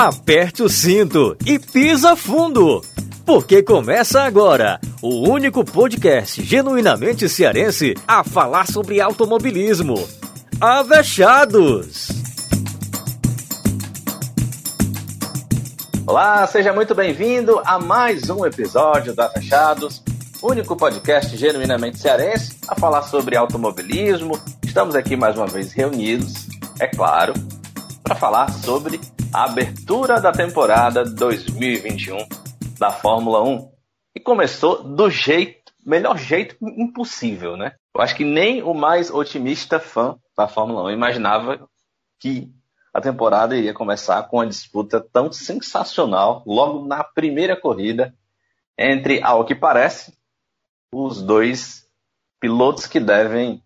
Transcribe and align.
aperte 0.00 0.62
o 0.62 0.68
cinto 0.68 1.36
e 1.44 1.58
pisa 1.58 2.14
fundo. 2.14 2.80
Porque 3.26 3.64
começa 3.64 4.22
agora 4.22 4.80
o 5.02 5.28
único 5.28 5.64
podcast 5.64 6.40
genuinamente 6.40 7.28
cearense 7.28 7.96
a 8.06 8.22
falar 8.22 8.68
sobre 8.68 9.00
automobilismo. 9.00 9.96
Avechados! 10.60 12.10
Olá, 16.06 16.46
seja 16.46 16.72
muito 16.72 16.94
bem-vindo 16.94 17.60
a 17.64 17.80
mais 17.80 18.30
um 18.30 18.46
episódio 18.46 19.12
do 19.16 19.20
Avechados, 19.20 20.00
único 20.40 20.76
podcast 20.76 21.36
genuinamente 21.36 21.98
cearense 21.98 22.56
a 22.68 22.76
falar 22.76 23.02
sobre 23.02 23.36
automobilismo. 23.36 24.40
Estamos 24.64 24.94
aqui 24.94 25.16
mais 25.16 25.36
uma 25.36 25.48
vez 25.48 25.72
reunidos, 25.72 26.46
é 26.78 26.86
claro, 26.86 27.34
para 28.04 28.14
falar 28.14 28.52
sobre 28.52 29.00
abertura 29.32 30.20
da 30.20 30.32
temporada 30.32 31.04
2021 31.04 32.16
da 32.78 32.90
Fórmula 32.90 33.42
1. 33.42 33.70
E 34.14 34.20
começou 34.20 34.82
do 34.82 35.10
jeito, 35.10 35.72
melhor 35.84 36.16
jeito 36.16 36.56
impossível, 36.60 37.56
né? 37.56 37.74
Eu 37.94 38.00
acho 38.00 38.16
que 38.16 38.24
nem 38.24 38.62
o 38.62 38.72
mais 38.72 39.10
otimista 39.10 39.78
fã 39.78 40.18
da 40.36 40.48
Fórmula 40.48 40.84
1 40.84 40.90
imaginava 40.90 41.68
que 42.18 42.50
a 42.92 43.00
temporada 43.00 43.56
iria 43.56 43.74
começar 43.74 44.22
com 44.24 44.38
uma 44.38 44.46
disputa 44.46 45.00
tão 45.00 45.30
sensacional 45.30 46.42
logo 46.46 46.86
na 46.86 47.04
primeira 47.04 47.54
corrida 47.54 48.14
entre, 48.76 49.22
ao 49.22 49.44
que 49.44 49.54
parece, 49.54 50.16
os 50.92 51.22
dois 51.22 51.86
pilotos 52.40 52.86
que 52.86 52.98
devem 52.98 53.62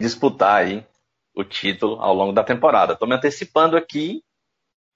disputar 0.00 0.62
aí 0.62 0.86
o 1.34 1.42
título 1.42 2.00
ao 2.00 2.14
longo 2.14 2.32
da 2.32 2.44
temporada. 2.44 2.92
Estou 2.92 3.08
me 3.08 3.14
antecipando 3.14 3.76
aqui, 3.76 4.22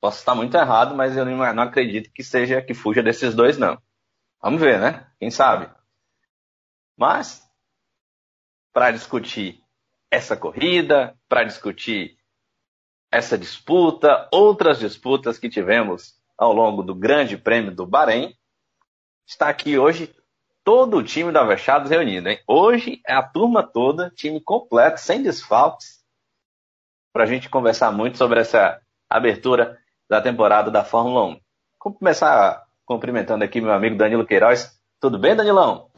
posso 0.00 0.18
estar 0.18 0.34
muito 0.34 0.56
errado, 0.56 0.94
mas 0.94 1.16
eu 1.16 1.24
não 1.24 1.62
acredito 1.62 2.10
que 2.12 2.22
seja 2.22 2.62
que 2.62 2.74
fuja 2.74 3.02
desses 3.02 3.34
dois, 3.34 3.58
não. 3.58 3.80
Vamos 4.40 4.60
ver, 4.60 4.78
né? 4.78 5.06
Quem 5.18 5.30
sabe? 5.30 5.68
Mas, 6.96 7.42
para 8.72 8.90
discutir 8.90 9.62
essa 10.10 10.36
corrida, 10.36 11.16
para 11.28 11.44
discutir 11.44 12.16
essa 13.10 13.36
disputa, 13.36 14.28
outras 14.32 14.78
disputas 14.78 15.38
que 15.38 15.48
tivemos 15.48 16.14
ao 16.36 16.52
longo 16.52 16.82
do 16.82 16.94
Grande 16.94 17.36
Prêmio 17.36 17.74
do 17.74 17.86
Bahrein, 17.86 18.36
está 19.26 19.48
aqui 19.48 19.78
hoje 19.78 20.14
todo 20.62 20.96
o 20.96 21.02
time 21.02 21.32
da 21.32 21.42
Avechados 21.42 21.90
reunido. 21.90 22.28
Hein? 22.28 22.40
Hoje 22.46 23.00
é 23.06 23.14
a 23.14 23.22
turma 23.22 23.62
toda, 23.62 24.10
time 24.10 24.40
completo, 24.40 25.00
sem 25.00 25.22
desfalques, 25.22 26.04
para 27.12 27.24
a 27.24 27.26
gente 27.26 27.48
conversar 27.48 27.90
muito 27.92 28.18
sobre 28.18 28.40
essa 28.40 28.80
abertura 29.08 29.80
da 30.08 30.20
temporada 30.20 30.70
da 30.70 30.84
Fórmula 30.84 31.24
1. 31.24 31.40
Vamos 31.82 31.98
começar 31.98 32.62
cumprimentando 32.84 33.44
aqui 33.44 33.60
meu 33.60 33.72
amigo 33.72 33.96
Danilo 33.96 34.26
Queiroz. 34.26 34.70
Tudo 35.00 35.18
bem, 35.18 35.34
Danilão? 35.34 35.88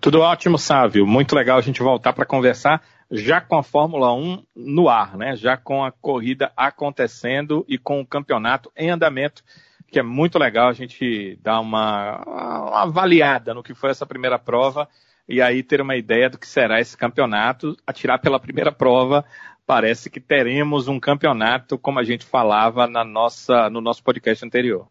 Tudo 0.00 0.20
ótimo, 0.20 0.58
Sávio. 0.58 1.06
Muito 1.06 1.34
legal 1.34 1.58
a 1.58 1.62
gente 1.62 1.82
voltar 1.82 2.12
para 2.12 2.24
conversar 2.24 2.82
já 3.10 3.40
com 3.40 3.56
a 3.56 3.62
Fórmula 3.62 4.12
1 4.12 4.44
no 4.54 4.88
ar, 4.88 5.16
né? 5.16 5.36
Já 5.36 5.56
com 5.56 5.84
a 5.84 5.92
corrida 5.92 6.52
acontecendo 6.56 7.64
e 7.68 7.78
com 7.78 8.00
o 8.00 8.06
campeonato 8.06 8.70
em 8.76 8.90
andamento, 8.90 9.42
que 9.88 9.98
é 9.98 10.02
muito 10.02 10.38
legal 10.38 10.68
a 10.68 10.72
gente 10.72 11.38
dar 11.42 11.60
uma, 11.60 12.22
uma 12.26 12.82
avaliada 12.82 13.54
no 13.54 13.62
que 13.62 13.74
foi 13.74 13.90
essa 13.90 14.06
primeira 14.06 14.38
prova 14.38 14.88
e 15.28 15.42
aí 15.42 15.62
ter 15.62 15.80
uma 15.80 15.96
ideia 15.96 16.30
do 16.30 16.38
que 16.38 16.46
será 16.46 16.80
esse 16.80 16.96
campeonato, 16.96 17.76
atirar 17.86 18.20
pela 18.20 18.40
primeira 18.40 18.72
prova 18.72 19.24
parece 19.66 20.08
que 20.08 20.20
teremos 20.20 20.86
um 20.86 21.00
campeonato 21.00 21.76
como 21.76 21.98
a 21.98 22.04
gente 22.04 22.24
falava 22.24 22.86
na 22.86 23.04
nossa, 23.04 23.68
no 23.68 23.80
nosso 23.80 24.02
podcast 24.02 24.44
anterior. 24.44 24.88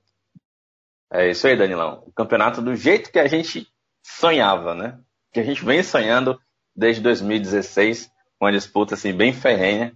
É 1.11 1.29
isso 1.29 1.47
aí, 1.47 1.55
Danilão. 1.55 2.03
O 2.05 2.11
campeonato 2.11 2.61
do 2.61 2.75
jeito 2.75 3.11
que 3.11 3.19
a 3.19 3.27
gente 3.27 3.67
sonhava, 4.03 4.75
né? 4.75 4.99
Que 5.31 5.39
a 5.39 5.43
gente 5.43 5.63
vem 5.63 5.81
sonhando 5.81 6.39
desde 6.75 7.01
2016, 7.01 8.11
uma 8.39 8.51
disputa 8.51 8.95
assim 8.95 9.13
bem 9.13 9.31
ferrenha. 9.31 9.93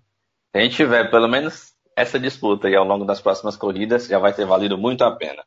Se 0.51 0.57
a 0.57 0.61
gente 0.61 0.75
tiver 0.75 1.11
pelo 1.11 1.27
menos 1.27 1.73
essa 1.95 2.17
disputa 2.17 2.67
aí 2.67 2.75
ao 2.75 2.85
longo 2.85 3.03
das 3.03 3.19
próximas 3.19 3.57
corridas, 3.57 4.07
já 4.07 4.17
vai 4.17 4.33
ter 4.33 4.45
valido 4.45 4.77
muito 4.77 5.03
a 5.03 5.11
pena. 5.11 5.43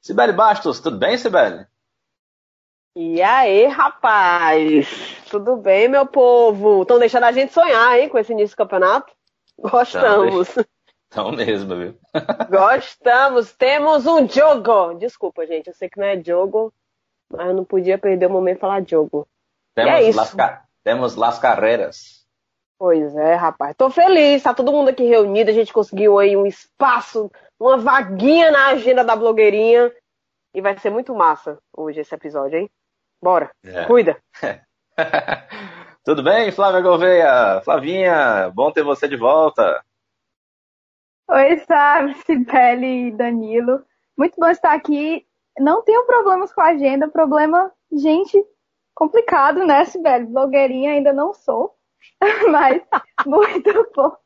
Sibeli 0.00 0.32
Bastos, 0.32 0.80
tudo 0.80 0.98
bem, 0.98 1.18
Sibeli? 1.18 1.66
E 2.94 3.22
aí, 3.22 3.66
rapaz? 3.68 5.16
Tudo 5.30 5.56
bem, 5.56 5.88
meu 5.88 6.04
povo? 6.04 6.82
Estão 6.82 6.98
deixando 6.98 7.24
a 7.24 7.32
gente 7.32 7.50
sonhar, 7.50 7.98
hein, 7.98 8.10
com 8.10 8.18
esse 8.18 8.32
início 8.32 8.54
do 8.54 8.58
campeonato? 8.58 9.10
Gostamos. 9.58 10.54
Então 11.06 11.32
mesmo, 11.32 11.74
viu? 11.74 11.98
Gostamos. 12.50 13.50
Temos 13.54 14.06
um 14.06 14.28
jogo. 14.28 14.94
Desculpa, 14.98 15.46
gente, 15.46 15.68
eu 15.68 15.74
sei 15.74 15.88
que 15.88 15.98
não 15.98 16.06
é 16.06 16.22
jogo, 16.22 16.70
mas 17.30 17.46
eu 17.46 17.54
não 17.54 17.64
podia 17.64 17.96
perder 17.96 18.26
o 18.26 18.30
momento 18.30 18.56
de 18.56 18.60
falar 18.60 18.86
jogo. 18.86 19.26
Temos, 19.74 19.92
é. 19.92 20.12
Las, 20.14 20.36
temos 20.84 21.16
Las 21.16 21.38
Carreras. 21.38 22.26
Pois 22.78 23.16
é, 23.16 23.34
rapaz. 23.34 23.74
Tô 23.74 23.88
feliz, 23.88 24.42
tá 24.42 24.52
todo 24.52 24.70
mundo 24.70 24.90
aqui 24.90 25.04
reunido, 25.04 25.50
a 25.50 25.54
gente 25.54 25.72
conseguiu 25.72 26.18
aí 26.18 26.36
um 26.36 26.44
espaço, 26.44 27.30
uma 27.58 27.78
vaguinha 27.78 28.50
na 28.50 28.66
agenda 28.66 29.02
da 29.02 29.16
blogueirinha. 29.16 29.90
E 30.54 30.60
vai 30.60 30.76
ser 30.78 30.90
muito 30.90 31.14
massa 31.14 31.58
hoje 31.74 32.00
esse 32.00 32.14
episódio, 32.14 32.58
hein? 32.58 32.70
Bora. 33.22 33.52
É. 33.64 33.84
Cuida. 33.84 34.20
Tudo 36.04 36.24
bem, 36.24 36.50
Flávia 36.50 36.80
Gouveia? 36.80 37.60
Flavinha, 37.60 38.50
bom 38.52 38.72
ter 38.72 38.82
você 38.82 39.06
de 39.06 39.16
volta. 39.16 39.80
Oi, 41.30 41.56
Sábio, 41.58 42.16
Cibele 42.26 43.06
e 43.06 43.10
Danilo. 43.12 43.84
Muito 44.18 44.34
bom 44.36 44.48
estar 44.48 44.72
aqui. 44.72 45.24
Não 45.56 45.82
tenho 45.82 46.04
problemas 46.04 46.52
com 46.52 46.60
a 46.62 46.70
agenda, 46.70 47.06
problema, 47.06 47.70
gente, 47.92 48.44
complicado, 48.92 49.64
né, 49.64 49.84
Cibele? 49.84 50.26
Blogueirinha 50.26 50.90
ainda 50.90 51.12
não 51.12 51.32
sou, 51.32 51.76
mas 52.50 52.82
muito 53.24 53.92
bom. 53.94 54.16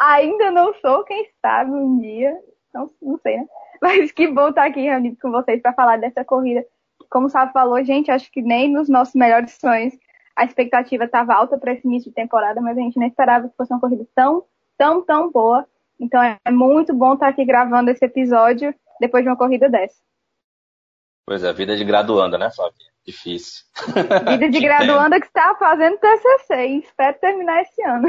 Ainda 0.00 0.52
não 0.52 0.72
sou, 0.74 1.02
quem 1.02 1.28
sabe 1.42 1.72
um 1.72 1.98
dia, 1.98 2.38
não, 2.72 2.88
não 3.02 3.18
sei, 3.18 3.38
né? 3.38 3.46
Mas 3.82 4.12
que 4.12 4.28
bom 4.28 4.50
estar 4.50 4.66
aqui 4.66 4.82
reunido 4.82 5.16
com 5.20 5.32
vocês 5.32 5.60
para 5.60 5.72
falar 5.72 5.96
dessa 5.96 6.24
corrida 6.24 6.64
como 7.10 7.26
o 7.26 7.30
Sábio 7.30 7.52
falou, 7.52 7.82
gente, 7.84 8.10
acho 8.10 8.30
que 8.30 8.42
nem 8.42 8.72
nos 8.72 8.88
nossos 8.88 9.14
melhores 9.14 9.52
sonhos 9.60 9.94
a 10.36 10.44
expectativa 10.44 11.04
estava 11.04 11.34
alta 11.34 11.58
para 11.58 11.72
esse 11.72 11.86
início 11.86 12.10
de 12.10 12.14
temporada, 12.14 12.60
mas 12.60 12.78
a 12.78 12.80
gente 12.80 12.96
não 12.96 13.06
esperava 13.06 13.48
que 13.48 13.56
fosse 13.56 13.72
uma 13.72 13.80
corrida 13.80 14.06
tão, 14.14 14.44
tão, 14.76 15.02
tão 15.04 15.30
boa. 15.30 15.66
Então 15.98 16.22
é 16.22 16.38
muito 16.50 16.94
bom 16.94 17.14
estar 17.14 17.28
aqui 17.28 17.44
gravando 17.44 17.90
esse 17.90 18.04
episódio 18.04 18.72
depois 19.00 19.24
de 19.24 19.30
uma 19.30 19.36
corrida 19.36 19.68
dessa. 19.68 19.96
Pois 21.26 21.42
é, 21.42 21.52
vida 21.52 21.76
de 21.76 21.84
graduanda, 21.84 22.38
né, 22.38 22.50
Flávia? 22.50 22.86
Difícil. 23.04 23.64
Vida 24.28 24.48
de 24.48 24.60
graduanda 24.62 25.20
que 25.20 25.26
está 25.26 25.54
fazendo 25.56 25.98
TCC 25.98 26.66
e 26.68 26.78
espero 26.78 27.18
terminar 27.18 27.62
esse 27.62 27.82
ano. 27.82 28.08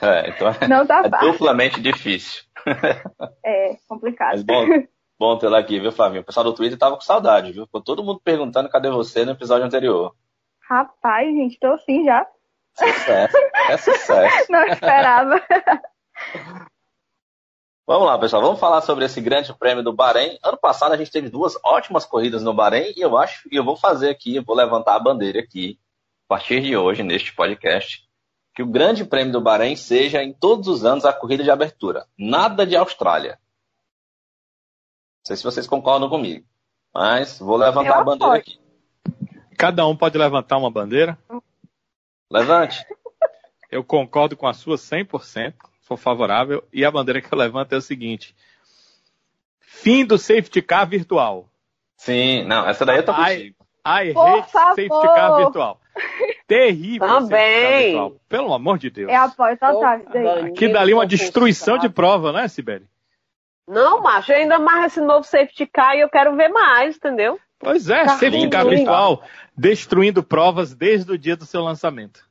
É, 0.00 0.30
então 0.30 0.48
não 0.68 0.86
tá 0.86 1.02
é 1.04 1.26
duplamente 1.32 1.80
difícil. 1.80 2.44
É, 3.44 3.76
complicado. 3.88 4.32
Mas 4.32 4.42
bom, 4.42 4.66
Bom 5.18 5.38
ter 5.38 5.48
lá 5.48 5.58
aqui, 5.58 5.78
viu, 5.78 5.92
Flavinho? 5.92 6.22
O 6.22 6.24
pessoal 6.24 6.44
do 6.44 6.52
Twitter 6.52 6.78
tava 6.78 6.96
com 6.96 7.02
saudade, 7.02 7.52
viu? 7.52 7.66
Ficou 7.66 7.80
todo 7.80 8.02
mundo 8.02 8.20
perguntando 8.22 8.68
cadê 8.68 8.90
você 8.90 9.24
no 9.24 9.32
episódio 9.32 9.64
anterior. 9.64 10.14
Rapaz, 10.68 11.26
gente, 11.28 11.58
tô 11.58 11.78
sim 11.78 12.04
já. 12.04 12.26
Sucesso. 12.76 13.36
É 13.68 13.76
sucesso. 13.76 14.46
Não 14.50 14.66
esperava. 14.66 15.40
Vamos 17.86 18.06
lá, 18.06 18.18
pessoal. 18.18 18.42
Vamos 18.42 18.58
falar 18.58 18.80
sobre 18.80 19.04
esse 19.04 19.20
grande 19.20 19.52
prêmio 19.54 19.84
do 19.84 19.92
Bahrein. 19.92 20.38
Ano 20.42 20.56
passado 20.56 20.92
a 20.92 20.96
gente 20.96 21.10
teve 21.10 21.28
duas 21.28 21.54
ótimas 21.62 22.06
corridas 22.06 22.42
no 22.42 22.54
Bahrein 22.54 22.94
e 22.96 23.00
eu 23.02 23.16
acho 23.16 23.46
que 23.48 23.56
eu 23.56 23.64
vou 23.64 23.76
fazer 23.76 24.08
aqui, 24.08 24.36
eu 24.36 24.42
vou 24.42 24.56
levantar 24.56 24.96
a 24.96 25.00
bandeira 25.00 25.38
aqui, 25.38 25.78
a 26.26 26.34
partir 26.34 26.62
de 26.62 26.74
hoje, 26.74 27.02
neste 27.02 27.34
podcast, 27.34 28.08
que 28.54 28.62
o 28.62 28.66
grande 28.66 29.04
prêmio 29.04 29.34
do 29.34 29.40
Bahrein 29.40 29.76
seja 29.76 30.22
em 30.22 30.32
todos 30.32 30.66
os 30.66 30.82
anos 30.84 31.04
a 31.04 31.12
corrida 31.12 31.44
de 31.44 31.50
abertura. 31.50 32.06
Nada 32.18 32.66
de 32.66 32.74
Austrália. 32.74 33.38
Não 35.24 35.28
sei 35.28 35.36
se 35.36 35.44
vocês 35.44 35.66
concordam 35.66 36.10
comigo. 36.10 36.44
Mas 36.92 37.38
vou 37.38 37.56
levantar 37.56 37.88
Eu 37.88 38.00
a 38.00 38.04
bandeira 38.04 38.34
aqui. 38.36 38.60
Cada 39.56 39.86
um 39.86 39.96
pode 39.96 40.18
levantar 40.18 40.58
uma 40.58 40.70
bandeira? 40.70 41.16
Levante. 42.30 42.84
Eu 43.70 43.82
concordo 43.82 44.36
com 44.36 44.46
a 44.46 44.52
sua 44.52 44.76
100%, 44.76 45.54
sou 45.80 45.96
favorável. 45.96 46.62
E 46.70 46.84
a 46.84 46.90
bandeira 46.90 47.22
que 47.22 47.32
eu 47.32 47.38
levanto 47.38 47.72
é 47.72 47.78
o 47.78 47.80
seguinte: 47.80 48.36
fim 49.60 50.04
do 50.04 50.18
safety 50.18 50.60
car 50.60 50.86
virtual. 50.86 51.48
Sim, 51.96 52.44
não, 52.44 52.68
essa 52.68 52.84
daí 52.84 52.98
eu 52.98 53.04
tô 53.04 53.14
contigo. 53.14 53.56
I 53.86 54.12
hate 54.14 54.50
safety 54.50 54.88
car 54.88 55.36
virtual. 55.38 55.80
Terrível. 56.46 57.08
Também. 57.08 57.92
Virtual. 57.92 58.16
Pelo 58.28 58.52
amor 58.52 58.76
de 58.76 58.90
Deus. 58.90 59.10
É 59.10 59.16
apoio 59.16 59.56
total. 59.56 60.02
Aqui 60.46 60.68
dali 60.68 60.92
uma 60.92 61.06
destruição 61.06 61.78
de 61.78 61.88
prova, 61.88 62.30
né, 62.30 62.46
Sibeli? 62.46 62.86
Não, 63.66 64.02
macho, 64.02 64.32
eu 64.32 64.36
ainda 64.36 64.58
mais 64.58 64.92
esse 64.92 65.00
novo 65.00 65.24
safety 65.24 65.66
car 65.66 65.96
e 65.96 66.00
eu 66.00 66.08
quero 66.08 66.36
ver 66.36 66.48
mais, 66.48 66.96
entendeu? 66.96 67.40
Pois 67.58 67.88
é, 67.88 68.04
tá 68.04 68.18
safety 68.18 68.48
car 68.48 68.66
virtual 68.66 69.22
destruindo 69.56 70.22
provas 70.22 70.74
desde 70.74 71.10
o 71.12 71.18
dia 71.18 71.36
do 71.36 71.46
seu 71.46 71.62
lançamento. 71.62 72.28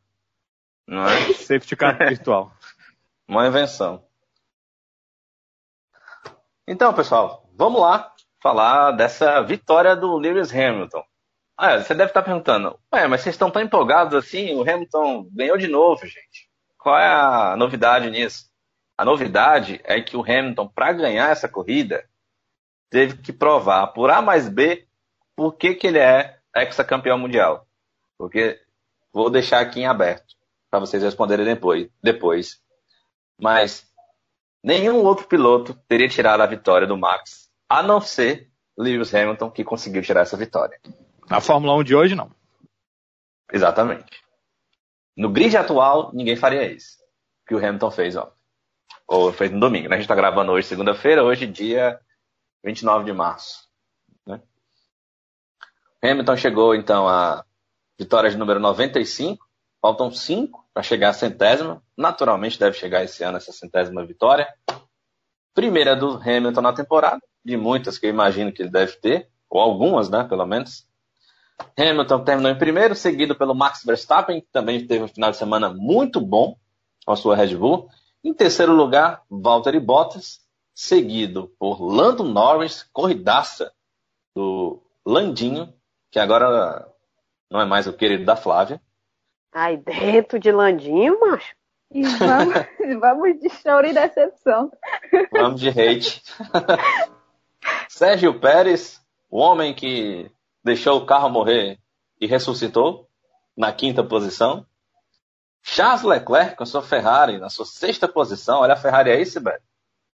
Não 0.87 1.07
é? 1.07 1.33
Safety 1.33 1.75
car 1.75 1.97
virtual. 1.97 2.51
Uma 3.27 3.47
invenção. 3.47 4.05
Então, 6.67 6.93
pessoal, 6.93 7.49
vamos 7.55 7.81
lá 7.81 8.13
falar 8.41 8.91
dessa 8.91 9.41
vitória 9.41 9.95
do 9.95 10.15
Lewis 10.17 10.53
Hamilton. 10.53 11.03
Ah, 11.57 11.77
você 11.77 11.93
deve 11.93 12.09
estar 12.09 12.21
perguntando, 12.21 12.77
ué, 12.93 13.07
mas 13.07 13.21
vocês 13.21 13.35
estão 13.35 13.49
tão 13.49 13.61
empolgados 13.61 14.13
assim? 14.15 14.53
O 14.55 14.61
Hamilton 14.61 15.27
ganhou 15.31 15.57
de 15.57 15.67
novo, 15.67 16.05
gente. 16.05 16.49
Qual 16.77 16.97
é 16.97 17.07
a 17.07 17.55
novidade 17.55 18.09
nisso? 18.09 18.51
A 18.97 19.03
novidade 19.05 19.81
é 19.83 19.99
que 20.01 20.15
o 20.15 20.21
Hamilton, 20.21 20.67
para 20.67 20.93
ganhar 20.93 21.29
essa 21.29 21.49
corrida, 21.49 22.07
teve 22.89 23.17
que 23.17 23.33
provar 23.33 23.87
por 23.87 24.09
A 24.11 24.21
mais 24.21 24.47
B 24.47 24.87
por 25.35 25.53
que, 25.53 25.73
que 25.73 25.87
ele 25.87 25.99
é 25.99 26.39
ex-campeão 26.55 27.17
mundial. 27.17 27.67
Porque 28.17 28.61
vou 29.11 29.29
deixar 29.29 29.61
aqui 29.61 29.81
em 29.81 29.87
aberto 29.87 30.35
para 30.69 30.79
vocês 30.79 31.01
responderem 31.01 31.45
depois, 31.45 31.89
depois. 32.01 32.61
Mas 33.39 33.87
nenhum 34.63 35.03
outro 35.03 35.27
piloto 35.27 35.73
teria 35.87 36.07
tirado 36.07 36.41
a 36.41 36.47
vitória 36.47 36.87
do 36.87 36.97
Max, 36.97 37.49
a 37.67 37.81
não 37.81 37.99
ser 37.99 38.51
Lewis 38.77 39.13
Hamilton, 39.13 39.51
que 39.51 39.63
conseguiu 39.63 40.01
tirar 40.01 40.21
essa 40.21 40.37
vitória. 40.37 40.79
Na 41.29 41.41
Fórmula 41.41 41.75
1 41.77 41.83
de 41.83 41.95
hoje, 41.95 42.15
não. 42.15 42.31
Exatamente. 43.51 44.23
No 45.15 45.29
grid 45.29 45.55
atual, 45.55 46.11
ninguém 46.13 46.35
faria 46.35 46.71
isso. 46.71 46.97
Que 47.45 47.53
o 47.53 47.57
Hamilton 47.57 47.91
fez 47.91 48.15
ó. 48.15 48.31
Ou 49.13 49.31
fez 49.31 49.51
no 49.51 49.59
domingo, 49.59 49.87
né? 49.87 49.95
A 49.95 49.99
gente 49.99 50.05
está 50.05 50.15
gravando 50.15 50.51
hoje, 50.51 50.65
segunda-feira, 50.65 51.23
hoje, 51.23 51.45
dia 51.45 51.99
29 52.63 53.05
de 53.05 53.13
março. 53.13 53.69
Né? 54.25 54.41
Hamilton 56.03 56.35
chegou, 56.35 56.73
então, 56.73 57.07
a 57.07 57.45
vitória 57.99 58.31
de 58.31 58.35
número 58.35 58.59
95. 58.59 59.45
Faltam 59.79 60.09
5 60.09 60.65
para 60.73 60.81
chegar 60.81 61.09
à 61.09 61.13
centésima. 61.13 61.83
Naturalmente 61.95 62.57
deve 62.57 62.75
chegar 62.75 63.03
esse 63.03 63.23
ano 63.23 63.37
essa 63.37 63.51
centésima 63.51 64.03
vitória. 64.03 64.51
Primeira 65.53 65.95
do 65.95 66.15
Hamilton 66.15 66.61
na 66.61 66.73
temporada, 66.73 67.21
de 67.45 67.55
muitas 67.55 67.99
que 67.99 68.07
eu 68.07 68.09
imagino 68.09 68.51
que 68.51 68.63
ele 68.63 68.71
deve 68.71 68.93
ter, 68.93 69.29
ou 69.47 69.61
algumas, 69.61 70.09
né, 70.09 70.23
pelo 70.23 70.47
menos. 70.47 70.87
Hamilton 71.77 72.23
terminou 72.23 72.51
em 72.51 72.57
primeiro, 72.57 72.95
seguido 72.95 73.35
pelo 73.35 73.53
Max 73.53 73.83
Verstappen, 73.85 74.41
que 74.41 74.47
também 74.51 74.87
teve 74.87 75.03
um 75.03 75.07
final 75.07 75.29
de 75.29 75.37
semana 75.37 75.69
muito 75.69 76.19
bom 76.19 76.57
com 77.05 77.11
a 77.11 77.15
sua 77.15 77.35
Red 77.35 77.55
Bull. 77.55 77.87
Em 78.23 78.33
terceiro 78.33 78.73
lugar, 78.73 79.23
Valtteri 79.29 79.79
Bottas, 79.79 80.39
seguido 80.73 81.51
por 81.59 81.81
Lando 81.81 82.23
Norris, 82.23 82.83
corridaça 82.93 83.73
do 84.33 84.81
Landinho, 85.05 85.73
que 86.09 86.19
agora 86.19 86.87
não 87.51 87.59
é 87.59 87.65
mais 87.65 87.85
o 87.85 87.93
querido 87.93 88.23
da 88.23 88.35
Flávia. 88.35 88.81
Ai, 89.51 89.77
dentro 89.77 90.39
de 90.39 90.51
Landinho, 90.51 91.19
macho. 91.19 91.53
E 91.91 92.01
vamos, 92.03 92.53
vamos 92.99 93.39
de 93.39 93.49
choro 93.49 93.85
e 93.85 93.93
decepção. 93.93 94.71
Vamos 95.31 95.59
de 95.59 95.69
hate. 95.69 96.23
Sérgio 97.87 98.39
Pérez, 98.39 98.99
o 99.29 99.37
homem 99.37 99.73
que 99.73 100.31
deixou 100.63 100.97
o 100.97 101.05
carro 101.05 101.29
morrer 101.29 101.77
e 102.19 102.25
ressuscitou 102.25 103.07
na 103.55 103.71
quinta 103.71 104.03
posição. 104.03 104.65
Charles 105.63 106.03
Leclerc 106.03 106.57
com 106.57 106.63
a 106.63 106.65
sua 106.65 106.81
Ferrari 106.81 107.39
na 107.39 107.49
sua 107.49 107.65
sexta 107.65 108.07
posição. 108.07 108.59
Olha 108.59 108.73
a 108.73 108.77
Ferrari 108.77 109.09
aí, 109.09 109.25
Sibeli. 109.25 109.59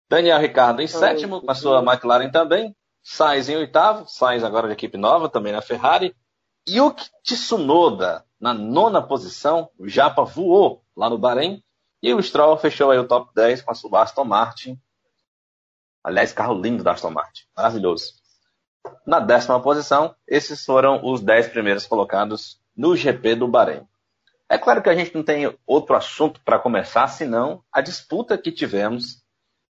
Daniel 0.07 0.39
Ricardo 0.39 0.81
em 0.81 0.87
sétimo, 0.87 1.41
com 1.41 1.51
a 1.51 1.55
sua 1.55 1.79
McLaren 1.83 2.29
também. 2.29 2.75
Sainz 3.01 3.49
em 3.49 3.57
oitavo. 3.57 4.07
Sainz 4.07 4.43
agora 4.43 4.67
de 4.67 4.73
equipe 4.73 4.97
nova, 4.97 5.27
também 5.27 5.51
na 5.51 5.61
Ferrari. 5.61 6.15
Yuki 6.67 7.09
Tsunoda 7.23 8.23
na 8.39 8.53
nona 8.53 9.01
posição. 9.01 9.69
O 9.77 9.87
Japa 9.87 10.23
voou 10.23 10.83
lá 10.95 11.09
no 11.09 11.17
Bahrein. 11.17 11.63
E 12.01 12.13
o 12.13 12.21
Stroll 12.21 12.57
fechou 12.57 12.91
aí 12.91 12.99
o 12.99 13.07
top 13.07 13.31
10 13.35 13.63
com 13.63 13.71
a 13.71 13.75
sua 13.75 14.03
Aston 14.03 14.23
Martin. 14.23 14.79
Aliás, 16.03 16.31
carro 16.31 16.53
lindo 16.53 16.83
da 16.83 16.93
Aston 16.93 17.09
Martin. 17.09 17.43
Maravilhoso. 17.55 18.13
Na 19.05 19.19
décima 19.19 19.61
posição, 19.61 20.15
esses 20.27 20.63
foram 20.63 21.03
os 21.03 21.21
dez 21.21 21.47
primeiros 21.47 21.85
colocados 21.85 22.61
no 22.75 22.95
GP 22.95 23.35
do 23.35 23.47
Bahrein. 23.47 23.88
É 24.49 24.57
claro 24.57 24.81
que 24.81 24.89
a 24.89 24.95
gente 24.95 25.13
não 25.13 25.23
tem 25.23 25.55
outro 25.65 25.95
assunto 25.95 26.41
para 26.43 26.57
começar, 26.57 27.07
senão 27.07 27.63
a 27.71 27.81
disputa 27.81 28.37
que 28.37 28.51
tivemos 28.51 29.23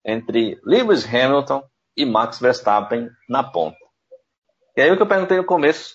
entre 0.04 0.60
Lewis 0.64 1.06
Hamilton 1.06 1.62
e 1.96 2.04
Max 2.04 2.40
Verstappen 2.40 3.08
na 3.28 3.44
ponta. 3.44 3.78
E 4.76 4.82
aí 4.82 4.90
o 4.90 4.96
que 4.96 5.02
eu 5.02 5.06
perguntei 5.06 5.36
no 5.36 5.44
começo 5.44 5.94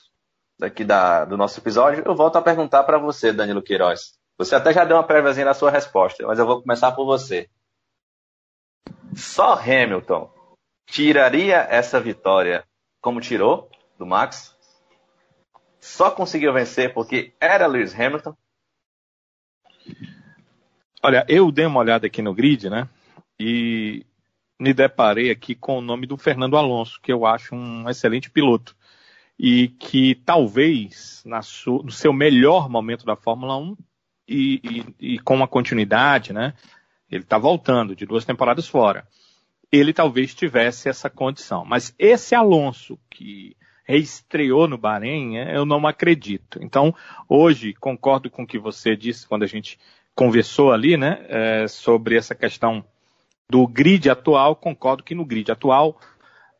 daqui 0.58 0.84
da, 0.84 1.26
do 1.26 1.38
nosso 1.38 1.60
episódio, 1.60 2.04
eu 2.06 2.16
volto 2.16 2.38
a 2.38 2.42
perguntar 2.42 2.84
para 2.84 2.98
você, 2.98 3.34
Danilo 3.34 3.62
Queiroz. 3.62 4.18
Você 4.38 4.56
até 4.56 4.72
já 4.72 4.86
deu 4.86 4.96
uma 4.96 5.04
préviazinha 5.04 5.46
na 5.46 5.54
sua 5.54 5.70
resposta, 5.70 6.26
mas 6.26 6.40
eu 6.40 6.46
vou 6.46 6.62
começar 6.62 6.94
por 6.94 7.06
você. 7.06 7.50
Só 9.14 9.54
Hamilton 9.54 10.32
tiraria 10.86 11.68
essa 11.70 12.00
vitória 12.00 12.66
como 13.02 13.20
tirou 13.20 13.70
do 13.98 14.06
Max. 14.06 14.58
Só 15.80 16.12
conseguiu 16.12 16.54
vencer 16.54 16.94
porque 16.94 17.34
era 17.40 17.68
Lewis 17.68 17.94
Hamilton. 17.94 18.36
Olha, 21.02 21.26
eu 21.28 21.52
dei 21.52 21.66
uma 21.66 21.80
olhada 21.80 22.08
aqui 22.08 22.22
no 22.22 22.34
grid, 22.34 22.70
né? 22.70 22.88
E 23.40 24.06
me 24.60 24.74
deparei 24.74 25.32
aqui 25.32 25.56
com 25.56 25.78
o 25.78 25.82
nome 25.82 26.06
do 26.06 26.18
Fernando 26.18 26.58
Alonso, 26.58 27.00
que 27.02 27.12
eu 27.12 27.26
acho 27.26 27.56
um 27.56 27.90
excelente 27.90 28.30
piloto. 28.30 28.76
E 29.38 29.70
que 29.70 30.16
talvez 30.26 31.24
no 31.26 31.92
seu 31.92 32.12
melhor 32.12 32.70
momento 32.70 33.06
da 33.06 33.16
Fórmula 33.16 33.58
1 33.58 33.78
e, 34.28 34.86
e, 35.00 35.14
e 35.14 35.20
com 35.20 35.36
uma 35.36 35.48
continuidade, 35.48 36.34
né? 36.34 36.54
Ele 37.10 37.24
está 37.24 37.38
voltando 37.38 37.96
de 37.96 38.06
duas 38.06 38.26
temporadas 38.26 38.68
fora 38.68 39.08
ele 39.72 39.94
talvez 39.94 40.34
tivesse 40.34 40.90
essa 40.90 41.10
condição. 41.10 41.64
Mas 41.64 41.94
esse 41.98 42.34
Alonso 42.34 43.00
que 43.10 43.56
reestreou 43.86 44.68
no 44.68 44.78
Bahrein, 44.78 45.38
é, 45.38 45.56
eu 45.56 45.66
não 45.66 45.86
acredito. 45.88 46.60
Então, 46.62 46.94
hoje, 47.28 47.74
concordo 47.74 48.30
com 48.30 48.44
o 48.44 48.48
que 48.48 48.60
você 48.60 48.96
disse 48.96 49.28
quando 49.28 49.44
a 49.44 49.48
gente 49.48 49.80
conversou 50.20 50.74
ali, 50.74 50.98
né, 50.98 51.26
é, 51.30 51.68
sobre 51.70 52.18
essa 52.18 52.36
questão 52.36 52.84
do 53.50 53.66
grid 53.66 54.10
atual, 54.10 54.54
concordo 54.54 55.02
que 55.02 55.16
no 55.16 55.24
grid 55.24 55.50
atual, 55.50 55.98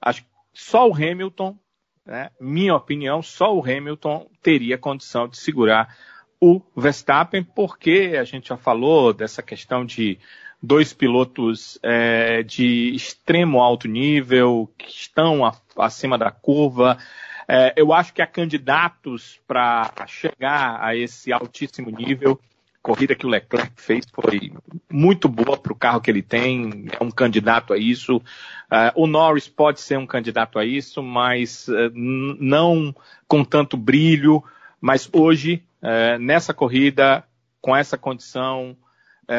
acho 0.02 0.24
só 0.54 0.88
o 0.88 0.94
Hamilton, 0.94 1.58
né, 2.06 2.30
minha 2.40 2.74
opinião, 2.74 3.22
só 3.22 3.54
o 3.54 3.62
Hamilton 3.62 4.30
teria 4.42 4.78
condição 4.78 5.28
de 5.28 5.36
segurar 5.36 5.94
o 6.40 6.62
Verstappen, 6.74 7.44
porque 7.44 8.16
a 8.18 8.24
gente 8.24 8.48
já 8.48 8.56
falou 8.56 9.12
dessa 9.12 9.44
questão 9.44 9.84
de 9.84 10.18
dois 10.64 10.94
pilotos 10.94 11.78
é, 11.84 12.42
de 12.44 12.96
extremo 12.96 13.60
alto 13.60 13.90
nível, 13.90 14.72
que 14.78 14.88
estão 14.90 15.46
a, 15.46 15.54
acima 15.78 16.18
da 16.18 16.32
curva. 16.32 16.98
É, 17.46 17.74
eu 17.76 17.92
acho 17.92 18.14
que 18.14 18.22
há 18.22 18.28
candidatos 18.28 19.38
para 19.46 19.92
chegar 20.08 20.82
a 20.82 20.96
esse 20.96 21.34
altíssimo 21.34 21.90
nível. 21.90 22.40
Corrida 22.82 23.14
que 23.14 23.26
o 23.26 23.30
Leclerc 23.30 23.74
fez 23.76 24.06
foi 24.14 24.54
muito 24.90 25.28
boa 25.28 25.58
para 25.58 25.74
o 25.74 25.76
carro 25.76 26.00
que 26.00 26.10
ele 26.10 26.22
tem, 26.22 26.88
é 26.98 27.04
um 27.04 27.12
candidato 27.12 27.74
a 27.74 27.78
isso. 27.78 28.18
Uh, 28.18 28.92
o 28.96 29.06
Norris 29.06 29.48
pode 29.48 29.82
ser 29.82 29.98
um 29.98 30.08
candidato 30.08 30.58
a 30.58 30.66
isso, 30.66 31.04
mas 31.04 31.68
uh, 31.68 31.92
não 31.94 32.96
com 33.28 33.44
tanto 33.44 33.76
brilho. 33.76 34.44
Mas 34.80 35.10
hoje, 35.12 35.62
uh, 35.82 36.18
nessa 36.20 36.54
corrida, 36.54 37.24
com 37.62 37.76
essa 37.76 37.98
condição, 37.98 38.78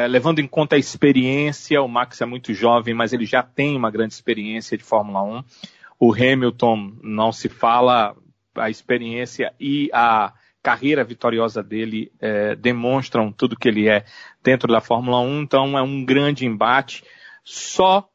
levando 0.09 0.39
em 0.39 0.47
conta 0.47 0.77
a 0.77 0.79
experiência, 0.79 1.83
o 1.83 1.89
Max 1.89 2.21
é 2.21 2.25
muito 2.25 2.55
jovem, 2.55 2.95
mas 2.95 3.13
ele 3.13 3.27
já 3.27 3.43
tem 3.43 3.77
uma 3.77 3.91
grande 3.91 4.15
experiência 4.15 4.79
de 4.79 4.85
Fórmula 4.85 5.21
1. 5.23 5.45
O 5.99 6.15
Hamilton 6.15 6.93
não 7.03 7.33
se 7.33 7.49
fala, 7.49 8.15
a 8.55 8.71
experiência 8.71 9.53
e 9.59 9.91
a 9.93 10.33
carreira 10.63 11.05
vitoriosa 11.05 11.63
dele 11.63 12.13
é, 12.21 12.55
demonstram 12.55 13.33
tudo 13.33 13.57
que 13.57 13.69
ele 13.69 13.89
é 13.89 14.05
dentro 14.43 14.73
da 14.73 14.81
Fórmula 14.81 15.21
1, 15.21 15.43
então 15.43 15.79
é 15.79 15.83
um 15.83 16.05
grande 16.05 16.47
embate. 16.47 17.05
Só 17.45 18.09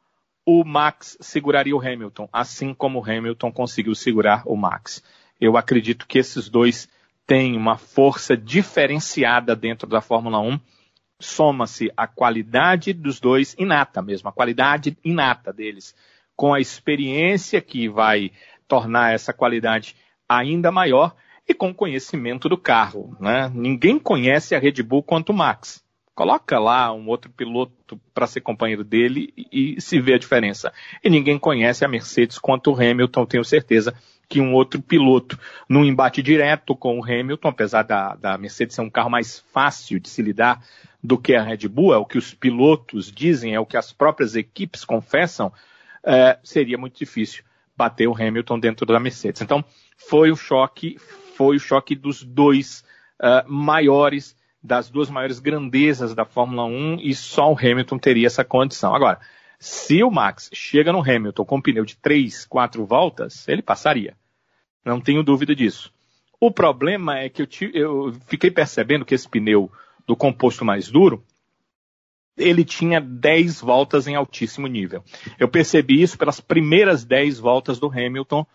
o 0.45 0.63
Max 0.63 1.17
seguraria 1.19 1.75
o 1.75 1.81
Hamilton, 1.81 2.29
assim 2.31 2.73
como 2.73 2.99
o 2.99 3.03
Hamilton 3.03 3.51
conseguiu 3.51 3.95
segurar 3.95 4.43
o 4.45 4.55
Max. 4.55 5.03
Eu 5.41 5.57
acredito 5.57 6.05
que 6.07 6.19
esses 6.19 6.47
dois 6.47 6.87
têm 7.25 7.57
uma 7.57 7.77
força 7.77 8.37
diferenciada 8.37 9.55
dentro 9.55 9.87
da 9.87 10.01
Fórmula 10.01 10.39
1 10.39 10.59
soma-se 11.19 11.91
a 11.95 12.07
qualidade 12.07 12.93
dos 12.93 13.19
dois 13.19 13.55
inata 13.57 14.01
mesmo, 14.01 14.29
a 14.29 14.33
qualidade 14.33 14.97
inata 15.03 15.51
deles, 15.51 15.95
com 16.35 16.53
a 16.53 16.59
experiência 16.59 17.61
que 17.61 17.87
vai 17.87 18.31
tornar 18.67 19.13
essa 19.13 19.33
qualidade 19.33 19.95
ainda 20.27 20.71
maior 20.71 21.15
e 21.47 21.53
com 21.53 21.73
conhecimento 21.73 22.49
do 22.49 22.57
carro. 22.57 23.15
Né? 23.19 23.51
Ninguém 23.53 23.99
conhece 23.99 24.55
a 24.55 24.59
Red 24.59 24.81
Bull 24.83 25.03
quanto 25.03 25.29
o 25.29 25.33
Max. 25.33 25.83
Coloca 26.13 26.57
lá 26.57 26.93
um 26.93 27.07
outro 27.09 27.29
piloto 27.29 27.99
para 28.13 28.25
ser 28.25 28.41
companheiro 28.41 28.83
dele 28.83 29.33
e, 29.35 29.75
e 29.75 29.81
se 29.81 29.99
vê 29.99 30.13
a 30.13 30.17
diferença. 30.17 30.71
E 31.03 31.09
ninguém 31.09 31.37
conhece 31.37 31.83
a 31.83 31.89
Mercedes 31.89 32.39
quanto 32.39 32.71
o 32.71 32.75
Hamilton, 32.75 33.25
tenho 33.25 33.43
certeza 33.43 33.93
que 34.27 34.41
um 34.41 34.53
outro 34.53 34.81
piloto 34.81 35.37
num 35.69 35.85
embate 35.85 36.23
direto 36.23 36.75
com 36.75 36.99
o 36.99 37.03
Hamilton, 37.03 37.49
apesar 37.49 37.83
da, 37.83 38.15
da 38.15 38.37
Mercedes 38.37 38.75
ser 38.75 38.81
um 38.81 38.89
carro 38.89 39.09
mais 39.09 39.39
fácil 39.51 39.99
de 39.99 40.09
se 40.09 40.21
lidar 40.21 40.63
do 41.03 41.17
que 41.17 41.35
a 41.35 41.43
Red 41.43 41.67
Bull, 41.67 41.93
é 41.93 41.97
o 41.97 42.05
que 42.05 42.17
os 42.17 42.33
pilotos 42.33 43.11
dizem, 43.11 43.53
é 43.53 43.59
o 43.59 43.65
que 43.65 43.77
as 43.77 43.91
próprias 43.91 44.35
equipes 44.35 44.83
confessam. 44.83 45.51
é, 46.03 46.39
seria 46.43 46.77
muito 46.77 46.97
difícil 46.97 47.43
bater 47.77 48.07
o 48.07 48.15
Hamilton 48.15 48.59
dentro 48.59 48.85
da 48.85 48.99
Mercedes. 48.99 49.41
Então, 49.41 49.63
foi 49.97 50.31
o 50.31 50.35
choque, 50.35 50.97
foi 51.35 51.57
o 51.57 51.59
choque 51.59 51.95
dos 51.95 52.23
dois 52.23 52.83
uh, 53.21 53.49
maiores, 53.51 54.35
das 54.63 54.89
duas 54.89 55.09
maiores 55.09 55.39
grandezas 55.39 56.15
da 56.15 56.25
Fórmula 56.25 56.65
1 56.65 56.99
e 57.01 57.13
só 57.13 57.51
o 57.51 57.57
Hamilton 57.57 57.99
teria 57.99 58.27
essa 58.27 58.43
condição. 58.43 58.95
Agora, 58.95 59.19
se 59.59 60.03
o 60.03 60.09
Max 60.09 60.49
chega 60.53 60.91
no 60.91 61.01
Hamilton 61.01 61.45
com 61.45 61.57
um 61.57 61.61
pneu 61.61 61.85
de 61.85 61.97
3, 61.97 62.45
4 62.45 62.85
voltas, 62.85 63.47
ele 63.47 63.61
passaria. 63.61 64.15
Não 64.83 64.99
tenho 64.99 65.23
dúvida 65.23 65.55
disso. 65.55 65.93
O 66.39 66.51
problema 66.51 67.19
é 67.19 67.29
que 67.29 67.41
eu, 67.41 67.47
eu 67.73 68.13
fiquei 68.27 68.51
percebendo 68.51 69.05
que 69.05 69.15
esse 69.15 69.27
pneu 69.27 69.71
do 70.05 70.15
composto 70.15 70.65
mais 70.65 70.89
duro, 70.89 71.23
ele 72.37 72.65
tinha 72.65 72.99
10 72.99 73.61
voltas 73.61 74.07
em 74.07 74.15
altíssimo 74.15 74.67
nível. 74.67 75.03
Eu 75.39 75.47
percebi 75.47 76.01
isso 76.01 76.17
pelas 76.17 76.39
primeiras 76.39 77.05
10 77.05 77.39
voltas 77.39 77.79
do 77.79 77.87
Hamilton, 77.87 78.45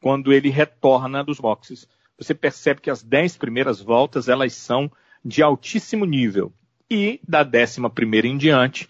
quando 0.00 0.32
ele 0.32 0.50
retorna 0.50 1.24
dos 1.24 1.40
boxes. 1.40 1.88
Você 2.20 2.34
percebe 2.34 2.82
que 2.82 2.90
as 2.90 3.02
10 3.02 3.38
primeiras 3.38 3.80
voltas, 3.80 4.28
elas 4.28 4.52
são 4.52 4.92
de 5.24 5.42
altíssimo 5.42 6.04
nível. 6.04 6.52
E 6.90 7.18
da 7.26 7.42
décima 7.42 7.88
primeira 7.88 8.26
em 8.26 8.36
diante, 8.36 8.86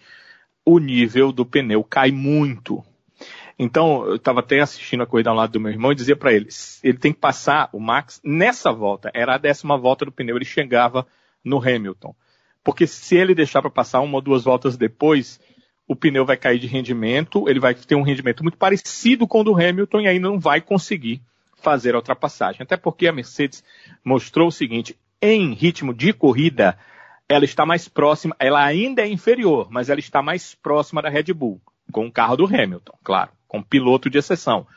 o 0.65 0.79
nível 0.79 1.31
do 1.31 1.45
pneu 1.45 1.81
cai 1.81 2.11
muito. 2.11 2.83
Então, 3.57 4.05
eu 4.05 4.15
estava 4.15 4.41
até 4.41 4.59
assistindo 4.59 5.03
a 5.03 5.05
corrida 5.05 5.29
ao 5.29 5.35
lado 5.35 5.53
do 5.53 5.61
meu 5.61 5.71
irmão 5.71 5.91
e 5.93 5.95
dizia 5.95 6.15
para 6.15 6.33
ele, 6.33 6.49
ele 6.83 6.97
tem 6.97 7.13
que 7.13 7.19
passar 7.19 7.69
o 7.71 7.79
Max 7.79 8.19
nessa 8.21 8.71
volta. 8.71 9.09
Era 9.13 9.35
a 9.35 9.37
décima 9.37 9.77
volta 9.77 10.03
do 10.03 10.11
pneu, 10.11 10.35
ele 10.35 10.43
chegava 10.43 11.07
no 11.43 11.57
Hamilton. 11.57 12.13
Porque 12.63 12.85
se 12.85 13.15
ele 13.15 13.33
deixar 13.33 13.61
para 13.61 13.71
passar 13.71 14.01
uma 14.01 14.15
ou 14.15 14.21
duas 14.21 14.43
voltas 14.43 14.75
depois, 14.75 15.39
o 15.87 15.95
pneu 15.95 16.25
vai 16.25 16.35
cair 16.35 16.59
de 16.59 16.67
rendimento, 16.67 17.47
ele 17.47 17.59
vai 17.59 17.75
ter 17.75 17.95
um 17.95 18.01
rendimento 18.01 18.43
muito 18.43 18.57
parecido 18.57 19.25
com 19.25 19.39
o 19.39 19.43
do 19.43 19.55
Hamilton 19.55 20.01
e 20.01 20.07
ainda 20.07 20.27
não 20.27 20.39
vai 20.39 20.59
conseguir 20.59 21.21
fazer 21.61 21.93
a 21.93 21.97
ultrapassagem. 21.97 22.63
Até 22.63 22.75
porque 22.75 23.07
a 23.07 23.13
Mercedes 23.13 23.63
mostrou 24.03 24.47
o 24.47 24.51
seguinte, 24.51 24.97
em 25.21 25.53
ritmo 25.53 25.93
de 25.93 26.11
corrida, 26.11 26.77
ela 27.29 27.45
está 27.45 27.65
mais 27.65 27.87
próxima, 27.87 28.35
ela 28.39 28.63
ainda 28.63 29.01
é 29.01 29.07
inferior, 29.07 29.67
mas 29.69 29.89
ela 29.89 29.99
está 29.99 30.21
mais 30.21 30.55
próxima 30.55 31.01
da 31.01 31.09
Red 31.09 31.33
Bull, 31.33 31.61
com 31.91 32.07
o 32.07 32.11
carro 32.11 32.35
do 32.35 32.45
Hamilton, 32.45 32.97
claro, 33.03 33.31
com 33.47 33.63
piloto 33.63 34.09
de 34.09 34.17
exceção. 34.17 34.67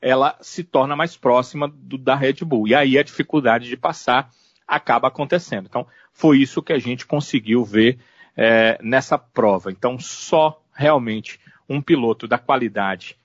Ela 0.00 0.36
se 0.40 0.62
torna 0.62 0.94
mais 0.94 1.16
próxima 1.16 1.72
do, 1.74 1.96
da 1.96 2.14
Red 2.14 2.44
Bull. 2.44 2.68
E 2.68 2.74
aí 2.74 2.98
a 2.98 3.02
dificuldade 3.02 3.68
de 3.68 3.76
passar 3.76 4.28
acaba 4.66 5.08
acontecendo. 5.08 5.66
Então, 5.66 5.86
foi 6.12 6.38
isso 6.38 6.62
que 6.62 6.72
a 6.72 6.78
gente 6.78 7.06
conseguiu 7.06 7.64
ver 7.64 7.98
é, 8.36 8.78
nessa 8.82 9.16
prova. 9.16 9.70
Então, 9.70 9.98
só 9.98 10.62
realmente 10.74 11.40
um 11.68 11.80
piloto 11.80 12.28
da 12.28 12.38
qualidade 12.38 13.16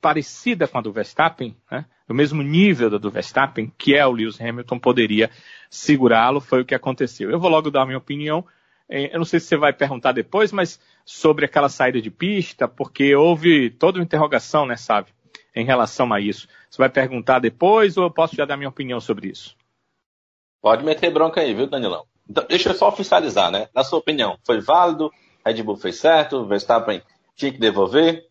parecida 0.00 0.66
com 0.66 0.78
a 0.78 0.80
do 0.80 0.92
Verstappen, 0.92 1.56
né, 1.70 1.84
do 2.10 2.14
mesmo 2.14 2.42
nível 2.42 2.90
da 2.90 2.98
do 2.98 3.08
Verstappen, 3.08 3.72
que 3.78 3.94
é 3.94 4.04
o 4.04 4.10
Lewis 4.10 4.40
Hamilton, 4.40 4.80
poderia 4.80 5.30
segurá-lo, 5.70 6.40
foi 6.40 6.60
o 6.60 6.64
que 6.64 6.74
aconteceu. 6.74 7.30
Eu 7.30 7.38
vou 7.38 7.48
logo 7.48 7.70
dar 7.70 7.82
a 7.82 7.86
minha 7.86 7.98
opinião. 7.98 8.44
É, 8.88 9.14
eu 9.14 9.18
não 9.18 9.24
sei 9.24 9.38
se 9.38 9.46
você 9.46 9.56
vai 9.56 9.72
perguntar 9.72 10.10
depois, 10.10 10.50
mas 10.50 10.80
sobre 11.04 11.44
aquela 11.44 11.68
saída 11.68 12.02
de 12.02 12.10
pista, 12.10 12.66
porque 12.66 13.14
houve 13.14 13.70
toda 13.70 14.00
uma 14.00 14.02
interrogação, 14.02 14.66
né, 14.66 14.74
sabe, 14.74 15.10
em 15.54 15.64
relação 15.64 16.12
a 16.12 16.18
isso. 16.18 16.48
Você 16.68 16.78
vai 16.78 16.88
perguntar 16.88 17.38
depois 17.38 17.96
ou 17.96 18.02
eu 18.02 18.10
posso 18.10 18.34
já 18.34 18.44
dar 18.44 18.56
minha 18.56 18.70
opinião 18.70 18.98
sobre 18.98 19.28
isso? 19.28 19.56
Pode 20.60 20.84
meter 20.84 21.12
bronca 21.12 21.40
aí, 21.40 21.54
viu, 21.54 21.68
Danilão? 21.68 22.06
Então, 22.28 22.44
deixa 22.48 22.70
eu 22.70 22.74
só 22.74 22.88
oficializar, 22.88 23.52
né? 23.52 23.68
Na 23.72 23.84
sua 23.84 24.00
opinião, 24.00 24.36
foi 24.44 24.60
válido? 24.60 25.12
Red 25.46 25.62
Bull 25.62 25.76
fez 25.76 26.00
certo? 26.00 26.44
Verstappen 26.44 27.02
tinha 27.36 27.52
que 27.52 27.58
devolver? 27.60 28.29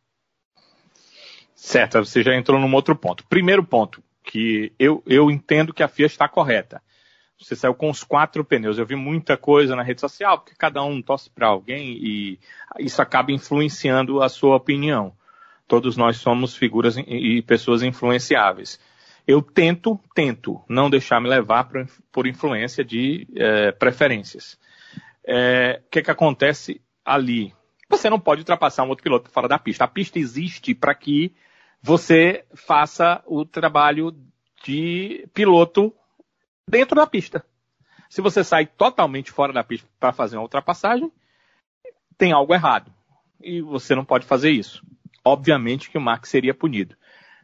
Certo, 1.62 2.00
você 2.00 2.24
já 2.24 2.34
entrou 2.34 2.58
num 2.58 2.74
outro 2.74 2.96
ponto. 2.96 3.26
Primeiro 3.28 3.62
ponto, 3.62 4.02
que 4.24 4.72
eu, 4.80 5.04
eu 5.06 5.30
entendo 5.30 5.74
que 5.74 5.84
a 5.84 5.90
FIA 5.90 6.06
está 6.06 6.28
correta. 6.28 6.82
Você 7.38 7.54
saiu 7.54 7.76
com 7.76 7.90
os 7.90 8.02
quatro 8.02 8.46
pneus. 8.46 8.78
Eu 8.78 8.86
vi 8.86 8.96
muita 8.96 9.36
coisa 9.36 9.76
na 9.76 9.84
rede 9.84 10.00
social, 10.00 10.40
porque 10.40 10.56
cada 10.58 10.82
um 10.82 11.02
torce 11.02 11.30
para 11.30 11.48
alguém 11.48 11.98
e 12.02 12.40
isso 12.80 13.02
acaba 13.02 13.34
influenciando 13.34 14.24
a 14.24 14.30
sua 14.30 14.56
opinião. 14.56 15.14
Todos 15.68 15.98
nós 15.98 16.16
somos 16.16 16.56
figuras 16.56 16.96
e 16.98 17.42
pessoas 17.42 17.84
influenciáveis. 17.84 18.80
Eu 19.28 19.42
tento, 19.42 20.00
tento 20.16 20.64
não 20.68 20.90
deixar 20.90 21.20
me 21.20 21.28
levar 21.28 21.70
por, 22.10 22.26
influência 22.26 22.86
de 22.86 23.28
é, 23.36 23.74
preferências. 23.74 24.58
É, 25.28 25.82
o 25.86 25.90
que, 25.90 26.02
que 26.02 26.10
acontece 26.10 26.82
ali? 27.04 27.54
Você 27.90 28.10
não 28.10 28.20
pode 28.20 28.42
ultrapassar 28.42 28.84
um 28.84 28.90
outro 28.90 29.04
piloto 29.04 29.30
fora 29.30 29.48
da 29.48 29.60
pista. 29.60 29.84
A 29.84 29.88
pista 29.90 30.18
existe 30.18 30.74
para 30.74 30.96
que 30.96 31.34
você 31.82 32.46
faça 32.54 33.24
o 33.26 33.46
trabalho 33.46 34.16
de 34.64 35.28
piloto 35.34 35.94
dentro 36.68 36.96
da 36.96 37.08
pista. 37.08 37.46
Se 38.10 38.22
você 38.22 38.44
sai 38.44 38.66
totalmente 38.66 39.32
fora 39.32 39.54
da 39.54 39.64
pista 39.64 39.88
para 40.00 40.12
fazer 40.12 40.36
uma 40.36 40.44
ultrapassagem, 40.44 41.12
tem 42.18 42.32
algo 42.32 42.54
errado. 42.54 42.92
E 43.42 43.62
você 43.62 43.96
não 43.96 44.04
pode 44.04 44.26
fazer 44.26 44.52
isso. 44.52 44.84
Obviamente 45.24 45.90
que 45.90 45.98
o 45.98 46.02
Max 46.02 46.30
seria 46.30 46.54
punido. 46.54 46.96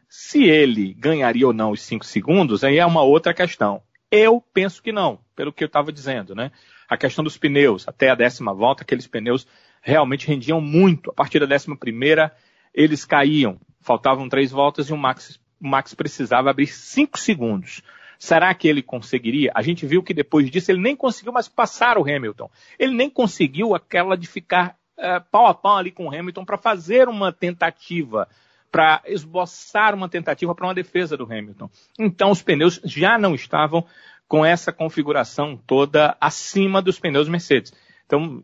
Se 0.08 0.44
ele 0.44 0.92
ganharia 0.94 1.46
ou 1.46 1.52
não 1.52 1.70
os 1.70 1.80
5 1.82 2.04
segundos, 2.04 2.62
aí 2.62 2.78
é 2.78 2.86
uma 2.86 3.02
outra 3.02 3.34
questão. 3.34 3.82
Eu 4.10 4.40
penso 4.40 4.82
que 4.82 4.92
não, 4.92 5.18
pelo 5.34 5.52
que 5.52 5.64
eu 5.64 5.66
estava 5.66 5.92
dizendo, 5.92 6.34
né? 6.34 6.52
A 6.88 6.96
questão 6.96 7.24
dos 7.24 7.36
pneus, 7.36 7.88
até 7.88 8.10
a 8.10 8.14
décima 8.14 8.54
volta, 8.54 8.82
aqueles 8.82 9.06
pneus 9.06 9.46
realmente 9.80 10.26
rendiam 10.26 10.60
muito. 10.60 11.10
A 11.10 11.14
partir 11.14 11.40
da 11.40 11.46
décima 11.46 11.76
primeira, 11.76 12.34
eles 12.72 13.04
caíam. 13.04 13.58
Faltavam 13.86 14.28
três 14.28 14.50
voltas 14.50 14.88
e 14.88 14.92
o 14.92 14.96
Max, 14.96 15.38
o 15.60 15.68
Max 15.68 15.94
precisava 15.94 16.50
abrir 16.50 16.66
cinco 16.66 17.16
segundos. 17.16 17.84
Será 18.18 18.52
que 18.52 18.66
ele 18.66 18.82
conseguiria? 18.82 19.52
A 19.54 19.62
gente 19.62 19.86
viu 19.86 20.02
que 20.02 20.12
depois 20.12 20.50
disso 20.50 20.72
ele 20.72 20.80
nem 20.80 20.96
conseguiu 20.96 21.32
mais 21.32 21.46
passar 21.46 21.96
o 21.96 22.02
Hamilton. 22.02 22.50
Ele 22.80 22.92
nem 22.96 23.08
conseguiu 23.08 23.76
aquela 23.76 24.16
de 24.16 24.26
ficar 24.26 24.76
uh, 24.98 25.24
pau 25.30 25.46
a 25.46 25.54
pau 25.54 25.76
ali 25.76 25.92
com 25.92 26.08
o 26.08 26.12
Hamilton 26.12 26.44
para 26.44 26.58
fazer 26.58 27.08
uma 27.08 27.32
tentativa, 27.32 28.26
para 28.72 29.02
esboçar 29.06 29.94
uma 29.94 30.08
tentativa 30.08 30.52
para 30.52 30.66
uma 30.66 30.74
defesa 30.74 31.16
do 31.16 31.22
Hamilton. 31.22 31.70
Então 31.96 32.32
os 32.32 32.42
pneus 32.42 32.80
já 32.82 33.16
não 33.16 33.36
estavam 33.36 33.86
com 34.26 34.44
essa 34.44 34.72
configuração 34.72 35.56
toda 35.64 36.16
acima 36.20 36.82
dos 36.82 36.98
pneus 36.98 37.28
Mercedes. 37.28 37.72
Então 38.04 38.42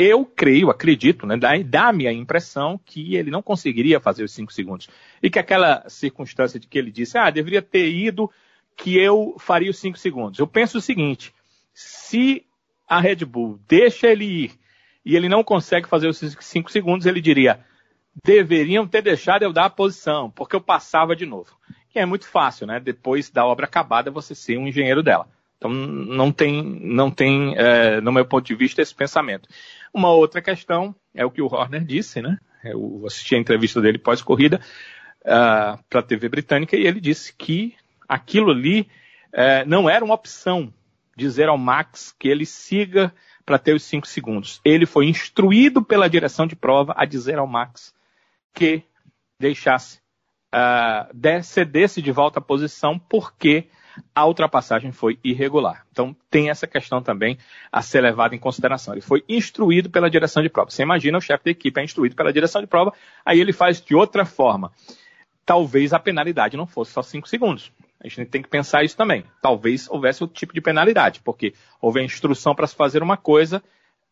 eu 0.00 0.24
creio, 0.24 0.70
acredito, 0.70 1.26
né, 1.26 1.36
dá-me 1.62 2.06
a 2.06 2.12
impressão 2.12 2.80
que 2.82 3.16
ele 3.16 3.30
não 3.30 3.42
conseguiria 3.42 4.00
fazer 4.00 4.24
os 4.24 4.32
cinco 4.32 4.50
segundos. 4.50 4.88
E 5.22 5.28
que 5.28 5.38
aquela 5.38 5.86
circunstância 5.88 6.58
de 6.58 6.66
que 6.66 6.78
ele 6.78 6.90
disse, 6.90 7.18
ah, 7.18 7.28
deveria 7.28 7.60
ter 7.60 7.90
ido, 7.90 8.30
que 8.74 8.96
eu 8.96 9.36
faria 9.38 9.70
os 9.70 9.78
cinco 9.78 9.98
segundos. 9.98 10.38
Eu 10.38 10.46
penso 10.46 10.78
o 10.78 10.80
seguinte, 10.80 11.34
se 11.74 12.46
a 12.88 12.98
Red 12.98 13.26
Bull 13.26 13.60
deixa 13.68 14.06
ele 14.06 14.24
ir 14.24 14.52
e 15.04 15.14
ele 15.14 15.28
não 15.28 15.44
consegue 15.44 15.86
fazer 15.86 16.08
os 16.08 16.18
cinco 16.40 16.72
segundos, 16.72 17.06
ele 17.06 17.20
diria, 17.20 17.60
deveriam 18.24 18.88
ter 18.88 19.02
deixado 19.02 19.42
eu 19.42 19.52
dar 19.52 19.66
a 19.66 19.70
posição, 19.70 20.30
porque 20.30 20.56
eu 20.56 20.62
passava 20.62 21.14
de 21.14 21.26
novo. 21.26 21.58
Que 21.90 21.98
é 21.98 22.06
muito 22.06 22.26
fácil, 22.26 22.66
né? 22.66 22.80
Depois 22.80 23.28
da 23.28 23.44
obra 23.44 23.66
acabada, 23.66 24.10
você 24.10 24.34
ser 24.34 24.56
um 24.56 24.66
engenheiro 24.66 25.02
dela. 25.02 25.28
Então 25.60 25.70
não 25.70 26.32
tem, 26.32 26.62
não 26.80 27.10
tem, 27.10 27.54
é, 27.54 28.00
no 28.00 28.10
meu 28.10 28.24
ponto 28.24 28.46
de 28.46 28.54
vista, 28.54 28.80
esse 28.80 28.94
pensamento. 28.94 29.46
Uma 29.92 30.10
outra 30.10 30.40
questão 30.40 30.96
é 31.14 31.22
o 31.22 31.30
que 31.30 31.42
o 31.42 31.46
Horner 31.46 31.84
disse, 31.84 32.22
né? 32.22 32.38
Eu 32.64 33.02
assisti 33.06 33.34
a 33.34 33.38
entrevista 33.38 33.78
dele 33.78 33.98
pós-corrida 33.98 34.58
uh, 35.20 35.78
para 35.88 36.00
a 36.00 36.02
TV 36.02 36.30
britânica 36.30 36.76
e 36.76 36.86
ele 36.86 36.98
disse 36.98 37.34
que 37.34 37.74
aquilo 38.08 38.50
ali 38.50 38.88
uh, 39.34 39.66
não 39.66 39.88
era 39.88 40.04
uma 40.04 40.14
opção 40.14 40.72
dizer 41.14 41.48
ao 41.48 41.58
Max 41.58 42.14
que 42.18 42.28
ele 42.28 42.46
siga 42.46 43.12
para 43.44 43.58
ter 43.58 43.74
os 43.74 43.82
cinco 43.82 44.06
segundos. 44.06 44.60
Ele 44.64 44.86
foi 44.86 45.06
instruído 45.06 45.84
pela 45.84 46.08
direção 46.08 46.46
de 46.46 46.56
prova 46.56 46.94
a 46.96 47.04
dizer 47.04 47.38
ao 47.38 47.46
Max 47.46 47.94
que 48.54 48.82
deixasse, 49.38 49.98
uh, 50.54 51.42
cedesse 51.42 52.00
de 52.00 52.12
volta 52.12 52.38
à 52.38 52.42
posição 52.42 52.98
porque 52.98 53.68
a 54.14 54.26
ultrapassagem 54.26 54.92
foi 54.92 55.18
irregular. 55.22 55.86
Então, 55.90 56.14
tem 56.30 56.50
essa 56.50 56.66
questão 56.66 57.02
também 57.02 57.38
a 57.70 57.82
ser 57.82 58.00
levada 58.00 58.34
em 58.34 58.38
consideração. 58.38 58.94
Ele 58.94 59.00
foi 59.00 59.24
instruído 59.28 59.90
pela 59.90 60.10
direção 60.10 60.42
de 60.42 60.48
prova. 60.48 60.70
Você 60.70 60.82
imagina 60.82 61.18
o 61.18 61.20
chefe 61.20 61.44
da 61.44 61.50
equipe 61.50 61.80
é 61.80 61.84
instruído 61.84 62.14
pela 62.14 62.32
direção 62.32 62.60
de 62.60 62.66
prova, 62.66 62.92
aí 63.24 63.40
ele 63.40 63.52
faz 63.52 63.80
de 63.80 63.94
outra 63.94 64.24
forma. 64.24 64.72
Talvez 65.44 65.92
a 65.92 65.98
penalidade 65.98 66.56
não 66.56 66.66
fosse 66.66 66.92
só 66.92 67.02
5 67.02 67.28
segundos. 67.28 67.72
A 68.02 68.08
gente 68.08 68.26
tem 68.26 68.42
que 68.42 68.48
pensar 68.48 68.82
isso 68.82 68.96
também. 68.96 69.24
Talvez 69.42 69.88
houvesse 69.90 70.22
outro 70.22 70.36
tipo 70.36 70.54
de 70.54 70.60
penalidade, 70.60 71.20
porque 71.22 71.54
houve 71.80 72.00
a 72.00 72.04
instrução 72.04 72.54
para 72.54 72.66
se 72.66 72.74
fazer 72.74 73.02
uma 73.02 73.16
coisa 73.16 73.62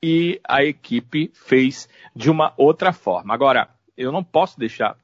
e 0.03 0.41
a 0.47 0.63
equipe 0.63 1.31
fez 1.35 1.89
de 2.15 2.31
uma 2.31 2.53
outra 2.57 2.93
forma. 2.93 3.33
Agora, 3.33 3.69
eu 3.97 4.13
não 4.13 4.23
posso 4.23 4.59
deixar 4.59 4.97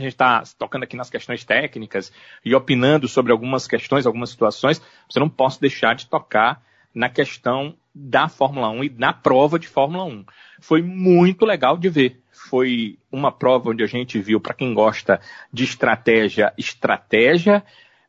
a 0.00 0.04
gente 0.04 0.14
está 0.14 0.42
tocando 0.58 0.84
aqui 0.84 0.96
nas 0.96 1.10
questões 1.10 1.44
técnicas 1.44 2.12
e 2.44 2.54
opinando 2.54 3.08
sobre 3.08 3.32
algumas 3.32 3.66
questões, 3.66 4.06
algumas 4.06 4.30
situações, 4.30 4.80
você 5.08 5.18
não 5.18 5.28
posso 5.28 5.60
deixar 5.60 5.94
de 5.94 6.06
tocar 6.06 6.62
na 6.94 7.08
questão 7.08 7.74
da 7.94 8.28
Fórmula 8.28 8.70
1 8.70 8.84
e 8.84 8.88
na 8.90 9.12
prova 9.12 9.58
de 9.58 9.68
Fórmula 9.68 10.04
1. 10.04 10.24
Foi 10.60 10.82
muito 10.82 11.44
legal 11.44 11.76
de 11.76 11.88
ver. 11.88 12.22
Foi 12.30 12.98
uma 13.10 13.30
prova 13.30 13.70
onde 13.70 13.82
a 13.82 13.86
gente 13.86 14.18
viu, 14.18 14.40
para 14.40 14.54
quem 14.54 14.72
gosta 14.72 15.20
de 15.52 15.64
estratégia, 15.64 16.52
estratégia, 16.56 17.64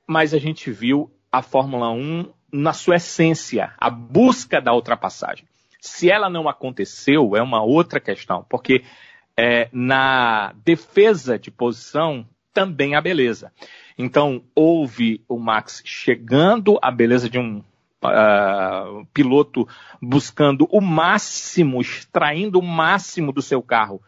mas 0.07 0.33
a 0.33 0.39
gente 0.39 0.71
viu 0.71 1.11
a 1.31 1.41
Fórmula 1.41 1.91
1 1.91 2.31
na 2.51 2.73
sua 2.73 2.95
essência, 2.95 3.73
a 3.77 3.89
busca 3.89 4.61
da 4.61 4.73
ultrapassagem. 4.73 5.45
Se 5.79 6.11
ela 6.11 6.29
não 6.29 6.47
aconteceu, 6.47 7.35
é 7.35 7.41
uma 7.41 7.63
outra 7.63 7.99
questão, 7.99 8.45
porque 8.47 8.83
é, 9.37 9.69
na 9.71 10.53
defesa 10.63 11.37
de 11.39 11.49
posição 11.49 12.27
também 12.53 12.95
há 12.95 13.01
beleza. 13.01 13.51
Então, 13.97 14.43
houve 14.55 15.23
o 15.27 15.39
Max 15.39 15.81
chegando 15.85 16.77
à 16.81 16.91
beleza 16.91 17.29
de 17.29 17.39
um 17.39 17.59
uh, 18.03 19.05
piloto 19.13 19.67
buscando 20.01 20.67
o 20.71 20.81
máximo, 20.81 21.81
extraindo 21.81 22.59
o 22.59 22.63
máximo 22.63 23.31
do 23.31 23.41
seu 23.41 23.61
carro 23.61 24.01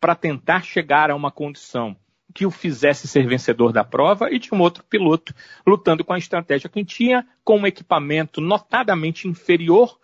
para 0.00 0.14
tentar 0.14 0.62
chegar 0.62 1.10
a 1.10 1.16
uma 1.16 1.30
condição 1.30 1.96
que 2.34 2.46
o 2.46 2.50
fizesse 2.50 3.08
ser 3.08 3.26
vencedor 3.26 3.72
da 3.72 3.82
prova 3.82 4.30
e 4.30 4.38
de 4.38 4.54
um 4.54 4.60
outro 4.60 4.84
piloto 4.84 5.34
lutando 5.66 6.04
com 6.04 6.12
a 6.12 6.18
estratégia 6.18 6.68
que 6.68 6.84
tinha, 6.84 7.26
com 7.42 7.58
um 7.58 7.66
equipamento 7.66 8.40
notadamente 8.40 9.26
inferior 9.26 9.98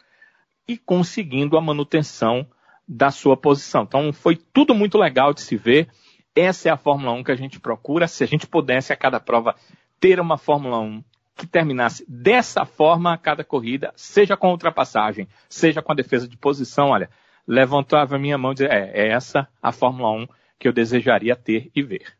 e 0.67 0.77
conseguindo 0.79 1.57
a 1.57 1.61
manutenção 1.61 2.47
da 2.87 3.11
sua 3.11 3.37
posição. 3.37 3.83
Então 3.83 4.13
foi 4.13 4.37
tudo 4.37 4.75
muito 4.75 4.99
legal 4.99 5.33
de 5.33 5.43
se 5.43 5.57
ver. 5.57 5.89
Essa 6.35 6.69
é 6.69 6.73
a 6.73 6.77
Fórmula 6.77 7.13
1 7.13 7.25
que 7.25 7.33
a 7.33 7.37
gente 7.37 7.61
procura. 7.61 8.07
Se 8.09 8.25
a 8.25 8.27
gente 8.27 8.47
pudesse 8.47 8.93
a 8.93 8.97
cada 8.97 9.21
prova 9.21 9.55
ter 10.01 10.21
uma 10.21 10.37
Fórmula 10.37 10.79
1 10.79 11.03
que 11.37 11.47
terminasse 11.47 12.05
dessa 12.09 12.65
forma 12.65 13.13
a 13.13 13.19
cada 13.19 13.43
corrida, 13.43 13.93
seja 13.97 14.37
com 14.37 14.51
ultrapassagem, 14.51 15.29
seja 15.49 15.83
com 15.83 15.93
a 15.93 15.95
defesa 15.95 16.29
de 16.29 16.37
posição, 16.37 16.91
olha, 16.91 17.11
levantava 17.47 18.17
a 18.17 18.19
minha 18.19 18.39
mão 18.39 18.53
e 18.53 18.55
dizia, 18.55 18.73
é, 18.73 19.07
é 19.07 19.09
essa 19.09 19.49
a 19.61 19.73
Fórmula 19.73 20.11
1 20.11 20.29
que 20.59 20.69
eu 20.69 20.73
desejaria 20.73 21.35
ter 21.35 21.71
e 21.75 21.83
ver. 21.83 22.17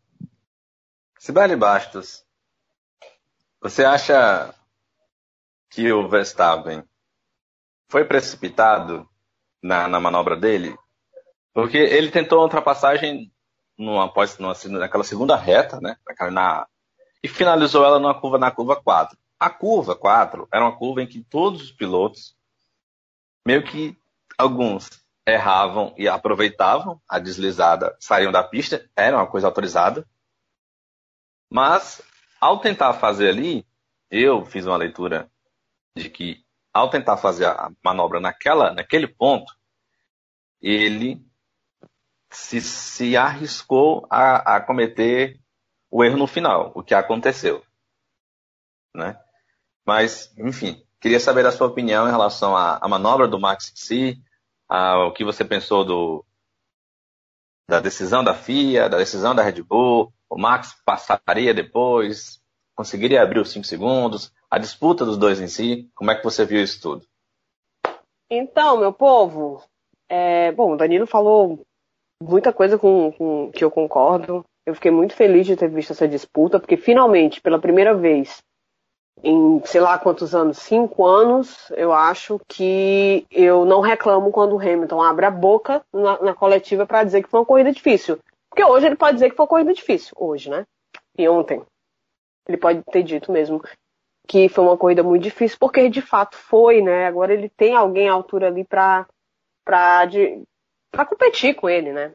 Sibeli 1.19 1.57
Bastos, 1.57 2.25
você 3.61 3.85
acha 3.85 4.55
que 5.71 5.91
o 5.93 6.09
Verstappen 6.09 6.85
foi 7.89 8.05
precipitado 8.05 9.09
na, 9.65 9.89
na 9.89 9.99
manobra 9.99 10.37
dele? 10.37 10.77
Porque 11.55 11.79
ele 11.79 12.11
tentou 12.11 12.39
uma 12.39 12.45
ultrapassagem 12.45 13.33
numa, 13.79 14.05
após, 14.05 14.39
numa, 14.39 14.55
naquela 14.79 15.05
segunda 15.05 15.37
reta, 15.37 15.81
né? 15.81 15.97
Na, 16.31 16.67
e 17.23 17.29
finalizou 17.29 17.85
ela 17.85 17.99
numa 17.99 18.19
curva 18.21 18.39
na 18.39 18.51
curva 18.51 18.77
4. 18.77 19.17
A 19.41 19.49
curva 19.49 19.97
4 19.97 20.47
era 20.53 20.65
uma 20.65 20.77
curva 20.77 21.03
em 21.03 21.07
que 21.07 21.25
todos 21.25 21.63
os 21.63 21.73
pilotos, 21.73 22.37
meio 23.47 23.65
que 23.65 23.97
alguns 24.37 24.91
erravam 25.27 25.95
e 25.97 26.07
aproveitavam 26.07 27.01
a 27.09 27.19
deslizada, 27.19 27.97
saíam 27.99 28.31
da 28.31 28.43
pista, 28.43 28.87
era 28.95 29.17
uma 29.17 29.27
coisa 29.27 29.47
autorizada. 29.47 30.07
Mas, 31.51 32.03
ao 32.41 32.59
tentar 32.59 32.93
fazer 32.95 33.31
ali, 33.31 33.67
eu 34.11 34.45
fiz 34.45 34.67
uma 34.67 34.77
leitura 34.77 35.31
de 35.97 36.11
que, 36.11 36.45
ao 36.73 36.91
tentar 36.91 37.17
fazer 37.17 37.47
a 37.47 37.71
manobra 37.83 38.21
naquela, 38.21 38.73
naquele 38.73 39.07
ponto, 39.07 39.54
ele 40.65 41.23
se, 42.31 42.59
se 42.63 43.17
arriscou 43.19 44.07
a, 44.09 44.57
a 44.57 44.61
cometer 44.61 45.39
o 45.91 46.03
erro 46.03 46.17
no 46.17 46.27
final, 46.27 46.73
o 46.75 46.83
que 46.83 46.95
aconteceu. 46.95 47.63
Né? 48.97 49.21
Mas, 49.87 50.33
enfim, 50.39 50.83
queria 50.99 51.21
saber 51.21 51.45
a 51.45 51.53
sua 51.53 51.67
opinião 51.67 52.09
em 52.09 52.11
relação 52.11 52.57
à, 52.57 52.79
à 52.79 52.89
manobra 52.89 53.29
do 53.29 53.39
Max 53.39 53.71
em 53.71 53.77
si, 53.77 54.23
ao 54.67 55.13
que 55.13 55.23
você 55.23 55.45
pensou 55.45 55.85
do, 55.85 56.25
da 57.69 57.79
decisão 57.79 58.25
da 58.25 58.35
FIA, 58.35 58.89
da 58.89 58.97
decisão 58.97 59.35
da 59.35 59.43
Red 59.43 59.63
Bull, 59.63 60.13
o 60.31 60.39
Max 60.39 60.75
passaria 60.85 61.53
depois, 61.53 62.41
conseguiria 62.75 63.23
abrir 63.23 63.41
os 63.41 63.51
5 63.51 63.67
segundos, 63.67 64.33
a 64.51 64.59
disputa 64.59 65.05
dos 65.05 65.19
dois 65.19 65.41
em 65.41 65.47
si, 65.47 65.91
como 65.95 66.11
é 66.11 66.15
que 66.15 66.25
você 66.25 66.47
viu 66.47 66.63
isso 66.63 66.81
tudo? 66.81 67.07
Então, 68.31 68.79
meu 68.79 68.93
povo, 68.93 69.63
é, 70.09 70.53
bom, 70.53 70.73
o 70.73 70.77
Danilo 70.77 71.07
falou 71.07 71.61
muita 72.23 72.53
coisa 72.53 72.79
com, 72.79 73.13
com 73.13 73.51
que 73.53 73.65
eu 73.65 73.71
concordo. 73.71 74.45
Eu 74.67 74.75
fiquei 74.75 74.91
muito 74.91 75.15
feliz 75.15 75.47
de 75.47 75.57
ter 75.57 75.69
visto 75.69 75.93
essa 75.93 76.09
disputa, 76.09 76.59
porque 76.59 76.77
finalmente, 76.77 77.41
pela 77.41 77.59
primeira 77.59 77.95
vez, 77.95 78.43
em 79.23 79.61
sei 79.65 79.81
lá 79.81 79.99
quantos 79.99 80.35
anos, 80.35 80.59
cinco 80.59 81.07
anos, 81.07 81.71
eu 81.77 81.93
acho 81.93 82.41
que 82.49 83.27
eu 83.31 83.65
não 83.65 83.81
reclamo 83.81 84.31
quando 84.31 84.55
o 84.55 84.61
Hamilton 84.61 85.03
abre 85.03 85.27
a 85.27 85.31
boca 85.31 85.85
na, 85.93 86.21
na 86.23 86.35
coletiva 86.35 86.87
para 86.87 87.05
dizer 87.05 87.23
que 87.23 87.29
foi 87.29 87.41
uma 87.41 87.47
corrida 87.47 87.73
difícil. 87.73 88.19
Porque 88.51 88.65
hoje 88.65 88.87
ele 88.87 88.97
pode 88.97 89.15
dizer 89.15 89.31
que 89.31 89.37
foi 89.37 89.45
uma 89.45 89.49
corrida 89.49 89.75
difícil, 89.75 90.13
hoje, 90.17 90.49
né? 90.49 90.65
E 91.19 91.29
ontem. 91.29 91.63
Ele 92.49 92.59
pode 92.59 92.83
ter 92.85 93.03
dito 93.03 93.33
mesmo 93.33 93.63
que 94.27 94.49
foi 94.49 94.65
uma 94.65 94.77
corrida 94.77 95.03
muito 95.03 95.23
difícil, 95.23 95.59
porque 95.61 95.89
de 95.89 96.01
fato 96.01 96.37
foi, 96.37 96.81
né? 96.81 97.07
Agora 97.07 97.33
ele 97.33 97.49
tem 97.49 97.75
alguém 97.75 98.09
à 98.09 98.13
altura 98.13 98.47
ali 98.47 98.65
para 98.65 99.07
pra 99.65 101.07
competir 101.09 101.55
com 101.55 101.69
ele, 101.69 101.93
né? 101.93 102.13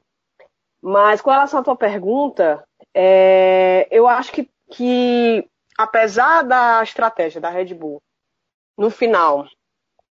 Mas 0.82 1.22
com 1.22 1.30
relação 1.30 1.60
à 1.60 1.64
tua 1.64 1.76
pergunta, 1.76 2.64
é, 2.94 3.88
eu 3.92 4.08
acho 4.08 4.32
que, 4.32 4.50
que, 4.72 5.48
apesar 5.78 6.44
da 6.44 6.82
estratégia 6.82 7.42
da 7.42 7.50
Red 7.50 7.74
Bull, 7.74 8.02
no 8.78 8.90
final, 8.90 9.46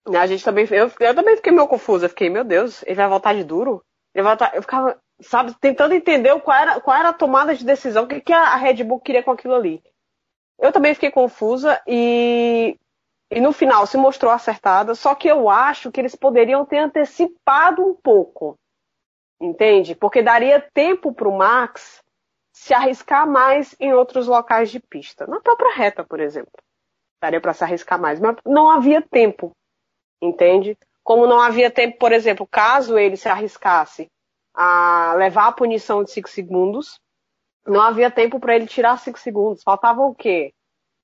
né, 0.08 0.20
a 0.20 0.28
gente 0.28 0.44
também. 0.44 0.68
Eu, 0.70 0.92
eu 1.00 1.16
também 1.16 1.36
fiquei 1.36 1.52
meio 1.52 1.68
confusa. 1.68 2.10
Fiquei, 2.10 2.30
meu 2.30 2.44
Deus, 2.44 2.84
ele 2.84 2.96
vai 2.96 3.08
voltar 3.08 3.34
de 3.34 3.44
duro? 3.44 3.84
Ele 4.14 4.24
vai 4.24 4.36
voltar, 4.36 4.56
eu 4.56 4.62
ficava, 4.62 5.00
sabe, 5.22 5.56
tentando 5.60 5.94
entender 5.94 6.40
qual 6.42 6.58
era, 6.58 6.80
qual 6.80 6.98
era 6.98 7.10
a 7.10 7.14
tomada 7.14 7.56
de 7.56 7.66
decisão, 7.66 8.04
o 8.04 8.08
que, 8.08 8.22
que 8.22 8.34
a 8.34 8.56
Red 8.56 8.84
Bull 8.84 9.00
queria 9.00 9.24
com 9.24 9.32
aquilo 9.32 9.56
ali. 9.56 9.82
Eu 10.60 10.72
também 10.72 10.94
fiquei 10.94 11.10
confusa 11.10 11.82
e, 11.88 12.78
e 13.32 13.40
no 13.40 13.54
final 13.54 13.88
se 13.88 13.98
mostrou 13.98 14.32
acertada, 14.32 14.94
só 14.94 15.16
que 15.16 15.28
eu 15.28 15.50
acho 15.50 15.92
que 15.92 16.00
eles 16.00 16.16
poderiam 16.16 16.66
ter 16.66 16.80
antecipado 16.80 17.84
um 17.84 17.96
pouco 17.96 18.58
entende? 19.42 19.96
Porque 19.96 20.22
daria 20.22 20.62
tempo 20.62 21.14
para 21.14 21.28
o 21.28 21.38
Max 21.38 22.04
se 22.54 22.74
arriscar 22.74 23.28
mais 23.28 23.76
em 23.80 23.94
outros 23.94 24.28
locais 24.28 24.70
de 24.70 24.80
pista. 24.80 25.26
Na 25.26 25.42
própria 25.42 25.74
reta, 25.74 26.04
por 26.04 26.20
exemplo. 26.20 26.52
Daria 27.22 27.42
para 27.42 27.54
se 27.54 27.64
arriscar 27.64 28.00
mais, 28.00 28.20
mas 28.20 28.36
não 28.46 28.70
havia 28.70 29.02
tempo, 29.02 29.52
entende? 30.22 30.78
Como 31.04 31.28
não 31.28 31.40
havia 31.40 31.70
tempo, 31.70 31.98
por 31.98 32.12
exemplo, 32.12 32.48
caso 32.48 32.98
ele 32.98 33.18
se 33.18 33.30
arriscasse 33.30 34.08
a 34.54 35.14
levar 35.16 35.48
a 35.48 35.52
punição 35.52 36.04
de 36.04 36.12
5 36.12 36.30
segundos, 36.30 37.00
não 37.66 37.82
havia 37.82 38.10
tempo 38.10 38.40
para 38.40 38.56
ele 38.56 38.68
tirar 38.68 38.98
5 38.98 39.20
segundos. 39.20 39.64
Faltava 39.64 40.02
o 40.02 40.16
quê? 40.16 40.52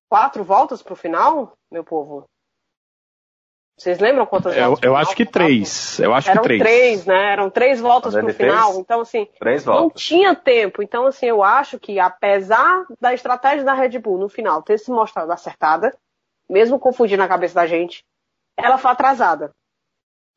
Quatro 0.10 0.44
voltas 0.44 0.82
para 0.82 0.94
o 0.94 0.98
final, 0.98 1.57
meu 1.72 1.84
povo? 1.84 2.26
Vocês 3.78 4.00
lembram 4.00 4.26
quantas 4.26 4.58
eu, 4.58 4.64
voltas? 4.66 4.84
Eu 4.84 4.96
acho 4.96 5.16
que 5.16 5.26
três. 5.26 6.00
Eu 6.00 6.12
acho 6.12 6.32
Eram 6.32 6.42
que 6.42 6.48
três. 6.48 6.62
três, 6.62 7.06
né? 7.06 7.32
Eram 7.34 7.50
três 7.50 7.80
voltas 7.80 8.16
pro 8.16 8.34
final. 8.34 8.80
Então, 8.80 9.02
assim, 9.02 9.28
três 9.40 9.64
não 9.64 9.74
voltas. 9.74 10.02
tinha 10.02 10.36
tempo. 10.36 10.82
Então, 10.82 11.06
assim, 11.06 11.28
eu 11.28 11.44
acho 11.44 11.80
que 11.80 12.00
apesar 12.00 12.86
da 13.00 13.14
estratégia 13.14 13.64
da 13.64 13.74
Red 13.74 14.00
Bull 14.00 14.18
no 14.18 14.30
final 14.30 14.64
ter 14.64 14.80
se 14.80 14.90
mostrado 14.90 15.32
acertada, 15.32 15.96
mesmo 16.50 16.80
confundindo 16.80 17.22
a 17.22 17.28
cabeça 17.28 17.54
da 17.54 17.68
gente, 17.68 18.04
ela 18.58 18.80
foi 18.80 18.90
atrasada. 18.90 19.52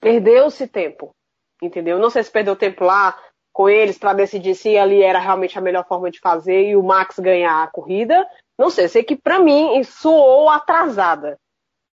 Perdeu-se 0.00 0.66
tempo. 0.68 1.14
Entendeu? 1.62 1.98
Não 1.98 2.10
sei 2.10 2.22
se 2.22 2.30
perdeu 2.30 2.54
tempo 2.54 2.84
lá 2.84 3.18
com 3.52 3.68
eles 3.70 3.98
para 3.98 4.12
decidir 4.12 4.54
se 4.54 4.76
ali 4.76 5.02
era 5.02 5.18
realmente 5.18 5.58
a 5.58 5.62
melhor 5.62 5.86
forma 5.86 6.10
de 6.10 6.20
fazer 6.20 6.68
e 6.68 6.76
o 6.76 6.82
Max 6.82 7.18
ganhar 7.18 7.62
a 7.62 7.66
corrida. 7.68 8.26
Não 8.60 8.68
sei, 8.68 8.88
sei 8.88 9.02
que 9.02 9.16
para 9.16 9.38
mim 9.38 9.82
soou 9.84 10.50
atrasada. 10.50 11.40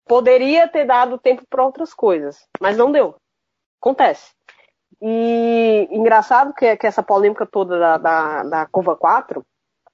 Poderia 0.07 0.67
ter 0.67 0.83
dado 0.83 1.19
tempo 1.19 1.43
para 1.47 1.63
outras 1.63 1.93
coisas, 1.93 2.43
mas 2.59 2.75
não 2.75 2.91
deu. 2.91 3.15
Acontece. 3.79 4.33
E 4.99 5.87
engraçado 5.91 6.55
que, 6.55 6.75
que 6.75 6.87
essa 6.87 7.03
polêmica 7.03 7.45
toda 7.45 7.77
da, 7.77 7.97
da, 7.99 8.43
da 8.43 8.65
curva 8.65 8.95
4, 8.95 9.45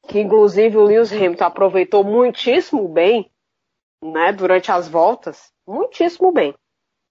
que 0.07 0.21
inclusive 0.21 0.77
o 0.77 0.86
Lewis 0.86 1.12
Hamilton 1.12 1.43
aproveitou 1.43 2.05
muitíssimo 2.05 2.88
bem, 2.88 3.29
né, 4.01 4.31
durante 4.31 4.71
as 4.71 4.88
voltas, 4.88 5.51
muitíssimo 5.67 6.31
bem. 6.31 6.55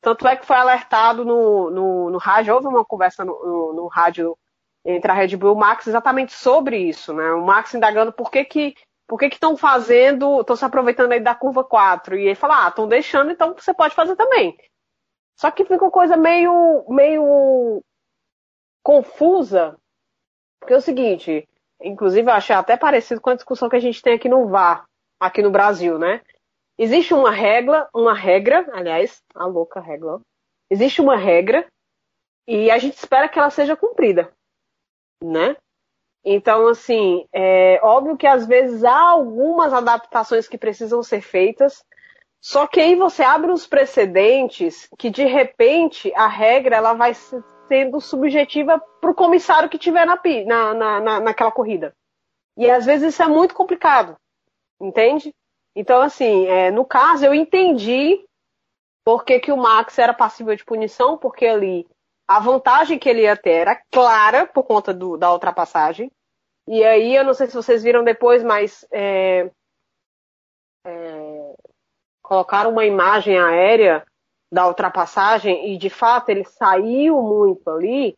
Tanto 0.01 0.27
é 0.27 0.37
que 0.37 0.47
foi 0.47 0.57
alertado 0.57 1.23
no, 1.23 1.69
no, 1.69 2.09
no 2.09 2.17
rádio, 2.17 2.55
houve 2.55 2.67
uma 2.67 2.83
conversa 2.83 3.27
no, 3.27 3.39
no, 3.45 3.73
no 3.75 3.87
rádio 3.89 4.39
entre 4.87 5.13
a 5.13 5.15
Red 5.15 5.37
Bull 5.37 5.51
e 5.51 5.53
o 5.53 5.57
Max 5.57 5.87
exatamente 5.87 6.33
sobre 6.33 6.79
isso, 6.79 7.13
né? 7.13 7.33
O 7.33 7.45
Max 7.45 7.75
indagando 7.75 8.11
por 8.11 8.31
que, 8.31 8.43
que 8.47 8.75
por 9.11 9.19
que 9.19 9.27
estão 9.27 9.57
fazendo, 9.57 10.41
estão 10.41 10.55
se 10.55 10.65
aproveitando 10.65 11.11
aí 11.11 11.19
da 11.19 11.35
curva 11.35 11.65
4? 11.65 12.17
E 12.17 12.27
ele 12.27 12.37
fala, 12.37 12.67
ah, 12.67 12.69
estão 12.69 12.87
deixando, 12.87 13.33
então 13.33 13.53
você 13.55 13.75
pode 13.75 13.93
fazer 13.93 14.15
também. 14.15 14.57
Só 15.37 15.51
que 15.51 15.65
fica 15.65 15.85
uma 15.85 15.91
coisa 15.91 16.17
meio, 16.17 16.85
meio 16.89 17.83
confusa, 18.85 19.77
porque 20.61 20.75
é 20.75 20.77
o 20.77 20.81
seguinte, 20.81 21.49
inclusive 21.83 22.31
eu 22.31 22.35
achei 22.35 22.55
até 22.55 22.77
parecido 22.77 23.21
com 23.21 23.31
a 23.31 23.35
discussão 23.35 23.69
que 23.69 23.75
a 23.75 23.81
gente 23.81 24.01
tem 24.01 24.15
aqui 24.15 24.29
no 24.29 24.47
VAR, 24.47 24.85
aqui 25.19 25.43
no 25.43 25.51
Brasil, 25.51 25.99
né? 25.99 26.21
existe 26.81 27.13
uma 27.13 27.31
regra, 27.31 27.87
uma 27.93 28.15
regra, 28.15 28.67
aliás, 28.73 29.23
a 29.35 29.45
louca 29.45 29.81
regra, 29.81 30.19
existe 30.71 31.03
uma 31.03 31.15
regra 31.15 31.67
e 32.49 32.71
a 32.71 32.79
gente 32.79 32.97
espera 32.97 33.29
que 33.29 33.39
ela 33.39 33.51
seja 33.51 33.77
cumprida, 33.77 34.33
né? 35.23 35.59
Então, 36.25 36.69
assim, 36.69 37.27
é 37.33 37.81
óbvio 37.83 38.17
que 38.17 38.27
às 38.27 38.47
vezes 38.47 38.85
há 38.85 38.99
algumas 38.99 39.73
adaptações 39.73 40.47
que 40.47 40.59
precisam 40.59 41.03
ser 41.03 41.23
feitas, 41.23 41.85
só 42.41 42.67
que 42.67 42.81
aí 42.81 42.95
você 42.95 43.23
abre 43.23 43.51
uns 43.51 43.67
precedentes 43.67 44.89
que 44.99 45.11
de 45.11 45.25
repente 45.25 46.13
a 46.15 46.27
regra 46.27 46.77
ela 46.77 46.95
vai 46.95 47.15
sendo 47.69 48.01
subjetiva 48.01 48.83
para 49.01 49.11
o 49.11 49.15
comissário 49.15 49.69
que 49.69 49.79
tiver 49.79 50.07
na, 50.07 50.19
na, 50.75 51.01
na, 51.01 51.21
naquela 51.21 51.53
corrida. 51.53 51.95
E 52.57 52.71
às 52.71 52.85
vezes 52.85 53.15
isso 53.15 53.23
é 53.23 53.29
muito 53.29 53.55
complicado, 53.55 54.17
entende? 54.81 55.35
Então, 55.75 56.03
assim, 56.03 56.47
é, 56.47 56.71
no 56.71 56.85
caso, 56.85 57.25
eu 57.25 57.35
entendi 57.35 58.23
por 59.05 59.25
que, 59.25 59.39
que 59.39 59.53
o 59.53 59.57
Max 59.57 59.99
era 59.99 60.13
passível 60.13 60.55
de 60.55 60.65
punição, 60.65 61.17
porque 61.17 61.47
ali 61.47 61.87
a 62.31 62.39
vantagem 62.39 62.97
que 62.97 63.09
ele 63.09 63.23
ia 63.23 63.37
ter 63.37 63.51
era 63.51 63.83
clara 63.91 64.47
por 64.47 64.63
conta 64.63 64.95
do, 64.95 65.17
da 65.17 65.33
ultrapassagem. 65.33 66.13
E 66.69 66.85
aí, 66.85 67.17
eu 67.17 67.25
não 67.25 67.35
sei 67.35 67.49
se 67.49 67.55
vocês 67.57 67.83
viram 67.83 68.05
depois, 68.05 68.45
mas 68.45 68.87
é, 68.93 69.51
é, 70.87 71.55
colocaram 72.23 72.71
uma 72.71 72.85
imagem 72.85 73.37
aérea 73.37 74.07
da 74.53 74.69
ultrapassagem 74.69 75.75
e 75.75 75.77
de 75.77 75.91
fato 75.91 76.29
ele 76.29 76.45
saiu 76.45 77.21
muito 77.21 77.69
ali. 77.69 78.15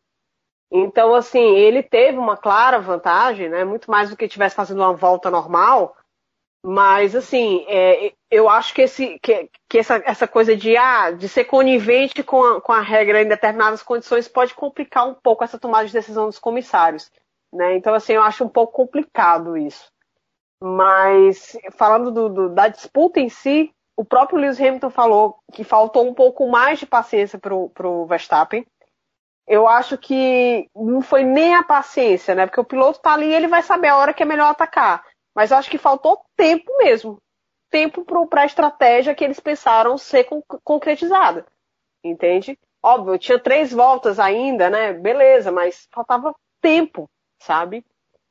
Então, 0.71 1.15
assim, 1.15 1.57
ele 1.57 1.83
teve 1.83 2.19
uma 2.19 2.37
clara 2.37 2.79
vantagem, 2.79 3.49
né? 3.49 3.65
Muito 3.65 3.91
mais 3.91 4.11
do 4.11 4.17
que 4.17 4.27
estivesse 4.27 4.55
fazendo 4.55 4.81
uma 4.81 4.93
volta 4.93 5.31
normal. 5.31 5.97
Mas, 6.65 7.17
assim, 7.17 7.65
é, 7.69 8.13
eu 8.31 8.49
acho 8.49 8.73
que, 8.73 8.83
esse, 8.83 9.19
que, 9.19 9.51
que 9.69 9.79
essa, 9.79 10.01
essa 10.05 10.29
coisa 10.29 10.57
de, 10.57 10.77
ah, 10.77 11.11
de 11.11 11.29
ser 11.29 11.45
conivente 11.45 12.23
com 12.23 12.43
a, 12.45 12.61
com 12.61 12.73
a 12.73 12.81
regra 12.81 13.21
em 13.21 13.29
determinadas 13.29 13.83
condições 13.83 14.29
pode 14.29 14.55
complicar 14.55 15.09
um 15.09 15.15
pouco 15.15 15.43
essa 15.43 15.59
tomada 15.59 15.87
de 15.87 15.93
decisão 15.93 16.27
dos 16.27 16.39
comissários. 16.39 17.11
Né? 17.53 17.77
Então, 17.77 17.93
assim, 17.95 18.13
eu 18.13 18.23
acho 18.23 18.45
um 18.45 18.49
pouco 18.49 18.73
complicado 18.73 19.57
isso. 19.57 19.91
Mas, 20.63 21.59
falando 21.73 22.13
do, 22.13 22.29
do, 22.29 22.49
da 22.49 22.69
disputa 22.69 23.19
em 23.19 23.29
si, 23.29 23.75
o 23.97 24.05
próprio 24.05 24.39
Lewis 24.39 24.61
Hamilton 24.61 24.91
falou 24.91 25.39
que 25.53 25.65
faltou 25.65 26.09
um 26.09 26.15
pouco 26.15 26.49
mais 26.49 26.79
de 26.79 26.87
paciência 26.87 27.39
para 27.39 27.55
o 27.55 28.07
Verstappen. 28.07 28.65
Eu 29.47 29.67
acho 29.67 29.99
que 29.99 30.71
não 30.75 31.03
foi 31.03 31.25
nem 31.25 31.57
a 31.57 31.65
paciência, 31.65 32.37
né? 32.37 32.47
Porque 32.47 32.61
o 32.61 32.65
piloto 32.65 32.99
está 32.99 33.13
ali 33.13 33.27
e 33.27 33.35
ele 33.35 33.49
vai 33.49 33.63
saber 33.63 33.89
a 33.89 33.97
hora 33.97 34.15
que 34.15 34.23
é 34.23 34.27
melhor 34.27 34.51
atacar. 34.51 35.05
Mas 35.35 35.51
eu 35.51 35.57
acho 35.57 35.71
que 35.71 35.79
faltou 35.79 36.25
tempo 36.37 36.71
mesmo. 36.79 37.19
Tempo 37.71 38.05
para 38.27 38.43
a 38.43 38.47
estratégia 38.47 39.15
que 39.15 39.25
eles 39.25 39.41
pensaram 39.41 39.97
ser 39.97 40.27
concretizada. 40.63 41.47
Entende? 42.05 42.59
Óbvio, 42.83 43.19
tinha 43.19 43.39
três 43.39 43.73
voltas 43.73 44.19
ainda, 44.19 44.69
né? 44.69 44.93
Beleza, 44.93 45.53
mas 45.53 45.89
faltava 45.93 46.35
tempo, 46.61 47.09
sabe? 47.41 47.85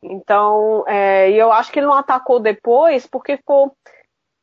Então, 0.03 0.83
é, 0.87 1.31
e 1.31 1.37
eu 1.37 1.51
acho 1.51 1.71
que 1.71 1.79
ele 1.79 1.85
não 1.85 1.93
atacou 1.93 2.39
depois 2.39 3.07
porque 3.07 3.37
ficou. 3.37 3.75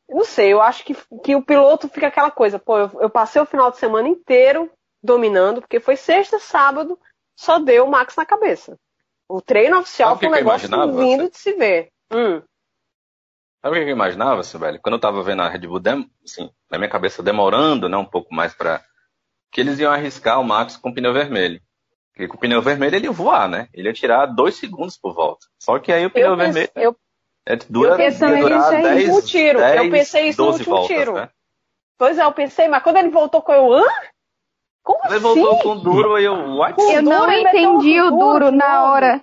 Não 0.09 0.23
sei, 0.23 0.51
eu 0.51 0.61
acho 0.61 0.83
que, 0.83 0.95
que 1.23 1.35
o 1.35 1.43
piloto 1.43 1.87
fica 1.87 2.07
aquela 2.07 2.31
coisa, 2.31 2.57
pô, 2.57 2.79
eu, 2.79 2.89
eu 3.01 3.09
passei 3.09 3.39
o 3.39 3.45
final 3.45 3.69
de 3.69 3.77
semana 3.77 4.07
inteiro 4.07 4.71
dominando, 5.03 5.61
porque 5.61 5.79
foi 5.79 5.95
sexta, 5.95 6.39
sábado, 6.39 6.99
só 7.37 7.59
deu 7.59 7.85
o 7.85 7.91
Max 7.91 8.15
na 8.15 8.25
cabeça. 8.25 8.75
O 9.29 9.39
treino 9.41 9.77
oficial 9.77 10.17
foi 10.17 10.27
um 10.27 10.31
negócio 10.31 10.67
lindo 10.99 11.29
de 11.29 11.37
se 11.37 11.53
ver. 11.53 11.89
Hum. 12.11 12.41
Sabe 13.61 13.77
o 13.77 13.83
que 13.83 13.89
eu 13.89 13.93
imaginava, 13.93 14.43
Sibeli? 14.43 14.79
Quando 14.79 14.95
eu 14.95 15.01
tava 15.01 15.21
vendo 15.21 15.41
a 15.41 15.49
Red 15.49 15.67
Bull, 15.67 15.79
dem... 15.79 16.09
assim, 16.23 16.49
na 16.71 16.77
minha 16.77 16.89
cabeça 16.89 17.21
demorando, 17.21 17.89
né, 17.89 17.97
um 17.97 18.05
pouco 18.05 18.33
mais 18.33 18.53
para 18.53 18.81
que 19.51 19.59
eles 19.59 19.79
iam 19.79 19.91
arriscar 19.91 20.39
o 20.39 20.43
Max 20.43 20.77
com 20.77 20.93
pneu 20.93 21.11
vermelho. 21.11 21.61
Porque 22.13 22.27
com 22.27 22.37
o 22.37 22.39
pneu 22.39 22.61
vermelho 22.61 22.95
ele 22.95 23.05
ia 23.05 23.11
voar, 23.11 23.49
né? 23.49 23.67
Ele 23.73 23.89
ia 23.89 23.93
tirar 23.93 24.25
dois 24.27 24.55
segundos 24.55 24.97
por 24.97 25.13
volta. 25.13 25.45
Só 25.57 25.77
que 25.79 25.91
aí 25.91 26.05
o 26.05 26.09
pneu 26.09 26.31
eu 26.31 26.37
vermelho 26.37 26.69
eu, 26.75 26.95
é, 27.45 27.55
dura, 27.55 27.91
eu 27.91 27.97
pensei 27.97 28.39
durar 28.41 28.69
10, 28.69 29.09
um 29.09 29.21
tiro. 29.21 29.59
10, 29.59 29.83
eu 29.83 29.91
pensei 29.91 30.27
isso 30.29 30.41
no 30.41 30.51
último 30.51 30.75
voltas, 30.75 30.97
tiro. 30.97 31.13
Né? 31.13 31.29
Pois 31.97 32.17
é, 32.17 32.23
eu 32.23 32.31
pensei, 32.31 32.67
mas 32.67 32.83
quando 32.83 32.97
ele 32.97 33.09
voltou 33.09 33.41
com 33.41 33.51
eu, 33.51 33.73
hã? 33.73 33.85
Como 34.83 34.99
ele 35.05 35.15
assim? 35.15 35.19
voltou 35.19 35.59
com 35.59 35.77
duro 35.77 36.17
e 36.17 36.23
eu, 36.23 36.33
what? 36.55 36.79
Eu 36.79 37.01
não 37.01 37.31
entendi 37.31 38.01
o 38.01 38.11
duro 38.11 38.51
na 38.51 38.83
hora. 38.91 39.21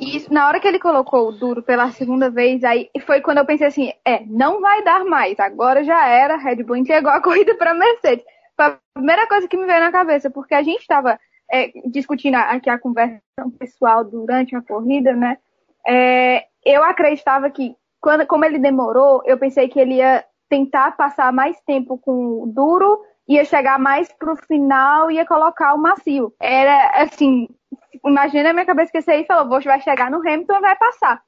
E 0.00 0.26
na 0.32 0.48
hora 0.48 0.58
que 0.58 0.66
ele 0.66 0.78
colocou 0.78 1.28
o 1.28 1.32
duro 1.32 1.62
pela 1.62 1.90
segunda 1.90 2.30
vez, 2.30 2.64
aí 2.64 2.88
foi 3.04 3.20
quando 3.20 3.38
eu 3.38 3.44
pensei 3.44 3.66
assim, 3.66 3.92
é, 4.02 4.24
não 4.24 4.58
vai 4.58 4.82
dar 4.82 5.04
mais, 5.04 5.38
agora 5.38 5.84
já 5.84 6.06
era, 6.06 6.38
Red 6.38 6.62
Bull 6.62 6.76
entregou 6.76 7.10
a 7.10 7.20
corrida 7.22 7.54
para 7.54 7.74
Mercedes. 7.74 8.24
Foi 8.56 8.64
a 8.64 8.78
primeira 8.94 9.26
coisa 9.28 9.46
que 9.46 9.58
me 9.58 9.66
veio 9.66 9.80
na 9.80 9.92
cabeça, 9.92 10.30
porque 10.30 10.54
a 10.54 10.62
gente 10.62 10.80
estava 10.80 11.20
é, 11.52 11.70
discutindo 11.84 12.36
aqui 12.36 12.70
a 12.70 12.78
conversa 12.78 13.20
pessoal 13.58 14.02
durante 14.02 14.56
a 14.56 14.62
corrida, 14.62 15.12
né? 15.14 15.36
É, 15.86 16.46
eu 16.64 16.82
acreditava 16.82 17.50
que, 17.50 17.76
quando, 18.00 18.26
como 18.26 18.46
ele 18.46 18.58
demorou, 18.58 19.22
eu 19.26 19.38
pensei 19.38 19.68
que 19.68 19.78
ele 19.78 19.96
ia 19.96 20.24
tentar 20.48 20.96
passar 20.96 21.30
mais 21.30 21.60
tempo 21.66 21.98
com 21.98 22.42
o 22.42 22.46
duro, 22.46 23.02
ia 23.28 23.44
chegar 23.44 23.78
mais 23.78 24.10
pro 24.14 24.34
final 24.34 25.10
ia 25.10 25.26
colocar 25.26 25.74
o 25.74 25.78
macio. 25.78 26.32
Era 26.40 27.02
assim, 27.02 27.48
imagina 28.04 28.44
na 28.44 28.52
minha 28.52 28.66
cabeça 28.66 28.92
que 28.92 28.98
esse 28.98 29.10
aí 29.10 29.24
falou, 29.24 29.48
vou 29.48 29.60
vai 29.62 29.80
chegar 29.80 30.10
no 30.10 30.18
Hamilton 30.18 30.56
e 30.56 30.60
vai 30.60 30.76
passar. 30.76 31.22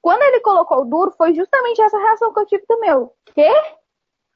Quando 0.00 0.22
ele 0.22 0.40
colocou 0.40 0.82
o 0.82 0.84
duro, 0.84 1.10
foi 1.12 1.34
justamente 1.34 1.80
essa 1.80 1.98
reação 1.98 2.32
que 2.32 2.40
eu 2.40 2.46
tive 2.46 2.66
também. 2.66 2.92
O 2.92 3.12
quê? 3.34 3.50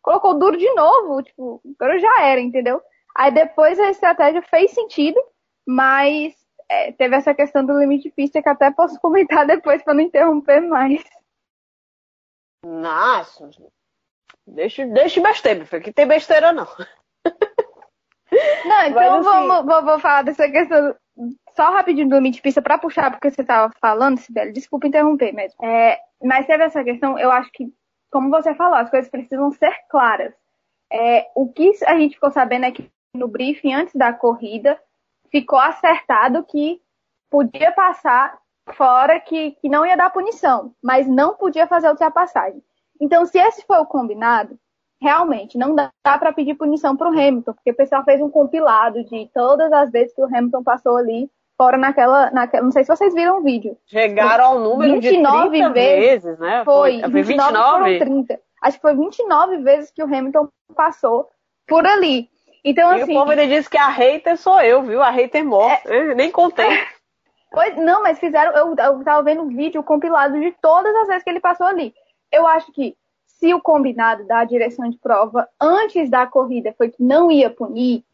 Colocou 0.03 0.33
o 0.33 0.39
duro 0.39 0.57
de 0.57 0.73
novo, 0.75 1.23
tipo, 1.23 1.61
agora 1.81 1.99
já 1.99 2.23
era, 2.23 2.41
entendeu? 2.41 2.83
Aí 3.15 3.31
depois 3.31 3.79
a 3.79 3.91
estratégia 3.91 4.43
fez 4.43 4.73
sentido, 4.73 5.21
mas 5.67 6.35
é, 6.69 6.93
teve 6.93 7.15
essa 7.15 7.35
questão 7.35 7.65
do 7.65 7.79
limite 7.79 8.05
de 8.05 8.11
pista 8.11 8.43
que 8.43 8.49
até 8.49 8.71
posso 8.71 8.99
comentar 9.01 9.47
depois 9.47 9.83
para 9.83 9.95
não 9.95 10.01
interromper 10.01 10.61
mais. 10.61 11.03
Nossa, 12.65 13.51
deixa, 14.47 14.87
deixa 14.87 15.21
besteira, 15.21 15.65
que 15.81 15.93
tem 15.93 16.07
besteira 16.07 16.53
não. 16.53 16.67
Não, 18.65 18.87
então 18.87 19.19
assim... 19.19 19.23
vamos, 19.23 19.67
vou, 19.67 19.85
vou 19.85 19.99
falar 19.99 20.23
dessa 20.23 20.49
questão 20.51 20.97
só 21.55 21.71
rapidinho 21.71 22.09
do 22.09 22.17
limite 22.17 22.41
pista 22.41 22.63
para 22.63 22.79
puxar, 22.79 23.11
porque 23.11 23.31
você 23.31 23.43
estava 23.43 23.73
falando, 23.81 24.19
Sibeli, 24.19 24.53
desculpa 24.53 24.87
interromper 24.87 25.33
mesmo. 25.33 25.65
É, 25.65 25.99
mas 26.23 26.47
teve 26.47 26.65
essa 26.65 26.83
questão, 26.83 27.19
eu 27.19 27.31
acho 27.31 27.51
que, 27.53 27.73
como 28.11 28.31
você 28.31 28.55
falou, 28.55 28.75
as 28.75 28.91
coisas 28.91 29.11
precisam 29.11 29.51
ser 29.53 29.75
claras. 29.89 30.33
É, 30.91 31.27
o 31.35 31.51
que 31.51 31.73
a 31.87 31.99
gente 31.99 32.15
ficou 32.15 32.31
sabendo 32.31 32.67
é 32.67 32.71
que 32.71 32.91
no 33.15 33.29
briefing 33.29 33.73
antes 33.73 33.95
da 33.95 34.13
corrida 34.13 34.79
ficou 35.31 35.59
acertado 35.59 36.45
que 36.45 36.81
podia 37.31 37.73
passar 37.73 38.39
fora 38.75 39.19
que, 39.21 39.53
que 39.53 39.69
não 39.69 39.85
ia 39.85 39.97
dar 39.97 40.11
punição, 40.11 40.75
mas 40.83 41.07
não 41.07 41.35
podia 41.35 41.67
fazer 41.67 41.89
ultrapassagem. 41.89 42.63
Então, 43.01 43.25
se 43.27 43.39
esse 43.39 43.65
foi 43.67 43.79
o 43.79 43.87
combinado, 43.87 44.59
realmente 45.01 45.59
não 45.59 45.75
dá 45.75 45.91
para 46.05 46.33
pedir 46.33 46.55
punição 46.55 46.97
para 46.97 47.09
o 47.09 47.13
Hamilton, 47.13 47.53
porque 47.55 47.73
o 47.73 47.77
pessoal 47.77 48.05
fez 48.05 48.21
um 48.21 48.31
compilado 48.31 49.03
de 49.05 49.29
todas 49.35 49.73
as 49.73 49.91
vezes 49.91 50.15
que 50.15 50.23
o 50.23 50.27
Hamilton 50.27 50.63
passou 50.63 50.97
ali 50.97 51.29
fora 51.63 51.79
naquela, 51.79 52.29
naquela. 52.33 52.65
Não 52.65 52.73
sei 52.73 52.83
se 52.83 52.89
vocês 52.89 53.15
viram 53.15 53.39
o 53.39 53.43
vídeo. 53.43 53.79
Chegaram 53.87 54.45
ao 54.45 54.59
número 54.59 55.01
29 55.01 55.45
de 55.45 55.51
30 55.51 55.71
vezes, 55.71 56.25
vezes 56.25 56.39
né? 56.41 56.65
Foi, 56.65 57.01
foi 57.01 57.23
29, 57.23 57.99
30. 58.01 58.41
Acho 58.61 58.77
que 58.77 58.83
foi 58.83 58.97
29 58.97 59.59
vezes 59.59 59.91
que 59.93 60.03
o 60.03 60.07
Hamilton 60.07 60.49
passou 60.75 61.29
por 61.69 61.87
ali. 61.87 62.29
Então, 62.65 62.93
e 62.97 63.03
assim. 63.03 63.13
o 63.13 63.19
povo 63.19 63.31
ainda 63.31 63.47
disse 63.47 63.71
que 63.71 63.79
a 63.79 63.89
hater 63.89 64.37
sou 64.37 64.61
eu, 64.61 64.83
viu? 64.83 65.01
A 65.01 65.11
hater 65.11 65.45
morta. 65.45 65.89
É... 65.89 66.15
nem 66.15 66.31
contei. 66.31 66.69
Pois, 67.55 67.77
não, 67.77 68.03
mas 68.03 68.19
fizeram. 68.19 68.51
Eu, 68.53 68.69
eu 68.75 69.05
tava 69.05 69.23
vendo 69.23 69.43
o 69.43 69.49
vídeo 69.49 69.83
compilado 69.83 70.41
de 70.41 70.53
todas 70.63 70.97
as 70.97 71.07
vezes 71.07 71.23
que 71.23 71.29
ele 71.29 71.39
passou 71.39 71.67
ali. 71.67 71.93
Eu 72.33 72.47
acho 72.47 72.73
que 72.73 72.97
se 73.27 73.53
o 73.53 73.61
combinado 73.61 74.27
da 74.27 74.43
direção 74.43 74.89
de 74.89 74.97
prova 74.97 75.47
antes 75.61 76.09
da 76.09 76.27
corrida 76.27 76.75
foi 76.79 76.89
que 76.89 77.03
não 77.03 77.31
ia 77.31 77.51
punir, 77.51 78.07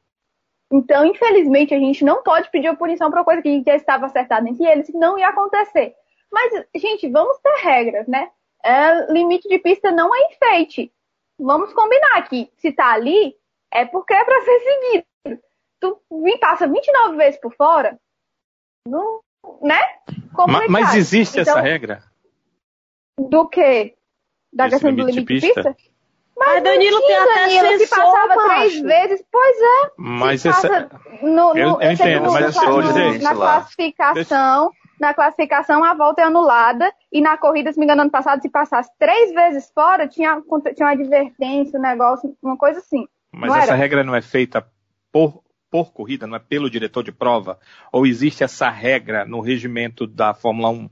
então, 0.70 1.04
infelizmente, 1.04 1.74
a 1.74 1.78
gente 1.78 2.04
não 2.04 2.22
pode 2.22 2.50
pedir 2.50 2.66
a 2.66 2.76
punição 2.76 3.11
para 3.11 3.20
uma 3.20 3.24
coisa 3.24 3.40
que 3.40 3.62
já 3.64 3.74
estava 3.74 4.07
acertada 4.07 4.48
entre 4.48 4.66
eles, 4.66 4.87
que 4.87 4.96
não 4.96 5.18
ia 5.18 5.28
acontecer. 5.28 5.94
Mas, 6.31 6.52
gente, 6.76 7.09
vamos 7.09 7.38
ter 7.38 7.57
regras, 7.62 8.07
né? 8.07 8.31
É, 8.62 9.11
limite 9.11 9.48
de 9.48 9.59
pista 9.59 9.90
não 9.90 10.14
é 10.14 10.18
enfeite. 10.33 10.92
Vamos 11.38 11.72
combinar 11.72 12.28
que 12.28 12.50
se 12.59 12.72
tá 12.72 12.92
ali, 12.92 13.35
é 13.72 13.87
porque 13.87 14.12
é 14.12 14.24
para 14.24 14.42
ser 14.42 14.61
seguido. 14.61 15.42
Tu 15.81 16.02
passa 16.40 16.66
29 16.66 17.16
vezes 17.16 17.40
por 17.40 17.54
fora, 17.54 17.98
não, 18.87 19.20
né? 19.62 19.81
Complicado. 20.35 20.70
Mas 20.70 20.94
existe 20.94 21.40
então, 21.40 21.52
essa 21.52 21.61
regra? 21.61 22.02
Do 23.16 23.48
que? 23.48 23.94
Da 24.52 24.66
Esse 24.66 24.74
questão 24.76 24.90
limite 24.90 25.07
do 25.07 25.14
limite 25.14 25.35
de 25.35 25.40
pista? 25.40 25.62
De 25.62 25.74
pista? 25.76 25.92
Mas 26.38 26.62
Danilo 26.62 27.01
tem 27.01 27.16
até 27.16 27.35
Danilo, 27.35 27.79
se 27.79 27.88
passava 27.88 28.37
macho. 28.37 28.48
três 28.48 28.81
vezes, 28.81 29.24
pois 29.31 29.57
é. 29.57 29.90
Mas 29.96 30.46
essa... 30.46 30.88
no, 31.20 31.29
no, 31.29 31.59
eu, 31.59 31.81
eu 31.81 31.92
entendo, 31.92 32.33
mas 32.33 32.55
no, 32.55 32.62
eu 32.62 32.83
no, 32.83 33.18
na 33.18 33.35
classificação, 33.35 34.70
na 35.01 35.14
classificação 35.14 35.83
a 35.83 35.94
volta 35.94 36.22
é 36.22 36.24
anulada 36.24 36.92
e 37.12 37.20
na 37.20 37.37
corrida, 37.37 37.72
se 37.72 37.79
me 37.79 37.85
engano, 37.85 38.03
ano 38.03 38.11
passado, 38.11 38.40
se 38.40 38.48
passasse 38.48 38.90
três 38.98 39.33
vezes 39.33 39.70
fora, 39.74 40.07
tinha, 40.07 40.40
tinha 40.74 40.87
uma 40.87 40.92
advertência, 40.92 41.79
um 41.79 41.83
negócio, 41.83 42.37
uma 42.42 42.57
coisa 42.57 42.79
assim. 42.79 43.07
Mas 43.33 43.55
essa 43.64 43.74
regra 43.74 44.05
não 44.05 44.14
é 44.14 44.22
feita 44.22 44.64
por, 45.11 45.42
por 45.70 45.92
corrida, 45.92 46.27
não 46.27 46.37
é 46.37 46.40
pelo 46.40 46.70
diretor 46.70 47.03
de 47.03 47.12
prova? 47.12 47.59
Ou 47.92 48.07
existe 48.07 48.44
essa 48.44 48.70
regra 48.70 49.24
no 49.24 49.40
regimento 49.40 50.07
da 50.07 50.33
Fórmula 50.33 50.70
1? 50.70 50.88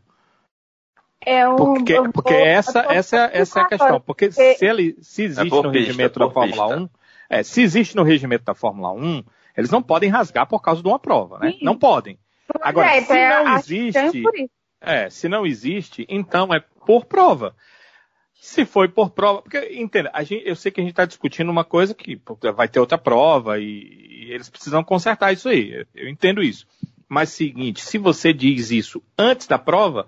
É 1.26 1.48
um, 1.48 1.56
porque 1.56 2.00
porque 2.12 2.34
essa, 2.34 2.86
essa, 2.88 3.28
essa 3.32 3.58
é 3.58 3.62
a 3.62 3.66
questão. 3.66 4.00
Porque 4.00 4.30
se, 4.30 4.64
ele, 4.64 4.96
se 5.02 5.24
existe 5.24 5.52
é 5.52 5.62
no 5.62 5.72
pista, 5.72 5.86
regimento 5.86 6.18
da 6.20 6.30
Fórmula 6.30 6.68
pista. 6.68 6.82
1, 6.82 6.88
é, 7.28 7.42
se 7.42 7.62
existe 7.62 7.96
no 7.96 8.04
regimento 8.04 8.44
da 8.44 8.54
Fórmula 8.54 8.92
1, 8.92 9.24
eles 9.56 9.68
não 9.68 9.82
podem 9.82 10.08
rasgar 10.08 10.46
por 10.46 10.62
causa 10.62 10.80
de 10.80 10.86
uma 10.86 11.00
prova, 11.00 11.40
né? 11.40 11.50
Sim. 11.50 11.58
Não 11.62 11.76
podem. 11.76 12.16
Agora, 12.60 12.94
é, 12.94 13.02
se 13.02 13.12
é, 13.12 13.44
não 13.44 13.56
existe, 13.56 14.48
é, 14.80 15.10
se 15.10 15.28
não 15.28 15.44
existe, 15.44 16.06
então 16.08 16.54
é 16.54 16.62
por 16.86 17.04
prova. 17.06 17.56
Se 18.34 18.64
foi 18.64 18.86
por 18.86 19.10
prova, 19.10 19.42
porque 19.42 19.58
entenda, 19.74 20.08
a 20.12 20.22
gente, 20.22 20.46
eu 20.46 20.54
sei 20.54 20.70
que 20.70 20.80
a 20.80 20.84
gente 20.84 20.92
está 20.92 21.04
discutindo 21.04 21.50
uma 21.50 21.64
coisa 21.64 21.92
que 21.92 22.20
vai 22.54 22.68
ter 22.68 22.78
outra 22.78 22.96
prova 22.96 23.58
e, 23.58 24.28
e 24.28 24.32
eles 24.32 24.48
precisam 24.48 24.84
consertar 24.84 25.32
isso 25.32 25.48
aí. 25.48 25.84
Eu 25.92 26.08
entendo 26.08 26.40
isso. 26.40 26.68
Mas 27.08 27.30
seguinte, 27.30 27.82
se 27.82 27.98
você 27.98 28.32
diz 28.32 28.70
isso 28.70 29.02
antes 29.18 29.48
da 29.48 29.58
prova, 29.58 30.06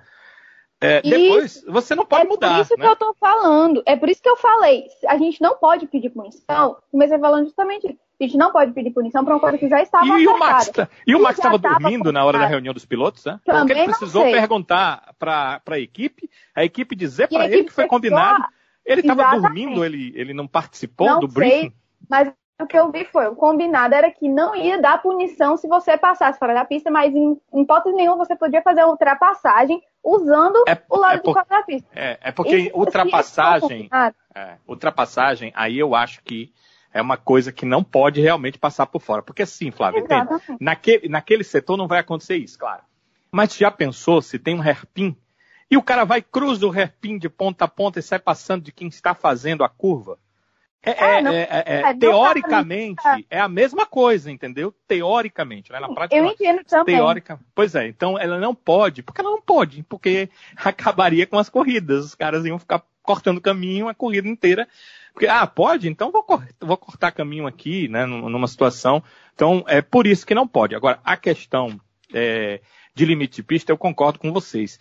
é, 0.80 1.02
depois 1.02 1.64
você 1.66 1.94
não 1.94 2.06
pode 2.06 2.26
é 2.26 2.28
mudar. 2.28 2.46
É 2.46 2.54
por 2.54 2.62
isso 2.62 2.76
né? 2.78 2.84
que 2.84 2.90
eu 2.90 2.96
tô 2.96 3.14
falando. 3.18 3.82
É 3.84 3.96
por 3.96 4.08
isso 4.08 4.22
que 4.22 4.28
eu 4.28 4.36
falei. 4.36 4.86
A 5.08 5.18
gente 5.18 5.40
não 5.40 5.56
pode 5.56 5.86
pedir 5.86 6.10
punição. 6.10 6.76
Comecei 6.90 7.18
falando 7.18 7.46
justamente 7.46 7.88
isso. 7.88 7.98
A 8.20 8.24
gente 8.24 8.36
não 8.36 8.50
pode 8.50 8.72
pedir 8.72 8.90
punição 8.90 9.24
para 9.24 9.34
uma 9.34 9.40
coisa 9.40 9.58
que 9.58 9.68
já 9.68 9.80
estava 9.80 10.18
E 10.18 10.26
o 10.26 10.38
Max, 10.38 10.68
tá, 10.70 10.88
e 11.06 11.14
o 11.14 11.22
Max 11.22 11.38
estava 11.38 11.56
dormindo 11.56 12.12
na 12.12 12.24
hora 12.24 12.38
da 12.38 12.46
reunião 12.46 12.74
dos 12.74 12.84
pilotos, 12.84 13.24
né? 13.24 13.38
Porque 13.44 13.72
ele 13.72 13.84
precisou 13.84 14.24
perguntar 14.24 15.14
para 15.18 15.60
a 15.68 15.78
equipe, 15.78 16.28
a 16.54 16.64
equipe 16.64 16.96
dizer 16.96 17.28
para 17.28 17.46
ele 17.46 17.64
que 17.64 17.72
foi 17.72 17.86
combinado. 17.86 18.44
Ele 18.84 19.02
estava 19.02 19.38
dormindo, 19.38 19.84
ele, 19.84 20.12
ele 20.16 20.32
não 20.32 20.48
participou 20.48 21.06
não 21.06 21.20
do 21.20 21.30
sei, 21.30 21.34
briefing? 21.34 21.72
Mas 22.08 22.32
o 22.60 22.66
que 22.66 22.76
eu 22.76 22.90
vi 22.90 23.04
foi, 23.04 23.28
o 23.28 23.36
combinado 23.36 23.94
era 23.94 24.10
que 24.10 24.28
não 24.28 24.56
ia 24.56 24.80
dar 24.80 25.00
punição 25.00 25.56
se 25.56 25.68
você 25.68 25.96
passasse 25.96 26.38
fora 26.38 26.54
da 26.54 26.64
pista, 26.64 26.90
mas 26.90 27.14
em, 27.14 27.38
em 27.52 27.62
hipótese 27.62 27.94
nenhuma 27.94 28.24
você 28.24 28.34
podia 28.34 28.62
fazer 28.62 28.80
a 28.80 28.88
ultrapassagem 28.88 29.80
usando 30.02 30.64
é, 30.66 30.80
o 30.88 30.96
lado 30.96 31.16
é 31.16 31.18
por, 31.18 31.34
da 31.34 31.62
pista. 31.62 31.88
É, 31.94 32.18
é 32.20 32.32
porque 32.32 32.56
Isso, 32.56 32.76
ultrapassagem, 32.76 33.88
é, 34.34 34.56
ultrapassagem, 34.66 35.52
aí 35.54 35.78
eu 35.78 35.94
acho 35.94 36.22
que 36.22 36.52
é 36.92 37.02
uma 37.02 37.16
coisa 37.16 37.52
que 37.52 37.66
não 37.66 37.84
pode 37.84 38.20
realmente 38.20 38.58
passar 38.58 38.86
por 38.86 39.00
fora. 39.00 39.22
Porque 39.22 39.44
sim, 39.44 39.70
Flávio, 39.70 40.00
entende? 40.00 40.28
Naquele, 40.60 41.08
naquele 41.08 41.44
setor 41.44 41.76
não 41.76 41.86
vai 41.86 42.00
acontecer 42.00 42.36
isso, 42.36 42.58
claro. 42.58 42.82
Mas 43.30 43.54
já 43.54 43.70
pensou 43.70 44.22
se 44.22 44.38
tem 44.38 44.54
um 44.54 44.62
hairpin 44.62 45.16
e 45.70 45.76
o 45.76 45.82
cara 45.82 46.04
vai 46.04 46.22
cruza 46.22 46.66
o 46.66 46.72
hairpin 46.72 47.18
de 47.18 47.28
ponta 47.28 47.66
a 47.66 47.68
ponta 47.68 47.98
e 47.98 48.02
sai 48.02 48.18
passando 48.18 48.64
de 48.64 48.72
quem 48.72 48.88
está 48.88 49.14
fazendo 49.14 49.62
a 49.62 49.68
curva? 49.68 50.18
É, 50.82 50.90
é, 50.90 51.24
é, 51.24 51.64
é, 51.66 51.80
é 51.90 51.94
teoricamente, 51.94 53.02
é 53.28 53.40
a 53.40 53.48
mesma 53.48 53.84
coisa, 53.84 54.30
entendeu? 54.30 54.72
Teoricamente, 54.86 55.72
né? 55.72 55.80
Na 55.80 55.88
prática, 55.88 56.16
eu 56.16 56.24
entendo 56.24 56.64
também. 56.64 56.96
Teórica, 56.96 57.40
pois 57.54 57.74
é, 57.74 57.88
então 57.88 58.18
ela 58.18 58.38
não 58.38 58.54
pode, 58.54 59.02
porque 59.02 59.20
ela 59.20 59.30
não 59.30 59.42
pode, 59.42 59.82
porque 59.82 60.28
acabaria 60.56 61.26
com 61.26 61.38
as 61.38 61.48
corridas. 61.48 62.06
Os 62.06 62.14
caras 62.14 62.44
iam 62.44 62.58
ficar 62.58 62.82
cortando 63.02 63.40
caminho 63.40 63.88
a 63.88 63.94
corrida 63.94 64.28
inteira. 64.28 64.68
Porque, 65.12 65.26
ah, 65.26 65.46
pode? 65.46 65.88
Então 65.88 66.12
vou, 66.12 66.24
vou 66.60 66.76
cortar 66.76 67.10
caminho 67.10 67.46
aqui, 67.46 67.88
né? 67.88 68.06
Numa 68.06 68.46
situação. 68.46 69.02
Então, 69.34 69.64
é 69.66 69.82
por 69.82 70.06
isso 70.06 70.24
que 70.24 70.34
não 70.34 70.46
pode. 70.46 70.76
Agora, 70.76 71.00
a 71.02 71.16
questão 71.16 71.80
é, 72.12 72.60
de 72.94 73.04
limite 73.04 73.36
de 73.36 73.42
pista, 73.42 73.72
eu 73.72 73.78
concordo 73.78 74.18
com 74.18 74.32
vocês. 74.32 74.78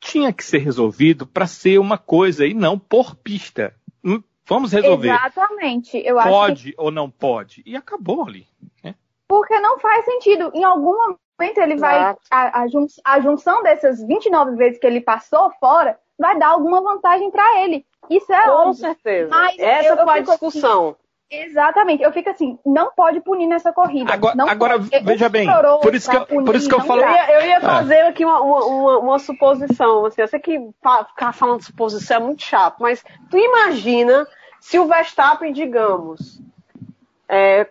Tinha 0.00 0.32
que 0.32 0.44
ser 0.44 0.58
resolvido 0.58 1.26
para 1.26 1.46
ser 1.46 1.78
uma 1.78 1.98
coisa 1.98 2.46
e 2.46 2.54
não 2.54 2.78
por 2.78 3.14
pista 3.14 3.74
hum, 4.02 4.22
Vamos 4.46 4.72
resolver. 4.72 5.08
Exatamente. 5.08 5.98
Eu 6.04 6.16
pode 6.16 6.72
que... 6.72 6.74
ou 6.76 6.90
não 6.90 7.10
pode. 7.10 7.62
E 7.64 7.76
acabou 7.76 8.26
ali. 8.26 8.46
Né? 8.82 8.94
Porque 9.26 9.58
não 9.60 9.78
faz 9.78 10.04
sentido. 10.04 10.50
Em 10.54 10.64
algum 10.64 10.92
momento 10.92 11.58
ele 11.58 11.76
vai. 11.76 12.16
A, 12.30 12.60
a, 12.60 12.68
jun... 12.68 12.86
a, 13.04 13.20
junção 13.20 13.62
dessas 13.62 14.02
29 14.06 14.56
vezes 14.56 14.78
que 14.78 14.86
ele 14.86 15.00
passou 15.00 15.50
fora 15.58 15.98
vai 16.18 16.38
dar 16.38 16.48
alguma 16.48 16.82
vantagem 16.82 17.30
para 17.30 17.62
ele. 17.62 17.86
Isso 18.10 18.32
é 18.32 18.42
Com 18.44 18.50
óbvio. 18.50 18.74
certeza. 18.74 19.30
Mas 19.30 19.58
Essa 19.58 19.88
eu, 19.88 19.96
foi 19.96 20.04
eu 20.04 20.10
a 20.10 20.20
discussão. 20.20 20.88
Assim, 20.88 20.96
Exatamente, 21.42 22.02
eu 22.02 22.12
fico 22.12 22.30
assim, 22.30 22.58
não 22.64 22.92
pode 22.92 23.20
punir 23.20 23.46
nessa 23.46 23.72
corrida. 23.72 24.12
Agora, 24.12 24.34
não 24.34 24.48
agora 24.48 24.78
veja 24.78 25.28
bem, 25.28 25.48
por 25.82 25.94
isso 25.94 26.10
que 26.10 26.16
eu, 26.16 26.26
punir, 26.26 26.44
por 26.44 26.54
isso 26.54 26.68
que 26.68 26.74
eu 26.74 26.80
falo. 26.80 27.02
Eu 27.02 27.10
ia, 27.10 27.32
eu 27.32 27.46
ia 27.46 27.60
fazer 27.60 28.00
ah. 28.00 28.08
aqui 28.08 28.24
uma, 28.24 28.40
uma, 28.40 28.98
uma, 28.98 29.18
suposição. 29.18 30.06
Assim, 30.06 30.20
eu 30.20 30.28
sei 30.28 30.40
que 30.40 30.58
ficar 31.08 31.32
falando 31.32 31.60
de 31.60 31.66
suposição 31.66 32.16
é 32.16 32.20
muito 32.20 32.42
chato, 32.42 32.76
mas 32.80 33.02
tu 33.30 33.38
imagina 33.38 34.26
se 34.60 34.78
o 34.78 34.86
Verstappen, 34.86 35.52
digamos, 35.52 36.40
é, 37.28 37.68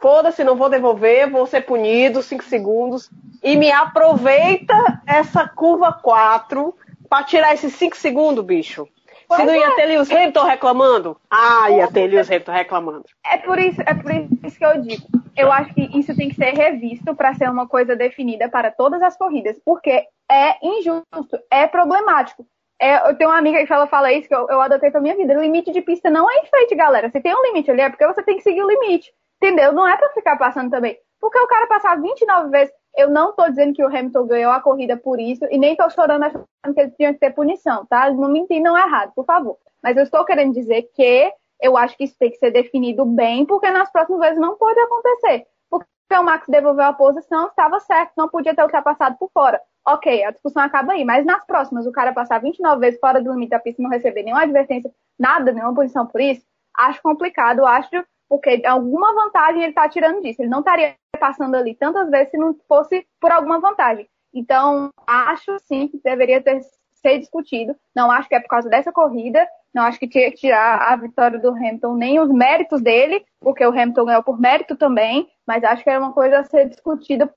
foda-se, 0.00 0.42
não 0.44 0.56
vou 0.56 0.68
devolver, 0.68 1.30
vou 1.30 1.46
ser 1.46 1.62
punido, 1.62 2.22
5 2.22 2.44
segundos, 2.44 3.10
e 3.42 3.56
me 3.56 3.70
aproveita 3.70 4.74
essa 5.06 5.46
curva 5.48 5.92
4 5.92 6.74
para 7.08 7.24
tirar 7.24 7.54
esses 7.54 7.74
5 7.74 7.96
segundos, 7.96 8.44
bicho. 8.44 8.88
Se 9.36 9.44
não 9.44 9.54
ia 9.54 9.66
é. 9.66 9.74
ter 9.76 9.86
Lewis 9.86 10.10
Hamilton 10.10 10.44
reclamando? 10.44 11.16
Ah, 11.30 11.70
ia 11.70 11.90
ter 11.90 12.06
Lewis 12.06 12.30
Hamilton 12.30 12.52
reclamando. 12.52 13.04
É 13.24 13.38
por 13.38 13.58
isso, 13.58 13.80
é 13.82 13.94
por 13.94 14.12
isso 14.46 14.58
que 14.58 14.64
eu 14.64 14.80
digo. 14.80 15.02
Eu 15.36 15.50
acho 15.50 15.74
que 15.74 15.98
isso 15.98 16.14
tem 16.14 16.28
que 16.28 16.34
ser 16.34 16.52
revisto 16.54 17.14
para 17.14 17.34
ser 17.34 17.48
uma 17.48 17.66
coisa 17.66 17.96
definida 17.96 18.48
para 18.48 18.70
todas 18.70 19.02
as 19.02 19.16
corridas, 19.16 19.58
porque 19.64 20.04
é 20.30 20.56
injusto, 20.62 21.38
é 21.50 21.66
problemático. 21.66 22.46
É, 22.80 23.08
eu 23.08 23.16
tenho 23.16 23.30
uma 23.30 23.38
amiga 23.38 23.64
que 23.64 23.72
ela 23.72 23.86
fala 23.86 24.12
isso, 24.12 24.26
que 24.26 24.34
eu, 24.34 24.46
eu 24.48 24.60
adotei 24.60 24.90
pra 24.90 25.00
minha 25.00 25.16
vida. 25.16 25.38
O 25.38 25.40
limite 25.40 25.70
de 25.70 25.80
pista 25.80 26.10
não 26.10 26.28
é 26.28 26.40
enfeite, 26.40 26.74
galera. 26.74 27.08
Se 27.10 27.20
tem 27.20 27.32
um 27.32 27.42
limite 27.46 27.70
ali, 27.70 27.80
é 27.80 27.88
porque 27.88 28.06
você 28.06 28.24
tem 28.24 28.36
que 28.36 28.42
seguir 28.42 28.62
o 28.62 28.68
limite. 28.68 29.12
Entendeu? 29.40 29.72
Não 29.72 29.86
é 29.86 29.96
pra 29.96 30.08
ficar 30.10 30.36
passando 30.36 30.70
também. 30.70 30.98
Porque 31.20 31.38
o 31.38 31.46
cara 31.46 31.68
passar 31.68 32.00
29 32.00 32.50
vezes. 32.50 32.74
Eu 32.96 33.10
não 33.10 33.32
tô 33.32 33.48
dizendo 33.48 33.72
que 33.72 33.82
o 33.82 33.86
Hamilton 33.88 34.26
ganhou 34.26 34.52
a 34.52 34.60
corrida 34.60 34.96
por 34.96 35.18
isso, 35.18 35.46
e 35.50 35.58
nem 35.58 35.76
tô 35.76 35.88
chorando 35.90 36.24
achando 36.24 36.46
que 36.74 36.80
ele 36.80 36.90
tinha 36.92 37.12
que 37.12 37.20
ter 37.20 37.30
punição, 37.30 37.86
tá? 37.86 38.10
Não 38.10 38.28
me 38.28 38.40
entendam 38.40 38.76
errado, 38.76 39.12
por 39.14 39.24
favor. 39.24 39.56
Mas 39.82 39.96
eu 39.96 40.02
estou 40.02 40.24
querendo 40.24 40.52
dizer 40.52 40.90
que 40.94 41.32
eu 41.60 41.76
acho 41.76 41.96
que 41.96 42.04
isso 42.04 42.16
tem 42.18 42.30
que 42.30 42.36
ser 42.36 42.50
definido 42.50 43.04
bem, 43.04 43.46
porque 43.46 43.70
nas 43.70 43.90
próximas 43.90 44.20
vezes 44.20 44.38
não 44.38 44.56
pode 44.56 44.78
acontecer. 44.80 45.46
Porque 45.70 45.86
o 46.12 46.22
Max 46.22 46.46
devolveu 46.48 46.84
a 46.84 46.92
posição, 46.92 47.46
estava 47.46 47.80
certo, 47.80 48.12
não 48.16 48.28
podia 48.28 48.54
ter 48.54 48.62
ultrapassado 48.62 49.16
por 49.18 49.30
fora. 49.32 49.60
Ok, 49.86 50.24
a 50.24 50.30
discussão 50.30 50.62
acaba 50.62 50.92
aí, 50.92 51.04
mas 51.04 51.24
nas 51.24 51.44
próximas, 51.44 51.86
o 51.86 51.92
cara 51.92 52.12
passar 52.12 52.40
29 52.40 52.80
vezes 52.80 53.00
fora 53.00 53.22
do 53.22 53.32
limite 53.32 53.50
da 53.50 53.58
pista 53.58 53.80
e 53.80 53.84
não 53.84 53.90
receber 53.90 54.22
nenhuma 54.22 54.42
advertência, 54.42 54.92
nada, 55.18 55.50
nenhuma 55.50 55.74
posição 55.74 56.06
por 56.06 56.20
isso, 56.20 56.44
acho 56.76 57.02
complicado, 57.02 57.66
acho 57.66 58.04
porque 58.28 58.62
alguma 58.64 59.12
vantagem 59.12 59.60
ele 59.60 59.72
está 59.72 59.86
tirando 59.90 60.22
disso. 60.22 60.40
Ele 60.40 60.48
não 60.48 60.60
estaria 60.60 60.96
passando 61.22 61.54
ali 61.54 61.72
tantas 61.76 62.10
vezes 62.10 62.32
se 62.32 62.36
não 62.36 62.52
fosse 62.66 63.06
por 63.20 63.30
alguma 63.30 63.60
vantagem. 63.60 64.08
Então, 64.34 64.90
acho 65.06 65.56
sim 65.60 65.86
que 65.86 66.00
deveria 66.02 66.42
ter 66.42 66.60
ser 66.94 67.18
discutido. 67.20 67.76
Não 67.94 68.10
acho 68.10 68.28
que 68.28 68.34
é 68.34 68.40
por 68.40 68.48
causa 68.48 68.68
dessa 68.68 68.90
corrida. 68.90 69.46
Não 69.72 69.84
acho 69.84 70.00
que 70.00 70.08
tinha 70.08 70.28
que 70.32 70.38
tirar 70.38 70.92
a 70.92 70.96
vitória 70.96 71.38
do 71.38 71.50
Hamilton, 71.50 71.94
nem 71.94 72.18
os 72.18 72.28
méritos 72.28 72.82
dele, 72.82 73.24
porque 73.38 73.64
o 73.64 73.70
Hamilton 73.70 74.04
ganhou 74.04 74.22
por 74.24 74.40
mérito 74.40 74.74
também. 74.76 75.28
Mas 75.46 75.62
acho 75.62 75.84
que 75.84 75.90
é 75.90 75.98
uma 75.98 76.12
coisa 76.12 76.40
a 76.40 76.44
ser 76.44 76.68
discutida 76.68 77.32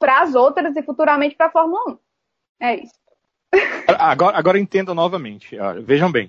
para 0.00 0.22
as 0.22 0.34
outras 0.34 0.74
e 0.74 0.82
futuramente 0.82 1.36
para 1.36 1.46
a 1.46 1.50
Fórmula 1.50 1.80
1. 1.90 1.98
É 2.60 2.74
isso. 2.74 2.94
Agora, 3.86 4.36
agora 4.36 4.58
entendo 4.58 4.92
novamente. 4.96 5.56
Vejam 5.84 6.10
bem, 6.10 6.28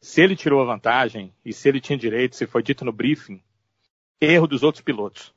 se 0.00 0.20
ele 0.20 0.36
tirou 0.36 0.62
a 0.62 0.66
vantagem 0.66 1.34
e 1.44 1.52
se 1.52 1.68
ele 1.68 1.80
tinha 1.80 1.98
direito, 1.98 2.36
se 2.36 2.46
foi 2.46 2.62
dito 2.62 2.84
no 2.84 2.92
briefing, 2.92 3.42
erro 4.20 4.46
dos 4.46 4.62
outros 4.62 4.84
pilotos. 4.84 5.33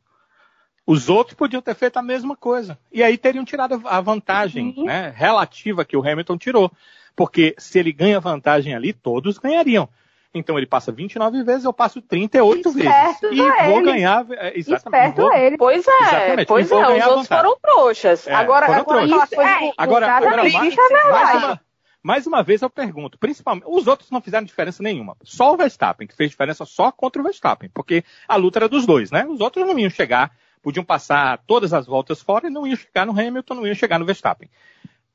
Os 0.88 1.10
outros 1.10 1.36
podiam 1.36 1.62
ter 1.62 1.76
feito 1.76 1.98
a 1.98 2.02
mesma 2.02 2.34
coisa. 2.34 2.80
E 2.94 3.04
aí 3.04 3.18
teriam 3.18 3.44
tirado 3.44 3.82
a 3.84 4.00
vantagem 4.00 4.74
uhum. 4.78 4.86
né, 4.86 5.14
relativa 5.14 5.84
que 5.84 5.98
o 5.98 6.02
Hamilton 6.02 6.38
tirou. 6.38 6.72
Porque 7.14 7.54
se 7.58 7.78
ele 7.78 7.92
ganha 7.92 8.22
vantagem 8.22 8.74
ali, 8.74 8.94
todos 8.94 9.38
ganhariam. 9.38 9.90
Então 10.34 10.58
ele 10.58 10.66
passa 10.66 10.92
29 10.92 11.44
vezes, 11.44 11.66
eu 11.66 11.74
passo 11.74 12.02
38 12.02 12.70
Esperto 12.70 13.30
vezes. 13.30 13.38
E 13.38 13.70
vou 13.70 13.82
ganhar. 13.82 14.26
É, 14.32 14.58
exatamente. 14.58 15.16
Vou, 15.16 15.34
ele. 15.34 15.58
Pois 15.58 15.86
é, 15.86 16.02
exatamente, 16.02 16.48
pois 16.48 16.72
é, 16.72 16.76
os 16.76 16.82
outros 16.82 17.00
vantagem. 17.02 17.26
foram 17.26 17.58
trouxas. 17.62 18.28
É, 18.28 18.34
agora, 18.34 18.68
foram 18.68 18.82
agora, 18.82 19.08
trouxas. 19.08 19.40
É, 19.40 19.72
agora, 19.78 20.12
agora 20.12 20.38
mais, 20.44 20.54
mais, 20.54 21.44
uma, 21.44 21.62
mais 22.04 22.28
uma 22.28 22.44
vez 22.44 22.62
eu 22.62 22.70
pergunto, 22.70 23.18
principalmente, 23.18 23.66
os 23.68 23.88
outros 23.88 24.12
não 24.12 24.22
fizeram 24.22 24.46
diferença 24.46 24.82
nenhuma. 24.84 25.18
Só 25.24 25.54
o 25.54 25.58
Verstappen, 25.58 26.08
que 26.08 26.16
fez 26.16 26.30
diferença 26.30 26.66
só 26.66 26.92
contra 26.92 27.22
o 27.22 27.26
Verstappen, 27.26 27.70
porque 27.74 28.04
a 28.28 28.36
luta 28.36 28.60
era 28.60 28.70
dos 28.70 28.86
dois, 28.86 29.12
né? 29.12 29.26
Os 29.26 29.42
outros 29.42 29.66
não 29.66 29.78
iam 29.78 29.90
chegar, 29.90 30.32
podiam 30.62 30.84
passar 30.84 31.40
todas 31.48 31.74
as 31.74 31.86
voltas 31.86 32.22
fora 32.22 32.48
e 32.48 32.50
não 32.50 32.66
iam 32.68 32.76
chegar 32.76 33.06
no 33.06 33.12
Hamilton, 33.12 33.56
não 33.56 33.68
iam 33.68 33.76
chegar 33.76 34.00
no 34.00 34.06
Verstappen. 34.06 34.50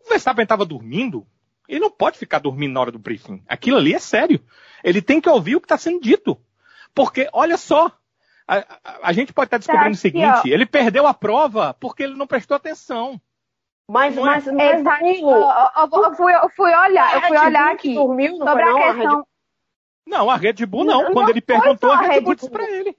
O 0.04 0.08
Verstappen 0.08 0.42
estava 0.42 0.64
dormindo, 0.64 1.26
ele 1.68 1.80
não 1.80 1.90
pode 1.90 2.18
ficar 2.18 2.38
dormindo 2.38 2.72
na 2.72 2.80
hora 2.80 2.92
do 2.92 2.98
briefing. 2.98 3.42
Aquilo 3.48 3.76
ali 3.76 3.94
é 3.94 3.98
sério. 3.98 4.40
Ele 4.82 5.00
tem 5.00 5.20
que 5.20 5.28
ouvir 5.28 5.56
o 5.56 5.60
que 5.60 5.66
está 5.66 5.78
sendo 5.78 6.00
dito. 6.00 6.38
Porque, 6.94 7.28
olha 7.32 7.56
só, 7.56 7.90
a, 8.46 8.56
a, 8.58 9.08
a 9.08 9.12
gente 9.12 9.32
pode 9.32 9.46
estar 9.46 9.56
tá 9.56 9.58
descobrindo 9.58 9.94
o 9.94 10.00
seguinte: 10.00 10.50
ele 10.50 10.66
perdeu 10.66 11.06
a 11.06 11.14
prova 11.14 11.74
porque 11.74 12.02
ele 12.02 12.14
não 12.14 12.26
prestou 12.26 12.56
atenção. 12.56 13.20
Mas, 13.88 14.14
mas, 14.14 14.46
mas, 14.46 14.80
Exato. 14.80 14.84
Danilo, 14.84 15.30
Eu, 15.30 15.40
eu- 15.40 16.04
eu 16.04 16.14
fui, 16.14 16.34
eu 16.34 16.48
fui 16.50 16.74
olhar, 16.74 17.14
eu 17.14 17.28
fui 17.28 17.38
olhar 17.38 17.72
aqui 17.72 17.94
dormiu, 17.94 18.38
não 18.38 18.46
sobre 18.46 18.62
foi 18.64 18.72
a 18.72 18.72
não? 18.72 18.82
A 18.82 18.94
questão. 18.94 19.26
Não, 20.06 20.30
a 20.30 20.36
Red 20.36 20.66
Bull 20.66 20.84
não. 20.84 21.02
Não, 21.04 21.12
Quando 21.12 21.30
ele 21.30 21.40
foi 21.40 21.58
perguntou, 21.58 21.90
a 21.90 21.98
a 21.98 22.02
Red 22.02 22.20
Bull 22.20 22.34
disse 22.34 22.50
pra 22.50 22.70
ele. 22.70 22.96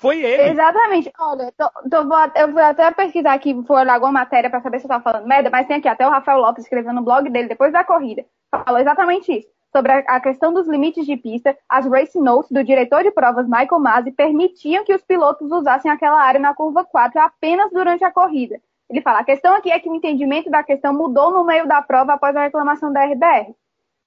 Foi 0.00 0.22
ele. 0.22 0.50
Exatamente. 0.50 1.10
Olha, 1.18 1.52
tô- 1.56 1.70
tô- 1.90 2.04
vou 2.06 2.16
a- 2.16 2.32
eu 2.36 2.52
vou 2.52 2.62
até 2.62 2.90
pesquisar 2.92 3.32
aqui, 3.34 3.52
fui 3.66 3.76
olhar 3.76 3.94
alguma 3.94 4.12
matéria 4.12 4.48
pra 4.48 4.60
saber 4.60 4.78
se 4.78 4.86
eu 4.86 4.88
tava 4.88 5.02
falando 5.02 5.26
merda, 5.26 5.50
mas 5.50 5.66
tem 5.66 5.76
aqui 5.76 5.88
até 5.88 6.06
o 6.06 6.10
Rafael 6.10 6.38
Lopes 6.38 6.64
escrevendo 6.64 6.94
no 6.96 7.02
blog 7.02 7.28
dele 7.28 7.48
depois 7.48 7.72
da 7.72 7.82
corrida. 7.82 8.24
Falou 8.64 8.80
exatamente 8.80 9.32
isso. 9.32 9.48
Sobre 9.74 9.92
a, 9.92 9.98
a 10.06 10.20
questão 10.20 10.52
dos 10.54 10.66
limites 10.68 11.04
de 11.04 11.16
pista, 11.16 11.56
as 11.68 11.84
race 11.86 12.18
notes 12.18 12.50
do 12.50 12.62
diretor 12.64 13.02
de 13.02 13.10
provas 13.10 13.46
Michael 13.46 13.80
Masi 13.80 14.10
permitiam 14.12 14.84
que 14.84 14.94
os 14.94 15.02
pilotos 15.02 15.50
usassem 15.50 15.90
aquela 15.90 16.22
área 16.22 16.40
na 16.40 16.54
curva 16.54 16.84
4 16.84 17.20
apenas 17.20 17.70
durante 17.72 18.02
a 18.04 18.10
corrida. 18.10 18.58
Ele 18.88 19.02
fala, 19.02 19.18
a 19.18 19.24
questão 19.24 19.54
aqui 19.54 19.70
é 19.70 19.78
que 19.78 19.90
o 19.90 19.94
entendimento 19.94 20.48
da 20.48 20.62
questão 20.62 20.94
mudou 20.94 21.30
no 21.30 21.44
meio 21.44 21.66
da 21.68 21.82
prova 21.82 22.14
após 22.14 22.34
a 22.34 22.44
reclamação 22.44 22.90
da 22.90 23.02
RBR. 23.04 23.54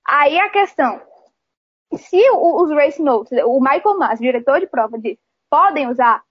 Aí 0.08 0.40
a 0.40 0.50
questão, 0.50 1.00
se 1.96 2.20
os 2.32 2.72
race 2.72 3.02
notes, 3.02 3.32
o 3.46 3.60
Michael 3.60 4.00
Masi, 4.00 4.24
diretor 4.24 4.60
de 4.60 4.66
prova, 4.68 4.98
diz, 4.98 5.18
podem 5.52 5.90
usar, 5.90 6.24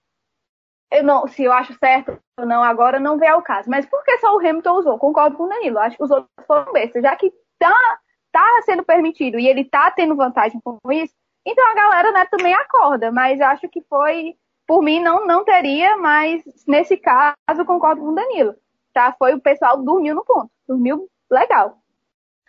eu 0.91 1.03
não, 1.03 1.27
se 1.27 1.43
eu 1.43 1.53
acho 1.53 1.73
certo 1.75 2.19
ou 2.37 2.45
não 2.45 2.63
agora, 2.63 2.99
não 2.99 3.17
vem 3.17 3.29
ao 3.29 3.43
caso. 3.43 3.69
Mas 3.69 3.85
por 3.85 4.03
que 4.03 4.17
só 4.17 4.35
o 4.35 4.39
Hamilton 4.39 4.79
usou? 4.79 4.97
Concordo 4.97 5.37
com 5.37 5.43
o 5.43 5.49
Danilo. 5.49 5.77
Acho 5.77 5.95
que 5.95 6.03
os 6.03 6.11
outros 6.11 6.29
foram 6.47 6.73
bestas. 6.73 7.03
Já 7.03 7.15
que 7.15 7.31
tá, 7.57 7.99
tá 8.31 8.61
sendo 8.65 8.83
permitido 8.83 9.39
e 9.39 9.47
ele 9.47 9.63
tá 9.63 9.91
tendo 9.91 10.15
vantagem 10.15 10.59
com 10.61 10.79
isso, 10.91 11.13
então 11.45 11.65
a 11.69 11.75
galera 11.75 12.11
né, 12.11 12.25
também 12.25 12.53
acorda. 12.53 13.11
Mas 13.11 13.39
acho 13.39 13.69
que 13.69 13.81
foi, 13.83 14.35
por 14.67 14.81
mim, 14.81 14.99
não, 14.99 15.25
não 15.25 15.45
teria, 15.45 15.95
mas 15.97 16.43
nesse 16.67 16.97
caso 16.97 17.65
concordo 17.65 18.01
com 18.01 18.09
o 18.09 18.15
Danilo. 18.15 18.55
Tá? 18.93 19.15
Foi 19.17 19.33
o 19.33 19.39
pessoal 19.39 19.81
dormiu 19.81 20.15
no 20.15 20.25
ponto. 20.25 20.51
Dormiu 20.67 21.07
legal. 21.29 21.77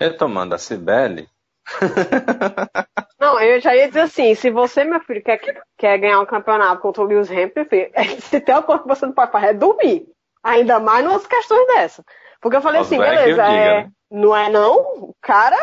Retomando 0.00 0.54
a 0.54 0.58
Cibele, 0.58 1.28
Não, 3.18 3.40
eu 3.40 3.60
já 3.60 3.74
ia 3.74 3.88
dizer 3.88 4.00
assim, 4.00 4.34
se 4.34 4.50
você, 4.50 4.84
meu 4.84 5.00
filho, 5.00 5.22
quer, 5.22 5.40
quer 5.78 5.98
ganhar 5.98 6.20
um 6.20 6.26
campeonato 6.26 6.82
contra 6.82 7.02
o 7.02 7.06
Lewis 7.06 7.30
Hamilton, 7.30 7.64
filho, 7.64 7.90
se 8.20 8.40
tem 8.40 8.54
uma 8.54 8.62
coisa 8.62 8.82
que 8.82 8.88
você 8.88 9.06
não 9.06 9.12
pode 9.12 9.32
fazer 9.32 9.46
é 9.46 9.54
dormir. 9.54 10.06
Ainda 10.42 10.80
mais 10.80 11.04
nas 11.04 11.26
questões 11.26 11.66
dessa. 11.68 12.04
Porque 12.40 12.56
eu 12.56 12.62
falei 12.62 12.80
Os 12.80 12.88
assim, 12.88 12.96
eu 12.96 13.02
beleza, 13.02 13.42
diga, 13.42 13.44
é, 13.44 13.84
né? 13.84 13.90
não 14.10 14.36
é 14.36 14.50
não? 14.50 14.76
O 14.96 15.14
cara 15.22 15.56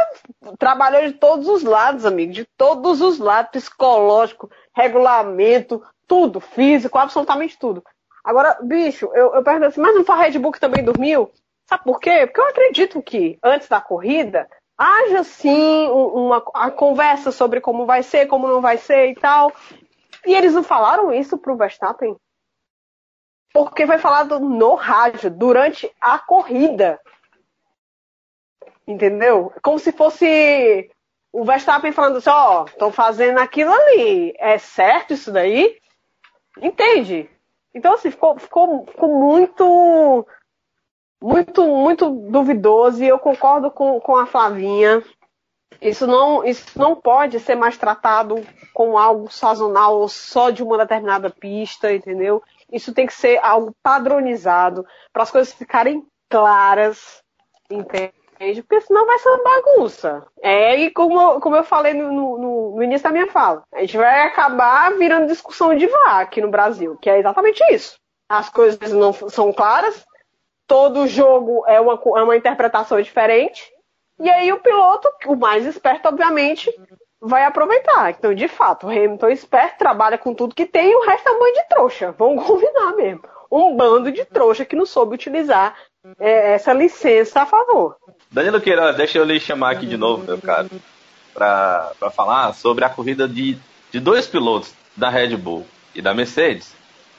trabalhou 0.57 1.05
de 1.05 1.13
todos 1.13 1.49
os 1.49 1.63
lados, 1.63 2.05
amigo, 2.05 2.31
de 2.31 2.45
todos 2.57 3.01
os 3.01 3.19
lados, 3.19 3.51
psicológico, 3.51 4.49
regulamento, 4.73 5.83
tudo, 6.07 6.39
físico, 6.39 6.97
absolutamente 6.97 7.59
tudo. 7.59 7.83
Agora, 8.23 8.57
bicho, 8.61 9.09
eu, 9.13 9.35
eu 9.35 9.43
pergunto 9.43 9.65
assim, 9.65 9.81
mas 9.81 9.95
não 9.95 10.05
foi 10.05 10.15
a 10.15 10.19
Red 10.19 10.39
Bull 10.39 10.53
que 10.53 10.59
também 10.59 10.83
dormiu? 10.83 11.29
Sabe 11.67 11.83
por 11.83 11.99
quê? 11.99 12.25
Porque 12.25 12.39
eu 12.39 12.47
acredito 12.47 13.01
que 13.01 13.37
antes 13.43 13.67
da 13.67 13.81
corrida 13.81 14.47
haja 14.79 15.23
sim 15.25 15.89
um- 15.89 16.27
uma 16.27 16.43
a 16.53 16.71
conversa 16.71 17.31
sobre 17.31 17.59
como 17.59 17.85
vai 17.85 18.01
ser, 18.01 18.27
como 18.27 18.47
não 18.47 18.61
vai 18.61 18.77
ser 18.77 19.09
e 19.09 19.15
tal. 19.15 19.51
E 20.25 20.33
eles 20.33 20.53
não 20.53 20.63
falaram 20.63 21.13
isso 21.13 21.37
pro 21.37 21.57
Verstappen? 21.57 22.15
Porque 23.53 23.85
foi 23.85 23.97
falado 23.97 24.39
no 24.39 24.75
rádio, 24.75 25.29
durante 25.29 25.91
a 25.99 26.17
corrida. 26.17 26.99
Entendeu? 28.87 29.51
Como 29.61 29.77
se 29.77 29.91
fosse 29.91 30.89
o 31.31 31.43
Verstappen 31.43 31.91
falando 31.91 32.17
assim, 32.17 32.29
ó, 32.29 32.65
estão 32.65 32.91
fazendo 32.91 33.39
aquilo 33.39 33.71
ali. 33.71 34.33
É 34.37 34.57
certo 34.57 35.13
isso 35.13 35.31
daí? 35.31 35.77
Entende? 36.61 37.29
Então, 37.73 37.93
assim, 37.93 38.09
ficou, 38.11 38.39
ficou, 38.39 38.85
ficou 38.85 39.09
muito, 39.09 40.25
muito, 41.21 41.65
muito 41.65 42.09
duvidoso 42.09 43.03
e 43.03 43.07
eu 43.07 43.19
concordo 43.19 43.69
com, 43.71 43.99
com 43.99 44.15
a 44.17 44.25
Flavinha. 44.25 45.03
Isso 45.81 46.05
não, 46.05 46.43
isso 46.43 46.77
não 46.77 46.95
pode 46.95 47.39
ser 47.39 47.55
mais 47.55 47.77
tratado 47.77 48.45
como 48.73 48.97
algo 48.97 49.31
sazonal 49.31 49.97
ou 49.99 50.09
só 50.09 50.49
de 50.49 50.61
uma 50.63 50.77
determinada 50.77 51.29
pista, 51.29 51.93
entendeu? 51.93 52.43
Isso 52.71 52.93
tem 52.93 53.07
que 53.07 53.13
ser 53.13 53.39
algo 53.43 53.73
padronizado 53.81 54.85
para 55.13 55.23
as 55.23 55.31
coisas 55.31 55.53
ficarem 55.53 56.05
claras, 56.29 57.21
entende? 57.69 58.13
Porque 58.63 58.81
senão 58.81 59.05
vai 59.05 59.19
ser 59.19 59.29
uma 59.29 59.43
bagunça. 59.43 60.25
É, 60.41 60.75
e 60.75 60.91
como, 60.91 61.39
como 61.39 61.55
eu 61.55 61.63
falei 61.63 61.93
no, 61.93 62.11
no- 62.11 62.75
no 62.75 62.83
início 62.83 63.03
da 63.03 63.11
minha 63.11 63.27
fala, 63.27 63.63
a 63.73 63.81
gente 63.81 63.97
vai 63.97 64.21
acabar 64.27 64.93
virando 64.97 65.27
discussão 65.27 65.75
de 65.75 65.87
VAR 65.87 66.19
aqui 66.21 66.41
no 66.41 66.49
Brasil, 66.49 66.97
que 67.01 67.09
é 67.09 67.19
exatamente 67.19 67.61
isso. 67.73 67.97
As 68.29 68.49
coisas 68.49 68.91
não 68.91 69.11
são 69.13 69.51
claras, 69.51 70.05
todo 70.69 71.07
jogo 71.07 71.65
é 71.67 71.81
uma, 71.81 71.93
é 71.93 72.21
uma 72.21 72.37
interpretação 72.37 73.01
diferente, 73.01 73.63
e 74.19 74.29
aí 74.29 74.53
o 74.53 74.59
piloto, 74.59 75.09
o 75.25 75.35
mais 75.35 75.65
esperto, 75.65 76.07
obviamente, 76.07 76.71
vai 77.19 77.43
aproveitar. 77.43 78.11
Então, 78.11 78.35
de 78.35 78.47
fato, 78.47 78.85
o 78.85 78.89
Hamilton 78.89 79.29
esperto, 79.29 79.79
trabalha 79.79 80.17
com 80.17 80.33
tudo 80.33 80.53
que 80.53 80.67
tem 80.67 80.91
e 80.91 80.95
o 80.95 81.05
resto 81.05 81.27
é 81.27 81.31
um 81.31 81.39
bando 81.39 81.53
de 81.53 81.67
trouxa. 81.69 82.11
Vamos 82.11 82.45
combinar 82.47 82.95
mesmo. 82.95 83.23
Um 83.51 83.75
bando 83.75 84.11
de 84.11 84.23
trouxa 84.25 84.63
que 84.63 84.75
não 84.75 84.85
soube 84.85 85.15
utilizar 85.15 85.75
é, 86.19 86.53
essa 86.53 86.71
licença 86.71 87.41
a 87.41 87.45
favor. 87.47 87.97
Danilo 88.29 88.61
Queiroz, 88.61 88.95
deixa 88.95 89.17
eu 89.17 89.25
lhe 89.25 89.39
chamar 89.39 89.71
aqui 89.71 89.87
de 89.87 89.97
novo, 89.97 90.23
meu 90.23 90.39
caro, 90.39 90.69
para 91.33 92.11
falar 92.15 92.53
sobre 92.53 92.85
a 92.85 92.89
corrida 92.89 93.27
de, 93.27 93.57
de 93.91 93.99
dois 93.99 94.27
pilotos 94.27 94.71
da 94.95 95.09
Red 95.09 95.35
Bull 95.35 95.65
e 95.95 96.01
da 96.01 96.13
Mercedes, 96.13 96.75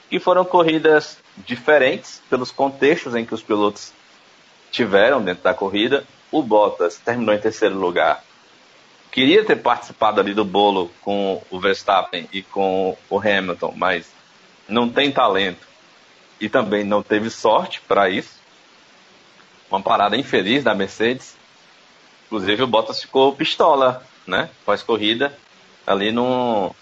que 0.09 0.19
foram 0.19 0.45
corridas 0.45 1.20
diferentes 1.37 2.21
pelos 2.29 2.51
contextos 2.51 3.15
em 3.15 3.25
que 3.25 3.33
os 3.33 3.41
pilotos 3.41 3.93
tiveram 4.71 5.23
dentro 5.23 5.43
da 5.43 5.53
corrida. 5.53 6.05
O 6.31 6.41
Bottas 6.41 6.97
terminou 6.97 7.33
em 7.33 7.39
terceiro 7.39 7.77
lugar. 7.77 8.23
Queria 9.11 9.43
ter 9.43 9.57
participado 9.57 10.21
ali 10.21 10.33
do 10.33 10.45
bolo 10.45 10.89
com 11.01 11.41
o 11.49 11.59
Verstappen 11.59 12.29
e 12.31 12.41
com 12.41 12.97
o 13.09 13.19
Hamilton, 13.19 13.73
mas 13.75 14.09
não 14.67 14.89
tem 14.89 15.11
talento 15.11 15.67
e 16.39 16.47
também 16.47 16.83
não 16.83 17.03
teve 17.03 17.29
sorte 17.29 17.81
para 17.81 18.09
isso 18.09 18.41
uma 19.71 19.81
parada 19.81 20.17
infeliz 20.17 20.63
da 20.63 20.75
Mercedes. 20.75 21.35
Inclusive 22.25 22.63
o 22.63 22.67
Bottas 22.67 23.01
ficou 23.01 23.33
pistola, 23.33 24.05
né? 24.27 24.49
Pós-corrida, 24.65 25.37
ali 25.87 26.11
no. 26.11 26.75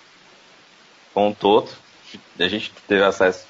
com 1.14 1.30
o 1.30 1.36
Toto. 1.36 1.72
A 2.40 2.48
gente 2.48 2.72
teve 2.88 3.04
acesso 3.04 3.46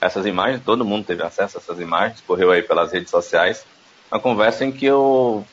essas 0.00 0.24
imagens, 0.24 0.62
todo 0.64 0.84
mundo 0.84 1.04
teve 1.04 1.22
acesso 1.22 1.58
a 1.58 1.60
essas 1.60 1.78
imagens, 1.78 2.22
correu 2.26 2.50
aí 2.50 2.62
pelas 2.62 2.92
redes 2.92 3.10
sociais. 3.10 3.66
Uma 4.10 4.20
conversa 4.20 4.64
em 4.64 4.72
que 4.72 4.90
o 4.90 5.44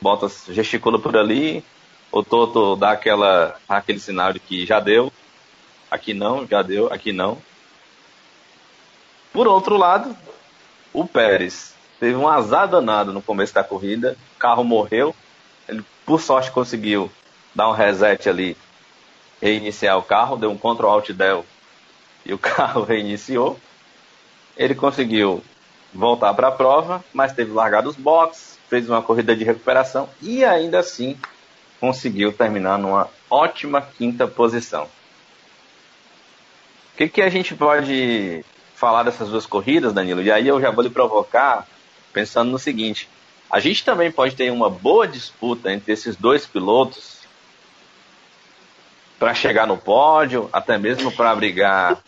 Bottas 0.00 0.44
gesticula 0.48 0.98
por 0.98 1.16
ali, 1.16 1.64
o 2.10 2.22
Toto 2.22 2.76
dá 2.76 2.92
aquela, 2.92 3.56
aquele 3.68 4.00
sinal 4.00 4.32
de 4.32 4.40
que 4.40 4.64
já 4.64 4.80
deu, 4.80 5.12
aqui 5.90 6.14
não, 6.14 6.46
já 6.46 6.62
deu, 6.62 6.92
aqui 6.92 7.12
não. 7.12 7.38
Por 9.32 9.46
outro 9.46 9.76
lado, 9.76 10.16
o 10.92 11.06
Pérez 11.06 11.74
teve 12.00 12.16
um 12.16 12.26
azar 12.26 12.66
danado 12.66 13.12
no 13.12 13.22
começo 13.22 13.54
da 13.54 13.62
corrida, 13.62 14.16
o 14.34 14.38
carro 14.38 14.64
morreu, 14.64 15.14
ele 15.68 15.84
por 16.04 16.20
sorte 16.20 16.50
conseguiu 16.50 17.10
dar 17.54 17.68
um 17.68 17.72
reset 17.72 18.28
ali, 18.28 18.56
reiniciar 19.40 19.98
o 19.98 20.02
carro, 20.02 20.36
deu 20.36 20.50
um 20.50 20.56
Ctrl 20.56 20.86
Alt 20.88 21.10
Del 21.10 21.44
e 22.24 22.32
o 22.32 22.38
carro 22.40 22.82
reiniciou. 22.82 23.58
Ele 24.56 24.74
conseguiu 24.74 25.42
voltar 25.92 26.34
para 26.34 26.48
a 26.48 26.52
prova, 26.52 27.04
mas 27.12 27.32
teve 27.32 27.52
largado 27.52 27.88
os 27.88 27.96
boxes, 27.96 28.58
fez 28.68 28.88
uma 28.88 29.02
corrida 29.02 29.34
de 29.34 29.44
recuperação 29.44 30.08
e 30.22 30.44
ainda 30.44 30.78
assim 30.78 31.18
conseguiu 31.80 32.32
terminar 32.32 32.78
numa 32.78 33.08
ótima 33.28 33.80
quinta 33.82 34.28
posição. 34.28 34.84
O 36.94 36.96
que, 36.96 37.08
que 37.08 37.22
a 37.22 37.30
gente 37.30 37.54
pode 37.54 38.44
falar 38.74 39.02
dessas 39.02 39.30
duas 39.30 39.46
corridas, 39.46 39.92
Danilo? 39.92 40.22
E 40.22 40.30
aí 40.30 40.46
eu 40.46 40.60
já 40.60 40.70
vou 40.70 40.84
lhe 40.84 40.90
provocar 40.90 41.66
pensando 42.12 42.50
no 42.50 42.58
seguinte: 42.58 43.08
a 43.50 43.58
gente 43.58 43.84
também 43.84 44.12
pode 44.12 44.36
ter 44.36 44.52
uma 44.52 44.68
boa 44.68 45.08
disputa 45.08 45.72
entre 45.72 45.92
esses 45.92 46.14
dois 46.14 46.46
pilotos 46.46 47.20
para 49.18 49.34
chegar 49.34 49.66
no 49.66 49.76
pódio, 49.76 50.48
até 50.52 50.78
mesmo 50.78 51.10
para 51.10 51.34
brigar 51.34 52.02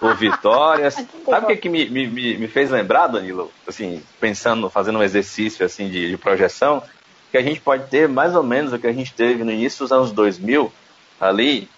por 0.00 0.14
vitórias. 0.16 0.94
Sabe 0.94 1.44
o 1.44 1.48
que, 1.48 1.56
que 1.56 1.68
me, 1.68 1.88
me, 1.88 2.06
me 2.06 2.48
fez 2.48 2.70
lembrar, 2.70 3.06
Danilo? 3.06 3.50
Assim, 3.66 4.02
pensando, 4.20 4.68
fazendo 4.68 4.98
um 4.98 5.02
exercício 5.02 5.64
assim 5.64 5.88
de, 5.88 6.10
de 6.10 6.16
projeção, 6.16 6.82
que 7.30 7.38
a 7.38 7.42
gente 7.42 7.60
pode 7.60 7.88
ter 7.88 8.08
mais 8.08 8.34
ou 8.34 8.42
menos 8.42 8.72
o 8.72 8.78
que 8.78 8.86
a 8.86 8.92
gente 8.92 9.12
teve 9.12 9.42
no 9.44 9.50
início 9.50 9.80
dos 9.80 9.92
anos 9.92 10.12
2000, 10.12 10.72
ali, 11.20 11.68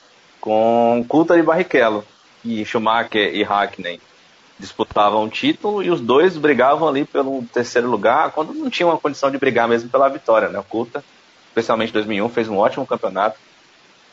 com 0.40 1.04
Coulter 1.08 1.38
e 1.38 1.42
Barrichello, 1.42 2.04
e 2.44 2.64
Schumacher 2.64 3.34
e 3.34 3.42
Hackney 3.42 4.00
disputavam 4.58 5.22
um 5.24 5.28
título 5.28 5.82
e 5.82 5.90
os 5.90 6.00
dois 6.00 6.36
brigavam 6.36 6.88
ali 6.88 7.04
pelo 7.04 7.42
terceiro 7.52 7.88
lugar, 7.88 8.32
quando 8.32 8.54
não 8.54 8.70
tinha 8.70 8.86
uma 8.86 8.98
condição 8.98 9.30
de 9.30 9.38
brigar 9.38 9.68
mesmo 9.68 9.88
pela 9.88 10.08
vitória, 10.08 10.48
né? 10.48 10.58
O 10.58 10.64
Coulter, 10.64 11.02
especialmente 11.48 11.90
em 11.90 11.92
2001, 11.92 12.28
fez 12.30 12.48
um 12.48 12.56
ótimo 12.56 12.86
campeonato. 12.86 13.38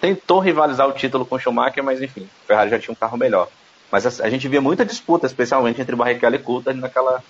Tentou 0.01 0.39
rivalizar 0.39 0.87
o 0.87 0.91
título 0.91 1.25
com 1.25 1.35
o 1.35 1.39
Schumacher, 1.39 1.83
mas 1.83 2.01
enfim, 2.01 2.21
o 2.21 2.47
Ferrari 2.47 2.69
já 2.69 2.79
tinha 2.79 2.91
um 2.91 2.95
carro 2.95 3.17
melhor. 3.17 3.47
Mas 3.93 4.07
a, 4.07 4.25
a 4.25 4.29
gente 4.31 4.47
via 4.47 4.59
muita 4.59 4.83
disputa, 4.83 5.27
especialmente 5.27 5.79
entre 5.79 5.95
Barrichello 5.95 6.33
e 6.33 6.39
Coulter 6.39 6.73
naquela, 6.73 7.23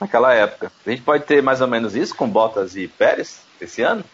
naquela 0.00 0.32
época. 0.32 0.70
A 0.86 0.90
gente 0.90 1.02
pode 1.02 1.24
ter 1.24 1.42
mais 1.42 1.60
ou 1.60 1.66
menos 1.66 1.96
isso 1.96 2.14
com 2.14 2.28
Bottas 2.28 2.76
e 2.76 2.86
Pérez 2.86 3.42
esse 3.60 3.82
ano? 3.82 4.04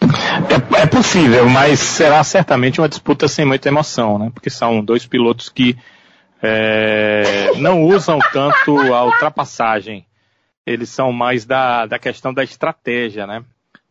É, 0.00 0.82
é, 0.82 0.86
possível, 0.86 1.48
mas 1.48 1.80
será 1.80 2.22
certamente 2.22 2.80
uma 2.80 2.88
disputa 2.88 3.26
sem 3.26 3.44
muita 3.44 3.66
emoção, 3.66 4.20
né? 4.20 4.30
Porque 4.32 4.48
são 4.48 4.84
dois 4.84 5.04
pilotos 5.04 5.48
que 5.48 5.76
é, 6.40 7.50
não 7.56 7.82
usam 7.82 8.20
tanto 8.32 8.78
a 8.94 9.04
ultrapassagem. 9.04 10.06
Eles 10.64 10.90
são 10.90 11.10
mais 11.10 11.44
da, 11.44 11.86
da 11.86 11.98
questão 11.98 12.32
da 12.32 12.44
estratégia, 12.44 13.26
né? 13.26 13.42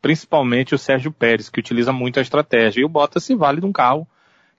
Principalmente 0.01 0.73
o 0.73 0.77
Sérgio 0.77 1.11
Pérez, 1.11 1.49
que 1.49 1.59
utiliza 1.59 1.91
muito 1.91 2.17
a 2.17 2.21
estratégia. 2.21 2.79
E 2.79 2.85
o 2.85 2.89
Bottas 2.89 3.25
se 3.25 3.35
vale 3.35 3.59
de 3.59 3.65
um 3.65 3.73
carro 3.73 4.07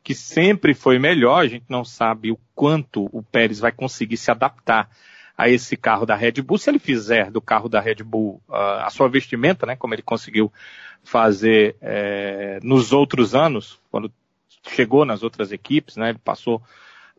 que 0.07 0.15
sempre 0.15 0.73
foi 0.73 1.01
melhor. 1.01 1.41
A 1.41 1.49
gente 1.49 1.65
não 1.69 1.85
sabe 1.85 2.31
o 2.31 2.39
quanto 2.55 3.09
o 3.11 3.25
Pérez 3.25 3.59
vai 3.59 3.73
conseguir 3.73 4.17
se 4.17 4.31
adaptar 4.31 4.89
a 5.37 5.49
esse 5.49 5.77
carro 5.77 6.07
da 6.07 6.15
Red 6.15 6.41
Bull. 6.43 6.59
Se 6.59 6.71
ele 6.71 6.79
fizer 6.79 7.29
do 7.29 7.41
carro 7.41 7.69
da 7.69 7.81
Red 7.81 8.05
Bull 8.05 8.41
uh, 8.49 8.85
a 8.85 8.89
sua 8.89 9.09
vestimenta, 9.09 9.67
né? 9.67 9.75
Como 9.75 9.93
ele 9.95 10.03
conseguiu 10.03 10.53
fazer 11.03 11.75
é, 11.81 12.61
nos 12.63 12.93
outros 12.93 13.35
anos, 13.35 13.81
quando 13.91 14.13
chegou 14.69 15.05
nas 15.05 15.25
outras 15.25 15.51
equipes, 15.51 15.97
né? 15.97 16.11
Ele 16.11 16.21
passou 16.23 16.63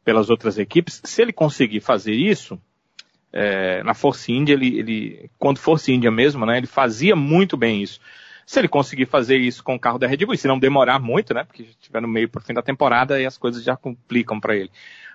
pelas 0.05 0.29
outras 0.29 0.57
equipes. 0.57 1.01
Se 1.03 1.21
ele 1.21 1.33
conseguir 1.33 1.81
fazer 1.81 2.13
isso, 2.13 2.57
é, 3.33 3.83
na 3.83 3.93
Force 3.93 4.31
India, 4.31 4.53
ele, 4.53 4.79
ele, 4.79 5.29
quando 5.37 5.57
Force 5.57 5.91
India 5.91 6.09
mesmo, 6.09 6.45
né? 6.45 6.55
Ele 6.57 6.67
fazia 6.67 7.17
muito 7.17 7.57
bem 7.57 7.83
isso. 7.83 7.99
Se 8.47 8.59
ele 8.59 8.69
conseguir 8.69 9.07
fazer 9.07 9.35
isso 9.35 9.61
com 9.61 9.75
o 9.75 9.79
carro 9.79 9.99
da 9.99 10.07
Red 10.07 10.25
Bull, 10.25 10.37
se 10.37 10.47
não 10.47 10.57
demorar 10.57 10.99
muito, 10.99 11.33
né? 11.33 11.43
Porque 11.43 11.63
estiver 11.63 12.01
no 12.01 12.07
meio 12.07 12.29
para 12.29 12.39
o 12.39 12.41
fim 12.41 12.53
da 12.53 12.61
temporada 12.61 13.19
e 13.19 13.25
as 13.25 13.37
coisas 13.37 13.61
já 13.61 13.75
complicam 13.75 14.39
para 14.39 14.55
ele. 14.55 14.71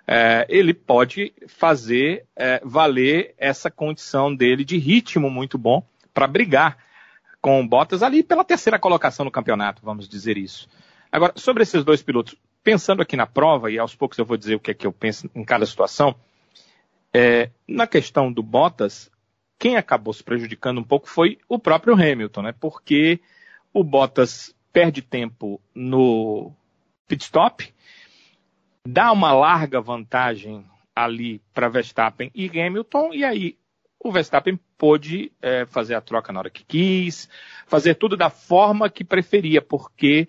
É, 0.06 0.44
ele 0.50 0.74
pode 0.74 1.32
fazer 1.48 2.26
é, 2.36 2.60
valer 2.62 3.34
essa 3.38 3.70
condição 3.70 4.34
dele 4.36 4.66
de 4.66 4.76
ritmo 4.76 5.30
muito 5.30 5.56
bom 5.56 5.82
para 6.12 6.26
brigar 6.26 6.76
com 7.40 7.66
Bottas 7.66 8.02
ali 8.02 8.22
pela 8.22 8.44
terceira 8.44 8.78
colocação 8.78 9.24
no 9.24 9.30
campeonato, 9.30 9.80
vamos 9.82 10.06
dizer 10.06 10.36
isso. 10.36 10.68
Agora, 11.10 11.32
sobre 11.34 11.62
esses 11.62 11.82
dois 11.82 12.02
pilotos, 12.02 12.36
pensando 12.62 13.00
aqui 13.00 13.16
na 13.16 13.26
prova, 13.26 13.70
e 13.70 13.78
aos 13.78 13.94
poucos 13.94 14.18
eu 14.18 14.26
vou 14.26 14.36
dizer 14.36 14.56
o 14.56 14.60
que 14.60 14.72
é 14.72 14.74
que 14.74 14.86
eu 14.86 14.92
penso 14.92 15.30
em 15.34 15.42
cada 15.42 15.64
situação, 15.64 16.14
é, 17.14 17.48
na 17.66 17.86
questão 17.86 18.30
do 18.30 18.42
Bottas, 18.42 19.10
quem 19.62 19.76
acabou 19.76 20.12
se 20.12 20.24
prejudicando 20.24 20.80
um 20.80 20.82
pouco 20.84 21.08
foi 21.08 21.38
o 21.48 21.56
próprio 21.56 21.94
Hamilton, 21.94 22.42
né? 22.42 22.52
Porque 22.58 23.20
o 23.72 23.84
Bottas 23.84 24.52
perde 24.72 25.00
tempo 25.00 25.60
no 25.72 26.52
pit 27.06 27.22
stop, 27.22 27.72
dá 28.84 29.12
uma 29.12 29.32
larga 29.32 29.80
vantagem 29.80 30.64
ali 30.96 31.40
para 31.54 31.68
Verstappen 31.68 32.28
e 32.34 32.48
Hamilton, 32.48 33.14
e 33.14 33.24
aí 33.24 33.56
o 34.00 34.10
Verstappen 34.10 34.58
pôde 34.76 35.30
é, 35.40 35.64
fazer 35.64 35.94
a 35.94 36.00
troca 36.00 36.32
na 36.32 36.40
hora 36.40 36.50
que 36.50 36.64
quis, 36.64 37.28
fazer 37.64 37.94
tudo 37.94 38.16
da 38.16 38.30
forma 38.30 38.90
que 38.90 39.04
preferia, 39.04 39.62
porque 39.62 40.26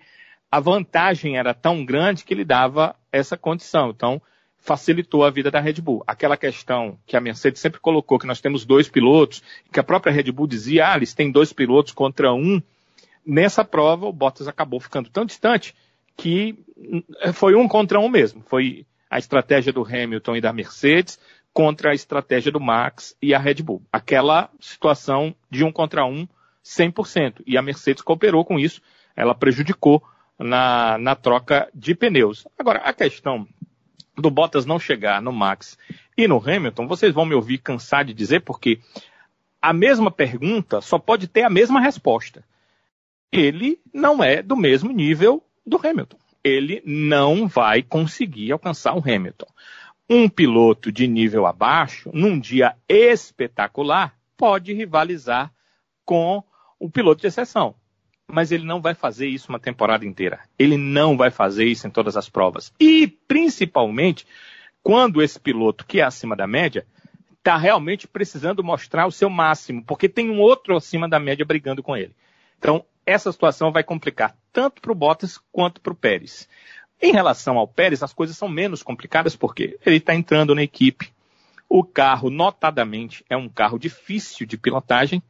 a 0.48 0.60
vantagem 0.60 1.36
era 1.36 1.52
tão 1.52 1.84
grande 1.84 2.24
que 2.24 2.32
ele 2.32 2.44
dava 2.44 2.94
essa 3.10 3.36
condição. 3.36 3.90
Então, 3.90 4.22
facilitou 4.64 5.22
a 5.22 5.30
vida 5.30 5.50
da 5.50 5.60
Red 5.60 5.74
Bull. 5.74 6.02
Aquela 6.06 6.38
questão 6.38 6.98
que 7.06 7.18
a 7.18 7.20
Mercedes 7.20 7.60
sempre 7.60 7.78
colocou, 7.78 8.18
que 8.18 8.26
nós 8.26 8.40
temos 8.40 8.64
dois 8.64 8.88
pilotos, 8.88 9.42
que 9.70 9.78
a 9.78 9.84
própria 9.84 10.10
Red 10.10 10.32
Bull 10.32 10.46
dizia, 10.46 10.90
ah, 10.90 10.96
eles 10.96 11.12
têm 11.12 11.30
dois 11.30 11.52
pilotos 11.52 11.92
contra 11.92 12.32
um. 12.32 12.62
Nessa 13.26 13.62
prova, 13.62 14.06
o 14.06 14.12
Bottas 14.12 14.48
acabou 14.48 14.80
ficando 14.80 15.10
tão 15.10 15.26
distante 15.26 15.74
que 16.16 16.58
foi 17.34 17.54
um 17.54 17.68
contra 17.68 18.00
um 18.00 18.08
mesmo. 18.08 18.42
Foi 18.46 18.86
a 19.10 19.18
estratégia 19.18 19.70
do 19.70 19.84
Hamilton 19.84 20.36
e 20.36 20.40
da 20.40 20.52
Mercedes 20.52 21.20
contra 21.52 21.90
a 21.90 21.94
estratégia 21.94 22.50
do 22.50 22.58
Max 22.58 23.14
e 23.20 23.34
a 23.34 23.38
Red 23.38 23.56
Bull. 23.56 23.82
Aquela 23.92 24.50
situação 24.58 25.34
de 25.50 25.62
um 25.62 25.70
contra 25.70 26.06
um 26.06 26.26
100%. 26.64 27.42
E 27.46 27.58
a 27.58 27.62
Mercedes 27.62 28.02
cooperou 28.02 28.46
com 28.46 28.58
isso, 28.58 28.80
ela 29.14 29.34
prejudicou 29.34 30.02
na, 30.38 30.98
na 30.98 31.14
troca 31.14 31.68
de 31.74 31.94
pneus. 31.94 32.46
Agora, 32.58 32.80
a 32.80 32.92
questão 32.92 33.46
do 34.16 34.30
Bottas 34.30 34.66
não 34.66 34.78
chegar 34.78 35.20
no 35.20 35.32
Max 35.32 35.78
e 36.16 36.26
no 36.28 36.38
Hamilton, 36.38 36.86
vocês 36.86 37.12
vão 37.12 37.24
me 37.24 37.34
ouvir 37.34 37.58
cansar 37.58 38.04
de 38.04 38.14
dizer, 38.14 38.40
porque 38.40 38.80
a 39.60 39.72
mesma 39.72 40.10
pergunta 40.10 40.80
só 40.80 40.98
pode 40.98 41.26
ter 41.26 41.42
a 41.42 41.50
mesma 41.50 41.80
resposta. 41.80 42.44
Ele 43.32 43.80
não 43.92 44.22
é 44.22 44.42
do 44.42 44.56
mesmo 44.56 44.92
nível 44.92 45.42
do 45.66 45.76
Hamilton. 45.76 46.18
Ele 46.42 46.82
não 46.84 47.48
vai 47.48 47.82
conseguir 47.82 48.52
alcançar 48.52 48.94
o 48.94 48.98
Hamilton 48.98 49.46
um 50.08 50.28
piloto 50.28 50.92
de 50.92 51.06
nível 51.06 51.46
abaixo, 51.46 52.10
num 52.12 52.38
dia 52.38 52.76
espetacular, 52.88 54.14
pode 54.36 54.72
rivalizar 54.72 55.52
com 56.04 56.42
o 56.78 56.90
piloto 56.90 57.22
de 57.22 57.28
exceção. 57.28 57.74
Mas 58.30 58.50
ele 58.50 58.64
não 58.64 58.80
vai 58.80 58.94
fazer 58.94 59.28
isso 59.28 59.48
uma 59.50 59.60
temporada 59.60 60.04
inteira. 60.04 60.40
Ele 60.58 60.76
não 60.76 61.16
vai 61.16 61.30
fazer 61.30 61.64
isso 61.66 61.86
em 61.86 61.90
todas 61.90 62.16
as 62.16 62.28
provas. 62.28 62.72
E, 62.80 63.06
principalmente, 63.28 64.26
quando 64.82 65.22
esse 65.22 65.38
piloto, 65.38 65.86
que 65.86 66.00
é 66.00 66.04
acima 66.04 66.34
da 66.34 66.46
média, 66.46 66.86
está 67.38 67.56
realmente 67.56 68.08
precisando 68.08 68.64
mostrar 68.64 69.06
o 69.06 69.12
seu 69.12 69.28
máximo, 69.28 69.84
porque 69.84 70.08
tem 70.08 70.30
um 70.30 70.40
outro 70.40 70.76
acima 70.76 71.08
da 71.08 71.20
média 71.20 71.44
brigando 71.44 71.82
com 71.82 71.94
ele. 71.94 72.14
Então, 72.58 72.84
essa 73.04 73.30
situação 73.30 73.70
vai 73.70 73.84
complicar 73.84 74.34
tanto 74.50 74.80
para 74.80 74.92
o 74.92 74.94
Bottas 74.94 75.38
quanto 75.52 75.80
para 75.80 75.92
o 75.92 75.96
Pérez. 75.96 76.48
Em 77.00 77.12
relação 77.12 77.58
ao 77.58 77.68
Pérez, 77.68 78.02
as 78.02 78.14
coisas 78.14 78.36
são 78.36 78.48
menos 78.48 78.82
complicadas 78.82 79.36
porque 79.36 79.78
ele 79.84 79.96
está 79.96 80.14
entrando 80.14 80.54
na 80.54 80.62
equipe. 80.62 81.12
O 81.68 81.84
carro, 81.84 82.30
notadamente, 82.30 83.22
é 83.28 83.36
um 83.36 83.48
carro 83.48 83.78
difícil 83.78 84.46
de 84.46 84.56
pilotagem 84.56 85.22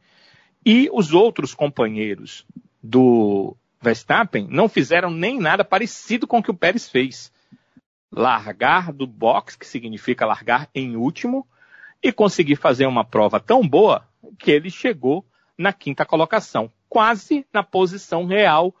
e 0.65 0.89
os 0.93 1.13
outros 1.13 1.53
companheiros 1.53 2.45
do 2.85 3.57
Verstappen 3.81 4.47
não 4.49 4.69
fizeram 4.69 5.09
nem 5.09 5.39
nada 5.39 5.65
parecido 5.65 6.27
com 6.27 6.37
o 6.37 6.43
que 6.43 6.51
o 6.51 6.55
Pérez 6.55 6.87
fez. 6.87 7.31
Largar 8.11 8.93
do 8.93 9.07
box, 9.07 9.57
que 9.57 9.67
significa 9.67 10.25
largar 10.25 10.69
em 10.73 10.95
último, 10.95 11.45
e 12.01 12.11
conseguir 12.11 12.55
fazer 12.55 12.85
uma 12.85 13.03
prova 13.03 13.39
tão 13.39 13.67
boa 13.67 14.07
que 14.37 14.51
ele 14.51 14.69
chegou 14.69 15.25
na 15.57 15.73
quinta 15.73 16.05
colocação, 16.05 16.71
quase 16.87 17.45
na 17.51 17.63
posição 17.63 18.25
real 18.25 18.73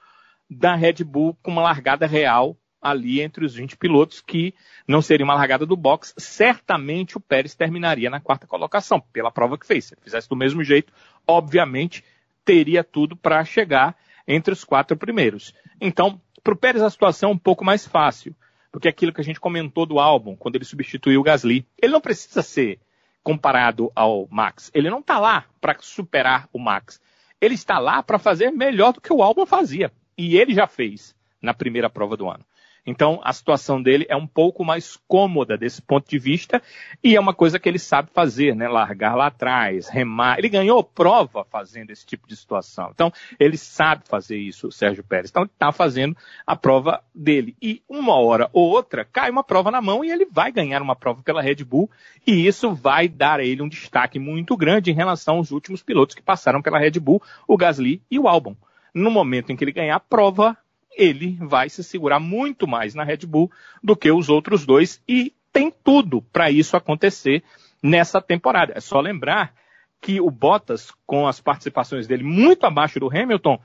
da 0.49 0.75
Red 0.75 1.03
Bull, 1.03 1.35
com 1.41 1.51
uma 1.51 1.63
largada 1.63 2.05
real 2.05 2.55
ali 2.81 3.19
entre 3.19 3.43
os 3.43 3.55
20 3.55 3.77
pilotos, 3.77 4.21
que 4.21 4.53
não 4.87 5.01
seria 5.01 5.25
uma 5.25 5.33
largada 5.33 5.65
do 5.65 5.75
box. 5.75 6.13
Certamente 6.17 7.17
o 7.17 7.19
Pérez 7.19 7.55
terminaria 7.55 8.11
na 8.11 8.19
quarta 8.19 8.45
colocação, 8.45 9.01
pela 9.11 9.31
prova 9.31 9.57
que 9.57 9.65
fez. 9.65 9.85
Se 9.85 9.95
ele 9.95 10.01
fizesse 10.03 10.29
do 10.29 10.35
mesmo 10.35 10.63
jeito, 10.63 10.93
obviamente 11.25 12.03
teria 12.45 12.83
tudo 12.83 13.15
para 13.15 13.43
chegar 13.43 13.97
entre 14.27 14.53
os 14.53 14.63
quatro 14.63 14.95
primeiros. 14.95 15.53
Então, 15.81 16.21
para 16.43 16.53
o 16.53 16.57
Pérez 16.57 16.83
a 16.83 16.89
situação 16.89 17.31
é 17.31 17.33
um 17.33 17.37
pouco 17.37 17.65
mais 17.65 17.85
fácil, 17.85 18.35
porque 18.71 18.87
é 18.87 18.91
aquilo 18.91 19.11
que 19.11 19.19
a 19.19 19.23
gente 19.23 19.39
comentou 19.39 19.85
do 19.85 19.99
álbum, 19.99 20.35
quando 20.35 20.55
ele 20.55 20.65
substituiu 20.65 21.19
o 21.19 21.23
Gasly, 21.23 21.65
ele 21.81 21.91
não 21.91 22.01
precisa 22.01 22.41
ser 22.41 22.79
comparado 23.23 23.91
ao 23.95 24.27
Max. 24.29 24.69
Ele 24.73 24.89
não 24.89 24.99
está 24.99 25.17
lá 25.17 25.45
para 25.59 25.75
superar 25.79 26.47
o 26.53 26.59
Max. 26.59 27.01
Ele 27.41 27.55
está 27.55 27.79
lá 27.79 28.03
para 28.03 28.19
fazer 28.19 28.51
melhor 28.51 28.93
do 28.93 29.01
que 29.01 29.11
o 29.11 29.23
álbum 29.23 29.45
fazia. 29.45 29.91
E 30.15 30.37
ele 30.37 30.53
já 30.53 30.67
fez 30.67 31.15
na 31.41 31.53
primeira 31.53 31.89
prova 31.89 32.15
do 32.15 32.29
ano. 32.29 32.45
Então, 32.85 33.19
a 33.23 33.33
situação 33.33 33.81
dele 33.81 34.05
é 34.07 34.15
um 34.15 34.27
pouco 34.27 34.63
mais 34.63 34.97
cômoda 35.07 35.57
desse 35.57 35.81
ponto 35.81 36.07
de 36.07 36.19
vista 36.19 36.61
e 37.03 37.15
é 37.15 37.19
uma 37.19 37.33
coisa 37.33 37.57
que 37.57 37.67
ele 37.67 37.79
sabe 37.79 38.09
fazer, 38.13 38.55
né? 38.55 38.67
Largar 38.67 39.15
lá 39.15 39.27
atrás, 39.27 39.89
remar. 39.89 40.37
Ele 40.37 40.49
ganhou 40.49 40.83
prova 40.83 41.43
fazendo 41.49 41.89
esse 41.89 42.05
tipo 42.05 42.27
de 42.27 42.35
situação. 42.35 42.91
Então, 42.93 43.11
ele 43.39 43.57
sabe 43.57 44.03
fazer 44.07 44.37
isso, 44.37 44.67
o 44.67 44.71
Sérgio 44.71 45.03
Pérez. 45.03 45.31
Então, 45.31 45.43
ele 45.43 45.51
está 45.51 45.71
fazendo 45.71 46.15
a 46.45 46.55
prova 46.55 47.01
dele. 47.13 47.55
E 47.61 47.81
uma 47.89 48.13
hora 48.15 48.49
ou 48.53 48.69
outra, 48.69 49.03
cai 49.03 49.31
uma 49.31 49.43
prova 49.43 49.71
na 49.71 49.81
mão 49.81 50.05
e 50.05 50.11
ele 50.11 50.25
vai 50.25 50.51
ganhar 50.51 50.81
uma 50.81 50.95
prova 50.95 51.23
pela 51.23 51.41
Red 51.41 51.63
Bull 51.63 51.89
e 52.25 52.45
isso 52.45 52.73
vai 52.73 53.07
dar 53.07 53.39
a 53.39 53.43
ele 53.43 53.61
um 53.61 53.69
destaque 53.69 54.19
muito 54.19 54.55
grande 54.55 54.91
em 54.91 54.95
relação 54.95 55.37
aos 55.37 55.51
últimos 55.51 55.81
pilotos 55.81 56.15
que 56.15 56.21
passaram 56.21 56.61
pela 56.61 56.79
Red 56.79 56.99
Bull, 56.99 57.21
o 57.47 57.57
Gasly 57.57 58.01
e 58.09 58.19
o 58.19 58.27
Albon. 58.27 58.55
No 58.93 59.11
momento 59.11 59.51
em 59.51 59.55
que 59.55 59.63
ele 59.63 59.71
ganhar 59.71 59.95
a 59.95 59.99
prova, 59.99 60.57
ele 60.95 61.37
vai 61.41 61.69
se 61.69 61.83
segurar 61.83 62.19
muito 62.19 62.67
mais 62.67 62.95
na 62.95 63.03
Red 63.03 63.25
Bull 63.27 63.51
do 63.83 63.95
que 63.95 64.11
os 64.11 64.29
outros 64.29 64.65
dois 64.65 65.01
e 65.07 65.33
tem 65.51 65.71
tudo 65.71 66.21
para 66.21 66.51
isso 66.51 66.75
acontecer 66.75 67.43
nessa 67.81 68.21
temporada. 68.21 68.73
É 68.75 68.79
só 68.79 68.99
lembrar 68.99 69.53
que 70.01 70.19
o 70.19 70.29
Bottas, 70.29 70.91
com 71.05 71.27
as 71.27 71.39
participações 71.39 72.07
dele 72.07 72.23
muito 72.23 72.65
abaixo 72.65 72.99
do 72.99 73.09
Hamilton, 73.09 73.59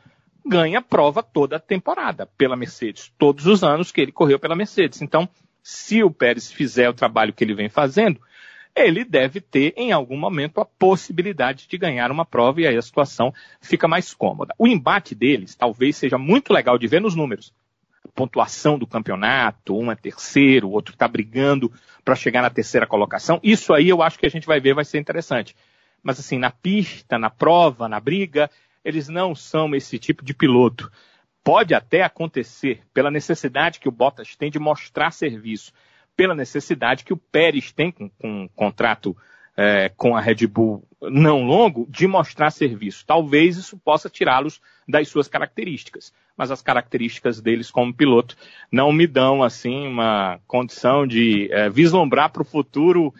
ganha 0.44 0.80
prova 0.80 1.22
toda 1.22 1.56
a 1.56 1.60
temporada 1.60 2.26
pela 2.26 2.56
Mercedes, 2.56 3.12
todos 3.18 3.46
os 3.46 3.62
anos 3.62 3.92
que 3.92 4.00
ele 4.00 4.12
correu 4.12 4.38
pela 4.38 4.56
Mercedes. 4.56 5.02
Então, 5.02 5.28
se 5.62 6.02
o 6.02 6.10
Pérez 6.10 6.50
fizer 6.50 6.88
o 6.88 6.94
trabalho 6.94 7.32
que 7.32 7.44
ele 7.44 7.54
vem 7.54 7.68
fazendo, 7.68 8.20
ele 8.74 9.04
deve 9.04 9.40
ter, 9.40 9.74
em 9.76 9.92
algum 9.92 10.16
momento, 10.16 10.60
a 10.60 10.64
possibilidade 10.64 11.66
de 11.68 11.78
ganhar 11.78 12.10
uma 12.10 12.24
prova 12.24 12.60
e 12.60 12.66
aí 12.66 12.76
a 12.76 12.82
situação 12.82 13.32
fica 13.60 13.88
mais 13.88 14.14
cômoda. 14.14 14.54
O 14.58 14.66
embate 14.66 15.14
deles 15.14 15.54
talvez 15.54 15.96
seja 15.96 16.16
muito 16.16 16.52
legal 16.52 16.78
de 16.78 16.86
ver 16.86 17.00
nos 17.00 17.14
números. 17.14 17.52
Pontuação 18.14 18.78
do 18.78 18.86
campeonato, 18.86 19.76
um 19.76 19.90
é 19.90 19.96
terceiro, 19.96 20.68
o 20.68 20.72
outro 20.72 20.94
está 20.94 21.06
brigando 21.06 21.70
para 22.04 22.14
chegar 22.14 22.42
na 22.42 22.50
terceira 22.50 22.86
colocação. 22.86 23.40
Isso 23.42 23.72
aí 23.72 23.88
eu 23.88 24.02
acho 24.02 24.18
que 24.18 24.26
a 24.26 24.30
gente 24.30 24.46
vai 24.46 24.60
ver, 24.60 24.74
vai 24.74 24.84
ser 24.84 24.98
interessante. 24.98 25.54
mas 26.02 26.18
assim, 26.18 26.38
na 26.38 26.50
pista, 26.50 27.18
na 27.18 27.28
prova, 27.28 27.88
na 27.88 28.00
briga, 28.00 28.50
eles 28.84 29.08
não 29.08 29.34
são 29.34 29.74
esse 29.74 29.98
tipo 29.98 30.24
de 30.24 30.32
piloto. 30.32 30.90
Pode 31.44 31.74
até 31.74 32.02
acontecer, 32.02 32.82
pela 32.92 33.10
necessidade 33.10 33.80
que 33.80 33.88
o 33.88 33.92
Bottas 33.92 34.36
tem 34.36 34.50
de 34.50 34.58
mostrar 34.58 35.10
serviço, 35.10 35.72
pela 36.20 36.34
necessidade 36.34 37.02
que 37.02 37.14
o 37.14 37.16
Pérez 37.16 37.72
tem 37.72 37.90
com, 37.90 38.10
com 38.10 38.42
um 38.42 38.48
contrato 38.48 39.16
é, 39.56 39.88
com 39.96 40.14
a 40.14 40.20
Red 40.20 40.46
Bull 40.46 40.86
não 41.00 41.42
longo, 41.44 41.86
de 41.88 42.06
mostrar 42.06 42.50
serviço. 42.50 43.06
Talvez 43.06 43.56
isso 43.56 43.78
possa 43.78 44.10
tirá-los 44.10 44.60
das 44.86 45.08
suas 45.08 45.28
características, 45.28 46.12
mas 46.36 46.50
as 46.50 46.60
características 46.60 47.40
deles 47.40 47.70
como 47.70 47.94
piloto 47.94 48.36
não 48.70 48.92
me 48.92 49.06
dão 49.06 49.42
assim 49.42 49.86
uma 49.86 50.38
condição 50.46 51.06
de 51.06 51.50
é, 51.50 51.70
vislumbrar 51.70 52.30
para 52.30 52.42
o 52.42 52.44
futuro 52.44 53.14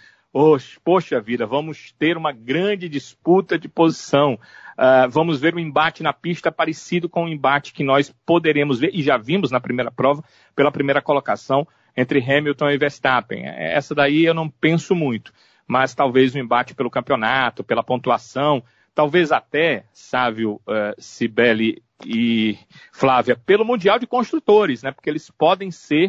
poxa 0.84 1.20
vida, 1.22 1.46
vamos 1.46 1.92
ter 1.98 2.18
uma 2.18 2.32
grande 2.32 2.86
disputa 2.86 3.58
de 3.58 3.66
posição. 3.66 4.34
Uh, 4.78 5.10
vamos 5.10 5.40
ver 5.40 5.54
um 5.54 5.58
embate 5.58 6.02
na 6.02 6.12
pista 6.12 6.52
parecido 6.52 7.08
com 7.08 7.24
o 7.24 7.28
embate 7.28 7.72
que 7.72 7.82
nós 7.82 8.14
poderemos 8.24 8.78
ver, 8.78 8.90
e 8.94 9.02
já 9.02 9.16
vimos 9.16 9.50
na 9.50 9.58
primeira 9.58 9.90
prova, 9.90 10.22
pela 10.54 10.70
primeira 10.70 11.02
colocação 11.02 11.66
entre 12.00 12.20
Hamilton 12.20 12.70
e 12.70 12.78
Verstappen. 12.78 13.44
Essa 13.46 13.94
daí 13.94 14.24
eu 14.24 14.34
não 14.34 14.48
penso 14.48 14.94
muito, 14.94 15.32
mas 15.66 15.94
talvez 15.94 16.34
um 16.34 16.38
embate 16.38 16.74
pelo 16.74 16.90
campeonato, 16.90 17.64
pela 17.64 17.82
pontuação, 17.82 18.62
talvez 18.94 19.30
até, 19.32 19.84
Sávio, 19.92 20.60
uh, 20.66 20.94
Cibele 20.98 21.82
e 22.04 22.58
Flávia, 22.92 23.36
pelo 23.36 23.64
Mundial 23.64 23.98
de 23.98 24.06
Construtores, 24.06 24.82
né? 24.82 24.90
Porque 24.90 25.10
eles 25.10 25.30
podem 25.30 25.70
ser 25.70 26.08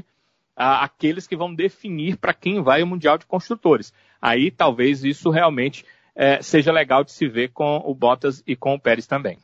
uh, 0.58 0.82
aqueles 0.82 1.28
que 1.28 1.36
vão 1.36 1.54
definir 1.54 2.18
para 2.18 2.34
quem 2.34 2.62
vai 2.62 2.82
o 2.82 2.88
Mundial 2.88 3.18
de 3.18 3.26
Construtores 3.26 3.94
aí 4.22 4.52
talvez 4.52 5.04
isso 5.04 5.32
realmente 5.32 5.84
é, 6.16 6.42
seja 6.42 6.72
legal 6.72 7.04
de 7.04 7.12
se 7.12 7.28
ver 7.28 7.50
com 7.50 7.82
o 7.84 7.96
Bottas 7.96 8.44
e 8.46 8.56
com 8.56 8.76
o 8.76 8.80
Pérez 8.80 9.08
também. 9.08 9.40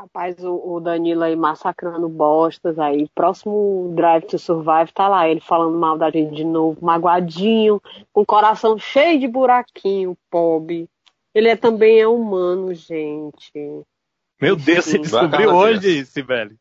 Rapaz, 0.00 0.42
o, 0.44 0.54
o 0.54 0.80
Danilo 0.80 1.24
aí 1.24 1.34
massacrando 1.34 2.08
bostas 2.08 2.78
aí. 2.78 3.08
Próximo 3.14 3.92
Drive 3.96 4.26
to 4.26 4.38
Survive 4.38 4.92
tá 4.92 5.08
lá, 5.08 5.28
ele 5.28 5.40
falando 5.40 5.76
mal 5.76 5.98
da 5.98 6.08
gente 6.08 6.36
de 6.36 6.44
novo, 6.44 6.78
magoadinho, 6.84 7.82
com 8.12 8.20
o 8.20 8.26
coração 8.26 8.78
cheio 8.78 9.18
de 9.18 9.26
buraquinho, 9.26 10.16
pobre. 10.30 10.88
Ele 11.34 11.48
é, 11.48 11.56
também 11.56 12.00
é 12.00 12.06
humano, 12.06 12.72
gente. 12.74 13.52
Meu 14.40 14.54
Deus, 14.54 14.84
você 14.84 14.98
descobriu 14.98 15.50
hoje, 15.50 16.06
Sibeli. 16.06 16.56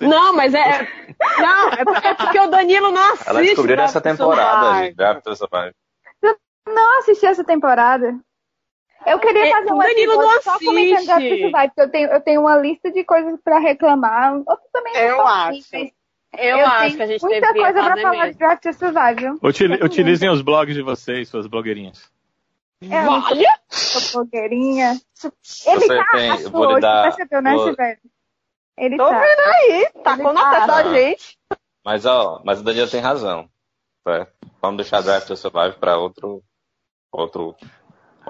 Não, 0.00 0.34
mas 0.34 0.54
é. 0.54 0.88
Não, 1.38 1.68
é 1.68 1.84
porque, 1.84 2.06
é 2.06 2.14
porque 2.14 2.40
o 2.40 2.50
Danilo 2.50 2.90
não 2.90 3.12
assiste. 3.12 3.28
Ela 3.28 3.42
descobriu 3.42 3.80
essa 3.80 4.00
temporada, 4.00 4.84
gente. 4.84 4.96
Drive 4.96 5.22
to 5.22 5.36
Survive 5.36 5.74
não 6.66 6.98
assisti 6.98 7.26
essa 7.26 7.44
temporada. 7.44 8.18
Eu 9.06 9.18
queria 9.18 9.46
é, 9.46 9.50
fazer 9.50 9.72
um 9.72 9.82
episódio 9.82 10.42
só 10.42 10.58
comentando 10.58 11.04
to 11.06 11.38
Survive, 11.38 11.68
porque 11.68 11.80
eu 11.80 11.90
tenho, 11.90 12.08
eu 12.10 12.20
tenho 12.20 12.40
uma 12.40 12.56
lista 12.58 12.90
de 12.90 13.04
coisas 13.04 13.40
pra 13.42 13.58
reclamar. 13.58 14.34
Outros 14.34 14.70
também 14.72 14.96
eu 14.96 15.26
acho. 15.26 15.76
eu, 15.76 16.58
eu 16.58 16.66
acho 16.66 16.96
que 16.96 17.02
a 17.02 17.06
gente 17.06 17.22
muita 17.22 17.52
coisa 17.52 17.72
pra 17.72 17.96
falar 17.96 18.10
mesmo. 18.10 18.32
de 18.32 18.38
Drive 18.38 18.60
to 18.60 18.72
Survive. 18.72 19.38
Util, 19.42 19.72
utilizem 19.84 20.30
os 20.30 20.42
blogs 20.42 20.74
de 20.74 20.82
vocês, 20.82 21.28
suas 21.28 21.46
blogueirinhas. 21.46 22.10
É, 22.82 23.04
Vale? 23.04 23.44
Sou 23.68 24.22
blogueirinha. 24.22 24.92
Ele 24.92 25.80
Você 25.80 25.96
tá 25.96 26.06
tem, 26.12 26.32
hoje, 26.32 26.80
dar, 26.80 27.02
percebeu, 27.04 27.42
né, 27.42 27.54
vou... 27.54 27.74
Ele 28.76 28.96
Tô 28.96 29.08
tá. 29.08 29.20
vendo 29.20 29.40
aí, 29.40 29.90
tá 30.02 30.16
com 30.16 30.32
na 30.32 30.50
testa 30.50 30.66
da 30.66 30.92
gente. 30.92 31.38
Mas, 31.84 32.04
ó, 32.04 32.42
mas 32.44 32.60
o 32.60 32.64
Daniel 32.64 32.90
tem 32.90 33.00
razão. 33.00 33.48
Tá? 34.02 34.26
Vamos 34.60 34.78
deixar 34.78 35.00
Drive 35.00 35.24
to 35.26 35.36
Survive 35.36 35.76
pra 35.78 35.96
outro 35.96 36.42
outro 37.12 37.54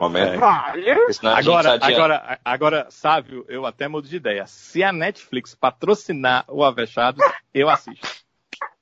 momento. 0.00 0.42
É. 0.42 1.28
Agora, 1.28 1.78
agora, 1.80 2.38
agora, 2.44 2.86
Sávio, 2.90 3.44
eu 3.48 3.66
até 3.66 3.88
mudo 3.88 4.08
de 4.08 4.16
ideia. 4.16 4.46
Se 4.46 4.82
a 4.82 4.92
Netflix 4.92 5.54
patrocinar 5.54 6.44
o 6.48 6.64
Avechado, 6.64 7.20
eu 7.52 7.68
assisto. 7.68 8.24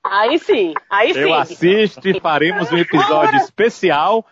Aí 0.05 0.39
sim, 0.39 0.75
aí 0.91 1.15
sim. 1.15 1.21
Eu 1.21 1.35
assisto 1.35 2.09
e 2.09 2.21
faremos 2.21 2.71
um 2.73 2.79
episódio 2.79 3.37
especial. 3.37 4.27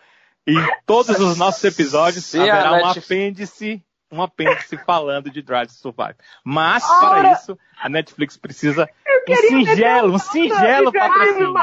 E 0.45 0.57
em 0.57 0.67
todos 0.85 1.19
os 1.19 1.37
nossos 1.37 1.63
episódios 1.63 2.25
Se 2.25 2.39
haverá 2.39 2.73
um 2.73 2.85
apêndice, 2.87 3.81
um 4.11 4.21
apêndice 4.21 4.75
falando 4.77 5.29
de 5.29 5.41
Drive 5.41 5.67
to 5.67 5.73
Survive. 5.73 6.15
Mas, 6.43 6.83
Ora, 6.83 7.21
para 7.21 7.33
isso, 7.33 7.57
a 7.79 7.87
Netflix 7.87 8.37
precisa 8.37 8.89
um 9.29 9.35
singelo, 9.35 10.13
um 10.15 10.17
singelo 10.17 10.91
patrocínio. 10.91 11.53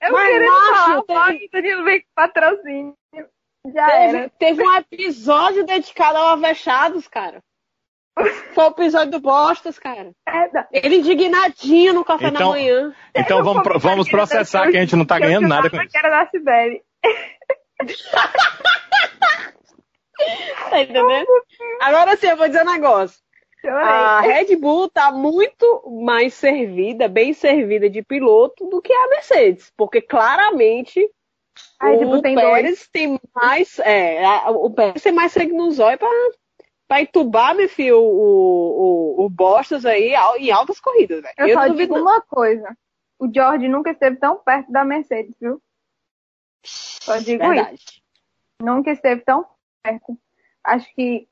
Eu 0.00 0.12
Mas, 0.12 0.28
queria 0.28 0.50
macho, 0.50 1.04
falar, 1.06 1.26
teve... 1.32 1.48
Danilo 1.52 1.84
vem 1.84 2.04
patrocínio. 2.14 2.94
Já 3.72 3.86
teve, 3.86 4.16
era. 4.18 4.30
teve 4.38 4.62
um 4.62 4.74
episódio 4.76 5.64
dedicado 5.64 6.18
ao 6.18 6.28
Avechados, 6.28 7.06
cara. 7.08 7.42
Foi 8.52 8.64
o 8.64 8.68
episódio 8.68 9.12
do 9.12 9.20
Bostas, 9.20 9.78
cara. 9.78 10.10
É, 10.26 10.48
Ele 10.72 10.96
indignadinho 10.96 11.94
no 11.94 12.04
café 12.04 12.28
então, 12.28 12.40
da 12.40 12.46
manhã. 12.46 12.92
Então 13.14 13.44
vamos, 13.44 13.62
vamos 13.80 14.08
processar 14.08 14.70
que 14.70 14.76
a 14.76 14.80
gente 14.80 14.96
não 14.96 15.04
tá 15.04 15.18
ganhando 15.18 15.46
nada 15.46 15.70
com 15.70 15.76
isso. 15.76 15.88
Que 15.88 15.98
era 15.98 16.10
da 16.10 16.28
Sibeli. 16.28 16.82
tá 20.70 20.80
entendendo? 20.80 21.28
Agora 21.80 22.16
sim, 22.16 22.26
eu 22.26 22.36
vou 22.36 22.48
dizer 22.48 22.62
um 22.62 22.72
negócio. 22.72 23.20
A 23.64 24.20
Red 24.20 24.56
Bull 24.56 24.88
tá 24.88 25.10
muito 25.10 25.82
mais 26.04 26.34
servida, 26.34 27.08
bem 27.08 27.32
servida 27.32 27.90
de 27.90 28.02
piloto 28.02 28.68
do 28.68 28.80
que 28.80 28.92
a 28.92 29.08
Mercedes, 29.08 29.72
porque 29.76 30.00
claramente 30.00 31.08
Bull 31.80 32.14
o 32.14 32.22
tem 32.22 32.34
Pérez 32.34 32.78
dois. 32.78 32.88
tem 32.88 33.20
mais, 33.34 33.78
é, 33.80 34.22
o 34.50 34.70
Pérez 34.70 35.02
tem 35.02 35.12
mais 35.12 35.32
sangue 35.32 35.52
no 35.52 35.70
zóio 35.70 35.98
para 35.98 36.08
para 36.88 37.02
entubar, 37.02 37.54
meu 37.54 37.68
filho, 37.68 38.00
o, 38.00 39.20
o, 39.20 39.26
o 39.26 39.28
Bostas 39.28 39.84
aí 39.84 40.14
em 40.38 40.50
altas 40.50 40.80
corridas, 40.80 41.20
velho. 41.20 41.34
Eu, 41.36 41.48
eu 41.48 41.54
só 41.54 41.68
digo 41.68 41.98
uma 41.98 42.22
coisa. 42.22 42.74
O 43.18 43.30
George 43.32 43.68
nunca 43.68 43.90
esteve 43.90 44.16
tão 44.16 44.36
perto 44.38 44.72
da 44.72 44.86
Mercedes, 44.86 45.34
viu? 45.38 45.60
Só 46.64 47.18
digo 47.18 47.46
Verdade. 47.46 47.74
isso. 47.74 48.00
Nunca 48.62 48.90
esteve 48.90 49.20
tão 49.20 49.44
perto. 49.82 50.18
Acho 50.64 50.92
que 50.94 51.28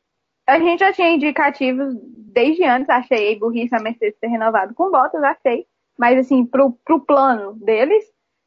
a 0.46 0.58
gente 0.58 0.80
já 0.80 0.92
tinha 0.92 1.10
indicativos 1.10 1.94
desde 2.02 2.62
antes, 2.64 2.90
achei 2.90 3.38
burrice 3.38 3.74
a 3.74 3.80
Mercedes 3.80 4.18
ter 4.20 4.28
renovado 4.28 4.74
com 4.74 4.90
Bottas, 4.90 5.22
achei. 5.22 5.66
Mas 5.98 6.18
assim, 6.18 6.44
pro, 6.44 6.72
pro 6.84 7.00
plano 7.00 7.54
deles, 7.54 8.04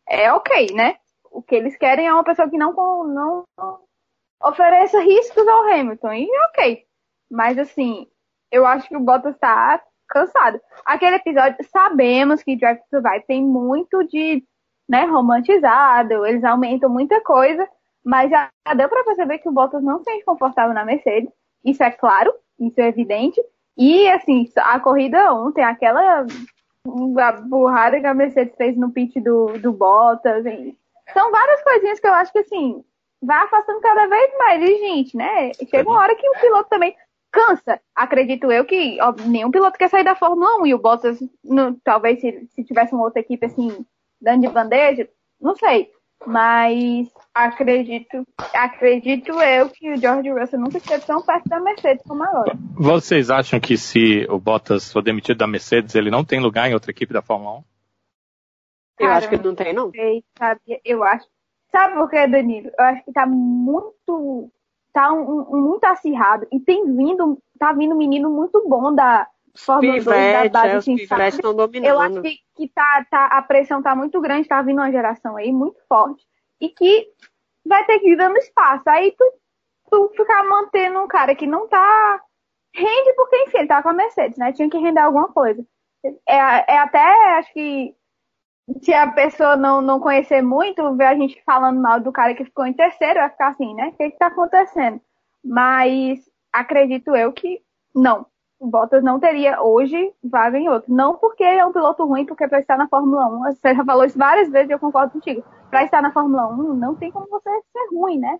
é 0.07 0.31
ok, 0.31 0.67
né? 0.73 0.95
O 1.31 1.41
que 1.41 1.55
eles 1.55 1.75
querem 1.77 2.07
é 2.07 2.13
uma 2.13 2.23
pessoa 2.23 2.49
que 2.49 2.57
não, 2.57 2.73
não 3.05 3.45
ofereça 4.43 4.99
riscos 5.01 5.47
ao 5.47 5.69
Hamilton. 5.69 6.13
E 6.13 6.27
ok. 6.49 6.85
Mas 7.29 7.57
assim, 7.57 8.07
eu 8.51 8.65
acho 8.65 8.87
que 8.87 8.95
o 8.95 8.99
Bottas 8.99 9.37
tá 9.37 9.81
cansado. 10.07 10.59
Aquele 10.85 11.17
episódio, 11.17 11.57
sabemos 11.71 12.41
que 12.41 12.55
Drive 12.55 12.79
to 12.79 12.85
Survive 12.89 13.25
tem 13.27 13.43
muito 13.43 14.03
de 14.05 14.43
né, 14.87 15.05
romantizado, 15.05 16.25
eles 16.25 16.43
aumentam 16.43 16.89
muita 16.89 17.21
coisa, 17.21 17.67
mas 18.03 18.31
já 18.31 18.49
deu 18.75 18.89
para 18.89 19.03
perceber 19.03 19.37
que 19.37 19.47
o 19.47 19.51
Bottas 19.51 19.83
não 19.83 19.99
se 19.99 20.05
sente 20.05 20.25
confortável 20.25 20.73
na 20.73 20.83
Mercedes. 20.83 21.29
Isso 21.63 21.83
é 21.83 21.91
claro, 21.91 22.33
isso 22.59 22.81
é 22.81 22.87
evidente. 22.87 23.39
E, 23.77 24.09
assim, 24.09 24.49
a 24.57 24.79
corrida 24.79 25.31
ontem, 25.33 25.63
aquela 25.63 26.25
a 27.19 27.31
burrada 27.33 27.99
que 27.99 28.07
a 28.07 28.13
Mercedes 28.13 28.55
fez 28.55 28.75
no 28.75 28.91
pit 28.91 29.19
do, 29.21 29.59
do 29.59 29.71
Bottas. 29.71 30.43
São 31.13 31.31
várias 31.31 31.63
coisinhas 31.63 31.99
que 31.99 32.07
eu 32.07 32.13
acho 32.13 32.31
que, 32.31 32.39
assim, 32.39 32.83
vai 33.21 33.43
afastando 33.45 33.81
cada 33.81 34.07
vez 34.07 34.37
mais. 34.37 34.61
E, 34.61 34.77
gente, 34.79 35.17
né? 35.17 35.51
Chega 35.69 35.89
uma 35.89 35.99
hora 35.99 36.15
que 36.15 36.27
o 36.27 36.39
piloto 36.39 36.69
também 36.69 36.95
cansa. 37.31 37.79
Acredito 37.95 38.51
eu 38.51 38.65
que 38.65 38.97
ó, 39.01 39.13
nenhum 39.25 39.51
piloto 39.51 39.77
quer 39.77 39.89
sair 39.89 40.03
da 40.03 40.15
Fórmula 40.15 40.61
1 40.61 40.67
e 40.67 40.73
o 40.73 40.79
Bottas, 40.79 41.19
no, 41.43 41.75
talvez 41.83 42.19
se, 42.19 42.47
se 42.55 42.63
tivesse 42.63 42.93
uma 42.93 43.03
outra 43.03 43.21
equipe, 43.21 43.45
assim, 43.45 43.85
dando 44.21 44.41
de 44.41 44.53
bandeja, 44.53 45.07
não 45.39 45.55
sei. 45.55 45.91
Mas 46.25 47.07
acredito, 47.33 48.27
acredito 48.53 49.31
eu 49.41 49.69
que 49.69 49.93
o 49.93 49.97
George 49.97 50.29
Russell 50.29 50.59
nunca 50.59 50.77
esteve 50.77 51.05
tão 51.05 51.21
perto 51.21 51.47
da 51.47 51.61
Mercedes 51.61 52.03
como 52.05 52.23
agora. 52.23 52.57
Vocês 52.75 53.29
acham 53.29 53.57
que 53.57 53.77
se 53.77 54.27
o 54.29 54.37
Bottas 54.37 54.91
for 54.91 55.01
demitido 55.01 55.37
da 55.37 55.47
Mercedes, 55.47 55.95
ele 55.95 56.11
não 56.11 56.25
tem 56.25 56.41
lugar 56.41 56.69
em 56.69 56.73
outra 56.73 56.91
equipe 56.91 57.13
da 57.13 57.21
Fórmula 57.21 57.59
1? 57.59 57.63
Eu 58.99 59.11
acho 59.11 59.29
que 59.29 59.37
não 59.37 59.55
tem, 59.55 59.73
não. 59.73 59.91
Sei, 59.91 60.23
sabe? 60.37 60.81
Eu 60.83 61.03
acho. 61.03 61.25
Sabe 61.71 61.95
por 61.95 62.09
quê, 62.09 62.27
Danilo? 62.27 62.71
Eu 62.77 62.85
acho 62.85 63.05
que 63.05 63.11
tá 63.11 63.25
muito. 63.25 64.51
Tá 64.91 65.13
um, 65.13 65.41
um, 65.51 65.61
muito 65.61 65.83
acirrado. 65.85 66.47
E 66.51 66.59
tem 66.59 66.85
vindo. 66.95 67.37
Tá 67.57 67.71
vindo 67.73 67.93
um 67.93 67.97
menino 67.97 68.29
muito 68.29 68.67
bom 68.67 68.93
da 68.93 69.27
Fórmula 69.55 69.93
Pivete, 69.93 70.05
2 70.05 70.51
da 70.51 70.59
base. 70.59 70.73
É, 70.73 70.77
assim, 70.77 70.95
estão 70.95 71.55
dominando. 71.55 71.89
Eu 71.89 71.99
acho 71.99 72.21
que, 72.21 72.37
que 72.55 72.67
tá, 72.69 73.05
tá, 73.09 73.25
a 73.25 73.41
pressão 73.41 73.81
tá 73.81 73.95
muito 73.95 74.19
grande, 74.19 74.47
tá 74.47 74.61
vindo 74.61 74.79
uma 74.79 74.91
geração 74.91 75.37
aí 75.37 75.51
muito 75.51 75.79
forte 75.87 76.25
e 76.59 76.69
que 76.69 77.07
vai 77.65 77.85
ter 77.85 77.99
que 77.99 78.09
ir 78.09 78.15
dando 78.15 78.37
espaço. 78.37 78.83
Aí 78.87 79.13
tu, 79.17 79.33
tu 79.89 80.11
ficar 80.15 80.43
mantendo 80.43 80.99
um 80.99 81.07
cara 81.07 81.35
que 81.35 81.47
não 81.47 81.67
tá. 81.67 82.21
Rende 82.73 83.13
porque, 83.15 83.43
enfim, 83.43 83.57
ele 83.59 83.67
tá 83.67 83.81
com 83.81 83.89
a 83.89 83.93
Mercedes, 83.93 84.37
né? 84.37 84.51
Tinha 84.51 84.69
que 84.69 84.77
render 84.77 85.01
alguma 85.01 85.27
coisa. 85.29 85.65
É, 86.27 86.73
é 86.73 86.77
até, 86.77 87.37
acho 87.37 87.51
que, 87.51 87.95
se 88.81 88.93
a 88.93 89.11
pessoa 89.11 89.55
não, 89.55 89.81
não 89.81 89.99
conhecer 89.99 90.41
muito, 90.41 90.95
ver 90.95 91.05
a 91.05 91.15
gente 91.15 91.41
falando 91.43 91.81
mal 91.81 91.99
do 91.99 92.11
cara 92.11 92.33
que 92.35 92.45
ficou 92.45 92.65
em 92.65 92.73
terceiro, 92.73 93.19
vai 93.19 93.29
ficar 93.29 93.49
assim, 93.49 93.73
né? 93.73 93.87
O 93.87 93.91
que 93.93 94.11
que 94.11 94.17
tá 94.17 94.27
acontecendo? 94.27 95.01
Mas 95.43 96.19
acredito 96.53 97.15
eu 97.15 97.31
que 97.33 97.61
não. 97.95 98.25
O 98.59 98.67
Bottas 98.67 99.03
não 99.03 99.19
teria 99.19 99.61
hoje 99.61 100.13
vaga 100.23 100.57
em 100.57 100.67
outro. 100.67 100.93
Não 100.93 101.15
porque 101.15 101.43
é 101.43 101.65
um 101.65 101.71
piloto 101.71 102.05
ruim, 102.05 102.25
porque 102.25 102.47
para 102.47 102.59
estar 102.59 102.77
na 102.77 102.89
Fórmula 102.89 103.27
1, 103.27 103.55
você 103.55 103.73
já 103.73 103.85
falou 103.85 104.03
isso 104.03 104.17
várias 104.17 104.49
vezes 104.49 104.69
e 104.69 104.73
eu 104.73 104.79
concordo 104.79 105.13
contigo. 105.13 105.43
Para 105.69 105.83
estar 105.83 106.01
na 106.01 106.11
Fórmula 106.11 106.47
1, 106.47 106.73
não 106.75 106.95
tem 106.95 107.11
como 107.11 107.27
você 107.29 107.49
ser 107.49 107.95
ruim, 107.95 108.19
né? 108.19 108.37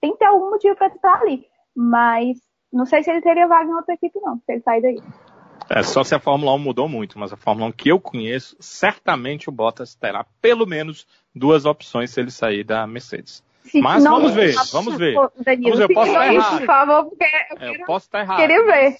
Tem 0.00 0.12
que 0.12 0.18
ter 0.18 0.24
algum 0.24 0.50
motivo 0.50 0.74
para 0.76 0.88
estar 0.88 1.20
ali. 1.20 1.46
Mas 1.76 2.38
não 2.72 2.86
sei 2.86 3.02
se 3.02 3.10
ele 3.10 3.20
teria 3.20 3.46
vaga 3.46 3.70
em 3.70 3.74
outra 3.74 3.94
equipe, 3.94 4.18
não, 4.20 4.38
se 4.38 4.52
ele 4.52 4.62
sair 4.62 4.80
daí. 4.80 5.02
É, 5.68 5.82
só 5.82 6.04
se 6.04 6.14
a 6.14 6.18
Fórmula 6.18 6.54
1 6.54 6.58
mudou 6.58 6.88
muito, 6.88 7.18
mas 7.18 7.32
a 7.32 7.36
Fórmula 7.36 7.68
1 7.68 7.72
que 7.72 7.90
eu 7.90 8.00
conheço, 8.00 8.56
certamente 8.60 9.48
o 9.48 9.52
Bottas 9.52 9.94
terá 9.94 10.24
pelo 10.40 10.66
menos 10.66 11.06
duas 11.34 11.64
opções 11.64 12.10
se 12.10 12.20
ele 12.20 12.30
sair 12.30 12.64
da 12.64 12.86
Mercedes. 12.86 13.42
Se 13.64 13.80
mas 13.80 14.02
não, 14.02 14.16
vamos 14.16 14.34
ver, 14.34 14.54
vamos 14.72 14.96
ver. 14.96 15.14
Danilo, 15.44 15.76
vamos 15.76 15.78
ver, 15.78 15.84
eu 15.84 15.94
posso 15.94 16.10
estar 16.10 16.34
errado. 16.34 16.58
Por 16.58 16.66
favor, 16.66 17.04
porque 17.04 17.24
eu, 17.24 17.56
é, 17.58 17.80
eu 17.80 17.86
posso 17.86 18.06
estar 18.06 18.20
errado. 18.20 18.38
Queria 18.38 18.64
ver. 18.64 18.96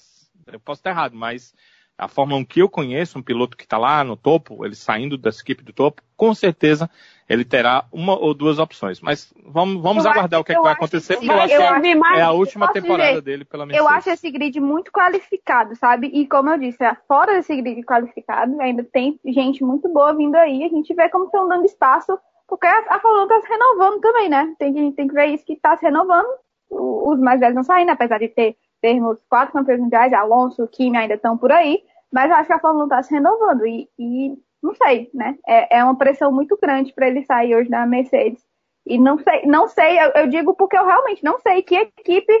Eu 0.47 0.59
posso 0.59 0.79
estar 0.79 0.89
errado, 0.91 1.15
mas 1.15 1.53
a 1.97 2.07
Fórmula 2.07 2.39
1 2.39 2.45
que 2.45 2.61
eu 2.61 2.69
conheço, 2.69 3.19
um 3.19 3.21
piloto 3.21 3.55
que 3.55 3.63
está 3.63 3.77
lá 3.77 4.03
no 4.03 4.15
topo, 4.15 4.65
ele 4.65 4.75
saindo 4.75 5.17
da 5.17 5.29
equipe 5.29 5.63
do 5.63 5.73
topo, 5.73 6.01
com 6.15 6.33
certeza 6.33 6.89
ele 7.27 7.45
terá 7.45 7.85
uma 7.91 8.17
ou 8.17 8.33
duas 8.33 8.59
opções. 8.59 8.99
Mas 9.01 9.33
vamos, 9.45 9.81
vamos 9.81 10.05
aguardar 10.05 10.39
o 10.39 10.43
que, 10.43 10.51
é 10.51 10.55
que 10.55 10.61
vai 10.61 10.73
acontecer, 10.73 11.15
porque 11.15 11.29
eu 11.29 11.39
acho 11.39 11.55
que 11.55 12.17
é 12.17 12.21
a 12.21 12.31
última 12.31 12.71
temporada 12.71 13.21
dele 13.21 13.45
pela 13.45 13.65
Mercedes. 13.65 13.85
Eu 13.85 13.95
acho 13.95 14.09
esse 14.09 14.29
grid 14.29 14.59
muito 14.59 14.91
qualificado, 14.91 15.75
sabe? 15.75 16.07
E 16.07 16.27
como 16.27 16.49
eu 16.49 16.57
disse, 16.57 16.77
fora 17.07 17.33
desse 17.33 17.55
grid 17.55 17.83
qualificado, 17.83 18.59
ainda 18.61 18.83
tem 18.83 19.19
gente 19.25 19.63
muito 19.63 19.87
boa 19.89 20.13
vindo 20.13 20.35
aí. 20.35 20.63
A 20.63 20.69
gente 20.69 20.93
vê 20.93 21.09
como 21.09 21.25
estão 21.25 21.47
dando 21.47 21.65
espaço, 21.65 22.17
porque 22.47 22.67
a 22.67 22.99
Fórmula 22.99 23.23
1 23.23 23.25
está 23.25 23.41
se 23.41 23.49
renovando 23.49 24.01
também, 24.01 24.29
né? 24.29 24.53
Tem 24.59 24.73
que, 24.73 24.91
tem 24.91 25.07
que 25.07 25.13
ver 25.13 25.27
isso 25.27 25.45
que 25.45 25.53
está 25.53 25.77
se 25.77 25.85
renovando. 25.85 26.27
Os 26.69 27.19
mais 27.19 27.39
velhos 27.39 27.55
não 27.55 27.63
saindo, 27.63 27.91
apesar 27.91 28.19
de 28.19 28.27
ter 28.27 28.57
termos 28.81 29.17
quatro 29.29 29.53
campeões 29.53 29.79
mundiais, 29.79 30.11
Alonso, 30.11 30.67
Kimi 30.67 30.97
ainda 30.97 31.13
estão 31.13 31.37
por 31.37 31.51
aí. 31.51 31.81
Mas 32.11 32.29
eu 32.29 32.35
acho 32.35 32.47
que 32.47 32.53
a 32.53 32.59
Fórmula 32.59 32.83
1 32.83 32.87
está 32.87 33.03
se 33.03 33.13
renovando. 33.13 33.65
E, 33.65 33.89
e 33.97 34.37
não 34.63 34.73
sei, 34.73 35.09
né? 35.13 35.35
É, 35.45 35.79
é 35.79 35.83
uma 35.83 35.97
pressão 35.97 36.31
muito 36.31 36.57
grande 36.59 36.93
para 36.93 37.07
ele 37.07 37.25
sair 37.25 37.53
hoje 37.53 37.69
da 37.69 37.85
Mercedes. 37.85 38.41
E 38.87 38.97
não 38.97 39.19
sei, 39.19 39.45
não 39.45 39.67
sei, 39.67 39.99
eu, 39.99 40.11
eu, 40.15 40.27
digo 40.27 40.53
porque 40.55 40.77
eu 40.77 40.85
realmente 40.85 41.23
não 41.23 41.39
sei 41.39 41.61
que 41.61 41.75
equipe 41.75 42.33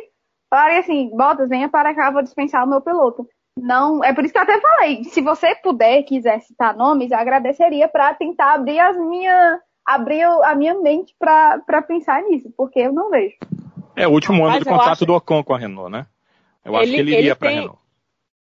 falaria 0.49 0.79
assim, 0.79 1.09
Bottas, 1.13 1.49
venha 1.49 1.69
para 1.69 1.93
cá, 1.93 2.11
vou 2.11 2.21
dispensar 2.21 2.65
o 2.65 2.69
meu 2.69 2.81
piloto. 2.81 3.27
Não, 3.57 4.03
é 4.03 4.13
por 4.13 4.23
isso 4.23 4.33
que 4.33 4.39
eu 4.39 4.43
até 4.43 4.59
falei, 4.59 5.03
se 5.03 5.21
você 5.21 5.53
puder, 5.55 6.03
quiser 6.03 6.39
citar 6.41 6.75
nomes, 6.75 7.11
eu 7.11 7.17
agradeceria 7.17 7.87
para 7.87 8.13
tentar 8.13 8.53
abrir 8.53 8.79
as 8.79 8.97
minhas, 8.97 9.59
abrir 9.85 10.23
a 10.23 10.55
minha 10.55 10.73
mente 10.75 11.15
para 11.19 11.81
pensar 11.81 12.23
nisso, 12.23 12.51
porque 12.57 12.79
eu 12.79 12.93
não 12.93 13.09
vejo. 13.09 13.35
É 13.95 14.07
o 14.07 14.11
último 14.11 14.43
ano 14.43 14.53
Mas 14.53 14.63
do 14.63 14.69
contrato 14.69 14.91
acho... 14.91 15.05
do 15.05 15.13
Ocon 15.13 15.43
com 15.43 15.53
a 15.53 15.57
Renault, 15.57 15.91
né? 15.91 16.07
Eu 16.65 16.73
ele, 16.73 16.83
acho 16.83 16.91
que 16.91 16.99
ele 16.99 17.17
iria 17.17 17.35
para 17.35 17.49
a 17.49 17.51
Renault 17.51 17.82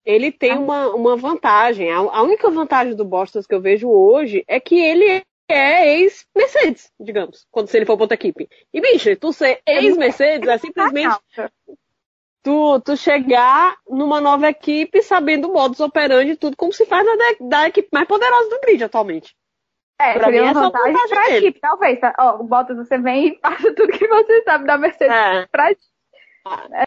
ele 0.04 0.30
tem 0.30 0.52
ah. 0.52 0.58
uma, 0.58 0.88
uma 0.94 1.16
vantagem. 1.16 1.90
A, 1.90 1.96
a, 1.96 2.22
única 2.22 2.50
vantagem 2.50 2.94
do 2.94 3.04
Bottas 3.04 3.46
que 3.46 3.54
eu 3.54 3.60
vejo 3.60 3.88
hoje 3.88 4.44
é 4.46 4.60
que 4.60 4.78
ele 4.78 5.22
é 5.48 5.96
ex-Mercedes, 5.98 6.90
digamos, 6.98 7.46
quando 7.50 7.68
se 7.68 7.76
ele 7.76 7.86
for 7.86 7.96
para 7.96 8.04
outra 8.04 8.14
equipe. 8.14 8.48
E, 8.72 8.80
bicho, 8.80 9.14
tu 9.16 9.32
ser 9.32 9.60
ex-Mercedes 9.66 10.48
é 10.48 10.58
simplesmente 10.58 11.16
tu, 12.42 12.80
tu 12.80 12.96
chegar 12.96 13.76
numa 13.88 14.20
nova 14.20 14.48
equipe 14.48 15.02
sabendo 15.02 15.48
o 15.48 15.52
modus 15.52 15.80
operandi 15.80 16.32
e 16.32 16.36
tudo, 16.36 16.56
como 16.56 16.72
se 16.72 16.86
faz 16.86 17.04
da, 17.04 17.14
da 17.40 17.68
equipe 17.68 17.88
mais 17.92 18.06
poderosa 18.06 18.48
do 18.50 18.60
grid 18.60 18.84
atualmente. 18.84 19.34
É, 20.00 20.14
pra 20.14 20.24
seria 20.24 20.42
uma 20.42 20.54
vantagem, 20.54 20.92
vantagem 20.92 21.14
pra 21.14 21.24
dele. 21.26 21.46
equipe, 21.46 21.60
talvez. 21.60 22.00
Tá? 22.00 22.14
Ó, 22.18 22.40
o 22.40 22.44
Bottas, 22.44 22.76
você 22.76 22.98
vem 22.98 23.26
e 23.28 23.38
passa 23.38 23.74
tudo 23.74 23.92
que 23.92 24.06
você 24.06 24.42
sabe 24.42 24.66
da 24.66 24.76
Mercedes 24.76 25.14
é. 25.14 25.46
pra 25.50 25.70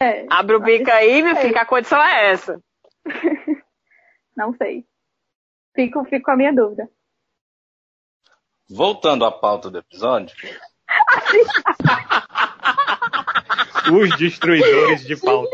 é. 0.00 0.26
Abre 0.30 0.56
o 0.56 0.60
bico 0.60 0.90
aí, 0.90 1.22
meu 1.22 1.34
filho, 1.36 1.52
que 1.52 1.58
a 1.58 1.66
condição 1.66 2.00
é 2.00 2.30
essa. 2.30 2.60
Não 4.36 4.54
sei. 4.56 4.86
Fico, 5.74 6.04
fico 6.04 6.24
com 6.24 6.30
a 6.32 6.36
minha 6.36 6.52
dúvida. 6.52 6.88
Voltando 8.68 9.24
à 9.24 9.32
pauta 9.32 9.70
do 9.70 9.78
episódio. 9.78 10.36
Os 13.90 14.16
destruidores 14.18 15.06
de 15.06 15.16
pauta. 15.16 15.50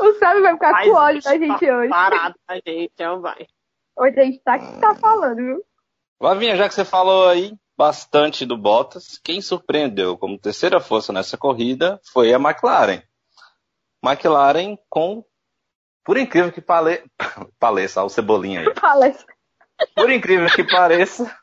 o 0.00 0.12
Sábio 0.18 0.42
vai 0.42 0.52
ficar 0.52 0.72
Mas 0.72 0.88
com 0.88 0.94
ódio 0.94 1.22
da 1.22 1.38
gente 1.38 1.70
hoje. 1.70 1.88
Parado 1.88 2.34
da 2.46 2.56
gente, 2.56 2.92
não 2.98 3.20
vai. 3.22 3.46
Hoje 3.96 4.20
a 4.20 4.24
gente 4.24 4.40
tá, 4.40 4.58
tá 4.58 4.94
falando, 4.94 5.36
viu? 5.36 5.64
Lavinha, 6.20 6.56
já 6.56 6.68
que 6.68 6.74
você 6.74 6.84
falou 6.84 7.28
aí 7.28 7.54
bastante 7.76 8.44
do 8.44 8.56
Bottas, 8.56 9.18
quem 9.18 9.40
surpreendeu 9.40 10.16
como 10.18 10.38
terceira 10.38 10.80
força 10.80 11.12
nessa 11.12 11.38
corrida 11.38 12.00
foi 12.12 12.32
a 12.32 12.38
McLaren. 12.38 13.02
McLaren 14.04 14.76
com 14.88 15.24
por 16.06 16.16
incrível 16.16 16.52
que 16.52 16.60
pale... 16.60 17.02
pareça, 17.58 18.04
o 18.04 18.08
cebolinha 18.08 18.60
aí. 18.60 18.74
Pareça. 18.74 19.26
Por 19.94 20.10
incrível 20.10 20.46
que 20.48 20.62
pareça, 20.62 21.36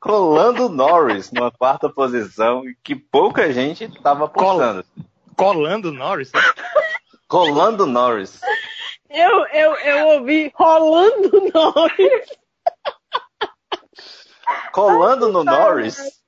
colando 0.00 0.68
Norris 0.68 1.32
numa 1.32 1.50
quarta 1.50 1.88
posição 1.90 2.62
que 2.82 2.94
pouca 2.94 3.52
gente 3.52 3.84
estava 3.84 4.26
apostando. 4.26 4.84
Colando 5.36 5.92
Norris? 5.92 6.30
Colando 7.28 7.86
Norris. 7.86 8.40
Eu, 9.10 9.46
eu, 9.48 9.74
eu 9.74 10.06
ouvi 10.18 10.50
rolando 10.54 11.50
Norris. 11.52 12.38
Colando 14.72 15.32
no 15.32 15.42
Norris, 15.42 16.22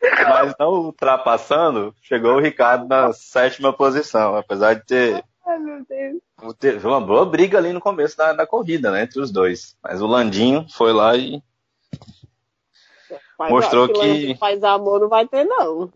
mas 0.00 0.54
não 0.60 0.68
ultrapassando, 0.68 1.94
chegou 2.02 2.34
o 2.34 2.40
Ricardo 2.40 2.86
na 2.86 3.12
sétima 3.12 3.72
posição, 3.72 4.36
apesar 4.36 4.74
de 4.74 4.84
ter 4.84 5.24
Ai, 5.46 5.58
meu 5.58 5.84
Deus. 5.84 6.22
Teve 6.58 6.86
uma 6.86 7.00
boa 7.00 7.24
briga 7.24 7.58
ali 7.58 7.72
no 7.72 7.80
começo 7.80 8.16
da, 8.16 8.32
da 8.32 8.46
corrida, 8.46 8.90
né? 8.90 9.02
Entre 9.02 9.20
os 9.20 9.30
dois. 9.30 9.76
Mas 9.82 10.02
o 10.02 10.06
Landinho 10.06 10.66
foi 10.68 10.92
lá 10.92 11.16
e. 11.16 11.42
Faz, 13.36 13.50
mostrou 13.50 13.88
que. 13.88 14.34
Faz 14.36 14.62
amor 14.62 15.00
não 15.00 15.08
vai 15.08 15.26
ter, 15.26 15.44
não. 15.44 15.92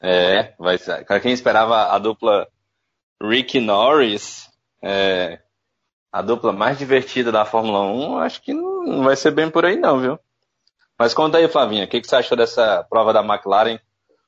É, 0.00 0.54
vai 0.58 0.78
ser. 0.78 1.04
Para 1.04 1.20
quem 1.20 1.32
esperava 1.32 1.94
a 1.94 1.98
dupla 1.98 2.46
Rick 3.22 3.58
Norris, 3.58 4.48
é, 4.82 5.40
a 6.12 6.22
dupla 6.22 6.52
mais 6.52 6.78
divertida 6.78 7.30
da 7.30 7.44
Fórmula 7.44 7.80
1, 7.82 8.18
acho 8.18 8.42
que 8.42 8.52
não, 8.52 8.84
não 8.84 9.04
vai 9.04 9.16
ser 9.16 9.30
bem 9.30 9.50
por 9.50 9.64
aí, 9.64 9.76
não, 9.76 10.00
viu? 10.00 10.18
Mas 10.98 11.14
conta 11.14 11.38
aí, 11.38 11.48
Flavinha, 11.48 11.84
o 11.84 11.88
que, 11.88 12.00
que 12.00 12.06
você 12.06 12.16
achou 12.16 12.36
dessa 12.36 12.84
prova 12.84 13.12
da 13.12 13.24
McLaren 13.24 13.78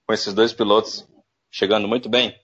com 0.07 0.13
esses 0.15 0.33
dois 0.33 0.53
pilotos 0.53 1.07
chegando 1.51 1.87
muito 1.87 2.09
bem? 2.09 2.35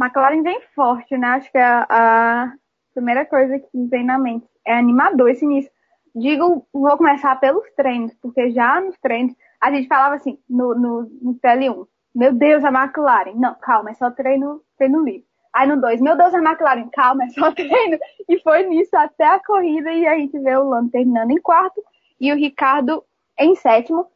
McLaren 0.00 0.42
vem 0.42 0.60
forte, 0.74 1.16
né? 1.16 1.28
Acho 1.28 1.50
que 1.50 1.58
é 1.58 1.64
a, 1.64 1.86
a 1.88 2.52
primeira 2.94 3.24
coisa 3.26 3.58
que 3.58 3.86
vem 3.90 4.04
na 4.04 4.18
mente 4.18 4.46
é 4.66 4.76
animador 4.76 5.30
esse 5.30 5.44
início. 5.44 5.70
Digo, 6.14 6.66
vou 6.72 6.96
começar 6.96 7.36
pelos 7.36 7.68
treinos, 7.76 8.14
porque 8.20 8.50
já 8.50 8.80
nos 8.80 8.98
treinos 8.98 9.34
a 9.60 9.70
gente 9.70 9.88
falava 9.88 10.14
assim, 10.14 10.38
no, 10.48 10.74
no, 10.74 11.02
no 11.22 11.34
TL1, 11.34 11.86
meu 12.14 12.32
Deus, 12.32 12.64
a 12.64 12.68
McLaren. 12.68 13.34
Não, 13.34 13.54
calma, 13.54 13.90
é 13.90 13.94
só 13.94 14.10
treino, 14.10 14.62
treino 14.76 15.04
livre. 15.04 15.26
Aí 15.52 15.66
no 15.66 15.80
2, 15.80 16.00
meu 16.00 16.16
Deus, 16.16 16.34
a 16.34 16.38
McLaren, 16.38 16.88
calma, 16.92 17.24
é 17.24 17.28
só 17.30 17.50
treino. 17.52 17.98
E 18.28 18.38
foi 18.40 18.64
nisso 18.64 18.96
até 18.96 19.24
a 19.24 19.40
corrida 19.40 19.92
e 19.92 20.06
a 20.06 20.16
gente 20.16 20.38
vê 20.38 20.56
o 20.56 20.68
Lando 20.68 20.90
terminando 20.90 21.30
em 21.30 21.40
quarto 21.40 21.82
e 22.20 22.32
o 22.32 22.36
Ricardo 22.36 23.02
em 23.38 23.54
sétimo. 23.54 24.06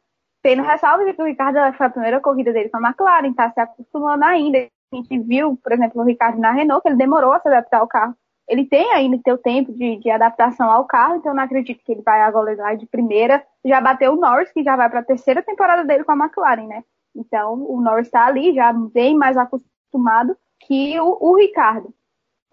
Tendo 0.41 0.61
ressalva 0.61 1.05
de 1.05 1.13
que 1.13 1.21
o 1.21 1.25
Ricardo 1.25 1.57
foi 1.77 1.85
a 1.85 1.89
primeira 1.89 2.19
corrida 2.19 2.51
dele 2.51 2.69
com 2.69 2.77
a 2.77 2.89
McLaren, 2.89 3.33
tá 3.33 3.49
se 3.51 3.59
acostumando 3.59 4.25
ainda 4.25 4.67
a 4.93 4.97
gente 4.97 5.19
viu, 5.19 5.57
por 5.61 5.71
exemplo, 5.71 6.01
o 6.01 6.05
Ricardo 6.05 6.39
na 6.39 6.51
Renault, 6.51 6.81
que 6.81 6.89
ele 6.89 6.97
demorou 6.97 7.33
a 7.33 7.39
se 7.39 7.47
adaptar 7.47 7.79
ao 7.79 7.87
carro. 7.87 8.15
Ele 8.47 8.65
tem 8.65 8.91
ainda 8.91 9.17
seu 9.23 9.37
tempo 9.37 9.71
de, 9.71 9.97
de 9.97 10.09
adaptação 10.09 10.69
ao 10.69 10.85
carro, 10.85 11.15
então 11.15 11.31
eu 11.31 11.35
não 11.35 11.43
acredito 11.43 11.83
que 11.83 11.91
ele 11.91 12.01
vai 12.01 12.21
agora 12.21 12.55
lá 12.55 12.75
de 12.75 12.85
primeira. 12.85 13.43
Já 13.63 13.79
bateu 13.79 14.13
o 14.13 14.17
Norris, 14.17 14.51
que 14.51 14.63
já 14.63 14.75
vai 14.75 14.89
para 14.89 14.99
a 14.99 15.05
terceira 15.05 15.41
temporada 15.41 15.85
dele 15.85 16.03
com 16.03 16.11
a 16.11 16.17
McLaren, 16.17 16.67
né? 16.67 16.83
Então 17.15 17.53
o 17.53 17.79
Norris 17.79 18.07
está 18.07 18.25
ali, 18.25 18.53
já 18.53 18.73
bem 18.73 19.15
mais 19.15 19.37
acostumado 19.37 20.35
que 20.59 20.99
o, 20.99 21.17
o 21.21 21.37
Ricardo. 21.37 21.93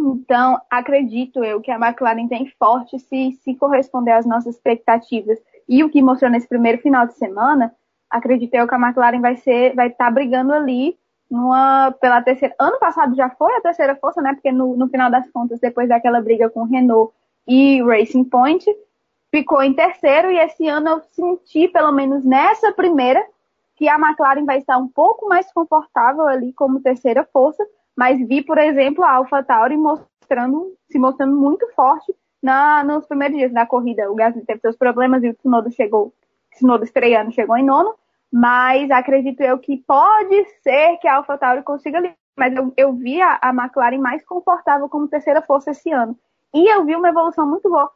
Então, 0.01 0.59
acredito 0.71 1.45
eu 1.45 1.61
que 1.61 1.71
a 1.71 1.77
McLaren 1.77 2.27
tem 2.27 2.47
forte 2.59 2.99
se, 2.99 3.33
se 3.33 3.55
corresponder 3.55 4.13
às 4.13 4.25
nossas 4.25 4.55
expectativas. 4.55 5.39
E 5.69 5.85
o 5.85 5.91
que 5.91 6.03
mostrou 6.03 6.31
nesse 6.31 6.49
primeiro 6.49 6.81
final 6.81 7.07
de 7.07 7.15
semana, 7.15 7.75
acredito 8.09 8.55
eu 8.55 8.67
que 8.67 8.75
a 8.75 8.79
McLaren 8.79 9.21
vai 9.21 9.37
ser, 9.37 9.75
vai 9.75 9.89
estar 9.89 10.07
tá 10.07 10.11
brigando 10.11 10.53
ali 10.53 10.99
pela 12.01 12.23
terceira. 12.23 12.55
Ano 12.59 12.79
passado 12.79 13.15
já 13.15 13.31
foi 13.31 13.55
a 13.55 13.61
terceira 13.61 13.95
força, 13.97 14.21
né? 14.21 14.35
Porque 14.35 14.51
no, 14.51 14.77
no 14.77 14.89
final 14.89 15.11
das 15.11 15.31
contas, 15.31 15.61
depois 15.61 15.89
daquela 15.89 16.21
briga 16.21 16.51
com 16.51 16.65
Renault 16.65 17.13
e 17.47 17.83
Racing 17.83 18.25
Point, 18.25 18.65
ficou 19.31 19.63
em 19.63 19.73
terceiro. 19.73 20.31
E 20.31 20.39
esse 20.39 20.67
ano 20.67 20.89
eu 20.89 21.01
senti, 21.13 21.69
pelo 21.69 21.93
menos 21.93 22.25
nessa 22.25 22.73
primeira, 22.73 23.25
que 23.77 23.89
a 23.89 23.97
McLaren 23.97 24.45
vai 24.45 24.59
estar 24.59 24.77
um 24.77 24.89
pouco 24.89 25.29
mais 25.29 25.51
confortável 25.53 26.27
ali 26.27 26.53
como 26.53 26.83
terceira 26.83 27.27
força. 27.33 27.65
Mas 27.97 28.19
vi, 28.27 28.43
por 28.43 28.59
exemplo, 28.59 29.05
a 29.05 29.13
AlphaTauri 29.13 29.77
mostrando, 29.77 30.75
se 30.91 30.99
mostrando 30.99 31.37
muito 31.37 31.67
forte 31.75 32.15
na, 32.43 32.83
nos 32.83 33.07
primeiros 33.07 33.37
dias 33.37 33.53
da 33.53 33.67
corrida. 33.67 34.11
O 34.11 34.15
Gasly 34.17 34.45
teve 34.45 34.61
seus 34.61 34.77
problemas 34.77 35.23
e 35.23 35.29
o 35.29 35.35
Tsunoda 35.35 35.71
chegou, 35.71 36.13
Tsunoda 36.53 36.85
estreando 36.85 37.31
chegou 37.33 37.57
em 37.57 37.65
nono 37.65 37.95
mas 38.33 38.91
acredito 38.91 39.41
eu 39.41 39.59
que 39.59 39.79
pode 39.79 40.45
ser 40.63 40.97
que 40.99 41.09
a 41.09 41.17
AlphaTauri 41.17 41.63
consiga 41.63 42.01
mas 42.41 42.57
eu, 42.57 42.73
eu 42.75 42.93
vi 42.95 43.21
a, 43.21 43.39
a 43.43 43.51
McLaren 43.51 43.99
mais 43.99 44.25
confortável 44.25 44.89
como 44.89 45.09
terceira 45.09 45.43
força 45.43 45.73
esse 45.73 45.91
ano. 45.91 46.19
E 46.55 46.67
eu 46.73 46.87
vi 46.87 46.97
uma 46.97 47.11
evolução 47.11 47.47
muito 47.47 47.69
boa. 47.69 47.91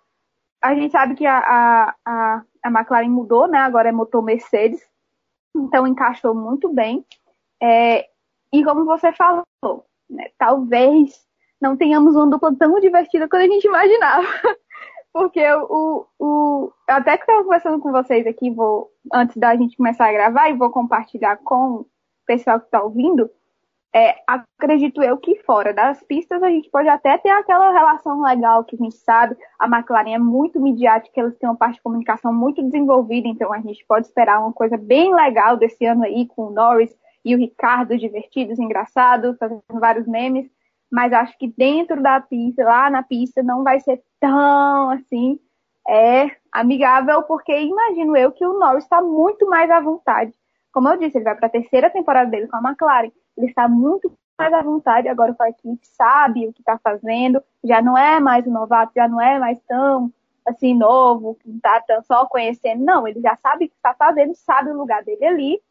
A 0.63 0.75
gente 0.75 0.93
sabe 0.93 1.15
que 1.15 1.25
a, 1.25 1.39
a, 1.39 1.95
a, 2.05 2.43
a 2.63 2.69
McLaren 2.69 3.09
mudou, 3.09 3.47
né? 3.47 3.59
Agora 3.59 3.89
é 3.89 3.93
motor 3.93 4.23
Mercedes. 4.23 4.83
Então 5.57 5.87
encaixou 5.87 6.35
muito 6.35 6.69
bem. 6.69 7.07
É, 7.63 8.07
e 8.53 8.63
como 8.63 8.85
você 8.85 9.13
falou, 9.13 9.45
né, 10.11 10.31
talvez 10.37 11.25
não 11.59 11.75
tenhamos 11.75 12.15
uma 12.15 12.29
dupla 12.29 12.55
tão 12.55 12.79
divertida 12.81 13.27
quanto 13.27 13.45
a 13.45 13.49
gente 13.49 13.67
imaginava. 13.67 14.27
Porque 15.11 15.43
o, 15.55 16.07
o, 16.19 16.73
até 16.87 17.17
que 17.17 17.23
estava 17.23 17.45
conversando 17.45 17.81
com 17.81 17.93
vocês 17.93 18.27
aqui, 18.27 18.51
vou, 18.51 18.91
antes 19.13 19.37
da 19.37 19.55
gente 19.57 19.77
começar 19.77 20.09
a 20.09 20.13
gravar, 20.13 20.49
e 20.49 20.57
vou 20.57 20.71
compartilhar 20.71 21.37
com 21.39 21.81
o 21.81 21.87
pessoal 22.27 22.59
que 22.59 22.67
está 22.67 22.83
ouvindo, 22.83 23.31
é, 23.95 24.17
acredito 24.27 25.01
eu 25.03 25.17
que 25.17 25.37
fora 25.45 25.73
das 25.73 26.03
pistas 26.03 26.43
a 26.43 26.49
gente 26.49 26.69
pode 26.69 26.89
até 26.89 27.17
ter 27.17 27.29
aquela 27.29 27.71
relação 27.71 28.21
legal 28.23 28.65
que 28.65 28.75
a 28.75 28.79
gente 28.79 28.97
sabe. 28.97 29.37
A 29.57 29.67
McLaren 29.67 30.15
é 30.15 30.19
muito 30.19 30.61
midiática, 30.61 31.21
eles 31.21 31.39
têm 31.39 31.49
uma 31.49 31.57
parte 31.57 31.77
de 31.77 31.83
comunicação 31.83 32.35
muito 32.35 32.61
desenvolvida, 32.61 33.29
então 33.29 33.53
a 33.53 33.61
gente 33.61 33.85
pode 33.87 34.07
esperar 34.07 34.41
uma 34.41 34.53
coisa 34.53 34.77
bem 34.77 35.15
legal 35.15 35.57
desse 35.57 35.87
ano 35.87 36.03
aí 36.03 36.27
com 36.27 36.47
o 36.47 36.51
Norris 36.51 36.93
e 37.25 37.37
o 37.37 37.39
Ricardo 37.39 37.97
divertidos, 37.97 38.59
engraçados, 38.59 39.39
fazendo 39.39 39.63
vários 39.71 40.09
memes. 40.09 40.51
Mas 40.91 41.13
acho 41.13 41.39
que 41.39 41.47
dentro 41.57 42.03
da 42.03 42.21
pista, 42.21 42.65
lá 42.65 42.91
na 42.91 43.03
pista, 43.03 43.45
não 43.45 43.63
vai 43.63 43.79
ser 43.79 44.03
tão 44.19 44.91
assim 44.91 45.39
é 45.87 46.31
amigável, 46.55 47.23
porque 47.25 47.53
imagino 47.61 48.17
eu 48.17 48.33
que 48.33 48.47
o 48.47 48.59
Norris 48.59 48.85
está 48.85 49.03
muito 49.03 49.47
mais 49.47 49.71
à 49.71 49.81
vontade. 49.81 50.33
Como 50.73 50.89
eu 50.89 50.97
disse, 50.97 51.19
ele 51.19 51.25
vai 51.25 51.35
para 51.37 51.47
a 51.47 51.51
terceira 51.51 51.91
temporada 51.91 52.31
dele 52.31 52.49
com 52.49 52.57
a 52.57 52.71
McLaren 52.71 53.11
ele 53.37 53.47
está 53.47 53.69
muito 53.69 54.13
mais 54.39 54.53
à 54.53 54.63
vontade 54.63 55.09
agora 55.09 55.35
com 55.35 55.43
a 55.43 55.49
equipe, 55.49 55.87
sabe 55.87 56.47
o 56.47 56.53
que 56.53 56.61
está 56.61 56.79
fazendo, 56.79 57.43
já 57.63 57.81
não 57.81 57.97
é 57.97 58.19
mais 58.19 58.47
um 58.47 58.53
novato, 58.53 58.93
já 58.95 59.07
não 59.07 59.21
é 59.21 59.39
mais 59.39 59.61
tão 59.63 60.13
assim 60.45 60.75
novo, 60.75 61.37
que 61.37 61.51
está 61.51 61.83
só 62.03 62.27
conhecendo, 62.27 62.85
não, 62.85 63.09
ele 63.09 63.21
já 63.21 63.37
sabe 63.37 63.65
o 63.65 63.69
que 63.69 63.75
está 63.75 63.95
fazendo, 63.95 64.35
sabe 64.35 64.71
o 64.71 64.77
lugar 64.77 65.03
dele 65.03 65.25
ali, 65.25 65.63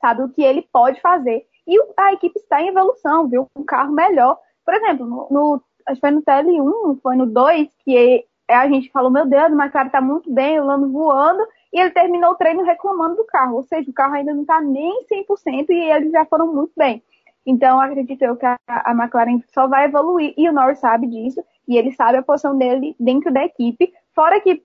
sabe 0.00 0.22
o 0.22 0.28
que 0.28 0.42
ele 0.42 0.66
pode 0.72 1.00
fazer. 1.00 1.46
E 1.66 1.78
a 1.96 2.12
equipe 2.12 2.38
está 2.38 2.60
em 2.60 2.68
evolução, 2.68 3.28
viu? 3.28 3.46
Um 3.54 3.62
carro 3.62 3.92
melhor. 3.92 4.38
Por 4.64 4.74
exemplo, 4.74 5.06
no, 5.06 5.28
no 5.30 5.62
acho 5.86 5.96
que 5.96 6.00
foi 6.00 6.10
no 6.10 6.22
TL1, 6.22 7.00
foi 7.00 7.16
no 7.16 7.26
2, 7.26 7.68
que 7.84 8.24
a 8.48 8.68
gente 8.68 8.90
falou, 8.90 9.10
meu 9.10 9.26
Deus, 9.26 9.52
o 9.52 9.60
McLaren 9.60 9.86
está 9.86 10.00
muito 10.00 10.32
bem, 10.32 10.58
o 10.58 10.64
Lando 10.64 10.90
voando, 10.90 11.46
e 11.72 11.80
ele 11.80 11.90
terminou 11.90 12.32
o 12.32 12.34
treino 12.34 12.64
reclamando 12.64 13.16
do 13.16 13.24
carro, 13.24 13.56
ou 13.56 13.62
seja, 13.62 13.90
o 13.90 13.94
carro 13.94 14.14
ainda 14.14 14.32
não 14.32 14.42
está 14.42 14.60
nem 14.60 15.04
100% 15.04 15.66
e 15.68 15.90
eles 15.90 16.10
já 16.10 16.24
foram 16.24 16.52
muito 16.52 16.72
bem. 16.76 17.02
Então, 17.44 17.80
acredito 17.80 18.22
eu 18.22 18.36
que 18.36 18.46
a, 18.46 18.58
a 18.66 18.92
McLaren 18.92 19.40
só 19.52 19.66
vai 19.66 19.86
evoluir 19.86 20.34
e 20.36 20.48
o 20.48 20.52
Norris 20.52 20.78
sabe 20.78 21.06
disso 21.06 21.42
e 21.66 21.76
ele 21.76 21.92
sabe 21.92 22.18
a 22.18 22.22
posição 22.22 22.56
dele 22.56 22.94
dentro 22.98 23.32
da 23.32 23.44
equipe. 23.44 23.92
Fora 24.14 24.40
que 24.40 24.62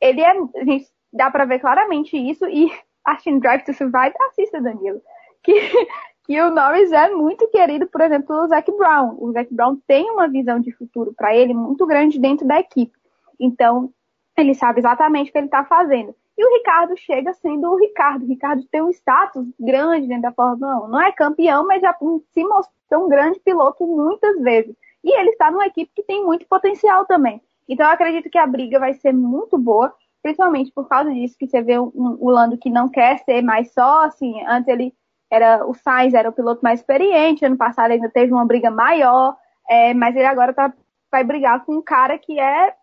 ele 0.00 0.20
é, 0.20 0.30
a 0.30 0.64
gente 0.64 0.86
dá 1.12 1.30
para 1.30 1.44
ver 1.44 1.58
claramente 1.58 2.16
isso 2.16 2.46
e 2.48 2.72
assistindo 3.04 3.40
Drive 3.40 3.64
to 3.64 3.74
Survive, 3.74 4.14
assista, 4.28 4.60
Danilo, 4.60 5.00
que, 5.42 5.52
que 6.24 6.40
o 6.40 6.50
Norris 6.50 6.90
é 6.92 7.10
muito 7.10 7.46
querido, 7.48 7.86
por 7.86 8.00
exemplo, 8.00 8.28
pelo 8.28 8.48
Zac 8.48 8.70
Brown. 8.72 9.16
O 9.18 9.32
Zac 9.32 9.52
Brown 9.52 9.76
tem 9.86 10.10
uma 10.10 10.28
visão 10.28 10.60
de 10.60 10.72
futuro 10.72 11.12
para 11.14 11.34
ele 11.34 11.52
muito 11.52 11.86
grande 11.86 12.18
dentro 12.18 12.46
da 12.46 12.60
equipe. 12.60 13.01
Então, 13.42 13.90
ele 14.36 14.54
sabe 14.54 14.80
exatamente 14.80 15.28
o 15.28 15.32
que 15.32 15.38
ele 15.38 15.46
está 15.46 15.64
fazendo. 15.64 16.14
E 16.36 16.44
o 16.44 16.54
Ricardo 16.56 16.96
chega 16.96 17.34
sendo 17.34 17.70
o 17.70 17.76
Ricardo. 17.76 18.24
O 18.24 18.28
Ricardo 18.28 18.64
tem 18.70 18.80
um 18.80 18.90
status 18.90 19.46
grande 19.60 20.06
dentro 20.06 20.22
da 20.22 20.32
Fórmula 20.32 20.86
1. 20.86 20.88
Não 20.88 21.00
é 21.00 21.12
campeão, 21.12 21.66
mas 21.66 21.82
já 21.82 21.94
se 22.32 22.44
mostrou 22.44 23.04
um 23.04 23.08
grande 23.08 23.38
piloto 23.40 23.86
muitas 23.86 24.40
vezes. 24.40 24.74
E 25.04 25.18
ele 25.18 25.30
está 25.30 25.50
numa 25.50 25.66
equipe 25.66 25.90
que 25.94 26.02
tem 26.02 26.24
muito 26.24 26.46
potencial 26.46 27.04
também. 27.04 27.42
Então 27.68 27.86
eu 27.86 27.92
acredito 27.92 28.30
que 28.30 28.38
a 28.38 28.46
briga 28.46 28.78
vai 28.78 28.94
ser 28.94 29.12
muito 29.12 29.58
boa, 29.58 29.94
principalmente 30.22 30.72
por 30.72 30.88
causa 30.88 31.12
disso 31.12 31.36
que 31.38 31.46
você 31.46 31.62
vê 31.62 31.78
o, 31.78 32.30
Lando 32.30 32.58
que 32.58 32.70
não 32.70 32.88
quer 32.88 33.18
ser 33.18 33.42
mais 33.42 33.72
só, 33.72 34.04
assim, 34.04 34.44
antes 34.46 34.68
ele 34.68 34.94
era 35.30 35.66
o 35.66 35.74
Sainz 35.74 36.12
era 36.12 36.28
o 36.28 36.32
piloto 36.32 36.60
mais 36.62 36.80
experiente, 36.80 37.44
ano 37.44 37.56
passado 37.56 37.90
ainda 37.90 38.10
teve 38.10 38.32
uma 38.32 38.44
briga 38.44 38.70
maior, 38.70 39.36
é, 39.68 39.94
mas 39.94 40.14
ele 40.14 40.26
agora 40.26 40.52
tá, 40.52 40.72
vai 41.10 41.24
brigar 41.24 41.64
com 41.64 41.76
um 41.76 41.82
cara 41.82 42.18
que 42.18 42.38
é 42.38 42.74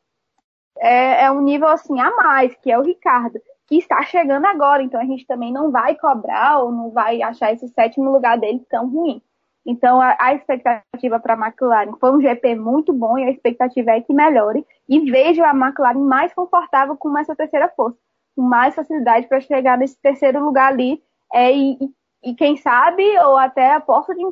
é, 0.77 1.25
é 1.25 1.31
um 1.31 1.41
nível 1.41 1.67
assim 1.67 1.99
a 1.99 2.15
mais, 2.15 2.55
que 2.55 2.71
é 2.71 2.77
o 2.77 2.83
Ricardo, 2.83 3.39
que 3.67 3.77
está 3.77 4.01
chegando 4.03 4.45
agora. 4.45 4.81
Então 4.81 4.99
a 4.99 5.05
gente 5.05 5.25
também 5.25 5.51
não 5.51 5.71
vai 5.71 5.95
cobrar 5.95 6.59
ou 6.59 6.71
não 6.71 6.89
vai 6.91 7.21
achar 7.21 7.53
esse 7.53 7.67
sétimo 7.69 8.11
lugar 8.11 8.37
dele 8.37 8.65
tão 8.69 8.89
ruim. 8.89 9.21
Então 9.65 10.01
a, 10.01 10.15
a 10.19 10.33
expectativa 10.33 11.19
para 11.19 11.33
a 11.33 11.47
McLaren 11.47 11.95
foi 11.99 12.11
um 12.11 12.21
GP 12.21 12.55
muito 12.55 12.93
bom 12.93 13.17
e 13.17 13.23
a 13.23 13.29
expectativa 13.29 13.91
é 13.91 14.01
que 14.01 14.13
melhore 14.13 14.65
e 14.87 15.11
vejo 15.11 15.43
a 15.43 15.51
McLaren 15.51 15.99
mais 15.99 16.33
confortável 16.33 16.97
com 16.97 17.15
essa 17.17 17.35
terceira 17.35 17.67
força, 17.69 17.97
com 18.35 18.41
mais 18.41 18.73
facilidade 18.73 19.27
para 19.27 19.41
chegar 19.41 19.77
nesse 19.77 19.95
terceiro 20.01 20.43
lugar 20.43 20.71
ali 20.71 21.03
é, 21.31 21.55
e, 21.55 21.77
e, 22.23 22.33
quem 22.33 22.57
sabe 22.57 23.03
ou 23.19 23.37
até 23.37 23.73
a 23.73 23.79
porta 23.79 24.15
de 24.15 24.23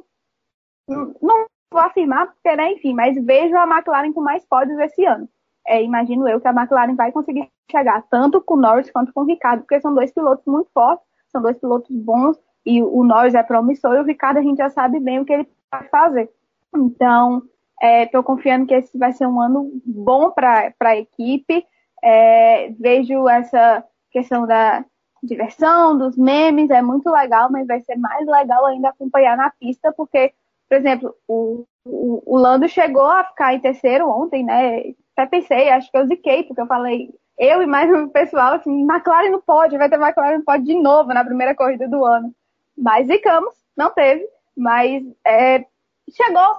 não 0.89 1.45
vou 1.71 1.81
afirmar 1.81 2.27
porque 2.27 2.55
né, 2.55 2.71
enfim, 2.71 2.93
mas 2.93 3.15
vejo 3.23 3.55
a 3.55 3.67
McLaren 3.67 4.13
com 4.13 4.21
mais 4.21 4.43
pódios 4.45 4.79
esse 4.79 5.05
ano 5.05 5.29
é, 5.67 5.83
imagino 5.83 6.27
eu 6.27 6.39
que 6.39 6.47
a 6.47 6.51
McLaren 6.51 6.95
vai 6.95 7.11
conseguir 7.11 7.49
chegar 7.69 8.01
tanto 8.09 8.41
com 8.41 8.53
o 8.53 8.57
Norris 8.57 8.89
quanto 8.89 9.11
com 9.13 9.21
o 9.21 9.25
Ricardo, 9.25 9.61
porque 9.61 9.81
são 9.81 9.93
dois 9.93 10.11
pilotos 10.11 10.45
muito 10.45 10.69
fortes, 10.73 11.05
são 11.29 11.41
dois 11.41 11.57
pilotos 11.57 11.93
bons, 11.95 12.37
e 12.65 12.81
o 12.81 13.03
Norris 13.03 13.35
é 13.35 13.43
promissor 13.43 13.95
e 13.95 13.99
o 13.99 14.05
Ricardo 14.05 14.37
a 14.37 14.41
gente 14.41 14.57
já 14.57 14.69
sabe 14.69 14.99
bem 14.99 15.19
o 15.19 15.25
que 15.25 15.33
ele 15.33 15.47
vai 15.71 15.83
fazer. 15.89 16.29
Então, 16.75 17.43
estou 17.81 18.21
é, 18.21 18.23
confiando 18.23 18.65
que 18.65 18.73
esse 18.73 18.97
vai 18.97 19.11
ser 19.13 19.27
um 19.27 19.41
ano 19.41 19.69
bom 19.85 20.31
para 20.31 20.73
a 20.81 20.97
equipe. 20.97 21.65
É, 22.03 22.69
vejo 22.79 23.27
essa 23.27 23.83
questão 24.11 24.45
da 24.45 24.83
diversão, 25.23 25.97
dos 25.97 26.17
memes, 26.17 26.69
é 26.69 26.81
muito 26.81 27.09
legal, 27.09 27.49
mas 27.51 27.67
vai 27.67 27.81
ser 27.81 27.95
mais 27.95 28.25
legal 28.25 28.65
ainda 28.65 28.89
acompanhar 28.89 29.35
na 29.35 29.49
pista, 29.51 29.91
porque, 29.93 30.33
por 30.69 30.77
exemplo, 30.77 31.15
o, 31.27 31.65
o, 31.85 32.23
o 32.25 32.37
Lando 32.37 32.67
chegou 32.67 33.05
a 33.05 33.23
ficar 33.23 33.53
em 33.53 33.59
terceiro 33.59 34.09
ontem, 34.09 34.43
né? 34.43 34.93
Até 35.17 35.25
pensei, 35.25 35.69
acho 35.69 35.89
que 35.89 35.97
eu 35.97 36.05
ziquei, 36.05 36.43
porque 36.43 36.61
eu 36.61 36.67
falei, 36.67 37.09
eu 37.39 37.63
e 37.63 37.65
mais 37.65 37.91
um 37.91 38.07
pessoal, 38.07 38.53
assim, 38.53 38.83
McLaren 38.83 39.31
não 39.31 39.41
pode, 39.41 39.77
vai 39.77 39.89
ter 39.89 39.99
McLaren 39.99 40.37
não 40.37 40.45
pode 40.45 40.63
de 40.63 40.75
novo 40.75 41.11
na 41.11 41.25
primeira 41.25 41.55
corrida 41.55 41.87
do 41.87 42.05
ano. 42.05 42.33
Mas 42.77 43.07
zicamos, 43.07 43.55
não 43.75 43.89
teve, 43.89 44.27
mas 44.55 45.03
é, 45.25 45.65
chegou 46.11 46.55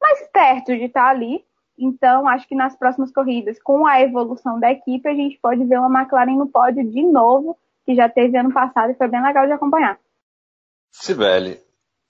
mais 0.00 0.26
perto 0.32 0.74
de 0.74 0.84
estar 0.84 1.10
ali. 1.10 1.44
Então, 1.78 2.26
acho 2.26 2.48
que 2.48 2.54
nas 2.54 2.74
próximas 2.74 3.12
corridas, 3.12 3.62
com 3.62 3.86
a 3.86 4.00
evolução 4.00 4.58
da 4.58 4.70
equipe, 4.70 5.06
a 5.08 5.14
gente 5.14 5.38
pode 5.38 5.62
ver 5.64 5.78
uma 5.78 6.00
McLaren 6.00 6.36
no 6.36 6.48
pódio 6.48 6.88
de 6.90 7.02
novo, 7.02 7.58
que 7.84 7.94
já 7.94 8.08
teve 8.08 8.38
ano 8.38 8.52
passado 8.52 8.92
e 8.92 8.96
foi 8.96 9.08
bem 9.08 9.22
legal 9.22 9.46
de 9.46 9.52
acompanhar. 9.52 9.98
Sibeli, 10.90 11.60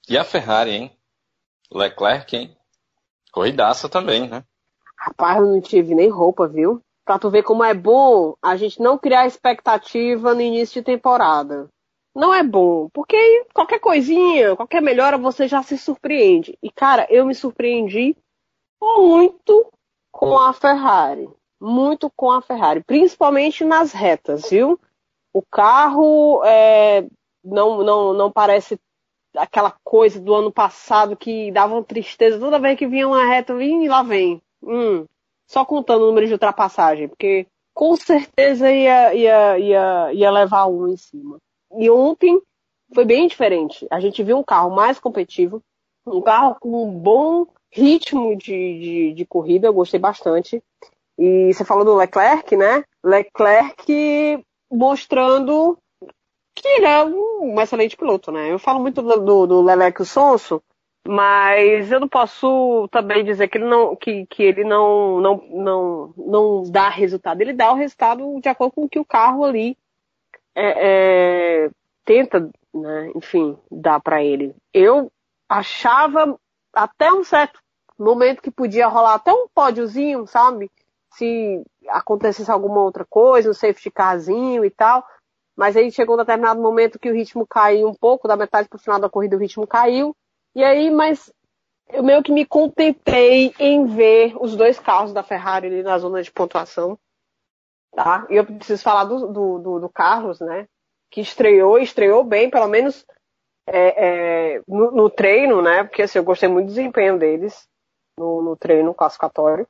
e 0.09 0.17
a 0.17 0.25
Ferrari, 0.25 0.71
hein? 0.71 0.97
Leclerc, 1.73 2.37
hein? 2.37 2.57
Corridaça 3.33 3.89
também, 3.89 4.29
né? 4.29 4.45
Rapaz, 5.01 5.39
eu 5.39 5.47
não 5.47 5.61
tive 5.63 5.95
nem 5.95 6.11
roupa, 6.11 6.47
viu? 6.47 6.83
Pra 7.07 7.19
tu 7.19 7.31
ver 7.31 7.43
como 7.43 7.65
é 7.65 7.73
bom 7.73 8.35
a 8.43 8.55
gente 8.55 8.81
não 8.81 8.99
criar 8.99 9.27
expectativa 9.27 10.35
no 10.35 10.43
início 10.43 10.81
de 10.81 10.85
temporada. 10.85 11.69
Não 12.15 12.35
é 12.35 12.43
bom, 12.43 12.89
porque 12.93 13.47
qualquer 13.55 13.79
coisinha, 13.79 14.55
qualquer 14.57 14.83
melhora, 14.83 15.17
você 15.17 15.49
já 15.49 15.63
se 15.63 15.79
surpreende. 15.79 16.59
E, 16.63 16.71
cara, 16.71 17.07
eu 17.09 17.25
me 17.25 17.35
surpreendi 17.35 18.15
muito 18.83 19.73
com 20.13 20.39
a 20.39 20.53
Ferrari. 20.53 21.31
Muito 21.59 22.11
com 22.15 22.31
a 22.31 22.43
Ferrari, 22.43 22.83
principalmente 22.85 23.65
nas 23.65 23.93
retas, 23.93 24.51
viu? 24.51 24.79
O 25.33 25.43
carro 25.43 26.43
é, 26.45 27.07
não, 27.43 27.83
não, 27.83 28.13
não 28.13 28.31
parece 28.31 28.79
aquela 29.37 29.75
coisa 29.85 30.21
do 30.21 30.35
ano 30.35 30.53
passado 30.53 31.17
que 31.17 31.53
dava 31.53 31.75
uma 31.75 31.85
tristeza 31.85 32.39
toda 32.39 32.59
vez 32.59 32.79
que 32.79 32.87
vinha 32.87 33.07
uma 33.07 33.25
reta, 33.25 33.53
e 33.63 33.89
lá 33.89 34.03
vem. 34.03 34.43
Hum, 34.63 35.07
só 35.47 35.65
contando 35.65 36.03
o 36.03 36.07
número 36.07 36.27
de 36.27 36.33
ultrapassagem, 36.33 37.09
porque 37.09 37.47
com 37.75 37.97
certeza 37.97 38.71
ia, 38.71 39.15
ia, 39.15 39.59
ia, 39.59 40.13
ia 40.13 40.31
levar 40.31 40.67
um 40.67 40.89
em 40.89 40.97
cima. 40.97 41.39
E 41.77 41.89
ontem 41.91 42.41
foi 42.95 43.05
bem 43.05 43.27
diferente. 43.27 43.87
A 43.91 44.01
gente 44.01 44.23
viu 44.23 44.39
um 44.39 44.43
carro 44.43 44.71
mais 44.71 44.99
competitivo, 44.99 45.63
um 46.07 46.21
carro 46.21 46.57
com 46.61 46.85
um 46.85 46.91
bom 46.91 47.47
ritmo 47.71 48.37
de, 48.37 48.47
de, 48.47 49.13
de 49.15 49.27
corrida, 49.27 49.69
eu 49.69 49.73
gostei 49.73 50.01
bastante. 50.01 50.63
E 51.19 51.53
você 51.53 51.65
falou 51.65 51.85
do 51.85 51.97
Leclerc, 51.97 52.57
né? 52.57 52.85
Leclerc 53.05 54.45
mostrando 54.71 55.79
que 56.55 56.67
ele 56.67 56.87
é 56.87 57.05
um 57.05 57.61
excelente 57.61 57.97
piloto, 57.97 58.33
né? 58.33 58.51
Eu 58.53 58.59
falo 58.59 58.81
muito 58.81 59.03
do, 59.03 59.47
do, 59.47 59.65
do 59.65 60.05
Sonso, 60.05 60.63
mas 61.07 61.91
eu 61.91 62.01
não 62.01 62.09
posso 62.09 62.87
também 62.89 63.25
dizer 63.25 63.49
que 63.49 63.59
ele 63.59 63.65
não, 63.67 63.97
que, 63.97 64.27
que 64.27 64.43
ele 64.43 64.65
não, 64.65 65.21
não, 65.21 65.37
não, 65.51 66.15
não 66.17 66.63
dá 66.71 66.89
resultado. 66.89 67.41
Ele 67.41 67.53
dá 67.53 67.73
o 67.73 67.77
resultado 67.77 68.41
de 68.41 68.49
acordo 68.49 68.73
com 68.73 68.85
o 68.85 68.89
que 68.89 68.99
o 68.99 69.05
carro 69.05 69.45
ali 69.45 69.77
é, 70.55 71.65
é, 71.65 71.71
tenta, 72.05 72.51
né, 72.73 73.13
enfim, 73.15 73.57
dar 73.71 74.01
para 74.01 74.23
ele. 74.23 74.55
Eu 74.75 75.11
achava 75.49 76.39
até 76.73 77.11
um 77.13 77.25
certo 77.25 77.61
momento 77.99 78.43
que 78.43 78.51
podia 78.51 78.87
rolar 78.87 79.15
até 79.15 79.33
um 79.33 79.49
pódiozinho, 79.55 80.27
sabe? 80.27 80.71
Se 81.13 81.63
acontecesse 81.89 82.51
alguma 82.51 82.83
outra 82.83 83.05
coisa, 83.05 83.51
um 83.51 83.55
safety 83.55 83.91
carzinho 83.91 84.65
e 84.65 84.71
tal. 84.71 85.05
Mas 85.57 85.77
aí 85.77 85.91
chegou 85.91 86.15
um 86.15 86.19
determinado 86.19 86.61
momento 86.61 86.99
que 86.99 87.11
o 87.11 87.15
ritmo 87.15 87.47
caiu 87.47 87.89
um 87.89 87.95
pouco, 87.95 88.29
da 88.29 88.37
metade 88.37 88.69
para 88.69 88.77
o 88.77 88.81
final 88.81 89.01
da 89.01 89.11
corrida 89.11 89.37
o 89.37 89.39
ritmo 89.39 89.67
caiu. 89.67 90.17
E 90.55 90.65
aí, 90.65 90.91
mas 90.91 91.33
eu 91.93 92.03
meio 92.03 92.23
que 92.23 92.33
me 92.33 92.45
contentei 92.45 93.55
em 93.59 93.87
ver 93.87 94.35
os 94.41 94.57
dois 94.57 94.79
carros 94.79 95.13
da 95.13 95.23
Ferrari 95.23 95.67
ali 95.67 95.83
na 95.83 95.99
zona 95.99 96.23
de 96.23 96.31
pontuação. 96.31 96.99
Tá? 97.93 98.27
E 98.31 98.37
eu 98.37 98.45
preciso 98.45 98.83
falar 98.83 99.05
do, 99.05 99.27
do, 99.27 99.59
do, 99.59 99.81
do 99.81 99.89
Carlos, 99.89 100.41
né? 100.41 100.67
Que 101.11 101.21
estreou, 101.21 101.79
estreou 101.79 102.23
bem, 102.23 102.49
pelo 102.49 102.69
menos 102.69 103.05
é, 103.67 104.55
é, 104.57 104.63
no, 104.67 104.93
no, 104.93 105.11
treino, 105.11 105.61
né? 105.61 105.83
Porque 105.85 106.03
assim, 106.03 106.19
eu 106.19 106.25
gostei 106.25 106.49
muito 106.49 106.67
do 106.67 106.75
desempenho 106.75 107.19
deles 107.19 107.69
no, 108.19 108.43
no 108.43 108.57
treino 108.57 108.95
classificatório. 108.95 109.67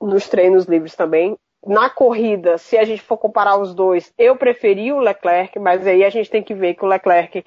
Nos 0.00 0.28
treinos 0.28 0.64
livres 0.64 0.96
também. 0.96 1.36
Na 1.64 1.90
corrida, 1.90 2.56
se 2.56 2.78
a 2.78 2.84
gente 2.84 3.02
for 3.02 3.18
comparar 3.18 3.58
os 3.58 3.74
dois, 3.74 4.12
eu 4.16 4.34
preferi 4.34 4.92
o 4.92 4.98
Leclerc, 4.98 5.58
mas 5.58 5.86
aí 5.86 6.02
a 6.02 6.10
gente 6.10 6.30
tem 6.30 6.42
que 6.42 6.54
ver 6.54 6.74
que 6.74 6.84
o 6.84 6.88
Leclerc 6.88 7.44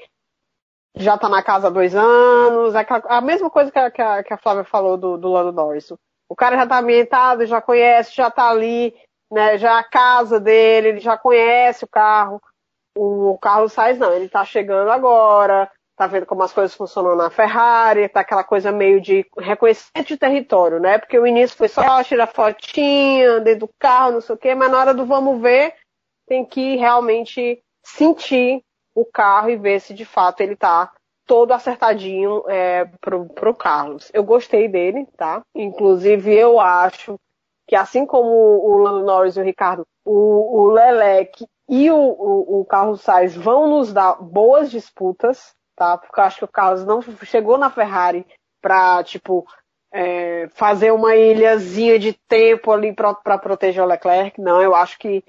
já 0.96 1.18
tá 1.18 1.28
na 1.28 1.42
casa 1.42 1.68
há 1.68 1.70
dois 1.72 1.96
anos, 1.96 2.76
é 2.76 2.86
a 3.08 3.22
mesma 3.22 3.50
coisa 3.50 3.72
que 3.72 3.80
a, 3.80 3.90
que 3.90 4.02
a, 4.02 4.24
que 4.24 4.34
a 4.34 4.38
Flávia 4.38 4.64
falou 4.64 4.98
do, 4.98 5.18
do 5.18 5.30
Lando 5.30 5.52
Norris. 5.52 5.92
O 6.30 6.36
cara 6.36 6.56
já 6.56 6.68
tá 6.68 6.80
ambientado, 6.80 7.46
já 7.46 7.62
conhece, 7.62 8.16
já 8.16 8.30
tá 8.30 8.50
ali, 8.50 8.94
né, 9.32 9.58
já 9.58 9.78
é 9.78 9.80
a 9.80 9.84
casa 9.84 10.40
dele, 10.40 10.90
ele 10.90 11.00
já 11.00 11.18
conhece 11.18 11.84
o 11.84 11.88
carro. 11.88 12.42
O 12.96 13.38
Carlos 13.42 13.74
Sainz 13.74 13.98
não, 13.98 14.14
ele 14.14 14.30
tá 14.30 14.46
chegando 14.46 14.92
agora, 14.92 15.70
tá 15.96 16.06
vendo 16.06 16.28
como 16.28 16.44
as 16.44 16.54
coisas 16.54 16.76
funcionam 16.76 17.16
na 17.16 17.32
Ferrari, 17.32 18.08
tá 18.08 18.20
aquela 18.20 18.44
coisa 18.44 18.72
meio 18.72 19.02
de 19.02 19.26
reconhecimento 19.38 20.08
de 20.08 20.18
território, 20.18 20.80
né? 20.80 21.00
Porque 21.00 21.18
o 21.18 21.26
início 21.26 21.58
foi 21.58 21.68
só 21.68 22.04
tirar 22.04 22.28
fotinha 22.28 23.40
dentro 23.40 23.62
do 23.62 23.70
carro, 23.80 24.14
não 24.14 24.22
sei 24.22 24.36
o 24.36 24.38
quê, 24.38 24.54
mas 24.54 24.72
na 24.72 24.80
hora 24.80 24.94
do 24.94 25.06
vamos 25.06 25.42
ver, 25.42 25.74
tem 26.28 26.46
que 26.46 26.76
realmente 26.76 27.64
sentir 27.84 28.64
o 28.96 29.06
carro 29.06 29.50
e 29.50 29.58
ver 29.58 29.80
se 29.80 29.94
de 29.94 30.06
fato 30.06 30.42
ele 30.42 30.56
tá 30.56 30.92
todo 31.26 31.54
acertadinho 31.54 32.44
é, 32.48 32.86
pro, 33.00 33.26
pro 33.30 33.56
Carlos. 33.56 34.12
Eu 34.14 34.24
gostei 34.24 34.68
dele, 34.68 35.08
tá? 35.18 35.42
Inclusive 35.56 36.34
eu 36.34 36.60
acho 36.60 37.18
que 37.68 37.76
assim 37.76 38.06
como 38.06 38.30
o 38.30 38.78
Lando 38.78 39.06
Norris 39.06 39.38
e 39.38 39.40
o 39.40 39.44
Ricardo, 39.44 39.84
o, 40.06 40.62
o 40.62 40.68
Lelec 40.68 41.46
e 41.70 41.90
o, 41.90 41.96
o, 41.96 42.62
o 42.62 42.66
Carlos 42.66 43.02
Sainz 43.02 43.36
vão 43.36 43.70
nos 43.70 43.94
dar 43.94 44.22
boas 44.22 44.70
disputas, 44.70 45.54
tá? 45.76 45.98
Porque 45.98 46.20
eu 46.20 46.24
acho 46.24 46.38
que 46.40 46.46
o 46.46 46.52
Carlos 46.52 46.86
não 46.86 47.02
chegou 47.24 47.58
na 47.58 47.70
Ferrari 47.70 48.26
pra, 48.62 49.04
tipo, 49.04 49.46
é, 49.94 50.48
fazer 50.50 50.92
uma 50.92 51.16
ilhazinha 51.16 51.98
de 51.98 52.14
tempo 52.28 52.72
ali 52.72 52.94
para 52.94 53.38
proteger 53.38 53.84
o 53.84 53.88
Leclerc. 53.88 54.42
Não, 54.42 54.62
eu 54.62 54.76
acho 54.76 54.98
que, 54.98 55.24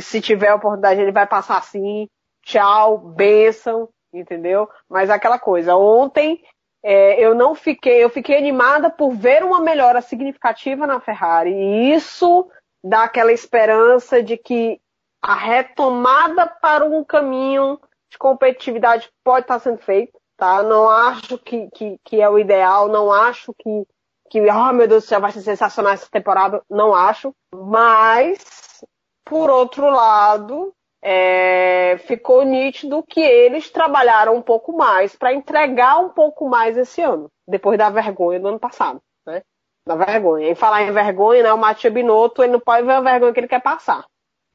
se 0.00 0.20
tiver 0.20 0.54
oportunidade 0.54 1.00
ele 1.00 1.12
vai 1.12 1.26
passar 1.26 1.58
assim. 1.58 2.08
Tchau, 2.44 2.98
benção, 2.98 3.88
entendeu? 4.12 4.68
Mas 4.88 5.10
aquela 5.10 5.38
coisa, 5.38 5.76
ontem 5.76 6.42
é, 6.82 7.18
eu 7.18 7.34
não 7.34 7.54
fiquei, 7.54 8.04
eu 8.04 8.10
fiquei 8.10 8.36
animada 8.36 8.90
por 8.90 9.12
ver 9.14 9.42
uma 9.42 9.60
melhora 9.60 10.02
significativa 10.02 10.86
na 10.86 11.00
Ferrari. 11.00 11.50
E 11.50 11.94
isso 11.94 12.46
dá 12.84 13.04
aquela 13.04 13.32
esperança 13.32 14.22
de 14.22 14.36
que 14.36 14.78
a 15.22 15.34
retomada 15.34 16.46
para 16.46 16.84
um 16.84 17.02
caminho 17.02 17.80
de 18.10 18.18
competitividade 18.18 19.10
pode 19.24 19.44
estar 19.44 19.58
sendo 19.58 19.78
feita, 19.78 20.12
tá? 20.36 20.62
Não 20.62 20.90
acho 20.90 21.38
que, 21.38 21.70
que, 21.70 21.98
que 22.04 22.20
é 22.20 22.28
o 22.28 22.38
ideal, 22.38 22.88
não 22.88 23.10
acho 23.10 23.54
que, 23.54 23.86
que, 24.30 24.40
oh 24.42 24.72
meu 24.74 24.86
Deus 24.86 25.04
do 25.04 25.08
céu, 25.08 25.22
vai 25.22 25.32
ser 25.32 25.40
sensacional 25.40 25.94
essa 25.94 26.08
temporada, 26.10 26.62
não 26.68 26.94
acho. 26.94 27.34
Mas, 27.54 28.84
por 29.24 29.48
outro 29.48 29.88
lado, 29.88 30.74
é, 31.06 31.98
ficou 31.98 32.42
nítido 32.44 33.04
que 33.06 33.20
eles 33.20 33.70
trabalharam 33.70 34.34
um 34.34 34.40
pouco 34.40 34.74
mais 34.74 35.14
para 35.14 35.34
entregar 35.34 35.98
um 35.98 36.08
pouco 36.08 36.48
mais 36.48 36.78
esse 36.78 37.02
ano, 37.02 37.30
depois 37.46 37.76
da 37.76 37.90
vergonha 37.90 38.40
do 38.40 38.48
ano 38.48 38.58
passado, 38.58 39.02
né? 39.26 39.42
Da 39.86 39.96
vergonha. 39.96 40.50
E 40.50 40.54
falar 40.54 40.82
em 40.82 40.92
vergonha, 40.92 41.42
né? 41.42 41.52
O 41.52 41.58
Matia 41.58 41.90
Binotto, 41.90 42.42
ele 42.42 42.52
não 42.52 42.60
pode 42.60 42.86
ver 42.86 42.94
a 42.94 43.00
vergonha 43.02 43.34
que 43.34 43.40
ele 43.40 43.48
quer 43.48 43.60
passar. 43.60 44.06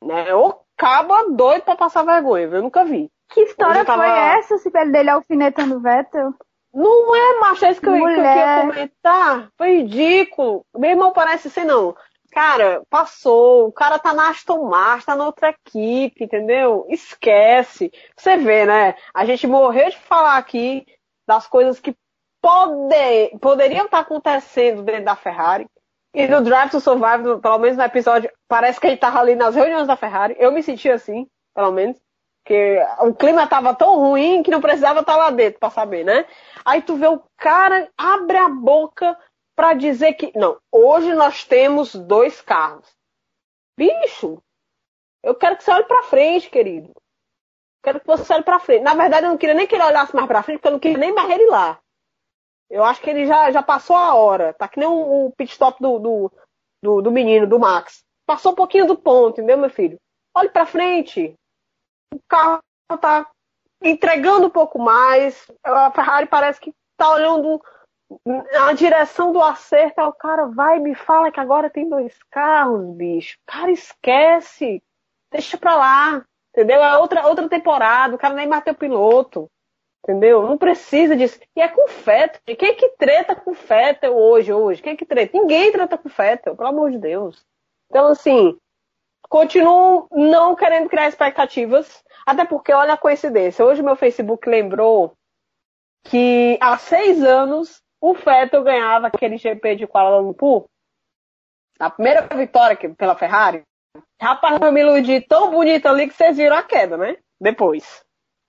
Né? 0.03 0.33
Ou 0.33 0.63
acaba 0.75 1.29
doido 1.29 1.61
para 1.61 1.75
passar 1.75 2.03
vergonha, 2.03 2.47
eu 2.47 2.63
nunca 2.63 2.83
vi. 2.83 3.11
Que 3.29 3.41
história 3.41 3.85
tava... 3.85 4.03
foi 4.03 4.11
essa, 4.11 4.57
se 4.57 4.71
pele 4.71 4.91
dele 4.91 5.11
alfinetando 5.11 5.75
o 5.75 5.79
Vettel? 5.79 6.33
Não 6.73 7.15
é, 7.15 7.39
macho, 7.41 7.65
é 7.65 7.71
isso 7.71 7.81
que 7.81 7.89
eu, 7.89 7.93
que 7.93 7.99
eu 7.99 8.07
queria 8.07 8.61
comentar. 8.61 9.49
Foi 9.55 9.77
ridículo. 9.77 10.65
Meu 10.75 10.91
irmão 10.91 11.11
parece 11.11 11.49
ser 11.49 11.65
não. 11.65 11.95
Cara, 12.31 12.83
passou. 12.89 13.67
O 13.67 13.71
cara 13.71 13.97
tá 13.99 14.13
na 14.13 14.29
Aston 14.29 14.63
Martin, 14.69 15.05
tá 15.05 15.15
na 15.15 15.25
outra 15.25 15.49
equipe, 15.49 16.23
entendeu? 16.23 16.85
Esquece. 16.89 17.91
Você 18.15 18.37
vê, 18.37 18.65
né? 18.65 18.95
A 19.13 19.25
gente 19.25 19.47
morreu 19.47 19.89
de 19.89 19.97
falar 19.97 20.37
aqui 20.37 20.85
das 21.27 21.47
coisas 21.47 21.79
que 21.79 21.95
pode, 22.41 23.37
poderiam 23.41 23.85
estar 23.85 23.97
tá 23.97 23.99
acontecendo 23.99 24.83
dentro 24.83 25.05
da 25.05 25.15
Ferrari. 25.15 25.67
E 26.13 26.27
no 26.27 26.41
Drive 26.41 26.71
to 26.71 26.79
Survive, 26.79 27.39
pelo 27.39 27.59
menos 27.59 27.77
no 27.77 27.83
episódio, 27.83 28.31
parece 28.47 28.79
que 28.79 28.87
ele 28.87 28.97
tava 28.97 29.19
ali 29.19 29.35
nas 29.35 29.55
reuniões 29.55 29.87
da 29.87 29.95
Ferrari. 29.95 30.35
Eu 30.39 30.51
me 30.51 30.63
senti 30.63 30.89
assim, 30.89 31.27
pelo 31.53 31.71
menos. 31.71 31.97
Porque 32.43 32.83
o 33.01 33.13
clima 33.13 33.45
tava 33.45 33.75
tão 33.75 33.95
ruim 33.99 34.41
que 34.41 34.49
não 34.49 34.61
precisava 34.61 35.01
estar 35.01 35.13
tá 35.13 35.17
lá 35.17 35.29
dentro 35.29 35.59
para 35.59 35.69
saber, 35.69 36.03
né? 36.03 36.25
Aí 36.65 36.81
tu 36.81 36.95
vê 36.95 37.07
o 37.07 37.21
cara 37.37 37.87
abre 37.95 38.37
a 38.37 38.49
boca 38.49 39.15
para 39.59 39.73
dizer 39.73 40.13
que 40.13 40.31
não, 40.37 40.57
hoje 40.71 41.13
nós 41.13 41.43
temos 41.43 41.93
dois 41.93 42.39
carros. 42.39 42.95
Bicho, 43.77 44.41
eu 45.21 45.35
quero 45.35 45.57
que 45.57 45.65
você 45.65 45.71
olhe 45.71 45.83
para 45.83 46.03
frente, 46.03 46.49
querido. 46.49 46.93
Quero 47.83 47.99
que 47.99 48.07
você 48.07 48.35
olhe 48.35 48.43
para 48.45 48.61
frente. 48.61 48.83
Na 48.83 48.93
verdade, 48.93 49.25
eu 49.25 49.31
não 49.31 49.37
queria 49.37 49.53
nem 49.53 49.67
que 49.67 49.75
ele 49.75 49.83
olhasse 49.83 50.15
mais 50.15 50.29
para 50.29 50.43
frente, 50.43 50.59
porque 50.59 50.67
eu 50.69 50.71
não 50.71 50.79
queria 50.79 50.97
nem 50.97 51.13
mais 51.13 51.29
ele 51.29 51.45
lá. 51.47 51.77
Eu 52.69 52.85
acho 52.85 53.01
que 53.01 53.09
ele 53.09 53.25
já, 53.25 53.51
já 53.51 53.61
passou 53.61 53.97
a 53.97 54.15
hora. 54.15 54.53
Tá 54.53 54.65
que 54.65 54.79
nem 54.79 54.87
o, 54.87 55.25
o 55.25 55.31
pit 55.33 55.51
stop 55.51 55.77
do, 55.81 55.99
do, 55.99 56.31
do, 56.81 57.01
do, 57.01 57.11
menino, 57.11 57.45
do 57.45 57.59
Max. 57.59 57.99
Passou 58.25 58.53
um 58.53 58.55
pouquinho 58.55 58.87
do 58.87 58.97
ponto, 58.97 59.41
entendeu, 59.41 59.57
meu 59.57 59.69
filho? 59.69 59.97
Olhe 60.37 60.47
para 60.47 60.65
frente. 60.65 61.35
O 62.13 62.19
carro 62.29 62.61
tá 63.01 63.29
entregando 63.83 64.47
um 64.47 64.51
pouco 64.51 64.79
mais. 64.79 65.51
A 65.61 65.91
Ferrari 65.91 66.27
parece 66.27 66.61
que 66.61 66.73
tá 66.95 67.11
olhando 67.11 67.61
a 68.59 68.73
direção 68.73 69.31
do 69.31 69.41
acerto, 69.41 70.01
o 70.01 70.13
cara 70.13 70.45
vai 70.47 70.79
me 70.79 70.95
fala 70.95 71.31
que 71.31 71.39
agora 71.39 71.69
tem 71.69 71.87
dois 71.87 72.17
carros, 72.31 72.95
bicho. 72.95 73.37
Cara, 73.45 73.71
esquece. 73.71 74.81
Deixa 75.31 75.57
pra 75.57 75.75
lá. 75.75 76.25
Entendeu? 76.51 76.81
É 76.81 76.97
outra, 76.97 77.27
outra 77.27 77.47
temporada, 77.47 78.15
o 78.15 78.17
cara 78.17 78.33
nem 78.33 78.47
bateu 78.47 78.73
piloto. 78.73 79.49
Entendeu? 80.03 80.43
Não 80.43 80.57
precisa 80.57 81.15
disso. 81.15 81.39
E 81.55 81.61
é 81.61 81.67
com 81.67 81.87
Fettel. 81.87 82.55
Quem 82.55 82.69
é 82.69 82.73
que 82.73 82.89
treta 82.97 83.35
com 83.35 83.53
Fettel 83.53 84.15
hoje, 84.15 84.51
hoje? 84.51 84.81
Quem 84.81 84.93
é 84.93 84.95
que 84.95 85.05
treta? 85.05 85.37
Ninguém 85.37 85.71
treta 85.71 85.97
com 85.97 86.09
Fettel, 86.09 86.55
pelo 86.55 86.69
amor 86.69 86.89
de 86.89 86.97
Deus. 86.97 87.45
Então, 87.89 88.07
assim, 88.07 88.57
continuo 89.29 90.07
não 90.11 90.55
querendo 90.55 90.89
criar 90.89 91.07
expectativas, 91.07 92.03
até 92.25 92.45
porque, 92.45 92.73
olha 92.73 92.93
a 92.93 92.97
coincidência. 92.97 93.63
Hoje 93.63 93.83
meu 93.83 93.95
Facebook 93.95 94.49
lembrou 94.49 95.13
que 96.05 96.57
há 96.61 96.77
seis 96.77 97.21
anos 97.23 97.83
o 98.01 98.13
Vettel 98.13 98.63
ganhava 98.63 99.07
aquele 99.07 99.37
GP 99.37 99.75
de 99.75 99.87
Kuala 99.87 100.19
Lumpur, 100.19 100.65
a 101.79 101.89
primeira 101.89 102.21
vitória 102.35 102.77
pela 102.95 103.15
Ferrari. 103.15 103.63
Rapaz, 104.21 104.59
eu 104.61 104.71
me 104.71 104.81
iludi 104.81 105.21
tão 105.21 105.49
bonito 105.51 105.87
ali 105.87 106.07
que 106.07 106.13
vocês 106.13 106.37
viram 106.37 106.57
a 106.57 106.63
queda, 106.63 106.97
né? 106.97 107.17
Depois. 107.39 108.03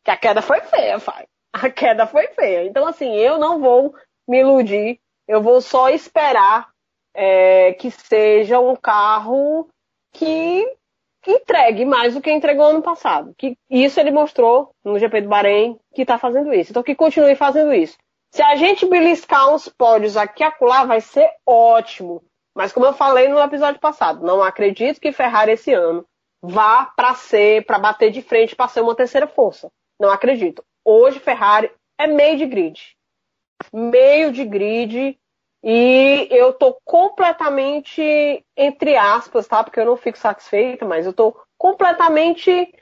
Que 0.05 0.11
a 0.11 0.17
queda 0.17 0.43
foi 0.43 0.61
feia, 0.63 0.99
pai. 0.99 1.27
A 1.53 1.71
queda 1.71 2.07
foi 2.07 2.27
feia. 2.29 2.65
Então, 2.65 2.87
assim, 2.87 3.15
eu 3.15 3.39
não 3.39 3.61
vou 3.61 3.95
me 4.29 4.41
iludir. 4.41 4.99
Eu 5.29 5.41
vou 5.41 5.61
só 5.61 5.89
esperar 5.89 6.71
é, 7.15 7.73
que 7.75 7.91
seja 7.91 8.59
um 8.59 8.75
carro 8.75 9.69
que 10.13 10.67
entregue 11.27 11.85
mais 11.85 12.15
do 12.15 12.21
que 12.21 12.33
entregou 12.33 12.67
ano 12.67 12.83
passado. 12.83 13.35
Que 13.37 13.57
isso 13.69 14.01
ele 14.01 14.11
mostrou 14.11 14.71
no 14.85 14.99
GP 14.99 15.23
do 15.23 15.29
Bahrein 15.29 15.79
que 15.95 16.03
está 16.03 16.19
fazendo 16.19 16.53
isso. 16.53 16.73
Então 16.73 16.83
que 16.83 16.95
continue 16.95 17.37
fazendo 17.37 17.73
isso. 17.73 17.97
Se 18.33 18.43
a 18.43 18.55
gente 18.55 18.87
beliscar 18.87 19.53
uns 19.53 19.69
pódios 19.69 20.17
aqui 20.17 20.43
e 20.43 20.47
acolá, 20.47 20.85
vai 20.85 21.01
ser 21.01 21.29
ótimo. 21.45 22.23
Mas 22.55 22.73
como 22.73 22.87
eu 22.87 22.93
falei 22.93 23.29
no 23.29 23.41
episódio 23.41 23.81
passado, 23.81 24.25
não 24.25 24.43
acredito 24.43 25.01
que 25.01 25.13
Ferrari 25.13 25.53
esse 25.53 25.73
ano 25.73 26.07
vá 26.43 26.87
para 26.97 27.15
ser, 27.15 27.65
para 27.67 27.79
bater 27.79 28.11
de 28.11 28.23
frente, 28.23 28.57
para 28.57 28.69
ser 28.69 28.81
uma 28.81 28.95
terceira 28.95 29.27
força. 29.27 29.71
Não 29.99 30.11
acredito. 30.11 30.65
Hoje 30.85 31.19
Ferrari 31.19 31.71
é 31.99 32.07
meio 32.07 32.39
de 32.39 32.47
grid. 32.47 32.97
Meio 33.73 34.33
de 34.33 34.45
grid. 34.45 35.19
E 35.63 36.29
eu 36.31 36.55
tô 36.55 36.79
completamente, 36.85 38.45
entre 38.57 38.97
aspas, 38.97 39.47
tá? 39.47 39.63
Porque 39.63 39.79
eu 39.79 39.85
não 39.85 39.97
fico 39.97 40.17
satisfeita, 40.17 40.87
mas 40.87 41.05
eu 41.05 41.13
tô 41.13 41.39
completamente, 41.59 42.73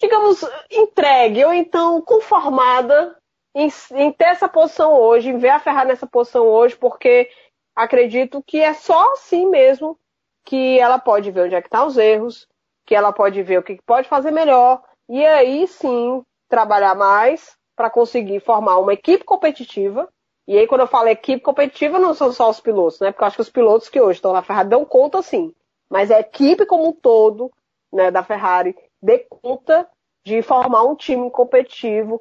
digamos, 0.00 0.42
entregue, 0.70 1.44
ou 1.44 1.52
então 1.52 2.00
conformada 2.00 3.19
em, 3.54 3.68
em 3.92 4.12
ter 4.12 4.24
essa 4.24 4.48
posição 4.48 4.94
hoje, 4.94 5.30
em 5.30 5.38
ver 5.38 5.50
a 5.50 5.60
Ferrari 5.60 5.88
nessa 5.88 6.06
posição 6.06 6.46
hoje, 6.46 6.76
porque 6.76 7.28
acredito 7.74 8.42
que 8.42 8.58
é 8.58 8.74
só 8.74 9.12
assim 9.12 9.48
mesmo 9.48 9.98
que 10.44 10.78
ela 10.78 10.98
pode 10.98 11.30
ver 11.30 11.46
onde 11.46 11.54
é 11.54 11.60
que 11.60 11.68
estão 11.68 11.80
tá 11.80 11.86
os 11.86 11.96
erros, 11.96 12.48
que 12.86 12.94
ela 12.94 13.12
pode 13.12 13.42
ver 13.42 13.58
o 13.58 13.62
que 13.62 13.80
pode 13.86 14.08
fazer 14.08 14.30
melhor, 14.30 14.82
e 15.08 15.24
aí 15.24 15.66
sim 15.66 16.24
trabalhar 16.48 16.94
mais 16.94 17.56
para 17.76 17.88
conseguir 17.90 18.40
formar 18.40 18.78
uma 18.78 18.92
equipe 18.92 19.24
competitiva. 19.24 20.08
E 20.46 20.58
aí, 20.58 20.66
quando 20.66 20.82
eu 20.82 20.86
falo 20.86 21.08
equipe 21.08 21.40
competitiva, 21.40 21.98
não 21.98 22.12
são 22.12 22.32
só 22.32 22.50
os 22.50 22.60
pilotos, 22.60 22.98
né? 22.98 23.12
Porque 23.12 23.22
eu 23.22 23.26
acho 23.28 23.36
que 23.36 23.42
os 23.42 23.50
pilotos 23.50 23.88
que 23.88 24.00
hoje 24.00 24.18
estão 24.18 24.32
na 24.32 24.42
Ferrari 24.42 24.68
dão 24.68 24.84
conta 24.84 25.22
sim. 25.22 25.54
Mas 25.88 26.10
a 26.10 26.20
equipe 26.20 26.66
como 26.66 26.88
um 26.88 26.92
todo, 26.92 27.52
né, 27.92 28.10
da 28.10 28.22
Ferrari, 28.22 28.76
dê 29.00 29.20
conta 29.20 29.88
de 30.24 30.42
formar 30.42 30.82
um 30.82 30.94
time 30.94 31.30
competitivo, 31.30 32.20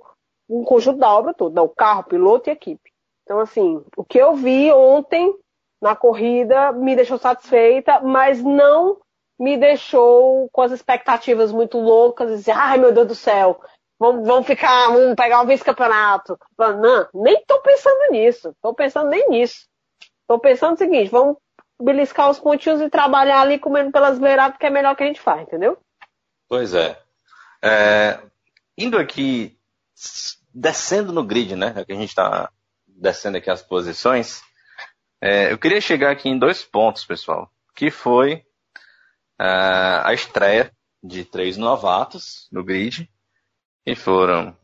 um 0.50 0.64
conjunto 0.64 1.00
da 1.00 1.14
obra 1.14 1.34
toda, 1.34 1.62
o 1.62 1.70
carro, 1.70 2.04
piloto 2.04 2.50
e 2.50 2.54
equipe. 2.54 2.92
Então, 3.24 3.40
assim, 3.40 3.84
o 3.96 4.04
que 4.04 4.18
eu 4.18 4.34
vi 4.34 4.72
ontem 4.72 5.34
na 5.82 5.96
corrida 5.96 6.72
me 6.72 6.96
deixou 6.96 7.18
satisfeita, 7.18 8.02
mas 8.02 8.42
não 8.42 8.98
me 9.40 9.56
deixou 9.56 10.50
com 10.52 10.62
as 10.62 10.72
expectativas 10.72 11.52
muito 11.52 11.78
loucas, 11.78 12.30
dizer, 12.30 12.52
ai 12.52 12.78
meu 12.78 12.92
Deus 12.92 13.08
do 13.08 13.16
céu, 13.16 13.62
vamos, 13.98 14.28
vamos 14.28 14.48
ficar, 14.48 14.88
vamos 14.88 15.16
pegar 15.16 15.42
um 15.42 15.46
vice-campeonato. 15.46 16.38
Não, 16.58 17.08
nem 17.14 17.44
tô 17.46 17.62
pensando 17.62 18.12
nisso, 18.12 18.54
tô 18.62 18.74
pensando 18.74 19.10
nem 19.10 19.30
nisso. 19.30 19.68
Tô 20.28 20.38
pensando 20.38 20.76
o 20.76 20.78
seguinte, 20.78 21.10
vamos 21.10 21.38
beliscar 21.82 22.30
os 22.30 22.40
pontinhos 22.40 22.82
e 22.82 22.90
trabalhar 22.90 23.40
ali 23.40 23.58
comendo 23.58 23.92
pelas 23.92 24.20
beiradas, 24.20 24.58
que 24.58 24.66
é 24.66 24.70
melhor 24.70 24.96
que 24.96 25.04
a 25.04 25.08
gente 25.08 25.22
faz, 25.22 25.42
entendeu? 25.42 25.78
Pois 26.48 26.74
é. 26.74 27.00
é 27.64 28.20
indo 28.78 28.98
aqui, 28.98 29.58
descendo 30.54 31.12
no 31.12 31.24
grid, 31.24 31.56
né? 31.56 31.84
Que 31.86 31.94
a 31.94 31.96
gente 31.96 32.10
está 32.10 32.52
descendo 32.88 33.38
aqui 33.38 33.50
as 33.50 33.62
posições. 33.62 34.42
É, 35.22 35.52
eu 35.52 35.58
queria 35.58 35.82
chegar 35.82 36.12
aqui 36.12 36.30
em 36.30 36.40
dois 36.40 36.64
pontos, 36.64 37.06
pessoal. 37.06 37.52
Que 37.76 37.92
foi 37.92 38.46
uh, 39.40 40.04
a 40.04 40.14
estreia 40.14 40.72
de 41.02 41.24
três 41.24 41.58
novatos 41.58 42.48
no 42.52 42.64
grid, 42.64 43.10
que 43.86 43.96
foram 43.96 44.56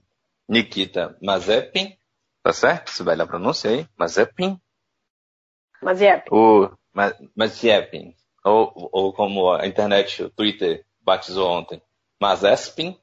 Nikita 0.48 1.18
Mazepin, 1.22 1.98
tá 2.44 2.52
certo? 2.52 2.92
Se 2.92 3.04
vai 3.04 3.16
lá 3.16 3.26
pronúncia 3.26 3.72
aí, 3.72 3.88
Mazepin. 3.98 4.60
Mazepin. 5.82 6.30
O 6.32 6.70
Mazepin, 7.36 8.16
ou, 8.44 8.90
ou 8.92 9.14
como 9.14 9.52
a 9.52 9.66
internet, 9.66 10.24
o 10.24 10.30
Twitter 10.30 10.86
batizou 11.02 11.50
ontem, 11.50 11.82
Mazespin. 12.22 13.00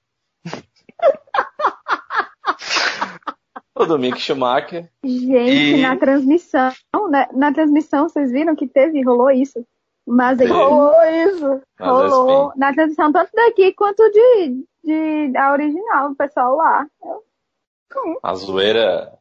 O 3.74 3.86
do 3.86 3.98
Mick 3.98 4.20
Schumacher. 4.20 4.90
Gente, 5.04 5.76
e... 5.76 5.82
na 5.82 5.96
transmissão, 5.96 6.72
né? 7.10 7.28
na 7.32 7.52
transmissão, 7.52 8.08
vocês 8.08 8.30
viram 8.30 8.54
que 8.54 8.66
teve, 8.66 9.02
rolou 9.02 9.30
isso. 9.30 9.66
Mas 10.06 10.40
aí 10.40 10.48
rolou 10.48 10.94
isso. 11.04 11.62
Rolou. 11.80 12.52
Na 12.56 12.72
transmissão, 12.74 13.12
tanto 13.12 13.30
daqui 13.32 13.72
quanto 13.72 14.02
de, 14.10 14.64
de 14.84 15.36
a 15.36 15.52
original, 15.52 16.10
o 16.10 16.16
pessoal 16.16 16.56
lá. 16.56 16.86
Hum. 17.02 18.18
A 18.22 18.34
zoeira 18.34 19.12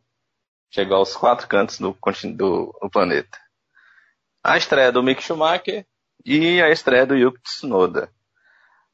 chegou 0.72 0.98
aos 0.98 1.16
quatro 1.16 1.48
cantos 1.48 1.80
do, 1.80 1.96
do, 2.36 2.78
do 2.82 2.90
planeta. 2.90 3.38
A 4.44 4.58
estreia 4.58 4.92
do 4.92 5.04
Mick 5.04 5.22
Schumacher 5.22 5.86
e 6.26 6.62
a 6.62 6.70
estreia 6.70 7.06
do 7.06 7.16
Yuki 7.16 7.42
Tsunoda. 7.44 8.10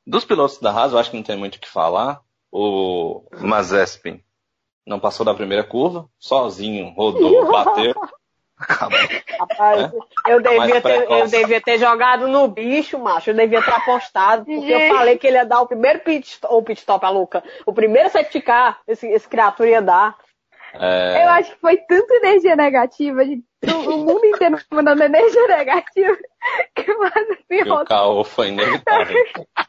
Dos 0.05 0.25
pilotos 0.25 0.59
da 0.59 0.71
Haas, 0.71 0.91
eu 0.91 0.99
acho 0.99 1.11
que 1.11 1.17
não 1.17 1.23
tem 1.23 1.37
muito 1.37 1.55
o 1.55 1.59
que 1.59 1.69
falar. 1.69 2.21
O 2.51 3.23
Mazespin 3.41 4.23
não 4.87 4.99
passou 4.99 5.25
da 5.25 5.33
primeira 5.33 5.63
curva, 5.63 6.07
sozinho, 6.17 6.89
rodou, 6.95 7.45
bateu. 7.51 7.93
Acabou. 8.57 8.97
Rapaz, 9.39 9.93
é? 9.93 10.33
eu, 10.33 10.41
devia 10.41 10.81
ter, 10.81 11.11
eu 11.11 11.27
devia 11.27 11.61
ter 11.61 11.77
jogado 11.77 12.27
no 12.27 12.47
bicho, 12.47 12.97
macho. 12.97 13.29
Eu 13.29 13.35
devia 13.35 13.61
ter 13.61 13.71
apostado, 13.71 14.45
porque 14.45 14.73
eu 14.73 14.95
falei 14.95 15.17
que 15.17 15.27
ele 15.27 15.37
ia 15.37 15.45
dar 15.45 15.61
o 15.61 15.67
primeiro 15.67 15.99
pit, 15.99 16.39
ou 16.45 16.63
pit 16.63 16.79
stop, 16.79 17.05
a 17.05 17.09
Luca. 17.09 17.43
O 17.67 17.73
primeiro 17.73 18.09
safety 18.09 18.41
car, 18.41 18.79
esse, 18.87 19.05
esse 19.07 19.27
criatura 19.27 19.69
ia 19.69 19.81
dar. 19.81 20.17
É... 20.73 21.23
Eu 21.23 21.29
acho 21.29 21.51
que 21.51 21.61
foi 21.61 21.77
tanta 21.77 22.15
energia 22.15 22.55
negativa, 22.55 23.23
de, 23.23 23.43
o 23.71 23.97
mundo 23.97 24.25
inteiro 24.25 24.57
mandando 24.71 25.03
energia 25.03 25.47
negativa, 25.47 26.17
que 26.75 26.93
mais 26.95 27.13
assim, 27.13 27.69
o 27.69 27.85
caô 27.85 28.23
foi 28.23 28.47
inevitável. 28.47 29.15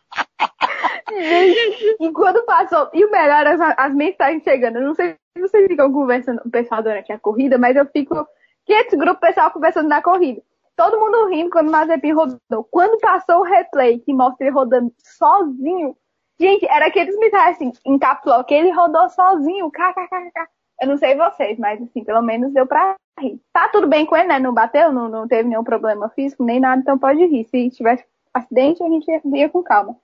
Gente, 1.10 1.96
enquanto 2.00 2.44
passou. 2.44 2.88
E 2.92 3.04
o 3.04 3.10
melhor, 3.10 3.46
as, 3.46 3.60
as 3.76 3.94
mensagens 3.94 4.42
chegando. 4.42 4.76
Eu 4.76 4.86
não 4.86 4.94
sei 4.94 5.16
se 5.36 5.40
vocês 5.40 5.66
ficam 5.66 5.92
conversando, 5.92 6.40
o 6.44 6.50
pessoal 6.50 6.82
durante 6.82 7.12
a 7.12 7.18
corrida, 7.18 7.58
mas 7.58 7.76
eu 7.76 7.86
fico 7.86 8.26
500 8.66 8.98
grupos 8.98 9.20
pessoal 9.20 9.50
conversando 9.50 9.88
na 9.88 10.02
corrida. 10.02 10.42
Todo 10.76 11.00
mundo 11.00 11.28
rindo 11.28 11.50
quando 11.50 11.68
o 11.68 11.72
Mazepin 11.72 12.12
rodou. 12.12 12.64
Quando 12.70 13.00
passou 13.00 13.40
o 13.40 13.42
replay 13.42 13.98
que 13.98 14.12
mostra 14.12 14.46
ele 14.46 14.54
rodando 14.54 14.92
sozinho, 14.98 15.96
gente, 16.38 16.64
era 16.66 16.86
aqueles 16.86 17.18
mensagens 17.18 17.56
assim, 17.56 17.72
em 17.84 17.98
capítulo 17.98 18.44
que 18.44 18.54
ele 18.54 18.70
rodou 18.70 19.08
sozinho, 19.08 19.70
kkkk. 19.70 20.46
Eu 20.80 20.88
não 20.88 20.96
sei 20.96 21.16
vocês, 21.16 21.58
mas 21.58 21.82
assim, 21.82 22.04
pelo 22.04 22.22
menos 22.22 22.52
deu 22.52 22.64
pra 22.64 22.94
rir. 23.18 23.40
Tá 23.52 23.68
tudo 23.68 23.88
bem 23.88 24.06
com 24.06 24.16
ele, 24.16 24.28
né? 24.28 24.38
Não 24.38 24.54
bateu, 24.54 24.92
não, 24.92 25.08
não 25.08 25.26
teve 25.26 25.48
nenhum 25.48 25.64
problema 25.64 26.08
físico, 26.10 26.44
nem 26.44 26.60
nada, 26.60 26.80
então 26.80 26.96
pode 26.96 27.24
rir. 27.26 27.44
Se 27.44 27.70
tivesse 27.70 28.04
acidente, 28.32 28.82
a 28.82 28.88
gente 28.88 29.06
ia 29.34 29.48
com 29.48 29.62
calma. 29.64 29.96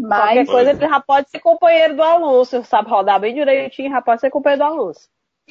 Mas... 0.00 0.18
Qualquer 0.18 0.46
coisa, 0.46 0.70
ele 0.70 0.80
já 0.80 1.00
pode 1.00 1.30
ser 1.30 1.40
companheiro 1.40 1.96
do 1.96 2.02
Alonso, 2.02 2.62
sabe 2.64 2.90
rodar 2.90 3.18
bem 3.18 3.34
direitinho, 3.34 3.90
já 3.90 4.02
pode 4.02 4.20
ser 4.20 4.30
companheiro 4.30 4.64
do 4.64 4.68
Alonso. 4.68 5.08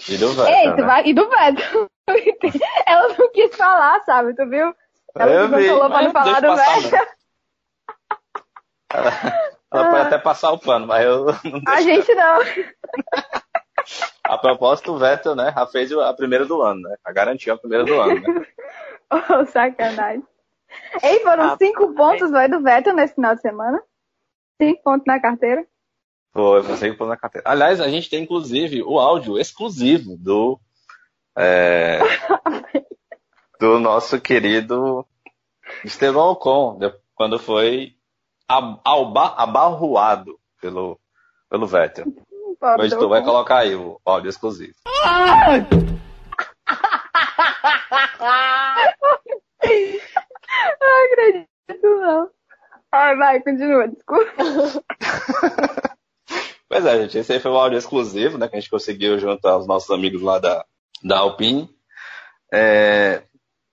E 0.09 0.17
do 0.17 0.33
Vettel, 0.33 0.53
Ei, 0.53 0.73
né? 0.73 0.83
vai... 0.83 1.07
E 1.07 1.13
do 1.13 1.29
Vettel. 1.29 1.89
Ela 2.85 3.15
não 3.17 3.31
quis 3.31 3.55
falar, 3.55 4.03
sabe? 4.03 4.35
Tu 4.35 4.47
viu? 4.47 4.75
Ela 5.15 5.31
eu 5.31 5.49
vi, 5.49 5.67
falou 5.67 5.89
pra 5.89 6.01
não 6.03 6.11
falar 6.11 6.41
do 6.41 6.55
Vettel. 6.55 7.07
Ela, 8.93 9.11
ela 9.73 9.89
pode 9.89 10.07
até 10.07 10.17
passar 10.17 10.51
o 10.51 10.59
pano, 10.59 10.85
mas 10.85 11.05
eu 11.05 11.25
não 11.25 11.61
A 11.67 11.81
gente 11.81 12.13
não. 12.13 12.39
A 14.23 14.37
propósito, 14.39 14.93
o 14.93 14.97
Vettel, 14.97 15.35
né, 15.35 15.53
já 15.55 15.67
fez 15.67 15.91
a 15.91 16.11
primeira 16.13 16.45
do 16.45 16.61
ano, 16.61 16.81
né? 16.81 16.95
A 17.05 17.11
garantia 17.11 17.53
a 17.53 17.57
primeira 17.57 17.83
do 17.83 18.01
ano, 18.01 18.19
né? 18.19 18.45
oh, 19.11 19.45
sacanagem. 19.45 20.23
Ei, 21.03 21.19
foram 21.19 21.43
ah, 21.43 21.57
cinco 21.57 21.93
pontos, 21.93 22.31
vai, 22.31 22.49
do 22.49 22.61
Vettel 22.61 22.95
nesse 22.95 23.13
final 23.13 23.35
de 23.35 23.41
semana? 23.41 23.81
Cinco 24.61 24.83
pontos 24.83 25.05
na 25.05 25.19
carteira? 25.19 25.65
Foi, 26.31 26.63
foi 26.63 26.77
cinco 26.77 26.97
pontos 26.97 27.09
na 27.09 27.17
carteira. 27.17 27.49
Aliás, 27.49 27.79
a 27.79 27.87
gente 27.87 28.09
tem, 28.09 28.23
inclusive, 28.23 28.83
o 28.83 28.99
áudio 28.99 29.37
exclusivo 29.37 30.17
do 30.17 30.59
é, 31.37 31.99
do 33.59 33.79
nosso 33.79 34.19
querido 34.19 35.05
Estevão 35.83 36.31
Ocon, 36.31 36.79
quando 37.13 37.39
foi 37.39 37.95
abarruado 38.47 40.39
pelo, 40.61 40.99
pelo 41.49 41.67
Vettel. 41.67 42.05
O 42.61 42.83
editor 42.83 43.09
vai 43.09 43.23
colocar 43.23 43.59
aí 43.59 43.75
o 43.75 43.99
áudio 44.05 44.29
exclusivo. 44.29 44.75
Não 50.79 51.05
acredito, 51.05 51.99
não. 51.99 52.29
Ai, 52.95 53.15
vai, 53.17 53.41
continua, 53.41 53.89
desculpa. 53.89 54.31
pois 56.69 56.85
é, 56.85 57.01
gente, 57.01 57.17
esse 57.17 57.33
aí 57.33 57.41
foi 57.41 57.51
o 57.51 57.57
áudio 57.57 57.77
exclusivo, 57.77 58.37
né, 58.37 58.47
que 58.47 58.55
a 58.55 58.59
gente 58.59 58.69
conseguiu 58.69 59.19
junto 59.19 59.45
aos 59.45 59.67
nossos 59.67 59.89
amigos 59.91 60.21
lá 60.21 60.39
da, 60.39 60.65
da 61.03 61.19
Alpine. 61.19 61.69
É, 62.53 63.23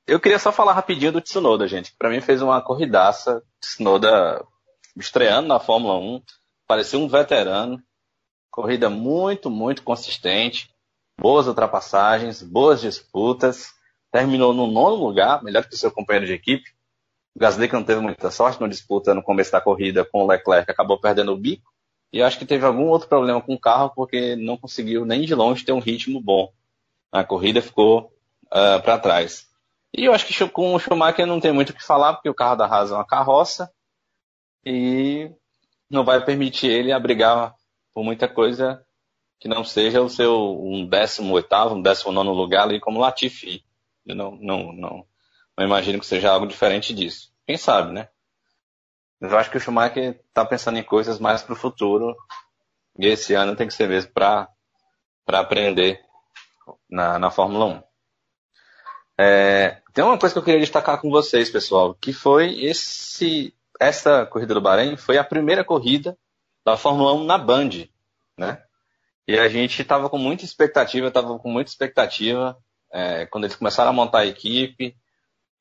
eu 0.08 0.18
queria 0.18 0.40
só 0.40 0.50
falar 0.50 0.72
rapidinho 0.72 1.12
do 1.12 1.20
Tsunoda, 1.20 1.68
gente. 1.68 1.94
Para 1.96 2.10
mim 2.10 2.20
fez 2.20 2.42
uma 2.42 2.60
corridaça. 2.60 3.40
Tsunoda 3.60 4.44
estreando 4.96 5.46
na 5.46 5.60
Fórmula 5.60 5.96
1, 5.98 6.20
parecia 6.66 6.98
um 6.98 7.06
veterano. 7.06 7.80
Corrida 8.50 8.90
muito, 8.90 9.48
muito 9.48 9.84
consistente. 9.84 10.68
Boas 11.16 11.46
ultrapassagens, 11.46 12.42
boas 12.42 12.80
disputas. 12.80 13.72
Terminou 14.10 14.52
no 14.52 14.66
nono 14.66 14.96
lugar, 14.96 15.44
melhor 15.44 15.64
que 15.64 15.74
o 15.74 15.78
seu 15.78 15.92
companheiro 15.92 16.26
de 16.26 16.32
equipe. 16.32 16.68
O 17.34 17.38
Gasly 17.38 17.68
que 17.68 17.74
não 17.74 17.84
teve 17.84 18.00
muita 18.00 18.30
sorte 18.30 18.60
na 18.60 18.68
disputa 18.68 19.14
no 19.14 19.22
começo 19.22 19.52
da 19.52 19.60
corrida 19.60 20.04
com 20.04 20.22
o 20.22 20.26
Leclerc, 20.26 20.70
acabou 20.70 21.00
perdendo 21.00 21.32
o 21.32 21.36
bico. 21.36 21.72
E 22.12 22.22
acho 22.22 22.38
que 22.38 22.44
teve 22.44 22.66
algum 22.66 22.88
outro 22.88 23.08
problema 23.08 23.40
com 23.40 23.54
o 23.54 23.60
carro, 23.60 23.90
porque 23.94 24.36
não 24.36 24.56
conseguiu 24.56 25.06
nem 25.06 25.22
de 25.22 25.34
longe 25.34 25.64
ter 25.64 25.72
um 25.72 25.78
ritmo 25.78 26.20
bom 26.20 26.52
a 27.12 27.22
corrida 27.22 27.60
ficou 27.60 28.04
uh, 28.46 28.76
ah, 28.76 28.80
para 28.82 28.98
trás. 28.98 29.46
E 29.94 30.06
eu 30.06 30.14
acho 30.14 30.26
que 30.26 30.48
com 30.48 30.74
o 30.74 30.78
Schumacher 30.78 31.26
não 31.26 31.38
tem 31.38 31.52
muito 31.52 31.70
o 31.70 31.74
que 31.74 31.84
falar, 31.84 32.14
porque 32.14 32.30
o 32.30 32.34
carro 32.34 32.56
da 32.56 32.64
Haas 32.64 32.90
é 32.90 32.94
uma 32.94 33.06
carroça 33.06 33.70
e 34.64 35.30
não 35.90 36.02
vai 36.02 36.24
permitir 36.24 36.68
ele 36.68 36.90
abrigar 36.90 37.54
por 37.92 38.02
muita 38.02 38.26
coisa 38.26 38.82
que 39.38 39.46
não 39.46 39.62
seja 39.62 40.00
o 40.00 40.08
seu 40.08 40.58
um 40.64 40.86
décimo 40.86 41.34
oitavo, 41.34 41.74
um 41.74 41.82
décimo 41.82 42.12
nono 42.12 42.32
lugar 42.32 42.62
ali 42.62 42.80
como 42.80 43.00
Latifi. 43.00 43.62
Não, 44.06 44.34
não, 44.36 44.72
não, 44.72 45.06
não 45.56 45.66
imagino 45.66 45.98
que 45.98 46.06
seja 46.06 46.30
algo 46.30 46.46
diferente 46.46 46.94
disso. 46.94 47.32
Quem 47.46 47.56
sabe, 47.56 47.92
né? 47.92 48.08
Mas 49.20 49.32
eu 49.32 49.38
acho 49.38 49.50
que 49.50 49.56
o 49.56 49.60
Schumacher 49.60 50.20
está 50.28 50.44
pensando 50.44 50.78
em 50.78 50.82
coisas 50.82 51.18
mais 51.18 51.42
para 51.42 51.52
o 51.52 51.56
futuro 51.56 52.16
e 52.98 53.06
esse 53.06 53.34
ano 53.34 53.56
tem 53.56 53.66
que 53.66 53.74
ser 53.74 53.88
mesmo 53.88 54.12
para 54.12 54.48
aprender 55.28 56.00
na, 56.90 57.18
na 57.18 57.30
Fórmula 57.30 57.66
1. 57.66 57.82
É, 59.18 59.82
tem 59.92 60.02
uma 60.02 60.18
coisa 60.18 60.34
que 60.34 60.38
eu 60.38 60.42
queria 60.42 60.60
destacar 60.60 61.00
com 61.00 61.10
vocês, 61.10 61.50
pessoal, 61.50 61.94
que 61.94 62.12
foi 62.12 62.64
esse, 62.64 63.54
essa 63.78 64.26
corrida 64.26 64.54
do 64.54 64.60
Bahrein 64.60 64.96
foi 64.96 65.18
a 65.18 65.24
primeira 65.24 65.62
corrida 65.62 66.18
da 66.64 66.76
Fórmula 66.76 67.12
1 67.14 67.24
na 67.24 67.38
Band, 67.38 67.70
né? 68.36 68.62
E 69.26 69.38
a 69.38 69.48
gente 69.48 69.80
estava 69.80 70.10
com 70.10 70.18
muita 70.18 70.44
expectativa, 70.44 71.08
estava 71.08 71.38
com 71.38 71.48
muita 71.48 71.70
expectativa 71.70 72.56
é, 72.92 73.26
quando 73.26 73.44
eles 73.44 73.56
começaram 73.56 73.90
a 73.90 73.94
montar 73.94 74.20
a 74.20 74.26
equipe. 74.26 74.96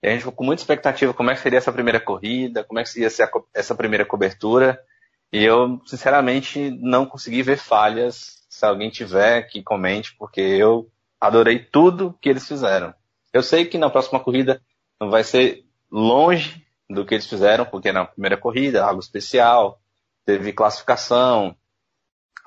E 0.02 0.08
a 0.08 0.12
gente 0.12 0.20
ficou 0.20 0.34
com 0.34 0.44
muita 0.44 0.62
expectativa 0.62 1.14
como 1.14 1.30
é 1.30 1.36
que 1.36 1.42
seria 1.42 1.60
essa 1.60 1.72
primeira 1.72 2.00
corrida, 2.00 2.64
como 2.64 2.80
é 2.80 2.84
que 2.84 2.90
seria 2.90 3.10
essa 3.54 3.76
primeira 3.76 4.06
cobertura. 4.06 4.80
E 5.32 5.44
eu, 5.44 5.80
sinceramente, 5.86 6.72
não 6.82 7.06
consegui 7.06 7.44
ver 7.44 7.58
falhas. 7.58 8.46
Se 8.50 8.66
alguém 8.66 8.90
tiver, 8.90 9.44
que 9.44 9.64
comente, 9.64 10.16
porque 10.18 10.42
eu 10.42 10.90
adorei 11.20 11.60
tudo 11.60 12.18
que 12.20 12.30
eles 12.30 12.48
fizeram. 12.48 12.94
Eu 13.32 13.42
sei 13.42 13.66
que 13.66 13.78
na 13.78 13.90
próxima 13.90 14.20
corrida 14.20 14.62
não 15.00 15.10
vai 15.10 15.24
ser 15.24 15.64
longe 15.90 16.66
do 16.90 17.06
que 17.06 17.14
eles 17.14 17.28
fizeram, 17.28 17.66
porque 17.66 17.92
na 17.92 18.06
primeira 18.06 18.36
corrida, 18.36 18.84
algo 18.84 19.00
especial, 19.00 19.80
teve 20.26 20.52
classificação, 20.52 21.56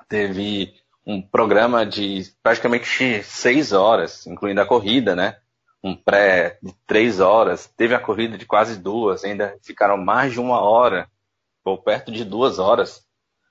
teve 0.07 0.73
um 1.05 1.21
programa 1.21 1.85
de 1.85 2.23
praticamente 2.43 3.23
seis 3.23 3.71
horas, 3.71 4.25
incluindo 4.27 4.61
a 4.61 4.65
corrida, 4.65 5.15
né? 5.15 5.37
Um 5.85 5.95
pré 5.95 6.57
de 6.63 6.73
três 6.87 7.19
horas, 7.19 7.67
teve 7.77 7.93
a 7.93 7.99
corrida 7.99 8.39
de 8.39 8.45
quase 8.47 8.75
duas, 8.79 9.23
ainda 9.23 9.55
ficaram 9.61 9.97
mais 9.97 10.33
de 10.33 10.39
uma 10.39 10.59
hora, 10.59 11.07
ou 11.63 11.77
perto 11.77 12.11
de 12.11 12.25
duas 12.25 12.57
horas, 12.57 13.05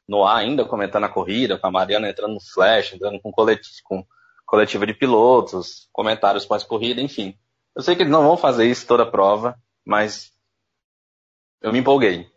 no 0.09 0.25
ar 0.25 0.39
ainda 0.39 0.65
comentando 0.65 1.05
a 1.05 1.09
corrida, 1.09 1.57
com 1.57 1.69
a 1.69 1.71
Mariana 1.71 2.11
entrando 2.11 2.35
no 2.35 2.41
flash, 2.41 2.93
entrando 2.93 3.21
com, 3.21 3.31
coletivo, 3.31 3.77
com 3.85 4.05
coletiva 4.45 4.85
de 4.85 4.95
pilotos, 4.95 5.89
comentários 5.93 6.45
pós-corrida, 6.45 7.01
enfim. 7.01 7.39
Eu 7.75 7.83
sei 7.83 7.95
que 7.95 8.03
eles 8.03 8.13
não 8.13 8.25
vão 8.25 8.37
fazer 8.37 8.67
isso 8.67 8.85
toda 8.85 9.05
a 9.05 9.11
prova, 9.11 9.57
mas 9.87 10.33
eu 11.63 11.73
me 11.73 11.79
empolguei. 11.79 12.29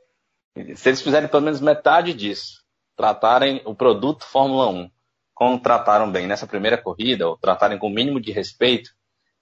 Se 0.76 0.90
eles 0.90 1.02
fizerem 1.02 1.28
pelo 1.28 1.42
menos 1.42 1.60
metade 1.60 2.14
disso, 2.14 2.64
tratarem 2.96 3.64
o 3.66 3.74
produto 3.74 4.26
Fórmula 4.26 4.68
1 4.68 4.92
como 5.34 5.60
trataram 5.60 6.12
bem 6.12 6.26
nessa 6.26 6.48
primeira 6.48 6.80
corrida, 6.80 7.28
ou 7.28 7.38
tratarem 7.38 7.78
com 7.78 7.86
o 7.88 7.94
mínimo 7.94 8.20
de 8.20 8.32
respeito, 8.32 8.90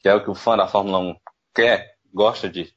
que 0.05 0.09
é 0.09 0.13
o 0.13 0.23
que 0.23 0.29
o 0.29 0.35
fã 0.35 0.55
da 0.55 0.67
Fórmula 0.67 0.99
1 0.99 1.15
quer, 1.51 1.95
gosta 2.13 2.47
de, 2.47 2.71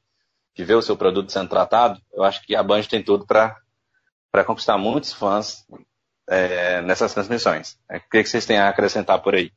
de 0.55 0.63
ver 0.63 0.73
o 0.73 0.81
seu 0.81 0.97
produto 0.97 1.31
sendo 1.31 1.47
tratado, 1.47 2.01
eu 2.11 2.23
acho 2.23 2.41
que 2.43 2.55
a 2.55 2.63
Band 2.63 2.81
tem 2.89 3.03
tudo 3.03 3.23
para 3.27 4.43
conquistar 4.47 4.79
muitos 4.79 5.13
fãs 5.13 5.63
é, 6.27 6.81
nessas 6.81 7.13
transmissões. 7.13 7.77
É, 7.87 7.97
o 7.97 8.01
que, 8.09 8.23
que 8.23 8.29
vocês 8.29 8.47
têm 8.47 8.57
a 8.57 8.67
acrescentar 8.67 9.21
por 9.21 9.35
aí? 9.35 9.51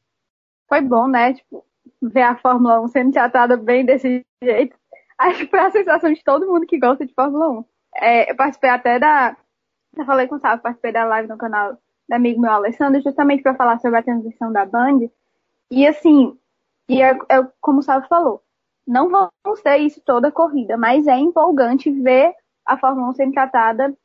Foi 0.68 0.82
bom, 0.82 1.08
né? 1.08 1.32
Tipo, 1.32 1.64
ver 2.02 2.20
a 2.20 2.36
Fórmula 2.36 2.78
1 2.82 2.88
sendo 2.88 3.12
tratada 3.12 3.56
bem 3.56 3.86
desse 3.86 4.22
jeito. 4.42 4.76
Acho 5.16 5.38
que 5.38 5.46
foi 5.46 5.60
a 5.60 5.70
sensação 5.70 6.12
de 6.12 6.22
todo 6.22 6.46
mundo 6.46 6.66
que 6.66 6.78
gosta 6.78 7.06
de 7.06 7.14
Fórmula 7.14 7.48
1. 7.48 7.64
É, 7.96 8.30
eu 8.32 8.36
participei 8.36 8.68
até 8.68 8.98
da. 8.98 9.34
Eu 9.96 10.04
falei 10.04 10.28
com 10.28 10.34
o 10.34 10.40
Sábio, 10.40 10.62
participei 10.62 10.92
da 10.92 11.06
live 11.06 11.26
no 11.26 11.38
canal 11.38 11.72
do 11.72 12.12
amigo 12.12 12.38
meu 12.38 12.52
Alessandro, 12.52 13.00
justamente 13.00 13.42
para 13.42 13.54
falar 13.54 13.78
sobre 13.78 13.98
a 13.98 14.02
transmissão 14.02 14.52
da 14.52 14.66
Band. 14.66 15.08
E 15.70 15.86
assim, 15.86 16.38
e 16.88 17.00
é, 17.00 17.10
é 17.28 17.48
como 17.60 17.78
o 17.80 17.82
Sábio 17.82 18.08
falou, 18.08 18.42
não 18.86 19.08
vamos 19.08 19.62
ter 19.62 19.78
isso 19.78 20.00
toda 20.04 20.28
a 20.28 20.32
corrida, 20.32 20.76
mas 20.76 21.06
é 21.06 21.16
empolgante 21.16 21.90
ver 21.90 22.34
a 22.66 22.76
Fórmula 22.76 23.10
1 23.10 23.12
sendo 23.14 23.32
tratada 23.32 23.96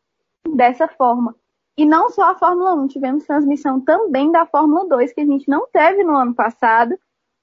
dessa 0.48 0.88
forma. 0.88 1.36
E 1.78 1.86
não 1.86 2.10
só 2.10 2.32
a 2.32 2.36
Fórmula 2.36 2.74
1, 2.76 2.88
tivemos 2.88 3.26
transmissão 3.26 3.80
também 3.80 4.32
da 4.32 4.46
Fórmula 4.46 4.88
2, 4.88 5.14
que 5.14 5.22
a 5.22 5.26
gente 5.26 5.48
não 5.48 5.68
teve 5.72 6.04
no 6.04 6.16
ano 6.16 6.34
passado, 6.34 6.98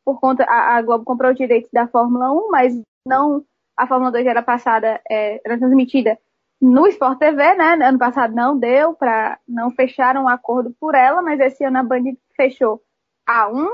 por 0.04 0.20
conta, 0.20 0.44
a, 0.44 0.76
a 0.76 0.82
Globo 0.82 1.04
comprou 1.04 1.30
os 1.30 1.36
direitos 1.36 1.70
da 1.72 1.86
Fórmula 1.86 2.32
1, 2.32 2.50
mas 2.50 2.82
não, 3.06 3.44
a 3.76 3.86
Fórmula 3.86 4.10
2 4.10 4.26
era 4.26 4.42
passada, 4.42 5.00
é, 5.08 5.40
era 5.44 5.58
transmitida 5.58 6.18
no 6.60 6.86
Sport 6.86 7.18
TV, 7.18 7.54
né? 7.54 7.74
Ano 7.86 7.98
passado 7.98 8.34
não 8.34 8.58
deu 8.58 8.94
para 8.94 9.38
não 9.46 9.70
fecharam 9.70 10.24
um 10.24 10.28
acordo 10.28 10.74
por 10.80 10.94
ela, 10.94 11.22
mas 11.22 11.38
esse 11.40 11.64
ano 11.64 11.78
a 11.78 11.82
Band 11.82 12.04
fechou 12.36 12.82
a 13.26 13.48
1, 13.48 13.68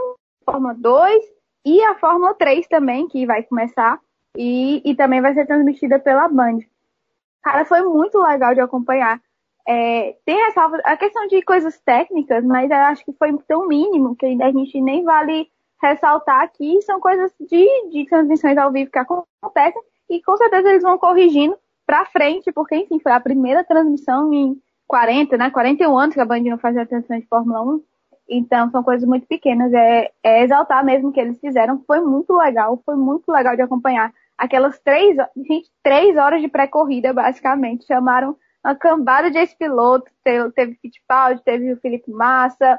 Fórmula 0.44 0.74
2 0.74 1.39
e 1.64 1.82
a 1.84 1.94
Fórmula 1.96 2.34
3 2.34 2.66
também, 2.68 3.08
que 3.08 3.26
vai 3.26 3.42
começar 3.42 3.98
e, 4.36 4.82
e 4.84 4.94
também 4.94 5.20
vai 5.20 5.34
ser 5.34 5.46
transmitida 5.46 5.98
pela 5.98 6.28
Band. 6.28 6.58
Cara, 7.42 7.64
foi 7.64 7.82
muito 7.82 8.18
legal 8.18 8.54
de 8.54 8.60
acompanhar. 8.60 9.20
É, 9.66 10.16
tem 10.24 10.42
essa 10.46 10.64
a 10.84 10.96
questão 10.96 11.26
de 11.26 11.42
coisas 11.42 11.78
técnicas, 11.80 12.44
mas 12.44 12.70
eu 12.70 12.76
acho 12.76 13.04
que 13.04 13.12
foi 13.12 13.36
tão 13.46 13.68
mínimo 13.68 14.16
que 14.16 14.26
a 14.26 14.50
gente 14.50 14.80
nem 14.80 15.04
vale 15.04 15.48
ressaltar 15.82 16.42
aqui. 16.42 16.80
São 16.82 17.00
coisas 17.00 17.32
de, 17.40 17.88
de 17.90 18.06
transmissões 18.06 18.56
ao 18.58 18.72
vivo 18.72 18.90
que 18.90 18.98
acontecem 18.98 19.82
e 20.08 20.22
com 20.22 20.36
certeza 20.36 20.68
eles 20.68 20.82
vão 20.82 20.98
corrigindo 20.98 21.56
para 21.86 22.04
frente, 22.06 22.52
porque, 22.52 22.76
enfim, 22.76 22.98
foi 23.00 23.12
a 23.12 23.20
primeira 23.20 23.64
transmissão 23.64 24.32
em 24.32 24.60
40, 24.86 25.36
né, 25.36 25.50
41 25.50 25.98
anos 25.98 26.14
que 26.14 26.20
a 26.20 26.24
Band 26.24 26.40
não 26.40 26.58
fazia 26.58 26.86
transmissão 26.86 27.18
de 27.18 27.26
Fórmula 27.26 27.62
1. 27.62 27.82
Então, 28.30 28.70
são 28.70 28.82
coisas 28.82 29.06
muito 29.06 29.26
pequenas. 29.26 29.72
É, 29.72 30.10
é 30.22 30.44
exaltar 30.44 30.84
mesmo 30.84 31.08
o 31.08 31.12
que 31.12 31.20
eles 31.20 31.40
fizeram. 31.40 31.82
Foi 31.86 32.00
muito 32.00 32.32
legal, 32.36 32.80
foi 32.86 32.94
muito 32.94 33.30
legal 33.30 33.56
de 33.56 33.62
acompanhar. 33.62 34.12
Aquelas 34.38 34.78
três, 34.80 35.16
gente, 35.36 35.68
três 35.82 36.16
horas 36.16 36.40
de 36.40 36.48
pré-corrida, 36.48 37.12
basicamente. 37.12 37.86
Chamaram 37.86 38.36
uma 38.64 38.74
cambada 38.76 39.30
de 39.30 39.38
ex-pilotos. 39.38 40.12
Teve, 40.22 40.52
teve 40.52 40.78
Fittipaldi, 40.80 41.42
teve 41.42 41.72
o 41.72 41.80
Felipe 41.80 42.10
Massa, 42.12 42.78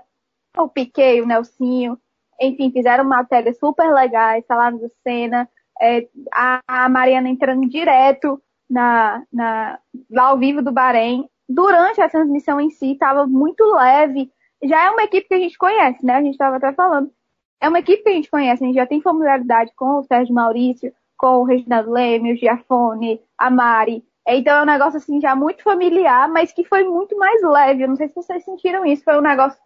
o 0.58 0.70
Piquet, 0.70 1.22
o 1.22 1.28
Nelsinho. 1.28 1.98
Enfim, 2.40 2.72
fizeram 2.72 3.04
matérias 3.04 3.60
super 3.60 3.94
legais, 3.94 4.46
falaram 4.48 4.78
do 4.78 4.90
Senna. 5.04 5.48
É, 5.80 6.08
a, 6.34 6.62
a 6.68 6.90
Mariana 6.90 7.28
entrando 7.28 7.68
direto 7.68 8.42
na, 8.70 9.22
na, 9.32 9.80
lá 10.10 10.30
ao 10.30 10.38
vivo 10.38 10.62
do 10.62 10.72
Bahrein, 10.72 11.28
durante 11.48 12.00
a 12.02 12.10
transmissão 12.10 12.60
em 12.60 12.70
si, 12.70 12.94
estava 12.94 13.28
muito 13.28 13.64
leve. 13.74 14.32
Já 14.64 14.86
é 14.86 14.90
uma 14.90 15.04
equipe 15.04 15.28
que 15.28 15.34
a 15.34 15.40
gente 15.40 15.58
conhece, 15.58 16.06
né? 16.06 16.16
A 16.16 16.22
gente 16.22 16.34
estava 16.34 16.58
até 16.58 16.72
falando. 16.74 17.12
É 17.60 17.70
uma 17.70 17.80
equipe 17.80 18.04
que 18.04 18.10
a 18.10 18.14
gente 18.14 18.30
conhece, 18.30 18.64
a 18.64 18.68
gente 18.68 18.76
já 18.76 18.88
tem 18.88 19.02
familiaridade 19.02 19.72
com 19.76 20.00
o 20.00 20.04
Sérgio 20.04 20.34
Maurício, 20.34 20.94
com 21.18 21.38
o 21.38 21.44
Reginaldo 21.44 21.92
Leme, 21.92 22.34
o 22.34 22.38
Giafone, 22.38 23.22
a 23.38 23.50
Mari. 23.52 24.04
Então 24.28 24.60
é 24.60 24.64
um 24.64 24.66
negócio 24.66 24.98
assim 24.98 25.20
já 25.22 25.36
muito 25.36 25.64
familiar, 25.64 26.28
mas 26.30 26.52
que 26.52 26.64
foi 26.64 26.84
muito 26.84 27.18
mais 27.18 27.42
leve. 27.44 27.84
Eu 27.84 27.90
não 27.90 27.96
sei 27.96 28.08
se 28.08 28.16
vocês 28.16 28.44
sentiram 28.44 28.86
isso. 28.86 29.04
Foi 29.04 29.18
um 29.18 29.22
negócio 29.22 29.60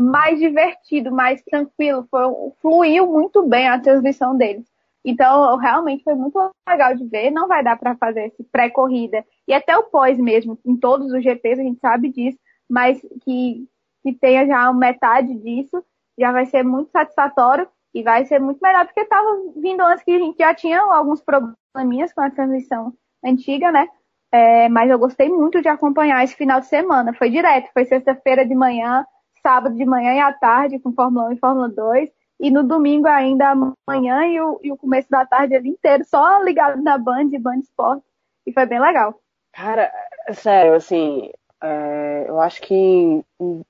mais 0.00 0.38
divertido, 0.38 1.12
mais 1.12 1.42
tranquilo. 1.42 2.06
Foi, 2.10 2.22
fluiu 2.60 3.06
muito 3.06 3.42
bem 3.46 3.68
a 3.68 3.78
transmissão 3.78 4.36
deles. 4.36 4.66
Então, 5.04 5.56
realmente 5.56 6.02
foi 6.02 6.14
muito 6.14 6.38
legal 6.66 6.94
de 6.94 7.04
ver. 7.06 7.30
Não 7.30 7.46
vai 7.46 7.62
dar 7.62 7.78
para 7.78 7.96
fazer 7.96 8.26
esse 8.26 8.42
pré-corrida 8.44 9.24
e 9.46 9.52
até 9.52 9.76
o 9.76 9.84
pós 9.84 10.18
mesmo, 10.18 10.58
em 10.64 10.76
todos 10.76 11.12
os 11.12 11.22
GPs, 11.22 11.60
a 11.60 11.64
gente 11.64 11.80
sabe 11.80 12.08
disso, 12.08 12.38
mas 12.68 13.00
que, 13.22 13.68
que 14.04 14.12
tenha 14.12 14.46
já 14.46 14.72
metade 14.72 15.34
disso, 15.34 15.82
já 16.18 16.30
vai 16.30 16.46
ser 16.46 16.62
muito 16.62 16.90
satisfatório 16.90 17.66
e 17.92 18.02
vai 18.02 18.24
ser 18.26 18.38
muito 18.38 18.60
melhor, 18.62 18.84
porque 18.84 19.00
estava 19.00 19.26
vindo 19.56 19.80
antes 19.80 20.04
que 20.04 20.12
a 20.12 20.18
gente 20.18 20.38
já 20.38 20.54
tinha 20.54 20.80
alguns 20.80 21.20
probleminhas 21.20 22.12
com 22.12 22.20
a 22.20 22.30
transmissão 22.30 22.92
antiga, 23.24 23.72
né? 23.72 23.88
É, 24.30 24.68
mas 24.68 24.90
eu 24.90 24.98
gostei 24.98 25.28
muito 25.28 25.62
de 25.62 25.68
acompanhar 25.68 26.22
esse 26.22 26.36
final 26.36 26.60
de 26.60 26.66
semana. 26.66 27.14
Foi 27.14 27.30
direto, 27.30 27.72
foi 27.72 27.84
sexta-feira 27.84 28.44
de 28.44 28.54
manhã, 28.54 29.06
sábado 29.42 29.74
de 29.74 29.84
manhã 29.84 30.14
e 30.14 30.20
à 30.20 30.32
tarde, 30.32 30.78
com 30.78 30.92
Fórmula 30.92 31.28
1 31.28 31.32
e 31.32 31.38
Fórmula 31.38 31.68
2 31.68 32.10
e 32.40 32.50
no 32.50 32.62
domingo 32.62 33.06
ainda 33.06 33.50
amanhã 33.86 34.26
e 34.26 34.40
o, 34.40 34.60
e 34.62 34.72
o 34.72 34.76
começo 34.76 35.08
da 35.08 35.24
tarde 35.24 35.54
ali 35.54 35.70
inteiro, 35.70 36.04
só 36.04 36.42
ligado 36.42 36.82
na 36.82 36.98
Band, 36.98 37.30
Band 37.40 37.60
Sport. 37.60 38.02
E 38.46 38.52
foi 38.52 38.66
bem 38.66 38.80
legal. 38.80 39.18
Cara, 39.52 39.90
sério, 40.32 40.74
assim, 40.74 41.30
é, 41.62 42.26
eu 42.28 42.40
acho 42.40 42.60
que 42.60 42.74
em, 42.74 43.24
em, 43.40 43.64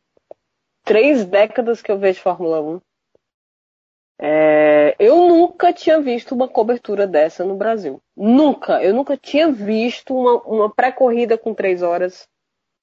três 0.85 1.25
décadas 1.25 1.83
que 1.83 1.91
eu 1.91 1.99
vejo 1.99 2.21
Fórmula 2.21 2.61
1, 2.61 2.81
é, 4.21 4.95
eu 4.99 5.17
nunca 5.29 5.73
tinha 5.73 6.01
visto 6.01 6.35
uma 6.35 6.47
cobertura 6.47 7.07
dessa 7.07 7.45
no 7.45 7.57
Brasil. 7.57 8.01
Nunca. 8.17 8.83
Eu 8.83 8.95
nunca 8.95 9.17
tinha 9.17 9.51
visto 9.51 10.17
uma, 10.17 10.37
uma 10.43 10.71
pré-corrida 10.71 11.37
com 11.37 11.53
três 11.53 11.83
horas, 11.83 12.29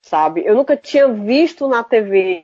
sabe? 0.04 0.44
Eu 0.46 0.56
nunca 0.56 0.76
tinha 0.76 1.08
visto 1.08 1.68
na 1.68 1.84
TV 1.84 2.44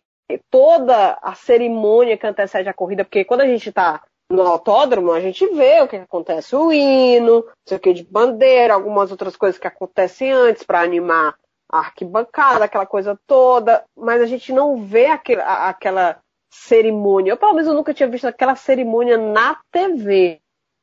toda 0.50 1.18
a 1.22 1.34
cerimônia 1.36 2.18
que 2.18 2.28
antecede 2.28 2.70
a 2.70 2.74
corrida, 2.74 3.04
porque 3.04 3.26
quando 3.26 3.42
a 3.42 3.48
gente 3.48 3.70
está 3.70 4.04
no 4.30 4.42
autódromo, 4.42 5.12
a 5.12 5.22
gente 5.22 5.46
vê 5.54 5.82
o 5.82 5.88
que 5.88 5.96
acontece, 5.96 6.56
o 6.56 6.72
hino, 6.72 7.46
não 7.46 7.54
sei 7.66 7.78
o 7.78 7.80
que 7.80 7.94
de 7.94 8.04
bandeira, 8.04 8.74
algumas 8.74 9.10
outras 9.10 9.38
coisas 9.38 9.58
que 9.58 9.68
acontecem 9.68 10.32
antes 10.32 10.64
para 10.64 10.82
animar 10.82 11.36
arquibancada, 11.70 12.66
aquela 12.66 12.86
coisa 12.86 13.20
toda, 13.28 13.84
mas 13.96 14.22
a 14.22 14.26
gente 14.26 14.54
não 14.54 14.84
vê 14.84 15.08
aquele, 15.08 15.42
aquela 15.42 16.20
cerimônia. 16.50 17.32
Eu, 17.32 17.38
pelo 17.38 17.54
menos, 17.54 17.68
eu 17.68 17.74
nunca 17.74 17.94
tinha 17.94 18.10
visto 18.10 18.26
aquela 18.26 18.56
cerimônia 18.56 19.18
na 19.18 19.60
TV, 19.72 20.40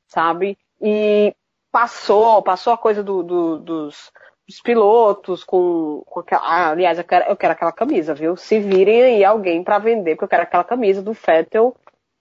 sabe? 0.08 0.58
E 0.80 1.34
passou, 1.72 2.42
passou 2.42 2.72
a 2.72 2.78
coisa 2.78 3.02
do, 3.02 3.22
do, 3.22 3.58
dos, 3.58 4.12
os 4.48 4.60
pilotos, 4.60 5.42
com, 5.42 6.02
com 6.06 6.20
aquela. 6.20 6.42
Ah, 6.42 6.70
aliás, 6.70 6.98
eu 6.98 7.04
quero, 7.04 7.30
eu 7.30 7.36
quero 7.36 7.52
aquela 7.52 7.72
camisa, 7.72 8.14
viu? 8.14 8.36
Se 8.36 8.60
virem 8.60 9.02
aí 9.02 9.24
alguém 9.24 9.64
para 9.64 9.78
vender, 9.78 10.14
porque 10.14 10.24
eu 10.24 10.28
quero 10.28 10.42
aquela 10.42 10.64
camisa 10.64 11.02
do 11.02 11.14
Fettel 11.14 11.74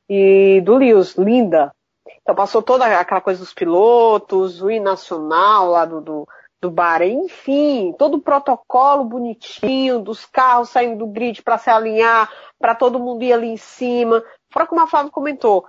e 0.10 0.62
do 0.62 0.76
Lewis, 0.76 1.16
linda. 1.16 1.74
Então 2.22 2.36
passou 2.36 2.62
toda 2.62 2.86
aquela 2.86 3.22
coisa 3.22 3.40
dos 3.40 3.54
pilotos, 3.54 4.62
o 4.62 4.72
hino 4.72 4.86
nacional 4.86 5.70
lá 5.70 5.86
do, 5.86 6.02
do, 6.02 6.28
do 6.64 6.72
Bahrein, 6.72 7.26
enfim, 7.26 7.94
todo 7.98 8.16
o 8.16 8.22
protocolo 8.22 9.04
bonitinho 9.04 10.00
dos 10.00 10.26
carros 10.26 10.70
saindo 10.70 11.00
do 11.00 11.08
grid 11.08 11.44
para 11.44 11.58
se 11.58 11.70
alinhar, 11.70 12.32
para 12.58 12.74
todo 12.74 13.00
mundo 13.00 13.22
ir 13.22 13.34
ali 13.34 13.50
em 13.50 13.58
cima. 13.58 14.24
Fora 14.50 14.66
como 14.66 14.82
a 14.82 14.88
Flávia 14.88 15.12
comentou, 15.12 15.66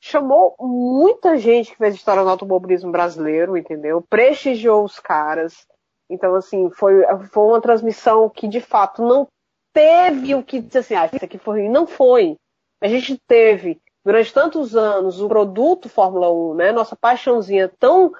chamou 0.00 0.54
muita 0.60 1.36
gente 1.36 1.72
que 1.72 1.78
fez 1.78 1.96
história 1.96 2.22
no 2.22 2.30
automobilismo 2.30 2.92
brasileiro, 2.92 3.56
entendeu? 3.56 4.00
Prestigiou 4.08 4.84
os 4.84 5.00
caras. 5.00 5.66
Então, 6.08 6.36
assim, 6.36 6.70
foi, 6.70 7.02
foi 7.32 7.42
uma 7.42 7.60
transmissão 7.60 8.30
que 8.30 8.46
de 8.46 8.60
fato 8.60 9.02
não 9.02 9.26
teve 9.74 10.32
o 10.36 10.44
que 10.44 10.60
dizer 10.60 10.78
assim, 10.78 10.94
ah, 10.94 11.10
isso 11.12 11.24
aqui 11.24 11.38
foi 11.38 11.62
ruim. 11.62 11.70
Não 11.70 11.88
foi. 11.88 12.36
A 12.80 12.86
gente 12.86 13.18
teve, 13.26 13.80
durante 14.04 14.32
tantos 14.32 14.76
anos, 14.76 15.20
o 15.20 15.26
produto 15.26 15.88
Fórmula 15.88 16.30
1, 16.30 16.54
né? 16.54 16.72
Nossa 16.72 16.94
paixãozinha 16.94 17.68
tão 17.80 18.12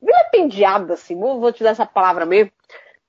vilipendiada, 0.00 0.94
assim, 0.94 1.18
vou 1.18 1.52
te 1.52 1.62
dar 1.62 1.70
essa 1.70 1.86
palavra 1.86 2.24
mesmo, 2.24 2.52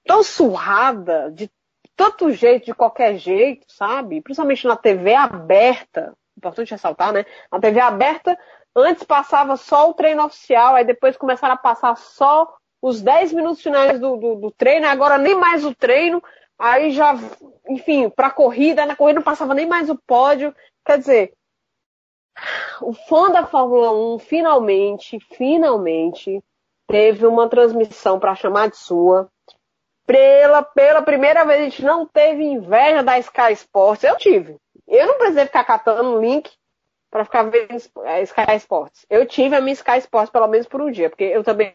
tão 0.06 0.24
surrada, 0.24 1.32
de 1.32 1.50
tanto 1.96 2.32
jeito, 2.32 2.66
de 2.66 2.74
qualquer 2.74 3.18
jeito, 3.18 3.66
sabe? 3.72 4.22
Principalmente 4.22 4.68
na 4.68 4.76
TV 4.76 5.14
aberta, 5.14 6.14
importante 6.38 6.72
ressaltar, 6.72 7.14
né? 7.14 7.26
Na 7.52 7.60
TV 7.60 7.80
aberta, 7.80 8.38
antes 8.76 9.04
passava 9.04 9.56
só 9.56 9.90
o 9.90 9.94
treino 9.94 10.24
oficial, 10.24 10.76
aí 10.76 10.84
depois 10.84 11.18
começaram 11.18 11.54
a 11.54 11.58
passar 11.58 11.96
só 11.98 12.52
os 12.82 13.02
10 13.02 13.34
minutos 13.34 13.62
finais 13.62 14.00
do, 14.00 14.18
do, 14.18 14.36
do 14.36 14.52
treino, 14.52 14.88
agora 14.88 15.18
nem 15.18 15.36
mais 15.36 15.64
o 15.64 15.76
treino, 15.76 16.22
aí 16.58 16.92
já, 16.92 17.16
enfim, 17.70 18.10
para 18.10 18.32
corrida, 18.32 18.86
na 18.86 18.96
corrida 18.96 19.20
não 19.20 19.24
passava 19.24 19.54
nem 19.54 19.68
mais 19.68 19.90
o 19.90 19.96
pódio. 20.08 20.56
Quer 20.84 20.98
dizer, 20.98 21.34
o 22.82 22.94
fã 22.94 23.30
da 23.30 23.46
Fórmula 23.46 23.92
1 24.16 24.20
finalmente, 24.20 25.20
finalmente 25.20 26.42
teve 26.88 27.26
uma 27.26 27.48
transmissão 27.48 28.20
para 28.20 28.36
chamar 28.36 28.70
de 28.70 28.78
sua. 28.78 29.30
Pela, 30.06 30.64
pela 30.64 31.02
primeira 31.02 31.46
vez 31.46 31.62
a 31.62 31.64
gente 31.64 31.84
não 31.84 32.06
teve 32.06 32.44
inveja 32.44 33.04
da 33.04 33.20
Sky 33.20 33.54
Sports. 33.54 34.04
Eu 34.04 34.18
tive. 34.18 34.58
Eu 34.88 35.08
não 35.08 35.18
precisei 35.18 35.46
ficar 35.46 35.64
catando 35.64 36.20
link 36.20 36.52
para 37.10 37.26
ficar 37.26 37.44
vendo 37.44 37.76
Sky 37.76 38.56
Sports. 38.58 39.06
Eu 39.10 39.26
tive 39.26 39.56
a 39.56 39.62
minha 39.62 39.74
Sky 39.74 39.98
Sports 40.00 40.32
pelo 40.32 40.48
menos 40.48 40.68
por 40.68 40.82
um 40.82 40.92
dia, 40.92 41.10
porque 41.10 41.24
eu 41.24 41.44
também 41.44 41.74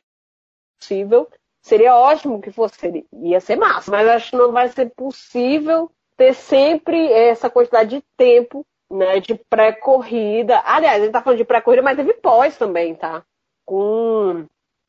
possível. 0.78 1.28
Seria 1.62 1.96
ótimo 1.96 2.40
que 2.40 2.50
fosse, 2.50 3.04
ia 3.12 3.40
ser 3.40 3.56
massa, 3.56 3.90
mas 3.90 4.06
acho 4.06 4.30
que 4.30 4.36
não 4.36 4.52
vai 4.52 4.68
ser 4.68 4.90
possível 4.94 5.90
ter 6.16 6.32
sempre 6.32 7.12
essa 7.12 7.50
quantidade 7.50 7.96
de 7.96 8.04
tempo, 8.16 8.64
né, 8.90 9.18
de 9.18 9.34
pré-corrida. 9.50 10.62
Aliás, 10.64 11.02
a 11.02 11.04
gente 11.04 11.12
tá 11.12 11.20
falando 11.20 11.38
de 11.38 11.44
pré-corrida, 11.44 11.82
mas 11.82 11.96
teve 11.96 12.14
pós 12.14 12.56
também, 12.56 12.94
tá? 12.94 13.24
Com 13.64 14.46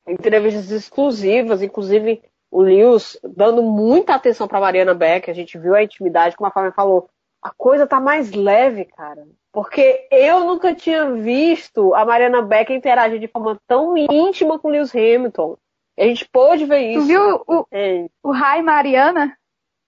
entrevistas 0.07 0.71
exclusivas, 0.71 1.61
inclusive 1.61 2.21
o 2.49 2.61
Lewis 2.61 3.19
dando 3.23 3.61
muita 3.61 4.15
atenção 4.15 4.47
para 4.47 4.59
Mariana 4.59 4.93
Beck, 4.93 5.29
a 5.29 5.33
gente 5.33 5.57
viu 5.57 5.75
a 5.75 5.83
intimidade, 5.83 6.35
como 6.35 6.47
a 6.47 6.51
Fábio 6.51 6.71
falou, 6.71 7.09
a 7.41 7.51
coisa 7.55 7.85
tá 7.85 7.99
mais 7.99 8.31
leve, 8.31 8.85
cara. 8.85 9.25
Porque 9.51 10.07
eu 10.11 10.41
nunca 10.41 10.73
tinha 10.73 11.11
visto 11.11 11.93
a 11.93 12.05
Mariana 12.05 12.41
Beck 12.41 12.71
interagir 12.73 13.19
de 13.19 13.27
forma 13.27 13.57
tão 13.67 13.97
íntima 13.97 14.59
com 14.59 14.67
o 14.67 14.71
Lewis 14.71 14.93
Hamilton. 14.95 15.57
A 15.97 16.03
gente 16.03 16.27
pôde 16.29 16.65
ver 16.65 16.91
isso. 16.91 17.01
Tu 17.01 17.07
viu 17.07 17.43
o, 17.47 17.67
é. 17.71 18.05
o 18.23 18.31
Rai 18.31 18.61
Mariana? 18.61 19.35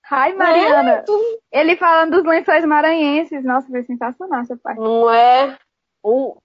Rai 0.04 0.34
Mariana. 0.34 0.92
É, 0.94 1.02
tu... 1.04 1.40
Ele 1.52 1.76
falando 1.76 2.18
dos 2.18 2.24
lençóis 2.24 2.66
maranhenses. 2.66 3.44
Nossa, 3.44 3.68
foi 3.68 3.84
sensacional 3.84 4.42
essa 4.42 4.58
parte. 4.58 4.80
Não 4.80 5.10
é? 5.12 5.56
O, 6.04 6.36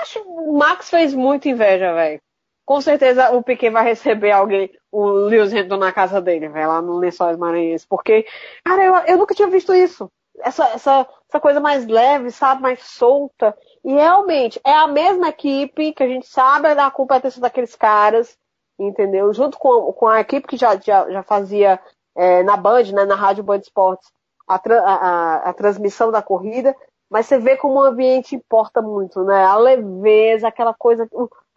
acho 0.00 0.20
o 0.20 0.58
Max 0.58 0.90
fez 0.90 1.14
muita 1.14 1.48
inveja, 1.48 1.94
velho. 1.94 2.20
Com 2.64 2.80
certeza 2.80 3.30
o 3.32 3.42
Piquet 3.42 3.70
vai 3.70 3.84
receber 3.84 4.30
alguém, 4.30 4.70
o 4.90 5.04
Lewis 5.06 5.52
Hamilton 5.52 5.76
na 5.76 5.92
casa 5.92 6.20
dele, 6.20 6.48
velho, 6.48 6.68
lá 6.68 6.80
no 6.80 6.96
Lençóis 6.96 7.36
Maranhenses. 7.36 7.86
Porque, 7.86 8.26
cara, 8.64 8.82
eu, 8.82 8.94
eu 9.06 9.18
nunca 9.18 9.34
tinha 9.34 9.48
visto 9.48 9.74
isso. 9.74 10.10
Essa, 10.40 10.64
essa, 10.68 11.06
essa 11.28 11.40
coisa 11.40 11.60
mais 11.60 11.86
leve, 11.86 12.30
sabe, 12.30 12.62
mais 12.62 12.82
solta. 12.82 13.56
E 13.84 13.92
realmente, 13.92 14.60
é 14.64 14.72
a 14.72 14.86
mesma 14.86 15.28
equipe 15.28 15.92
que 15.92 16.02
a 16.02 16.08
gente 16.08 16.26
sabe 16.26 16.74
da 16.74 16.90
competência 16.90 17.40
daqueles 17.40 17.76
caras, 17.76 18.36
entendeu? 18.78 19.32
Junto 19.32 19.58
com, 19.58 19.92
com 19.92 20.08
a 20.08 20.20
equipe 20.20 20.46
que 20.46 20.56
já, 20.56 20.76
já, 20.76 21.08
já 21.10 21.22
fazia 21.22 21.78
é, 22.16 22.42
na 22.42 22.56
Band, 22.56 22.84
né, 22.92 23.04
na 23.04 23.14
Rádio 23.14 23.44
Band 23.44 23.58
Esportes, 23.58 24.10
a, 24.46 24.56
a, 24.56 25.36
a, 25.50 25.52
transmissão 25.52 26.10
da 26.10 26.22
corrida, 26.22 26.74
mas 27.10 27.26
você 27.26 27.38
vê 27.38 27.56
como 27.56 27.80
o 27.80 27.82
ambiente 27.82 28.34
importa 28.34 28.82
muito, 28.82 29.22
né? 29.24 29.44
A 29.44 29.56
leveza, 29.56 30.48
aquela 30.48 30.74
coisa, 30.74 31.08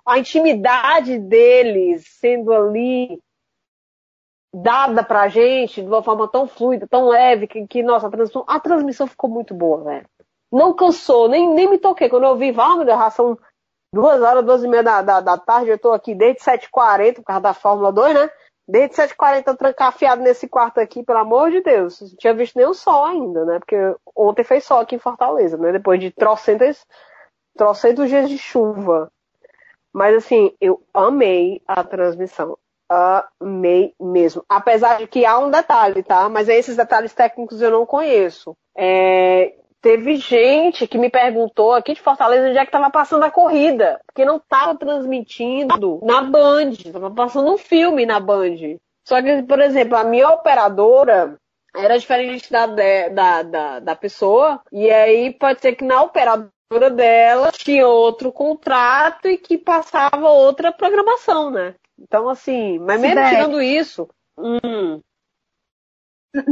a 0.07 0.17
intimidade 0.17 1.19
deles 1.19 2.05
sendo 2.19 2.53
ali 2.53 3.19
dada 4.53 5.03
pra 5.03 5.27
gente 5.27 5.81
de 5.81 5.87
uma 5.87 6.01
forma 6.01 6.27
tão 6.27 6.47
fluida, 6.47 6.87
tão 6.87 7.07
leve, 7.09 7.47
que, 7.47 7.67
que 7.67 7.83
nossa, 7.83 8.07
a 8.07 8.09
transmissão, 8.09 8.45
a 8.47 8.59
transmissão 8.59 9.07
ficou 9.07 9.29
muito 9.29 9.53
boa, 9.53 9.83
velho. 9.83 10.05
Não 10.51 10.73
cansou, 10.73 11.27
nem, 11.27 11.53
nem 11.53 11.69
me 11.69 11.77
toquei. 11.77 12.09
Quando 12.09 12.23
eu 12.23 12.37
vi, 12.37 12.51
vamos, 12.51 12.87
ração 12.87 13.37
duas 13.93 14.21
horas, 14.21 14.45
duas 14.45 14.63
e 14.63 14.67
meia 14.67 14.83
da, 14.83 15.01
da, 15.01 15.21
da 15.21 15.37
tarde, 15.37 15.71
eu 15.71 15.79
tô 15.79 15.91
aqui 15.91 16.15
desde 16.15 16.41
7h40, 16.41 17.15
por 17.15 17.23
causa 17.23 17.41
da 17.41 17.53
Fórmula 17.53 17.91
2, 17.91 18.13
né? 18.13 18.29
Desde 18.67 18.95
7h40 18.95 19.57
trancafiado 19.57 20.21
nesse 20.21 20.47
quarto 20.47 20.79
aqui, 20.79 21.03
pelo 21.03 21.19
amor 21.19 21.51
de 21.51 21.61
Deus. 21.61 22.01
Não 22.01 22.09
tinha 22.17 22.33
visto 22.33 22.55
nem 22.55 22.65
o 22.65 22.73
sol 22.73 23.05
ainda, 23.05 23.45
né? 23.45 23.59
Porque 23.59 23.75
ontem 24.15 24.43
fez 24.43 24.63
sol 24.63 24.79
aqui 24.79 24.95
em 24.95 24.99
Fortaleza, 24.99 25.57
né? 25.57 25.71
Depois 25.71 25.99
de 25.99 26.11
trocentos, 26.11 26.85
trocentos 27.57 28.09
dias 28.09 28.29
de 28.29 28.37
chuva. 28.37 29.11
Mas 29.97 30.15
assim, 30.15 30.51
eu 30.61 30.79
amei 30.93 31.59
a 31.67 31.83
transmissão. 31.83 32.55
Amei 32.87 33.95
mesmo. 33.99 34.45
Apesar 34.47 34.99
de 34.99 35.07
que 35.07 35.25
há 35.25 35.39
um 35.39 35.49
detalhe, 35.49 36.03
tá? 36.03 36.29
Mas 36.29 36.47
esses 36.47 36.77
detalhes 36.77 37.15
técnicos 37.15 37.63
eu 37.63 37.71
não 37.71 37.83
conheço. 37.83 38.55
É, 38.77 39.55
teve 39.81 40.17
gente 40.17 40.85
que 40.85 40.99
me 40.99 41.09
perguntou 41.09 41.73
aqui 41.73 41.95
de 41.95 42.01
Fortaleza 42.01 42.47
onde 42.47 42.59
é 42.59 42.61
que 42.61 42.67
estava 42.67 42.91
passando 42.91 43.23
a 43.23 43.31
corrida, 43.31 43.99
porque 44.05 44.23
não 44.23 44.37
estava 44.37 44.77
transmitindo 44.77 45.99
na 46.03 46.21
Band, 46.21 46.73
estava 46.73 47.09
passando 47.09 47.51
um 47.51 47.57
filme 47.57 48.05
na 48.05 48.19
Band. 48.19 48.77
Só 49.03 49.19
que, 49.19 49.41
por 49.41 49.59
exemplo, 49.59 49.97
a 49.97 50.03
minha 50.03 50.29
operadora 50.29 51.39
era 51.75 51.97
diferente 51.97 52.51
da, 52.51 52.67
da, 52.67 53.41
da, 53.41 53.79
da 53.79 53.95
pessoa, 53.95 54.61
e 54.71 54.91
aí 54.91 55.33
pode 55.33 55.59
ser 55.59 55.73
que 55.73 55.83
na 55.83 56.03
operadora 56.03 56.51
dela 56.93 57.51
tinha 57.51 57.87
outro 57.87 58.31
contrato 58.31 59.27
e 59.27 59.37
que 59.37 59.57
passava 59.57 60.29
outra 60.29 60.71
programação, 60.71 61.49
né? 61.49 61.75
Então, 61.97 62.29
assim, 62.29 62.77
mas 62.79 62.99
mesmo 62.99 63.29
tirando 63.29 63.61
isso. 63.61 64.07
Hum, 64.37 65.01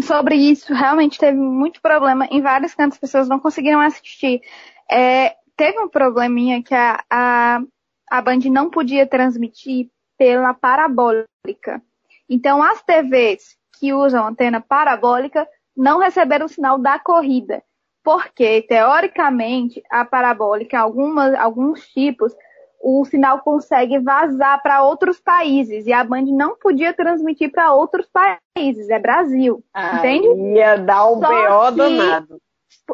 sobre 0.01 0.35
isso, 0.35 0.73
realmente 0.73 1.19
teve 1.19 1.37
muito 1.37 1.81
problema. 1.81 2.25
Em 2.31 2.41
vários 2.41 2.73
cantos 2.73 2.95
as 2.95 3.01
pessoas 3.01 3.27
não 3.27 3.39
conseguiram 3.39 3.79
assistir. 3.79 4.41
É, 4.89 5.35
teve 5.55 5.79
um 5.79 5.89
probleminha 5.89 6.63
que 6.63 6.73
a, 6.73 7.03
a, 7.09 7.61
a 8.09 8.21
Band 8.21 8.39
não 8.49 8.69
podia 8.69 9.05
transmitir 9.05 9.89
pela 10.17 10.53
parabólica. 10.53 11.81
Então, 12.29 12.63
as 12.63 12.81
TVs 12.81 13.57
que 13.79 13.93
usam 13.93 14.25
antena 14.25 14.61
parabólica 14.61 15.47
não 15.75 15.99
receberam 15.99 16.45
o 16.45 16.49
sinal 16.49 16.79
da 16.79 16.97
corrida. 16.97 17.61
Porque, 18.05 18.61
teoricamente, 18.61 19.83
a 19.89 20.05
parabólica, 20.05 20.79
algumas, 20.79 21.33
alguns 21.33 21.87
tipos, 21.87 22.31
o 22.79 23.03
sinal 23.03 23.39
consegue 23.39 23.97
vazar 23.97 24.61
para 24.61 24.83
outros 24.83 25.19
países 25.19 25.87
e 25.87 25.91
a 25.91 26.03
Band 26.03 26.25
não 26.25 26.55
podia 26.55 26.93
transmitir 26.93 27.51
para 27.51 27.73
outros 27.73 28.07
países, 28.07 28.91
é 28.91 28.99
Brasil, 28.99 29.63
ah, 29.73 29.97
entende? 29.97 30.27
Ia 30.53 30.77
dar 30.77 31.07
um 31.07 31.19
BO 31.19 31.71
danado. 31.75 32.39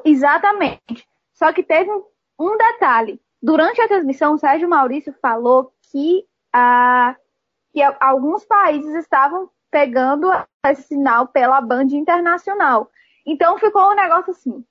Exatamente. 0.05 1.05
Só 1.33 1.51
que 1.51 1.61
teve 1.61 1.91
um, 1.91 2.03
um, 2.39 2.57
detalhe. 2.57 3.19
Durante 3.43 3.81
a 3.81 3.89
transmissão, 3.89 4.35
o 4.35 4.37
Sérgio 4.37 4.69
Maurício 4.69 5.13
falou 5.21 5.73
que, 5.91 6.23
ah, 6.53 7.17
que 7.73 7.81
alguns 7.99 8.45
países 8.45 8.95
estavam 8.95 9.49
pegando 9.69 10.31
esse 10.65 10.83
sinal 10.83 11.27
pela 11.27 11.59
Band 11.59 11.87
internacional. 11.91 12.89
Então 13.25 13.57
ficou 13.57 13.91
um 13.91 13.95
negócio 13.95 14.31
assim. 14.31 14.63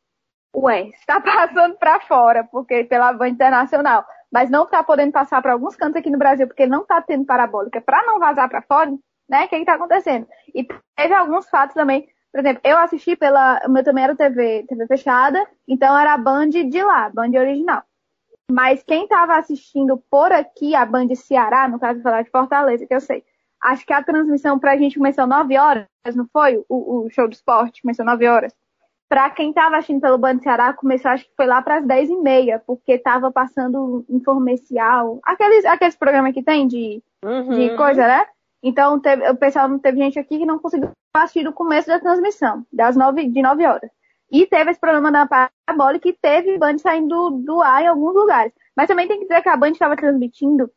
Ué, 0.54 0.88
está 0.88 1.20
passando 1.20 1.76
para 1.76 2.00
fora, 2.00 2.44
porque 2.44 2.84
pela 2.84 3.12
Band 3.12 3.28
internacional 3.28 4.04
mas 4.30 4.48
não 4.48 4.64
está 4.64 4.82
podendo 4.82 5.12
passar 5.12 5.42
para 5.42 5.52
alguns 5.52 5.76
cantos 5.76 5.96
aqui 5.96 6.10
no 6.10 6.18
Brasil 6.18 6.46
porque 6.46 6.66
não 6.66 6.82
está 6.82 7.02
tendo 7.02 7.24
parabólica 7.24 7.80
para 7.80 8.04
não 8.06 8.18
vazar 8.18 8.48
para 8.48 8.62
fora, 8.62 8.90
né? 9.28 9.44
O 9.44 9.48
que 9.48 9.56
está 9.56 9.74
acontecendo? 9.74 10.26
E 10.54 10.66
teve 10.96 11.14
alguns 11.14 11.48
fatos 11.48 11.74
também. 11.74 12.08
Por 12.32 12.40
exemplo, 12.40 12.60
eu 12.64 12.78
assisti 12.78 13.16
pela. 13.16 13.60
O 13.66 13.70
meu 13.70 13.82
também 13.82 14.04
era 14.04 14.14
TV, 14.14 14.64
TV 14.68 14.86
fechada, 14.86 15.44
então 15.66 15.98
era 15.98 16.14
a 16.14 16.18
Band 16.18 16.50
de 16.50 16.82
lá, 16.82 17.10
Band 17.10 17.30
original. 17.36 17.82
Mas 18.50 18.82
quem 18.84 19.04
estava 19.04 19.36
assistindo 19.36 20.02
por 20.10 20.32
aqui, 20.32 20.74
a 20.74 20.84
Band 20.84 21.14
Ceará, 21.16 21.68
no 21.68 21.78
caso 21.78 22.02
falar 22.02 22.22
de 22.22 22.30
Fortaleza, 22.30 22.86
que 22.86 22.94
eu 22.94 23.00
sei, 23.00 23.24
acho 23.62 23.84
que 23.84 23.92
a 23.92 24.02
transmissão 24.02 24.58
pra 24.58 24.76
gente 24.76 24.96
começou 24.96 25.26
9 25.26 25.56
horas, 25.58 25.86
não 26.14 26.26
foi? 26.32 26.58
O, 26.68 27.06
o 27.06 27.10
show 27.10 27.28
do 27.28 27.32
esporte 27.32 27.82
começou 27.82 28.04
9 28.04 28.26
horas. 28.26 28.52
Pra 29.10 29.28
quem 29.28 29.52
tava 29.52 29.76
assistindo 29.76 30.00
pelo 30.00 30.16
Band 30.16 30.38
Ceará, 30.38 30.72
começou 30.72 31.10
acho 31.10 31.24
que 31.24 31.34
foi 31.36 31.44
lá 31.44 31.60
pras 31.60 31.84
10 31.84 32.10
e 32.10 32.16
meia, 32.18 32.62
porque 32.64 32.96
tava 32.96 33.28
passando 33.32 34.04
informecial. 34.08 35.18
Aqueles, 35.24 35.64
aqueles 35.64 35.96
programas 35.96 36.32
que 36.32 36.44
tem 36.44 36.68
de, 36.68 37.02
uhum. 37.24 37.48
de 37.48 37.76
coisa, 37.76 38.06
né? 38.06 38.24
Então 38.62 39.00
teve, 39.00 39.28
o 39.28 39.36
pessoal 39.36 39.68
não 39.68 39.80
teve 39.80 39.98
gente 39.98 40.16
aqui 40.16 40.38
que 40.38 40.46
não 40.46 40.60
conseguiu 40.60 40.92
assistir 41.12 41.48
o 41.48 41.52
começo 41.52 41.88
da 41.88 41.98
transmissão, 41.98 42.64
das 42.72 42.94
9, 42.94 43.26
de 43.26 43.42
9 43.42 43.66
horas. 43.66 43.90
E 44.30 44.46
teve 44.46 44.70
esse 44.70 44.78
problema 44.78 45.10
da 45.10 45.26
parabólica 45.26 46.08
e 46.08 46.12
teve 46.12 46.56
Band 46.56 46.78
saindo 46.78 47.08
do, 47.08 47.38
do 47.38 47.60
ar 47.60 47.82
em 47.82 47.88
alguns 47.88 48.14
lugares. 48.14 48.52
Mas 48.76 48.86
também 48.86 49.08
tem 49.08 49.18
que 49.18 49.26
dizer 49.26 49.42
que 49.42 49.48
a 49.48 49.56
Band 49.56 49.72
estava 49.72 49.96
transmitindo 49.96 50.70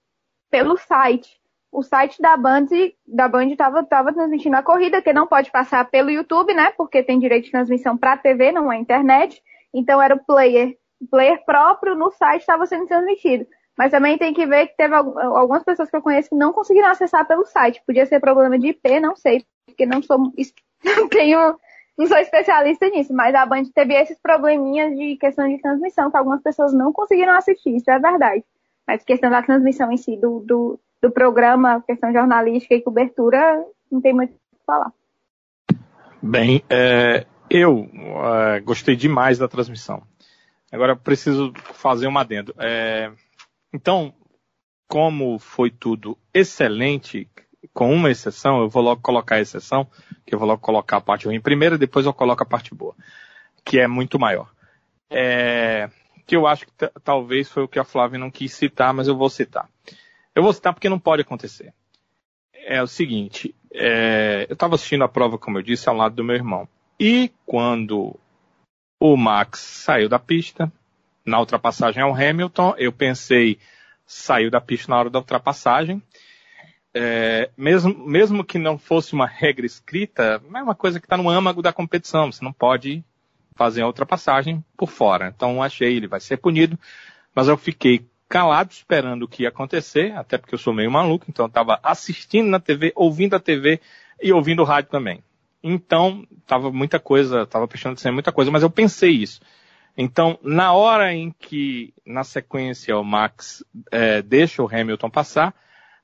pelo 0.50 0.76
site 0.76 1.40
o 1.74 1.82
site 1.82 2.22
da 2.22 2.38
Band 2.38 2.68
da 3.06 3.28
Band 3.28 3.48
estava 3.48 3.84
tava 3.84 4.14
transmitindo 4.14 4.56
a 4.56 4.64
corrida, 4.64 5.02
que 5.02 5.12
não 5.12 5.28
pode 5.28 5.52
passar 5.52 5.90
pelo 5.90 6.12
YouTube, 6.12 6.54
né? 6.54 6.72
Porque 6.78 7.02
tem 7.02 7.20
direito 7.20 7.46
de 7.46 7.52
transmissão 7.52 7.98
para 7.98 8.16
TV, 8.16 8.52
não 8.52 8.72
é 8.72 8.78
internet. 8.78 9.42
Então 9.74 10.02
era 10.02 10.14
o 10.14 10.24
player, 10.24 10.78
o 11.02 11.08
player 11.08 11.44
próprio 11.44 11.96
no 11.96 12.12
site 12.12 12.42
estava 12.42 12.66
sendo 12.68 12.86
transmitido. 12.86 13.48
Mas 13.76 13.90
também 13.90 14.20
tem 14.20 14.34
que 14.34 14.46
ver 14.46 14.68
que 14.68 14.78
teve 14.78 14.94
algumas 14.94 15.64
pessoas 15.64 15.90
que 15.90 15.96
eu 15.96 16.02
conheço 16.02 16.30
que 16.30 16.36
não 16.36 16.54
conseguiram 16.54 16.90
acessar 16.90 17.28
pelo 17.28 17.44
site. 17.44 17.82
Podia 17.88 18.06
ser 18.06 18.20
problema 18.20 18.58
de 18.60 18.68
IP, 18.68 19.00
não 19.00 19.16
sei, 19.16 19.44
porque 19.66 19.86
não 19.86 20.02
sou 20.04 20.20
não 20.86 21.10
tenho 21.10 21.58
não 21.98 22.08
sou 22.08 22.18
especialista 22.18 22.88
nisso, 22.90 23.14
mas 23.14 23.36
a 23.36 23.46
Band 23.46 23.66
teve 23.74 23.94
esses 23.94 24.18
probleminhas 24.20 24.96
de 24.96 25.16
questão 25.18 25.48
de 25.48 25.62
transmissão 25.62 26.10
que 26.10 26.18
algumas 26.18 26.42
pessoas 26.42 26.74
não 26.74 26.92
conseguiram 26.92 27.34
assistir, 27.34 27.76
isso 27.76 27.90
é 27.90 28.00
verdade. 28.00 28.44
Mas 28.88 29.04
questão 29.04 29.30
da 29.30 29.44
transmissão 29.44 29.92
em 29.92 29.98
si 29.98 30.18
do, 30.18 30.40
do 30.40 30.80
do 31.04 31.12
programa, 31.12 31.84
questão 31.86 32.14
jornalística 32.14 32.74
e 32.74 32.82
cobertura, 32.82 33.62
não 33.92 34.00
tem 34.00 34.14
muito 34.14 34.32
o 34.32 34.56
que 34.56 34.66
falar. 34.66 34.94
Bem, 36.22 36.64
é, 36.70 37.26
eu 37.50 37.90
é, 38.54 38.62
gostei 38.62 38.96
demais 38.96 39.38
da 39.38 39.50
transmissão. 39.50 40.02
Agora 40.72 40.96
preciso 40.96 41.52
fazer 41.74 42.08
um 42.08 42.18
adendo. 42.18 42.56
É, 42.58 43.12
então, 43.74 44.14
como 44.88 45.38
foi 45.40 45.70
tudo 45.70 46.18
excelente, 46.34 47.30
com 47.74 47.94
uma 47.94 48.10
exceção, 48.10 48.62
eu 48.62 48.70
vou 48.70 48.82
logo 48.82 49.02
colocar 49.02 49.36
a 49.36 49.42
exceção, 49.42 49.86
que 50.26 50.34
eu 50.34 50.40
vou 50.40 50.48
logo 50.48 50.62
colocar 50.62 50.98
a 50.98 51.02
parte 51.02 51.26
ruim 51.26 51.42
primeiro, 51.42 51.78
depois 51.78 52.06
eu 52.06 52.14
coloco 52.14 52.44
a 52.44 52.46
parte 52.46 52.74
boa, 52.74 52.96
que 53.66 53.78
é 53.78 53.88
muito 53.90 54.18
maior. 54.18 54.50
É, 55.10 55.90
que 56.26 56.38
eu 56.38 56.48
acho 56.48 56.66
que 56.66 56.72
talvez 57.04 57.52
foi 57.52 57.64
o 57.64 57.68
que 57.68 57.78
a 57.78 57.84
Flávia 57.84 58.18
não 58.18 58.32
quis 58.32 58.54
citar, 58.54 58.94
mas 58.94 59.10
eu 59.10 59.18
vou 59.18 59.30
citar. 59.30 59.68
Eu 60.36 60.44
vou 60.44 60.54
citar 60.54 60.74
porque 60.74 60.90
não 60.90 61.00
pode 61.00 61.22
acontecer. 61.22 61.74
É 62.54 62.82
o 62.82 62.88
seguinte, 62.88 63.54
é, 63.74 64.46
eu 64.50 64.54
estava 64.54 64.76
assistindo 64.76 65.04
a 65.04 65.10
prova, 65.10 65.38
como 65.38 65.58
eu 65.58 65.62
disse, 65.62 65.90
ao 65.90 65.96
lado 65.96 66.16
do 66.16 66.24
meu 66.24 66.36
irmão. 66.36 66.68
E 67.00 67.32
quando 67.46 68.18
o 69.00 69.18
Max 69.18 69.60
saiu 69.60 70.08
da 70.08 70.18
pista, 70.18 70.72
na 71.26 71.40
ultrapassagem 71.40 72.02
ao 72.02 72.16
Hamilton, 72.16 72.76
eu 72.78 72.92
pensei, 72.92 73.60
saiu 74.06 74.50
da 74.50 74.62
pista 74.62 74.92
na 74.92 75.00
hora 75.00 75.10
da 75.10 75.20
ultrapassagem. 75.20 76.02
É, 76.94 77.50
mesmo, 77.58 77.94
mesmo 78.08 78.44
que 78.44 78.58
não 78.58 78.78
fosse 78.78 79.14
uma 79.14 79.26
regra 79.26 79.66
escrita, 79.66 80.42
é 80.54 80.62
uma 80.62 80.76
coisa 80.76 81.00
que 81.00 81.06
está 81.06 81.18
no 81.18 81.30
âmago 81.30 81.62
da 81.62 81.74
competição. 81.74 82.32
Você 82.32 82.44
não 82.44 82.54
pode 82.54 83.04
fazer 83.56 83.82
a 83.82 83.88
ultrapassagem 83.88 84.64
por 84.78 84.90
fora. 84.90 85.34
Então 85.36 85.62
achei, 85.62 85.96
ele 85.96 86.08
vai 86.08 86.20
ser 86.20 86.38
punido. 86.38 86.78
Mas 87.36 87.48
eu 87.48 87.58
fiquei 87.58 88.06
calado 88.34 88.72
esperando 88.72 89.22
o 89.22 89.28
que 89.28 89.44
ia 89.44 89.50
acontecer, 89.50 90.12
até 90.14 90.40
porque 90.40 90.56
eu 90.56 90.58
sou 90.58 90.74
meio 90.74 90.90
maluco, 90.90 91.26
então 91.30 91.46
eu 91.46 91.50
estava 91.50 91.80
assistindo 91.84 92.50
na 92.50 92.60
TV, 92.60 92.92
ouvindo 92.96 93.36
a 93.36 93.40
TV 93.40 93.80
e 94.20 94.34
ouvindo 94.34 94.64
o 94.64 94.66
rádio 94.66 94.90
também. 94.90 95.24
Então, 95.62 96.26
estava 96.42 96.72
muita 96.72 97.00
coisa, 97.00 97.44
estava 97.44 97.68
prestando 97.68 97.94
atenção 97.94 98.12
muita 98.12 98.32
coisa, 98.32 98.50
mas 98.50 98.64
eu 98.64 98.72
pensei 98.72 99.12
isso. 99.12 99.40
Então, 99.96 100.40
na 100.42 100.74
hora 100.74 101.14
em 101.14 101.30
que, 101.30 101.94
na 102.04 102.24
sequência, 102.24 102.98
o 102.98 103.04
Max 103.04 103.64
é, 103.92 104.24
deixa 104.24 104.64
o 104.64 104.68
Hamilton 104.68 105.12
passar, 105.12 105.54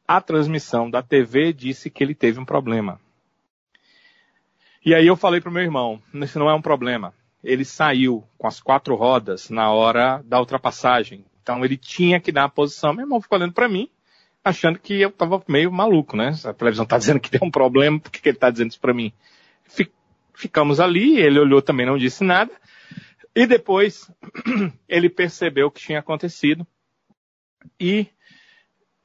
a 0.07 0.21
transmissão 0.21 0.87
da 0.87 1.01
TV 1.01 1.51
disse 1.51 1.89
que 1.89 2.03
ele 2.03 2.13
teve 2.13 2.39
um 2.39 2.45
problema. 2.45 3.01
E 4.85 4.93
aí 4.93 5.07
eu 5.07 5.15
falei 5.15 5.41
para 5.41 5.49
o 5.49 5.53
meu 5.53 5.63
irmão, 5.63 5.99
isso 6.13 6.37
não 6.37 6.47
é 6.47 6.53
um 6.53 6.61
problema. 6.61 7.11
Ele 7.43 7.65
saiu 7.65 8.23
com 8.37 8.45
as 8.45 8.61
quatro 8.61 8.93
rodas 8.93 9.49
na 9.49 9.71
hora 9.71 10.21
da 10.23 10.39
ultrapassagem. 10.39 11.25
Então 11.41 11.63
ele 11.63 11.77
tinha 11.77 12.19
que 12.19 12.31
dar 12.31 12.45
a 12.45 12.49
posição. 12.49 12.93
Meu 12.93 13.05
irmão 13.05 13.21
ficou 13.21 13.37
olhando 13.37 13.53
para 13.53 13.67
mim, 13.67 13.89
achando 14.43 14.79
que 14.79 14.99
eu 14.99 15.09
estava 15.09 15.43
meio 15.47 15.71
maluco, 15.71 16.15
né? 16.15 16.33
A 16.45 16.53
televisão 16.53 16.83
está 16.83 16.97
dizendo 16.97 17.19
que 17.19 17.29
tem 17.29 17.41
um 17.41 17.51
problema, 17.51 17.99
por 17.99 18.11
que, 18.11 18.21
que 18.21 18.29
ele 18.29 18.37
está 18.37 18.49
dizendo 18.49 18.71
isso 18.71 18.79
para 18.79 18.93
mim? 18.93 19.13
Ficamos 20.33 20.79
ali, 20.79 21.19
ele 21.19 21.39
olhou 21.39 21.61
também, 21.61 21.85
não 21.85 21.97
disse 21.97 22.23
nada. 22.23 22.51
E 23.35 23.45
depois 23.45 24.09
ele 24.87 25.09
percebeu 25.09 25.67
o 25.67 25.71
que 25.71 25.81
tinha 25.81 25.99
acontecido 25.99 26.65
e 27.79 28.07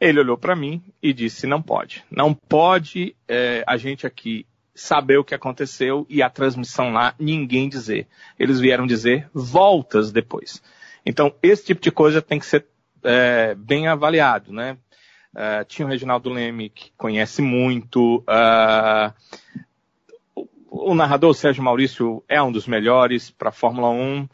ele 0.01 0.21
olhou 0.21 0.37
para 0.37 0.57
mim 0.57 0.83
e 1.03 1.13
disse: 1.13 1.47
não 1.47 1.63
pode, 1.63 2.05
não 2.11 2.35
pode 2.35 3.17
é, 3.29 3.65
a 3.67 3.77
gente 3.77 4.07
aqui 4.07 4.47
saber 4.75 5.19
o 5.19 5.25
que 5.25 5.35
aconteceu 5.35 6.05
e 6.09 6.23
a 6.23 6.29
transmissão 6.29 6.93
lá 6.93 7.15
ninguém 7.19 7.69
dizer. 7.69 8.09
Eles 8.39 8.59
vieram 8.61 8.87
dizer 8.87 9.29
voltas 9.33 10.11
depois. 10.11 10.63
Então, 11.05 11.35
esse 11.43 11.65
tipo 11.65 11.81
de 11.81 11.91
coisa 11.91 12.23
tem 12.23 12.39
que 12.39 12.47
ser 12.47 12.67
é, 13.03 13.55
bem 13.55 13.87
avaliado, 13.87 14.53
né? 14.53 14.79
Uh, 15.35 15.65
tinha 15.67 15.85
o 15.85 15.89
Reginaldo 15.89 16.31
Leme, 16.31 16.71
que 16.71 16.93
conhece 16.97 17.43
muito. 17.43 18.19
Uh, 18.19 19.13
o, 20.35 20.93
o, 20.93 20.95
narrador 20.95 21.35
Sérgio 21.35 21.63
Maurício 21.63 22.23
é 22.29 22.41
um 22.41 22.53
dos 22.53 22.69
melhores 22.69 23.31
para 23.33 23.49
a 23.49 23.53
Fórmula 23.53 23.89
1. 23.89 24.23
Uh, 24.23 24.29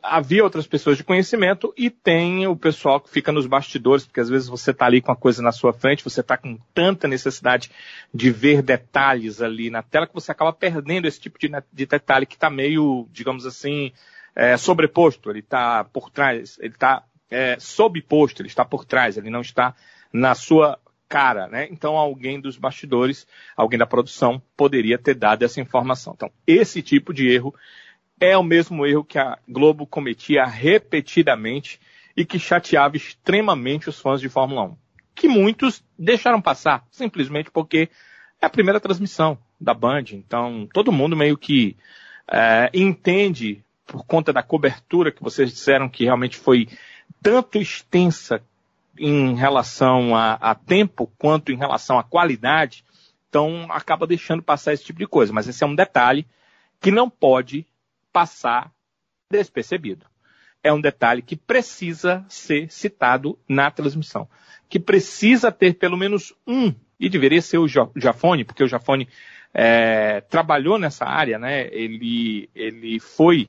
havia 0.00 0.44
outras 0.44 0.64
pessoas 0.64 0.96
de 0.96 1.02
conhecimento 1.02 1.74
e 1.76 1.90
tem 1.90 2.46
o 2.46 2.54
pessoal 2.54 3.00
que 3.00 3.10
fica 3.10 3.32
nos 3.32 3.48
bastidores, 3.48 4.06
porque 4.06 4.20
às 4.20 4.28
vezes 4.28 4.46
você 4.46 4.70
está 4.70 4.86
ali 4.86 5.00
com 5.00 5.10
a 5.10 5.16
coisa 5.16 5.42
na 5.42 5.50
sua 5.50 5.72
frente, 5.72 6.04
você 6.04 6.20
está 6.20 6.36
com 6.36 6.56
tanta 6.72 7.08
necessidade 7.08 7.68
de 8.14 8.30
ver 8.30 8.62
detalhes 8.62 9.42
ali 9.42 9.70
na 9.70 9.82
tela 9.82 10.06
que 10.06 10.14
você 10.14 10.30
acaba 10.30 10.52
perdendo 10.52 11.08
esse 11.08 11.18
tipo 11.20 11.36
de, 11.36 11.50
de 11.72 11.86
detalhe 11.86 12.26
que 12.26 12.34
está 12.34 12.48
meio, 12.48 13.08
digamos 13.10 13.44
assim, 13.44 13.92
é, 14.36 14.54
sobreposto, 14.58 15.30
ele 15.30 15.38
está 15.38 15.82
por 15.82 16.10
trás, 16.10 16.58
ele 16.60 16.74
está 16.74 17.02
é, 17.30 17.58
sobposto, 17.58 18.42
ele 18.42 18.48
está 18.48 18.66
por 18.66 18.84
trás, 18.84 19.16
ele 19.16 19.30
não 19.30 19.40
está 19.40 19.74
na 20.12 20.34
sua 20.34 20.78
cara, 21.08 21.48
né? 21.48 21.66
Então 21.70 21.96
alguém 21.96 22.38
dos 22.38 22.58
bastidores, 22.58 23.26
alguém 23.56 23.78
da 23.78 23.86
produção 23.86 24.40
poderia 24.54 24.98
ter 24.98 25.14
dado 25.14 25.42
essa 25.42 25.60
informação. 25.60 26.12
Então 26.14 26.30
esse 26.46 26.82
tipo 26.82 27.14
de 27.14 27.28
erro 27.28 27.54
é 28.20 28.36
o 28.36 28.42
mesmo 28.42 28.84
erro 28.84 29.04
que 29.04 29.18
a 29.18 29.38
Globo 29.48 29.86
cometia 29.86 30.44
repetidamente 30.44 31.80
e 32.14 32.24
que 32.24 32.38
chateava 32.38 32.96
extremamente 32.96 33.88
os 33.88 33.98
fãs 33.98 34.20
de 34.20 34.28
Fórmula 34.28 34.64
1, 34.64 34.76
que 35.14 35.28
muitos 35.28 35.82
deixaram 35.98 36.40
passar 36.42 36.84
simplesmente 36.90 37.50
porque 37.50 37.88
é 38.40 38.46
a 38.46 38.50
primeira 38.50 38.80
transmissão 38.80 39.38
da 39.60 39.72
Band, 39.72 40.04
então 40.12 40.68
todo 40.72 40.92
mundo 40.92 41.16
meio 41.16 41.38
que 41.38 41.76
é, 42.30 42.70
entende 42.74 43.64
por 43.86 44.04
conta 44.04 44.32
da 44.32 44.42
cobertura 44.42 45.12
que 45.12 45.22
vocês 45.22 45.50
disseram 45.50 45.88
que 45.88 46.04
realmente 46.04 46.36
foi 46.36 46.68
tanto 47.22 47.58
extensa 47.58 48.42
em 48.98 49.34
relação 49.34 50.16
a, 50.16 50.34
a, 50.34 50.54
tempo 50.54 51.10
quanto 51.18 51.52
em 51.52 51.56
relação 51.56 51.98
à 51.98 52.02
qualidade, 52.02 52.84
então 53.28 53.66
acaba 53.70 54.06
deixando 54.06 54.42
passar 54.42 54.72
esse 54.72 54.84
tipo 54.84 54.98
de 54.98 55.06
coisa. 55.06 55.32
Mas 55.32 55.46
esse 55.46 55.62
é 55.62 55.66
um 55.66 55.74
detalhe 55.74 56.26
que 56.80 56.90
não 56.90 57.08
pode 57.08 57.66
passar 58.12 58.72
despercebido. 59.30 60.06
É 60.62 60.72
um 60.72 60.80
detalhe 60.80 61.22
que 61.22 61.36
precisa 61.36 62.24
ser 62.28 62.70
citado 62.72 63.38
na 63.48 63.70
transmissão, 63.70 64.28
que 64.68 64.80
precisa 64.80 65.52
ter 65.52 65.74
pelo 65.74 65.96
menos 65.96 66.34
um, 66.46 66.74
e 66.98 67.08
deveria 67.08 67.42
ser 67.42 67.58
o 67.58 67.68
Jafone, 67.68 68.44
porque 68.44 68.64
o 68.64 68.68
Jafone 68.68 69.08
é, 69.52 70.22
trabalhou 70.22 70.78
nessa 70.78 71.04
área, 71.04 71.38
né? 71.38 71.68
Ele, 71.68 72.48
ele 72.54 72.98
foi 72.98 73.48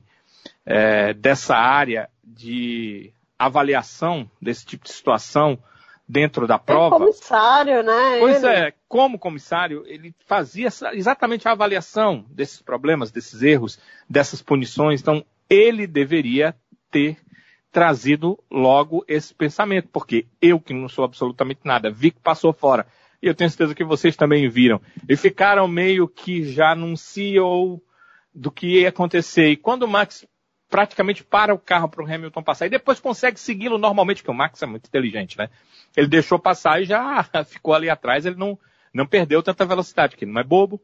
é, 0.70 1.14
dessa 1.14 1.56
área 1.56 2.10
de 2.22 3.10
avaliação 3.38 4.30
desse 4.40 4.66
tipo 4.66 4.84
de 4.84 4.92
situação 4.92 5.58
dentro 6.06 6.46
da 6.46 6.58
prova. 6.58 6.96
É 6.96 6.98
comissário, 6.98 7.82
né? 7.82 8.18
Pois 8.20 8.44
ele. 8.44 8.54
é, 8.54 8.74
como 8.86 9.18
comissário, 9.18 9.82
ele 9.86 10.14
fazia 10.26 10.68
exatamente 10.92 11.48
a 11.48 11.52
avaliação 11.52 12.26
desses 12.30 12.60
problemas, 12.60 13.10
desses 13.10 13.42
erros, 13.42 13.78
dessas 14.08 14.42
punições. 14.42 15.00
Então, 15.00 15.24
ele 15.48 15.86
deveria 15.86 16.54
ter 16.90 17.16
trazido 17.72 18.38
logo 18.50 19.02
esse 19.08 19.34
pensamento, 19.34 19.88
porque 19.90 20.26
eu, 20.40 20.60
que 20.60 20.74
não 20.74 20.88
sou 20.88 21.04
absolutamente 21.04 21.60
nada, 21.64 21.90
vi 21.90 22.10
que 22.10 22.20
passou 22.20 22.52
fora. 22.52 22.86
E 23.22 23.26
eu 23.26 23.34
tenho 23.34 23.48
certeza 23.48 23.74
que 23.74 23.84
vocês 23.84 24.16
também 24.16 24.48
viram. 24.50 24.80
E 25.08 25.16
ficaram 25.16 25.66
meio 25.66 26.06
que 26.06 26.44
já 26.44 26.74
num 26.74 26.94
CEO 26.94 27.82
do 28.34 28.50
que 28.50 28.80
ia 28.80 28.90
acontecer. 28.90 29.48
E 29.48 29.56
quando 29.56 29.84
o 29.84 29.88
Max 29.88 30.26
praticamente 30.68 31.24
para 31.24 31.54
o 31.54 31.58
carro 31.58 31.88
para 31.88 32.02
o 32.02 32.06
Hamilton 32.06 32.42
passar 32.42 32.66
e 32.66 32.70
depois 32.70 33.00
consegue 33.00 33.40
segui-lo 33.40 33.78
normalmente, 33.78 34.18
porque 34.18 34.30
o 34.30 34.34
Max 34.34 34.62
é 34.62 34.66
muito 34.66 34.86
inteligente, 34.86 35.38
né? 35.38 35.48
Ele 35.96 36.06
deixou 36.06 36.38
passar 36.38 36.82
e 36.82 36.84
já 36.84 37.24
ficou 37.46 37.74
ali 37.74 37.88
atrás, 37.88 38.26
ele 38.26 38.36
não, 38.36 38.58
não 38.92 39.06
perdeu 39.06 39.42
tanta 39.42 39.64
velocidade, 39.64 40.16
que 40.16 40.26
não 40.26 40.40
é 40.40 40.44
bobo, 40.44 40.80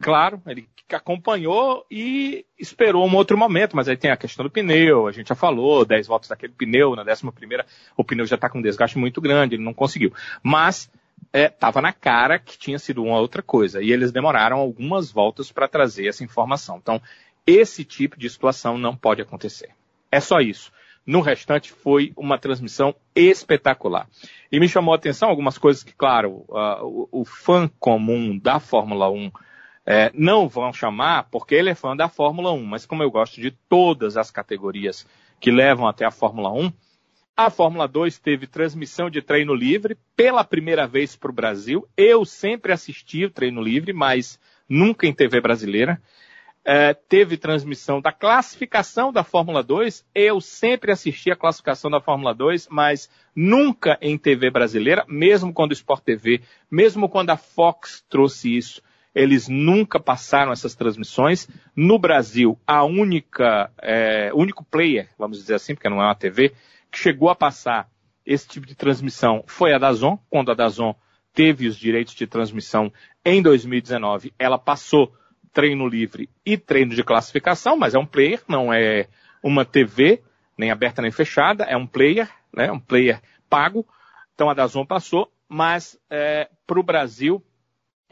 claro, 0.00 0.40
ele 0.46 0.68
acompanhou 0.90 1.84
e 1.90 2.46
esperou 2.58 3.06
um 3.06 3.16
outro 3.16 3.36
momento, 3.36 3.76
mas 3.76 3.88
aí 3.88 3.96
tem 3.96 4.10
a 4.10 4.16
questão 4.16 4.44
do 4.44 4.50
pneu, 4.50 5.06
a 5.06 5.12
gente 5.12 5.28
já 5.28 5.34
falou, 5.34 5.84
10 5.84 6.06
voltas 6.06 6.28
daquele 6.28 6.52
pneu, 6.52 6.94
na 6.94 7.02
11 7.02 7.30
primeira 7.32 7.66
o 7.96 8.04
pneu 8.04 8.26
já 8.26 8.36
está 8.36 8.48
com 8.48 8.58
um 8.58 8.62
desgaste 8.62 8.96
muito 8.96 9.20
grande, 9.20 9.56
ele 9.56 9.64
não 9.64 9.74
conseguiu. 9.74 10.12
Mas 10.42 10.90
estava 11.32 11.80
é, 11.80 11.82
na 11.82 11.92
cara 11.92 12.38
que 12.38 12.58
tinha 12.58 12.78
sido 12.78 13.02
uma 13.02 13.18
outra 13.18 13.42
coisa, 13.42 13.82
e 13.82 13.92
eles 13.92 14.12
demoraram 14.12 14.58
algumas 14.58 15.10
voltas 15.10 15.50
para 15.50 15.68
trazer 15.68 16.06
essa 16.06 16.24
informação. 16.24 16.78
Então, 16.78 17.00
esse 17.46 17.84
tipo 17.84 18.18
de 18.18 18.28
situação 18.28 18.76
não 18.76 18.96
pode 18.96 19.22
acontecer. 19.22 19.70
É 20.10 20.20
só 20.20 20.40
isso. 20.40 20.72
No 21.06 21.20
restante, 21.20 21.70
foi 21.70 22.12
uma 22.16 22.36
transmissão 22.36 22.94
espetacular. 23.14 24.08
E 24.50 24.58
me 24.58 24.68
chamou 24.68 24.92
a 24.92 24.96
atenção 24.96 25.28
algumas 25.28 25.56
coisas 25.56 25.84
que, 25.84 25.94
claro, 25.94 26.44
uh, 26.48 26.82
o, 26.82 27.20
o, 27.20 27.24
fã 27.24 27.70
comum 27.78 28.36
da 28.36 28.58
Fórmula 28.58 29.08
1 29.08 29.30
é, 29.86 30.10
não 30.12 30.48
vão 30.48 30.72
chamar 30.72 31.28
porque 31.30 31.54
ele 31.54 31.70
é 31.70 31.74
fã 31.76 31.96
da 31.96 32.08
Fórmula 32.08 32.50
1, 32.52 32.64
mas 32.64 32.84
como 32.84 33.04
eu 33.04 33.10
gosto 33.10 33.40
de 33.40 33.52
todas 33.52 34.16
as 34.16 34.32
categorias 34.32 35.06
que 35.38 35.52
levam 35.52 35.86
até 35.86 36.04
a 36.04 36.10
Fórmula 36.10 36.50
1, 36.50 36.72
a 37.36 37.50
Fórmula 37.50 37.86
2 37.86 38.18
teve 38.18 38.46
transmissão 38.46 39.08
de 39.08 39.22
treino 39.22 39.54
livre 39.54 39.96
pela 40.16 40.42
primeira 40.42 40.86
vez 40.86 41.14
para 41.14 41.30
o 41.30 41.34
Brasil. 41.34 41.86
Eu 41.96 42.24
sempre 42.24 42.72
assisti 42.72 43.26
o 43.26 43.30
treino 43.30 43.62
livre, 43.62 43.92
mas 43.92 44.40
nunca 44.68 45.06
em 45.06 45.12
TV 45.12 45.40
brasileira. 45.40 46.00
É, 46.68 46.92
teve 46.92 47.36
transmissão 47.36 48.00
da 48.00 48.10
classificação 48.10 49.12
da 49.12 49.22
Fórmula 49.22 49.62
2. 49.62 50.04
Eu 50.12 50.40
sempre 50.40 50.90
assisti 50.90 51.30
a 51.30 51.36
classificação 51.36 51.88
da 51.88 52.00
Fórmula 52.00 52.34
2, 52.34 52.66
mas 52.68 53.08
nunca 53.36 53.96
em 54.02 54.18
TV 54.18 54.50
brasileira, 54.50 55.04
mesmo 55.06 55.52
quando 55.52 55.70
o 55.70 55.74
Sport 55.74 56.02
TV, 56.02 56.42
mesmo 56.68 57.08
quando 57.08 57.30
a 57.30 57.36
Fox 57.36 58.04
trouxe 58.08 58.56
isso 58.56 58.82
eles 59.14 59.48
nunca 59.48 59.98
passaram 59.98 60.52
essas 60.52 60.74
transmissões. 60.74 61.48
No 61.74 61.98
Brasil, 61.98 62.60
a 62.66 62.84
única, 62.84 63.72
é, 63.80 64.30
único 64.34 64.62
player, 64.62 65.08
vamos 65.18 65.38
dizer 65.38 65.54
assim, 65.54 65.74
porque 65.74 65.88
não 65.88 66.02
é 66.02 66.04
uma 66.04 66.14
TV, 66.14 66.52
que 66.92 66.98
chegou 66.98 67.30
a 67.30 67.34
passar 67.34 67.88
esse 68.26 68.46
tipo 68.46 68.66
de 68.66 68.74
transmissão 68.74 69.42
foi 69.46 69.72
a 69.72 69.78
Dazon, 69.78 70.18
quando 70.28 70.50
a 70.50 70.54
Dazon 70.54 70.94
teve 71.32 71.66
os 71.66 71.76
direitos 71.76 72.14
de 72.14 72.26
transmissão 72.26 72.92
em 73.24 73.40
2019, 73.40 74.34
ela 74.38 74.58
passou 74.58 75.14
treino 75.56 75.88
livre 75.88 76.28
e 76.44 76.58
treino 76.58 76.94
de 76.94 77.02
classificação, 77.02 77.78
mas 77.78 77.94
é 77.94 77.98
um 77.98 78.04
player, 78.04 78.42
não 78.46 78.70
é 78.70 79.08
uma 79.42 79.64
TV, 79.64 80.22
nem 80.54 80.70
aberta 80.70 81.00
nem 81.00 81.10
fechada, 81.10 81.64
é 81.64 81.74
um 81.74 81.86
player, 81.86 82.30
né, 82.54 82.70
um 82.70 82.78
player 82.78 83.22
pago. 83.48 83.86
Então 84.34 84.50
a 84.50 84.54
Dazon 84.54 84.84
passou, 84.84 85.32
mas 85.48 85.98
é, 86.10 86.50
para 86.66 86.78
o 86.78 86.82
Brasil 86.82 87.42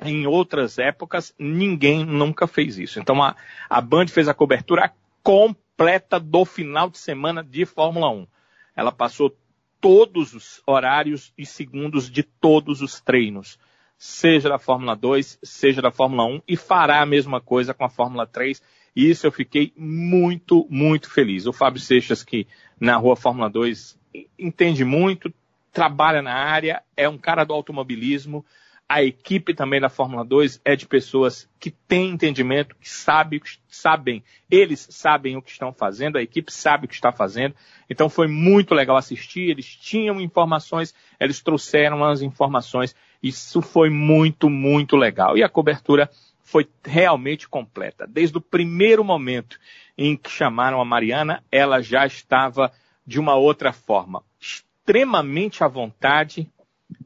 em 0.00 0.26
outras 0.26 0.78
épocas, 0.78 1.34
ninguém 1.38 2.02
nunca 2.02 2.46
fez 2.46 2.78
isso. 2.78 2.98
Então 2.98 3.22
a, 3.22 3.36
a 3.68 3.78
Band 3.78 4.06
fez 4.06 4.26
a 4.26 4.32
cobertura 4.32 4.90
completa 5.22 6.18
do 6.18 6.46
final 6.46 6.88
de 6.88 6.96
semana 6.96 7.44
de 7.44 7.66
Fórmula 7.66 8.08
1. 8.08 8.26
Ela 8.74 8.90
passou 8.90 9.36
todos 9.82 10.32
os 10.32 10.62
horários 10.66 11.30
e 11.36 11.44
segundos 11.44 12.10
de 12.10 12.22
todos 12.22 12.80
os 12.80 13.02
treinos, 13.02 13.58
seja 14.04 14.50
da 14.50 14.58
Fórmula 14.58 14.94
2, 14.94 15.38
seja 15.42 15.80
da 15.80 15.90
Fórmula 15.90 16.26
1, 16.26 16.42
e 16.46 16.58
fará 16.58 17.00
a 17.00 17.06
mesma 17.06 17.40
coisa 17.40 17.72
com 17.72 17.86
a 17.86 17.88
Fórmula 17.88 18.26
3. 18.26 18.60
E 18.94 19.08
isso 19.08 19.26
eu 19.26 19.32
fiquei 19.32 19.72
muito, 19.74 20.66
muito 20.68 21.10
feliz. 21.10 21.46
O 21.46 21.54
Fábio 21.54 21.80
Seixas, 21.80 22.22
que 22.22 22.46
na 22.78 22.98
rua 22.98 23.16
Fórmula 23.16 23.48
2 23.48 23.98
entende 24.38 24.84
muito, 24.84 25.32
trabalha 25.72 26.20
na 26.20 26.34
área, 26.34 26.82
é 26.94 27.08
um 27.08 27.16
cara 27.16 27.44
do 27.44 27.54
automobilismo, 27.54 28.44
a 28.86 29.02
equipe 29.02 29.54
também 29.54 29.80
da 29.80 29.88
Fórmula 29.88 30.24
2 30.24 30.60
é 30.64 30.76
de 30.76 30.86
pessoas 30.86 31.48
que 31.58 31.70
têm 31.70 32.10
entendimento, 32.10 32.76
que 32.76 32.88
sabe, 32.88 33.40
sabem, 33.66 34.22
eles 34.50 34.86
sabem 34.90 35.36
o 35.36 35.42
que 35.42 35.50
estão 35.50 35.72
fazendo, 35.72 36.18
a 36.18 36.22
equipe 36.22 36.52
sabe 36.52 36.84
o 36.84 36.88
que 36.88 36.94
está 36.94 37.10
fazendo. 37.10 37.54
Então 37.88 38.10
foi 38.10 38.28
muito 38.28 38.74
legal 38.74 38.96
assistir, 38.96 39.48
eles 39.48 39.66
tinham 39.66 40.20
informações, 40.20 40.94
eles 41.18 41.40
trouxeram 41.40 42.04
as 42.04 42.20
informações. 42.20 42.94
Isso 43.24 43.62
foi 43.62 43.88
muito, 43.88 44.50
muito 44.50 44.96
legal. 44.96 45.34
E 45.34 45.42
a 45.42 45.48
cobertura 45.48 46.10
foi 46.42 46.68
realmente 46.84 47.48
completa. 47.48 48.06
Desde 48.06 48.36
o 48.36 48.40
primeiro 48.40 49.02
momento 49.02 49.58
em 49.96 50.14
que 50.14 50.30
chamaram 50.30 50.78
a 50.78 50.84
Mariana, 50.84 51.42
ela 51.50 51.80
já 51.80 52.04
estava 52.06 52.70
de 53.06 53.18
uma 53.18 53.34
outra 53.34 53.72
forma, 53.72 54.22
extremamente 54.38 55.64
à 55.64 55.68
vontade, 55.68 56.50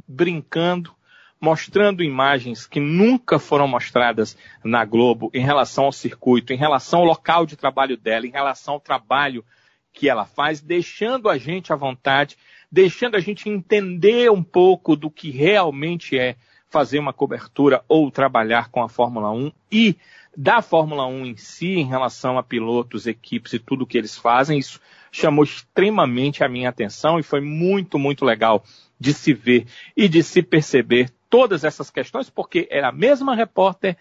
brincando, 0.08 0.92
mostrando 1.40 2.02
imagens 2.02 2.66
que 2.66 2.80
nunca 2.80 3.38
foram 3.38 3.68
mostradas 3.68 4.36
na 4.64 4.84
Globo 4.84 5.30
em 5.32 5.44
relação 5.44 5.84
ao 5.84 5.92
circuito, 5.92 6.52
em 6.52 6.56
relação 6.56 7.00
ao 7.00 7.06
local 7.06 7.46
de 7.46 7.56
trabalho 7.56 7.96
dela, 7.96 8.26
em 8.26 8.32
relação 8.32 8.74
ao 8.74 8.80
trabalho 8.80 9.44
que 9.92 10.08
ela 10.08 10.24
faz, 10.24 10.60
deixando 10.60 11.28
a 11.28 11.38
gente 11.38 11.72
à 11.72 11.76
vontade, 11.76 12.36
deixando 12.70 13.16
a 13.16 13.20
gente 13.20 13.48
entender 13.48 14.30
um 14.30 14.42
pouco 14.42 14.94
do 14.96 15.10
que 15.10 15.30
realmente 15.30 16.18
é 16.18 16.36
fazer 16.68 16.98
uma 16.98 17.12
cobertura 17.12 17.82
ou 17.88 18.10
trabalhar 18.10 18.70
com 18.70 18.82
a 18.82 18.88
Fórmula 18.88 19.30
1 19.30 19.52
e 19.72 19.96
da 20.36 20.62
Fórmula 20.62 21.06
1 21.06 21.26
em 21.26 21.36
si, 21.36 21.74
em 21.74 21.86
relação 21.86 22.38
a 22.38 22.42
pilotos, 22.42 23.06
equipes 23.06 23.54
e 23.54 23.58
tudo 23.58 23.86
que 23.86 23.98
eles 23.98 24.16
fazem, 24.16 24.58
isso 24.58 24.80
chamou 25.10 25.42
extremamente 25.42 26.44
a 26.44 26.48
minha 26.48 26.68
atenção 26.68 27.18
e 27.18 27.22
foi 27.22 27.40
muito, 27.40 27.98
muito 27.98 28.24
legal 28.24 28.62
de 29.00 29.12
se 29.14 29.32
ver 29.32 29.66
e 29.96 30.08
de 30.08 30.22
se 30.22 30.42
perceber 30.42 31.10
todas 31.30 31.64
essas 31.64 31.90
questões, 31.90 32.30
porque 32.30 32.68
era 32.70 32.88
a 32.88 32.92
mesma 32.92 33.34
repórter 33.34 33.96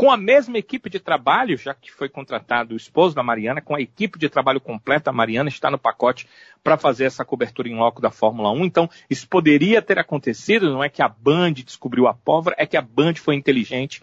com 0.00 0.10
a 0.10 0.16
mesma 0.16 0.56
equipe 0.56 0.88
de 0.88 0.98
trabalho, 0.98 1.58
já 1.58 1.74
que 1.74 1.92
foi 1.92 2.08
contratado 2.08 2.72
o 2.72 2.76
esposo 2.78 3.14
da 3.14 3.22
Mariana, 3.22 3.60
com 3.60 3.74
a 3.74 3.82
equipe 3.82 4.18
de 4.18 4.30
trabalho 4.30 4.58
completa, 4.58 5.10
a 5.10 5.12
Mariana 5.12 5.50
está 5.50 5.70
no 5.70 5.76
pacote 5.76 6.26
para 6.64 6.78
fazer 6.78 7.04
essa 7.04 7.22
cobertura 7.22 7.68
em 7.68 7.76
loco 7.76 8.00
da 8.00 8.10
Fórmula 8.10 8.50
1. 8.50 8.64
Então, 8.64 8.88
isso 9.10 9.28
poderia 9.28 9.82
ter 9.82 9.98
acontecido, 9.98 10.72
não 10.72 10.82
é 10.82 10.88
que 10.88 11.02
a 11.02 11.08
Band 11.08 11.52
descobriu 11.52 12.06
a 12.08 12.14
pólvora, 12.14 12.56
é 12.58 12.64
que 12.64 12.78
a 12.78 12.80
Band 12.80 13.16
foi 13.16 13.34
inteligente 13.34 14.02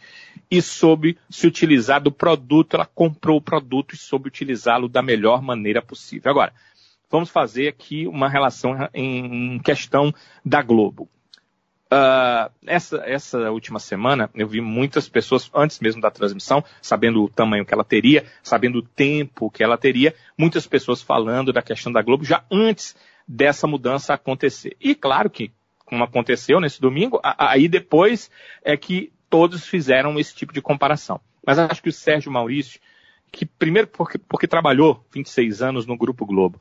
e 0.51 0.61
soube 0.61 1.17
se 1.31 1.47
utilizar 1.47 1.99
do 1.99 2.11
produto, 2.11 2.75
ela 2.75 2.85
comprou 2.85 3.37
o 3.37 3.41
produto 3.41 3.95
e 3.95 3.97
soube 3.97 4.27
utilizá-lo 4.27 4.87
da 4.87 5.01
melhor 5.01 5.41
maneira 5.41 5.81
possível. 5.81 6.29
Agora, 6.29 6.53
vamos 7.09 7.31
fazer 7.31 7.69
aqui 7.69 8.05
uma 8.05 8.29
relação 8.29 8.87
em 8.93 9.57
questão 9.63 10.13
da 10.45 10.61
Globo. 10.61 11.09
Uh, 11.87 12.51
essa, 12.65 12.97
essa 13.05 13.49
última 13.49 13.79
semana 13.79 14.29
eu 14.35 14.45
vi 14.45 14.59
muitas 14.59 15.07
pessoas, 15.07 15.49
antes 15.55 15.79
mesmo 15.79 16.01
da 16.01 16.11
transmissão, 16.11 16.61
sabendo 16.81 17.23
o 17.23 17.29
tamanho 17.29 17.65
que 17.65 17.73
ela 17.73 17.83
teria, 17.83 18.25
sabendo 18.43 18.79
o 18.79 18.81
tempo 18.81 19.49
que 19.49 19.63
ela 19.63 19.77
teria, 19.77 20.13
muitas 20.37 20.67
pessoas 20.67 21.01
falando 21.01 21.53
da 21.53 21.61
questão 21.61 21.91
da 21.91 22.01
Globo 22.01 22.25
já 22.25 22.43
antes 22.51 22.93
dessa 23.25 23.67
mudança 23.67 24.13
acontecer. 24.13 24.75
E 24.81 24.93
claro 24.93 25.29
que, 25.29 25.51
como 25.85 26.03
aconteceu 26.03 26.59
nesse 26.59 26.81
domingo, 26.81 27.21
aí 27.23 27.69
depois 27.69 28.29
é 28.63 28.75
que 28.75 29.13
todos 29.29 29.65
fizeram 29.65 30.19
esse 30.19 30.35
tipo 30.35 30.51
de 30.51 30.61
comparação. 30.61 31.21
Mas 31.45 31.57
acho 31.57 31.81
que 31.81 31.89
o 31.89 31.93
Sérgio 31.93 32.31
Maurício, 32.31 32.81
que 33.31 33.45
primeiro 33.45 33.87
porque, 33.87 34.17
porque 34.17 34.47
trabalhou 34.47 35.05
26 35.13 35.61
anos 35.61 35.85
no 35.85 35.97
Grupo 35.97 36.25
Globo, 36.25 36.59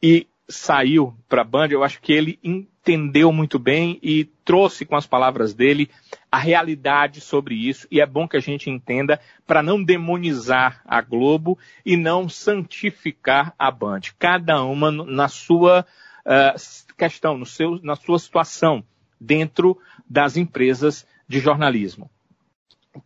e 0.00 0.28
saiu 0.48 1.14
para 1.28 1.42
a 1.42 1.44
Band, 1.44 1.68
eu 1.70 1.84
acho 1.84 2.00
que 2.00 2.12
ele 2.12 2.38
entendeu 2.42 3.30
muito 3.30 3.58
bem 3.58 3.98
e 4.02 4.24
trouxe 4.44 4.86
com 4.86 4.96
as 4.96 5.06
palavras 5.06 5.52
dele 5.52 5.90
a 6.32 6.38
realidade 6.38 7.20
sobre 7.20 7.54
isso. 7.54 7.86
E 7.90 8.00
é 8.00 8.06
bom 8.06 8.26
que 8.26 8.36
a 8.36 8.40
gente 8.40 8.70
entenda 8.70 9.20
para 9.46 9.62
não 9.62 9.82
demonizar 9.82 10.80
a 10.86 11.02
Globo 11.02 11.58
e 11.84 11.96
não 11.96 12.28
santificar 12.28 13.54
a 13.58 13.70
Band. 13.70 14.00
Cada 14.18 14.62
uma 14.62 14.90
na 14.90 15.28
sua 15.28 15.84
uh, 16.24 16.94
questão, 16.96 17.36
no 17.36 17.44
seu, 17.44 17.78
na 17.82 17.94
sua 17.94 18.18
situação 18.18 18.82
dentro 19.20 19.78
das 20.08 20.36
empresas 20.36 21.06
de 21.28 21.40
jornalismo. 21.40 22.10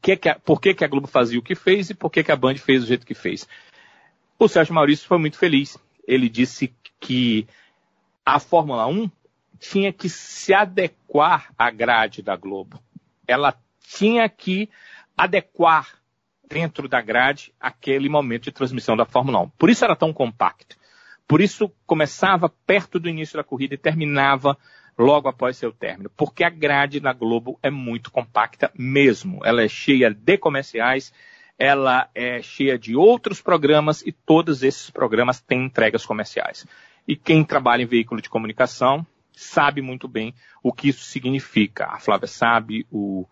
Que 0.01 0.17
que 0.17 0.29
a, 0.29 0.39
por 0.39 0.61
que, 0.61 0.75
que 0.75 0.85
a 0.85 0.89
Globo 0.89 1.09
fazia 1.09 1.39
o 1.39 1.43
que 1.43 1.57
fez 1.57 1.91
e 1.91 1.95
por 1.95 2.11
que, 2.11 2.23
que 2.23 2.31
a 2.31 2.37
Band 2.37 2.57
fez 2.57 2.83
do 2.83 2.87
jeito 2.87 3.07
que 3.07 3.15
fez? 3.15 3.49
O 4.39 4.49
Sérgio 4.49 4.75
Maurício 4.75 5.09
foi 5.09 5.19
muito 5.19 5.37
feliz. 5.37 5.77
Ele 6.07 6.29
disse 6.29 6.73
que 7.03 7.49
a 8.25 8.39
Fórmula 8.39 8.87
1 8.87 9.11
tinha 9.59 9.93
que 9.93 10.09
se 10.09 10.55
adequar 10.55 11.53
à 11.59 11.71
grade 11.71 12.23
da 12.23 12.37
Globo. 12.37 12.81
Ela 13.27 13.55
tinha 13.81 14.29
que 14.29 14.71
adequar 15.17 15.99
dentro 16.49 16.89
da 16.89 17.01
grade 17.01 17.53
aquele 17.61 18.09
momento 18.09 18.45
de 18.45 18.53
transmissão 18.53 18.97
da 18.97 19.05
Fórmula 19.05 19.41
1. 19.41 19.51
Por 19.51 19.69
isso 19.69 19.85
era 19.85 19.97
tão 19.97 20.13
compacto. 20.13 20.77
Por 21.27 21.41
isso 21.41 21.71
começava 21.87 22.49
perto 22.49 23.01
do 23.01 23.09
início 23.09 23.37
da 23.37 23.45
corrida 23.45 23.75
e 23.75 23.79
terminava 23.79 24.57
logo 24.97 25.29
após 25.29 25.57
seu 25.57 25.73
término. 25.73 26.11
Porque 26.17 26.45
a 26.45 26.51
grade 26.51 27.01
da 27.01 27.13
Globo 27.13 27.59
é 27.63 27.71
muito 27.71 28.11
compacta 28.11 28.71
mesmo. 28.79 29.41
Ela 29.45 29.63
é 29.63 29.69
cheia 29.69 30.13
de 30.13 30.39
comerciais, 30.39 31.13
ela 31.59 32.09
é 32.15 32.43
cheia 32.43 32.79
de 32.79 32.95
outros 32.95 33.41
programas 33.41 34.03
e 34.03 34.13
todos 34.13 34.63
esses 34.63 34.91
programas 34.91 35.41
têm 35.41 35.65
entregas 35.65 36.05
comerciais. 36.05 36.67
E 37.07 37.17
quem 37.17 37.45
trabalha 37.45 37.83
em 37.83 37.87
veículo 37.87 38.21
de 38.21 38.31
comunicação 38.31 39.07
sabe 39.33 39.81
muito 39.81 40.07
bem 40.07 40.35
o 40.63 40.73
que 40.73 40.89
isso 40.89 41.05
significa. 41.05 41.87
A 41.87 41.99
Flávia 41.99 42.29
sabe, 42.29 42.87
o 42.91 43.27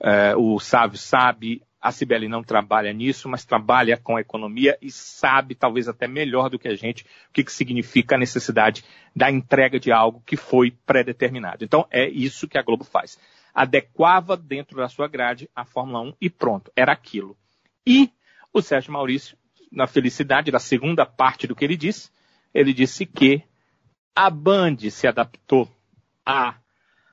é, 0.00 0.36
o 0.36 0.58
Sávio 0.60 0.98
sabe, 0.98 1.62
a 1.80 1.92
Cibele 1.92 2.28
não 2.28 2.42
trabalha 2.42 2.92
nisso, 2.92 3.28
mas 3.28 3.44
trabalha 3.44 3.96
com 3.96 4.16
a 4.16 4.20
economia 4.20 4.76
e 4.80 4.90
sabe, 4.90 5.54
talvez 5.54 5.88
até 5.88 6.06
melhor 6.06 6.50
do 6.50 6.58
que 6.58 6.68
a 6.68 6.74
gente, 6.74 7.04
o 7.28 7.32
que, 7.32 7.44
que 7.44 7.52
significa 7.52 8.14
a 8.14 8.18
necessidade 8.18 8.84
da 9.14 9.30
entrega 9.30 9.78
de 9.78 9.92
algo 9.92 10.22
que 10.24 10.36
foi 10.36 10.70
pré-determinado. 10.70 11.64
Então, 11.64 11.86
é 11.90 12.08
isso 12.08 12.48
que 12.48 12.58
a 12.58 12.62
Globo 12.62 12.84
faz. 12.84 13.18
Adequava 13.54 14.36
dentro 14.36 14.76
da 14.76 14.88
sua 14.88 15.08
grade 15.08 15.48
a 15.54 15.64
Fórmula 15.64 16.00
1 16.00 16.14
e 16.20 16.30
pronto, 16.30 16.70
era 16.76 16.92
aquilo. 16.92 17.36
E 17.86 18.10
o 18.52 18.60
Sérgio 18.60 18.92
Maurício, 18.92 19.36
na 19.70 19.86
felicidade 19.86 20.50
da 20.50 20.58
segunda 20.58 21.04
parte 21.04 21.46
do 21.46 21.54
que 21.54 21.64
ele 21.64 21.76
disse, 21.76 22.10
ele 22.54 22.72
disse 22.72 23.06
que 23.06 23.42
a 24.14 24.30
Band 24.30 24.76
se 24.90 25.06
adaptou 25.06 25.68
à 26.24 26.54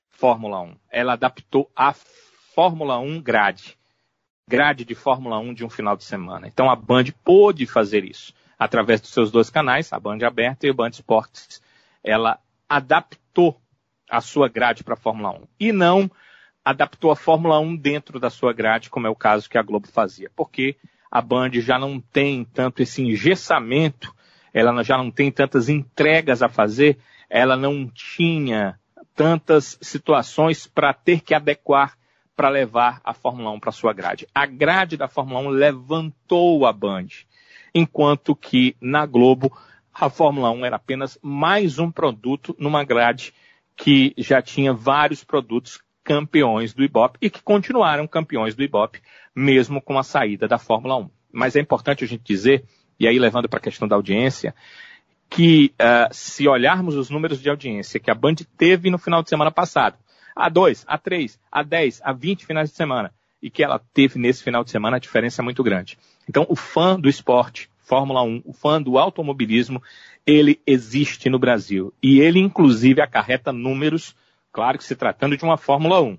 Fórmula 0.09 0.61
1. 0.61 0.75
Ela 0.89 1.13
adaptou 1.13 1.69
a 1.75 1.93
Fórmula 1.93 2.97
1 2.99 3.21
grade. 3.21 3.77
Grade 4.47 4.85
de 4.85 4.95
Fórmula 4.95 5.37
1 5.39 5.53
de 5.53 5.65
um 5.65 5.69
final 5.69 5.95
de 5.95 6.03
semana. 6.03 6.47
Então 6.47 6.69
a 6.69 6.75
Band 6.75 7.05
pôde 7.23 7.65
fazer 7.65 8.03
isso 8.03 8.33
através 8.57 9.01
dos 9.01 9.11
seus 9.11 9.29
dois 9.31 9.49
canais, 9.49 9.91
a 9.91 9.99
Band 9.99 10.19
Aberta 10.25 10.65
e 10.65 10.71
o 10.71 10.73
Band 10.73 10.89
Esportes. 10.89 11.61
Ela 12.03 12.39
adaptou 12.67 13.59
a 14.09 14.21
sua 14.21 14.47
grade 14.47 14.83
para 14.83 14.93
a 14.93 14.97
Fórmula 14.97 15.31
1 15.31 15.47
e 15.59 15.71
não 15.71 16.09
adaptou 16.63 17.11
a 17.11 17.15
Fórmula 17.15 17.59
1 17.59 17.75
dentro 17.75 18.19
da 18.19 18.29
sua 18.29 18.53
grade, 18.53 18.89
como 18.89 19.05
é 19.05 19.09
o 19.09 19.15
caso 19.15 19.49
que 19.49 19.57
a 19.57 19.61
Globo 19.61 19.87
fazia, 19.87 20.31
porque 20.35 20.75
a 21.11 21.21
Band 21.21 21.51
já 21.53 21.77
não 21.77 21.99
tem 21.99 22.43
tanto 22.43 22.81
esse 22.81 23.03
engessamento, 23.03 24.15
ela 24.55 24.81
já 24.83 24.97
não 24.97 25.11
tem 25.11 25.29
tantas 25.29 25.67
entregas 25.67 26.41
a 26.41 26.47
fazer, 26.47 26.97
ela 27.29 27.57
não 27.57 27.89
tinha 27.89 28.79
tantas 29.13 29.77
situações 29.81 30.65
para 30.65 30.93
ter 30.93 31.19
que 31.19 31.33
adequar 31.33 31.97
para 32.37 32.47
levar 32.47 33.01
a 33.03 33.13
Fórmula 33.13 33.51
1 33.51 33.59
para 33.59 33.73
sua 33.73 33.91
grade. 33.91 34.25
A 34.33 34.45
grade 34.45 34.95
da 34.95 35.09
Fórmula 35.09 35.41
1 35.41 35.49
levantou 35.49 36.65
a 36.65 36.71
Band, 36.71 37.07
enquanto 37.73 38.33
que 38.33 38.77
na 38.79 39.05
Globo 39.05 39.51
a 39.93 40.09
Fórmula 40.09 40.49
1 40.51 40.65
era 40.65 40.77
apenas 40.77 41.19
mais 41.21 41.77
um 41.77 41.91
produto 41.91 42.55
numa 42.57 42.85
grade 42.85 43.33
que 43.75 44.13
já 44.17 44.41
tinha 44.41 44.73
vários 44.73 45.21
produtos 45.21 45.81
campeões 46.01 46.73
do 46.73 46.81
Ibope 46.81 47.17
e 47.21 47.29
que 47.29 47.41
continuaram 47.41 48.07
campeões 48.07 48.55
do 48.55 48.63
Ibope, 48.63 49.01
mesmo 49.35 49.81
com 49.81 49.99
a 49.99 50.03
saída 50.03 50.47
da 50.47 50.57
Fórmula 50.57 50.95
1. 50.95 51.09
Mas 51.33 51.57
é 51.57 51.59
importante 51.59 52.05
a 52.05 52.07
gente 52.07 52.23
dizer, 52.23 52.63
e 52.99 53.07
aí 53.07 53.17
levando 53.19 53.49
para 53.49 53.59
a 53.59 53.61
questão 53.61 53.87
da 53.87 53.95
audiência, 53.95 54.55
que 55.29 55.73
uh, 55.73 56.13
se 56.13 56.47
olharmos 56.47 56.95
os 56.95 57.09
números 57.09 57.41
de 57.41 57.49
audiência 57.49 57.99
que 57.99 58.11
a 58.11 58.15
Band 58.15 58.35
teve 58.57 58.89
no 58.89 58.97
final 58.97 59.23
de 59.23 59.29
semana 59.29 59.51
passado, 59.51 59.97
a 60.35 60.49
2, 60.49 60.85
a 60.87 60.97
3, 60.97 61.39
a 61.51 61.63
10, 61.63 62.01
a 62.03 62.13
20 62.13 62.45
finais 62.45 62.69
de 62.69 62.75
semana, 62.75 63.11
e 63.41 63.49
que 63.49 63.63
ela 63.63 63.79
teve 63.93 64.19
nesse 64.19 64.43
final 64.43 64.63
de 64.63 64.71
semana, 64.71 64.97
a 64.97 64.99
diferença 64.99 65.41
é 65.41 65.43
muito 65.43 65.63
grande. 65.63 65.97
Então, 66.27 66.45
o 66.49 66.55
fã 66.55 66.99
do 66.99 67.09
esporte, 67.09 67.69
Fórmula 67.79 68.23
1, 68.23 68.43
o 68.45 68.53
fã 68.53 68.81
do 68.81 68.97
automobilismo, 68.97 69.81
ele 70.25 70.59
existe 70.65 71.29
no 71.29 71.37
Brasil. 71.37 71.93
E 72.01 72.19
ele, 72.19 72.39
inclusive, 72.39 73.01
acarreta 73.01 73.51
números 73.51 74.15
Claro 74.55 74.77
que 74.77 74.85
se 74.85 74.95
tratando 74.95 75.35
de 75.35 75.43
uma 75.43 75.57
Fórmula 75.57 76.01
1. 76.01 76.17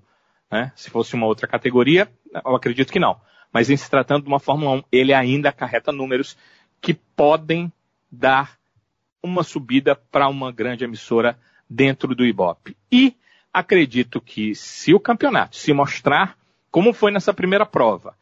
Né? 0.52 0.70
Se 0.76 0.90
fosse 0.90 1.14
uma 1.14 1.24
outra 1.24 1.46
categoria, 1.46 2.06
eu 2.44 2.54
acredito 2.54 2.92
que 2.92 3.00
não. 3.00 3.18
Mas 3.50 3.70
em 3.70 3.78
se 3.78 3.90
tratando 3.90 4.24
de 4.24 4.28
uma 4.28 4.38
Fórmula 4.38 4.72
1, 4.72 4.82
ele 4.92 5.14
ainda 5.14 5.48
acarreta 5.48 5.90
números 5.90 6.36
que 6.80 6.94
podem 6.94 7.72
dar 8.10 8.56
uma 9.22 9.42
subida 9.42 9.94
para 9.94 10.28
uma 10.28 10.52
grande 10.52 10.84
emissora 10.84 11.38
dentro 11.68 12.14
do 12.14 12.24
Ibope. 12.24 12.76
E 12.90 13.14
acredito 13.52 14.20
que 14.20 14.54
se 14.54 14.94
o 14.94 15.00
campeonato 15.00 15.56
se 15.56 15.72
mostrar 15.72 16.36
como 16.70 16.92
foi 16.92 17.10
nessa 17.10 17.32
primeira 17.32 17.64
prova, 17.64 18.14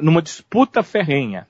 numa 0.00 0.20
disputa 0.20 0.82
ferrenha 0.82 1.46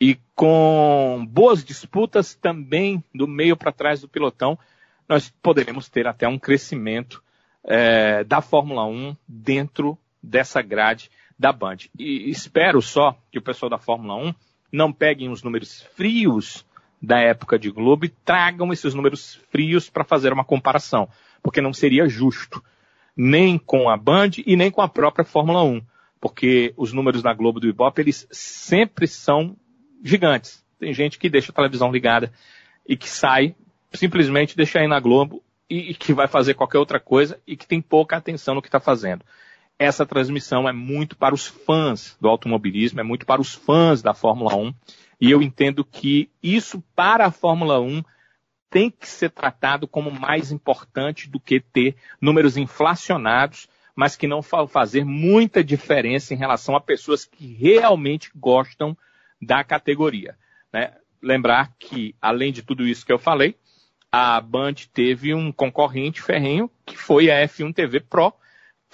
e 0.00 0.18
com 0.34 1.24
boas 1.28 1.64
disputas 1.64 2.34
também 2.34 3.02
do 3.14 3.28
meio 3.28 3.56
para 3.56 3.72
trás 3.72 4.00
do 4.00 4.08
pilotão, 4.08 4.58
nós 5.08 5.30
poderemos 5.42 5.88
ter 5.88 6.06
até 6.06 6.26
um 6.26 6.38
crescimento 6.38 7.22
é, 7.62 8.24
da 8.24 8.40
Fórmula 8.40 8.84
1 8.86 9.16
dentro 9.28 9.98
dessa 10.22 10.62
grade 10.62 11.10
da 11.38 11.52
Band. 11.52 11.76
E 11.98 12.30
espero 12.30 12.80
só 12.80 13.16
que 13.30 13.38
o 13.38 13.42
pessoal 13.42 13.70
da 13.70 13.78
Fórmula 13.78 14.16
1 14.16 14.34
não 14.74 14.92
peguem 14.92 15.30
os 15.30 15.40
números 15.40 15.82
frios 15.94 16.66
da 17.00 17.20
época 17.20 17.56
de 17.56 17.70
Globo 17.70 18.06
e 18.06 18.08
tragam 18.08 18.72
esses 18.72 18.92
números 18.92 19.40
frios 19.48 19.88
para 19.88 20.02
fazer 20.02 20.32
uma 20.32 20.44
comparação, 20.44 21.08
porque 21.40 21.60
não 21.60 21.72
seria 21.72 22.08
justo, 22.08 22.60
nem 23.16 23.56
com 23.56 23.88
a 23.88 23.96
Band 23.96 24.30
e 24.44 24.56
nem 24.56 24.72
com 24.72 24.82
a 24.82 24.88
própria 24.88 25.24
Fórmula 25.24 25.62
1, 25.62 25.80
porque 26.20 26.74
os 26.76 26.92
números 26.92 27.22
da 27.22 27.32
Globo 27.32 27.60
do 27.60 27.68
Ibope, 27.68 28.02
eles 28.02 28.26
sempre 28.32 29.06
são 29.06 29.56
gigantes. 30.02 30.64
Tem 30.80 30.92
gente 30.92 31.20
que 31.20 31.30
deixa 31.30 31.52
a 31.52 31.54
televisão 31.54 31.92
ligada 31.92 32.32
e 32.84 32.96
que 32.96 33.08
sai 33.08 33.54
simplesmente 33.92 34.56
deixar 34.56 34.80
aí 34.80 34.88
na 34.88 34.98
Globo 34.98 35.40
e, 35.70 35.92
e 35.92 35.94
que 35.94 36.12
vai 36.12 36.26
fazer 36.26 36.54
qualquer 36.54 36.78
outra 36.78 36.98
coisa 36.98 37.40
e 37.46 37.56
que 37.56 37.66
tem 37.66 37.80
pouca 37.80 38.16
atenção 38.16 38.56
no 38.56 38.62
que 38.62 38.68
está 38.68 38.80
fazendo. 38.80 39.24
Essa 39.84 40.06
transmissão 40.06 40.66
é 40.66 40.72
muito 40.72 41.14
para 41.14 41.34
os 41.34 41.46
fãs 41.46 42.16
do 42.18 42.26
automobilismo, 42.26 43.00
é 43.00 43.02
muito 43.02 43.26
para 43.26 43.42
os 43.42 43.52
fãs 43.52 44.00
da 44.00 44.14
Fórmula 44.14 44.56
1. 44.56 44.72
E 45.20 45.30
eu 45.30 45.42
entendo 45.42 45.84
que 45.84 46.30
isso 46.42 46.82
para 46.96 47.26
a 47.26 47.30
Fórmula 47.30 47.78
1 47.78 48.02
tem 48.70 48.90
que 48.90 49.06
ser 49.06 49.28
tratado 49.28 49.86
como 49.86 50.10
mais 50.10 50.50
importante 50.50 51.28
do 51.28 51.38
que 51.38 51.60
ter 51.60 51.96
números 52.18 52.56
inflacionados, 52.56 53.68
mas 53.94 54.16
que 54.16 54.26
não 54.26 54.40
fazer 54.42 55.04
muita 55.04 55.62
diferença 55.62 56.32
em 56.32 56.38
relação 56.38 56.74
a 56.74 56.80
pessoas 56.80 57.26
que 57.26 57.52
realmente 57.52 58.30
gostam 58.34 58.96
da 59.40 59.62
categoria. 59.62 60.34
Né? 60.72 60.94
Lembrar 61.20 61.72
que, 61.78 62.16
além 62.22 62.50
de 62.50 62.62
tudo 62.62 62.86
isso 62.86 63.04
que 63.04 63.12
eu 63.12 63.18
falei, 63.18 63.54
a 64.10 64.40
Band 64.40 64.76
teve 64.94 65.34
um 65.34 65.52
concorrente 65.52 66.22
ferrenho, 66.22 66.70
que 66.86 66.96
foi 66.96 67.30
a 67.30 67.46
F1 67.46 67.74
TV 67.74 68.00
Pro, 68.00 68.32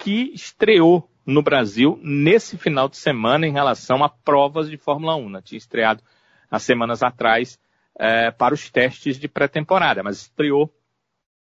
que 0.01 0.31
estreou 0.33 1.07
no 1.25 1.41
Brasil 1.41 1.99
nesse 2.03 2.57
final 2.57 2.89
de 2.89 2.97
semana 2.97 3.47
em 3.47 3.51
relação 3.51 4.03
a 4.03 4.09
provas 4.09 4.69
de 4.69 4.77
Fórmula 4.77 5.15
1. 5.15 5.29
Né? 5.29 5.41
Tinha 5.43 5.57
estreado 5.57 6.03
há 6.49 6.59
semanas 6.59 7.03
atrás 7.03 7.59
é, 7.97 8.31
para 8.31 8.53
os 8.53 8.69
testes 8.69 9.17
de 9.17 9.27
pré-temporada, 9.27 10.01
mas 10.03 10.21
estreou 10.21 10.73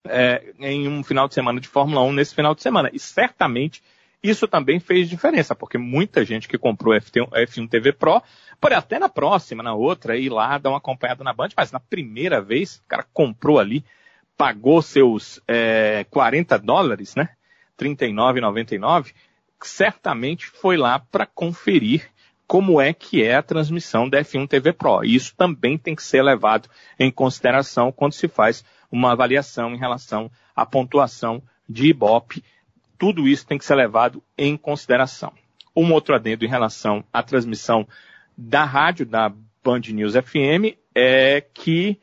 é, 0.07 0.53
em 0.59 0.87
um 0.87 1.03
final 1.03 1.27
de 1.27 1.33
semana 1.33 1.59
de 1.59 1.67
Fórmula 1.67 2.01
1 2.03 2.13
nesse 2.13 2.33
final 2.33 2.55
de 2.55 2.61
semana. 2.61 2.89
E 2.93 2.99
certamente 2.99 3.83
isso 4.23 4.47
também 4.47 4.79
fez 4.79 5.09
diferença, 5.09 5.53
porque 5.53 5.77
muita 5.77 6.25
gente 6.25 6.47
que 6.47 6.57
comprou 6.57 6.95
F1 6.95 7.69
TV 7.69 7.91
Pro 7.91 8.23
Pode 8.59 8.73
até 8.73 8.97
na 8.97 9.09
próxima, 9.09 9.61
na 9.61 9.73
outra, 9.73 10.17
ir 10.17 10.29
lá 10.29 10.57
dar 10.57 10.69
uma 10.69 10.77
acompanhada 10.77 11.23
na 11.23 11.33
Band, 11.33 11.49
mas 11.55 11.71
na 11.71 11.79
primeira 11.79 12.41
vez, 12.41 12.77
o 12.77 12.87
cara 12.87 13.05
comprou 13.13 13.59
ali, 13.59 13.83
pagou 14.37 14.81
seus 14.81 15.41
é, 15.47 16.05
40 16.09 16.57
dólares, 16.59 17.15
né? 17.15 17.29
39,99, 17.77 19.13
certamente 19.61 20.47
foi 20.47 20.77
lá 20.77 20.99
para 20.99 21.25
conferir 21.25 22.09
como 22.47 22.79
é 22.79 22.93
que 22.93 23.23
é 23.23 23.35
a 23.35 23.41
transmissão 23.41 24.07
da 24.07 24.19
F1 24.19 24.47
TV 24.47 24.71
Pro. 24.71 25.03
Isso 25.03 25.33
também 25.35 25.77
tem 25.77 25.95
que 25.95 26.03
ser 26.03 26.21
levado 26.21 26.69
em 26.99 27.11
consideração 27.11 27.91
quando 27.91 28.13
se 28.13 28.27
faz 28.27 28.63
uma 28.91 29.11
avaliação 29.11 29.73
em 29.73 29.77
relação 29.77 30.29
à 30.55 30.65
pontuação 30.65 31.41
de 31.67 31.87
Ibope. 31.87 32.43
Tudo 32.97 33.27
isso 33.27 33.47
tem 33.47 33.57
que 33.57 33.65
ser 33.65 33.75
levado 33.75 34.23
em 34.37 34.55
consideração. 34.55 35.33
Um 35.75 35.91
outro 35.91 36.15
adendo 36.15 36.45
em 36.45 36.49
relação 36.49 37.03
à 37.11 37.21
transmissão 37.23 37.87
da 38.37 38.63
rádio, 38.63 39.05
da 39.05 39.33
Band 39.63 39.81
News 39.89 40.13
FM, 40.13 40.77
é 40.93 41.41
que 41.41 41.99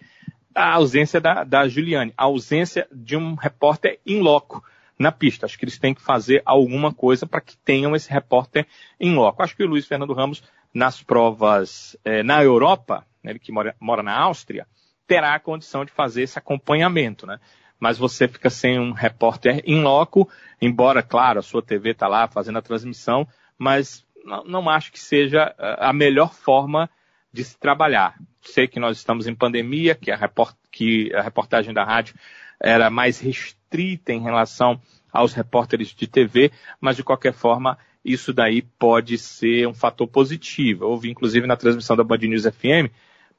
a 0.55 0.74
ausência 0.74 1.20
da, 1.20 1.44
da 1.44 1.69
Juliane, 1.69 2.12
a 2.16 2.24
ausência 2.24 2.86
de 2.93 3.16
um 3.16 3.35
repórter 3.35 3.99
em 4.05 4.20
loco 4.20 4.62
na 5.02 5.12
pista. 5.12 5.44
Acho 5.44 5.58
que 5.58 5.64
eles 5.64 5.78
têm 5.78 5.92
que 5.92 6.00
fazer 6.00 6.42
alguma 6.46 6.92
coisa 6.94 7.26
para 7.26 7.40
que 7.40 7.56
tenham 7.58 7.94
esse 7.94 8.10
repórter 8.10 8.66
em 8.98 9.14
loco. 9.14 9.42
Acho 9.42 9.56
que 9.56 9.64
o 9.64 9.66
Luiz 9.66 9.86
Fernando 9.86 10.14
Ramos, 10.14 10.42
nas 10.72 11.02
provas 11.02 11.96
é, 12.04 12.22
na 12.22 12.42
Europa, 12.42 13.06
né, 13.22 13.32
ele 13.32 13.38
que 13.38 13.52
mora, 13.52 13.74
mora 13.78 14.02
na 14.02 14.16
Áustria, 14.18 14.66
terá 15.06 15.34
a 15.34 15.40
condição 15.40 15.84
de 15.84 15.92
fazer 15.92 16.22
esse 16.22 16.38
acompanhamento, 16.38 17.26
né? 17.26 17.38
Mas 17.78 17.98
você 17.98 18.28
fica 18.28 18.48
sem 18.48 18.78
um 18.78 18.92
repórter 18.92 19.60
em 19.66 19.82
loco, 19.82 20.30
embora, 20.60 21.02
claro, 21.02 21.40
a 21.40 21.42
sua 21.42 21.60
TV 21.60 21.90
está 21.90 22.06
lá 22.06 22.28
fazendo 22.28 22.58
a 22.58 22.62
transmissão, 22.62 23.26
mas 23.58 24.06
não, 24.24 24.44
não 24.44 24.70
acho 24.70 24.92
que 24.92 25.00
seja 25.00 25.52
eh, 25.58 25.76
a 25.80 25.92
melhor 25.92 26.32
forma 26.32 26.88
de 27.32 27.42
se 27.42 27.58
trabalhar. 27.58 28.14
Sei 28.40 28.68
que 28.68 28.78
nós 28.78 28.98
estamos 28.98 29.26
em 29.26 29.34
pandemia, 29.34 29.96
que 29.96 30.12
a, 30.12 30.16
report, 30.16 30.54
que 30.70 31.12
a 31.12 31.22
reportagem 31.22 31.74
da 31.74 31.82
rádio 31.82 32.14
era 32.62 32.89
mais 32.90 33.18
restrita 33.18 34.12
em 34.12 34.22
relação 34.22 34.80
aos 35.12 35.32
repórteres 35.32 35.89
de 35.89 36.06
TV, 36.06 36.51
mas 36.80 36.97
de 36.97 37.02
qualquer 37.02 37.32
forma 37.32 37.76
isso 38.05 38.32
daí 38.32 38.62
pode 38.62 39.18
ser 39.18 39.66
um 39.66 39.74
fator 39.74 40.06
positivo. 40.09 40.84
Eu 40.84 40.90
ouvi 40.90 41.10
inclusive 41.10 41.47
na 41.47 41.56
transmissão 41.56 41.97
da 41.97 42.05
Band 42.05 42.18
News 42.18 42.44
FM 42.44 42.90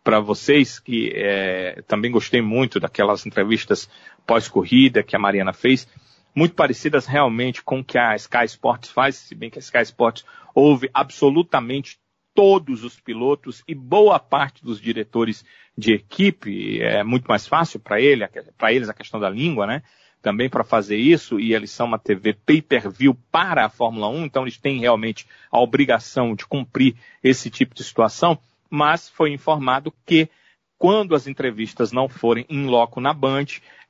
para 0.04 0.20
vocês 0.20 0.80
que 0.80 1.12
é, 1.16 1.82
também 1.88 2.12
gostei 2.12 2.42
muito 2.42 2.80
daquelas 2.80 3.26
entrevistas 3.26 3.90
pós-corrida 4.26 5.04
que 5.04 5.16
a 5.16 5.20
Mariana 5.20 5.54
fez 5.54 5.88
muito 6.36 6.56
parecidas 6.56 7.06
realmente 7.06 7.64
com 7.64 7.80
o 7.80 7.84
que 7.84 7.98
a 7.98 8.16
Sky 8.16 8.46
Sports 8.46 8.90
faz, 8.90 9.16
se 9.16 9.36
bem 9.36 9.50
que 9.50 9.60
a 9.60 9.62
Sky 9.62 9.82
Sports 9.84 10.26
ouve 10.54 10.90
absolutamente 10.94 12.00
todos 12.34 12.84
os 12.84 13.00
pilotos 13.00 13.64
e 13.68 13.76
boa 13.76 14.20
parte 14.20 14.64
dos 14.64 14.80
diretores 14.80 15.46
de 15.78 15.94
equipe. 15.94 16.82
É 16.82 17.04
muito 17.04 17.26
mais 17.26 17.48
fácil 17.48 17.80
para 17.80 18.02
ele, 18.02 18.28
para 18.58 18.74
eles 18.74 18.90
a 18.90 18.94
questão 18.94 19.20
da 19.20 19.30
língua, 19.30 19.68
né? 19.68 19.84
Também 20.22 20.50
para 20.50 20.64
fazer 20.64 20.96
isso, 20.96 21.40
e 21.40 21.54
eles 21.54 21.70
são 21.72 21.86
uma 21.86 22.00
TV 22.00 22.34
pay-per-view 22.34 23.14
para 23.30 23.66
a 23.66 23.70
Fórmula 23.70 24.08
1, 24.08 24.26
então 24.26 24.44
eles 24.44 24.58
têm 24.58 24.80
realmente 24.80 25.28
a 25.52 25.60
obrigação 25.60 26.34
de 26.34 26.46
cumprir 26.46 26.96
esse 27.22 27.50
tipo 27.50 27.76
de 27.76 27.84
situação, 27.84 28.40
mas 28.70 29.10
foi 29.10 29.32
informado 29.32 29.94
que 30.06 30.30
quando 30.78 31.14
as 31.14 31.28
entrevistas 31.28 31.92
não 31.92 32.08
forem 32.08 32.46
em 32.50 32.66
loco 32.66 33.02
na 33.02 33.14
Band, 33.14 33.46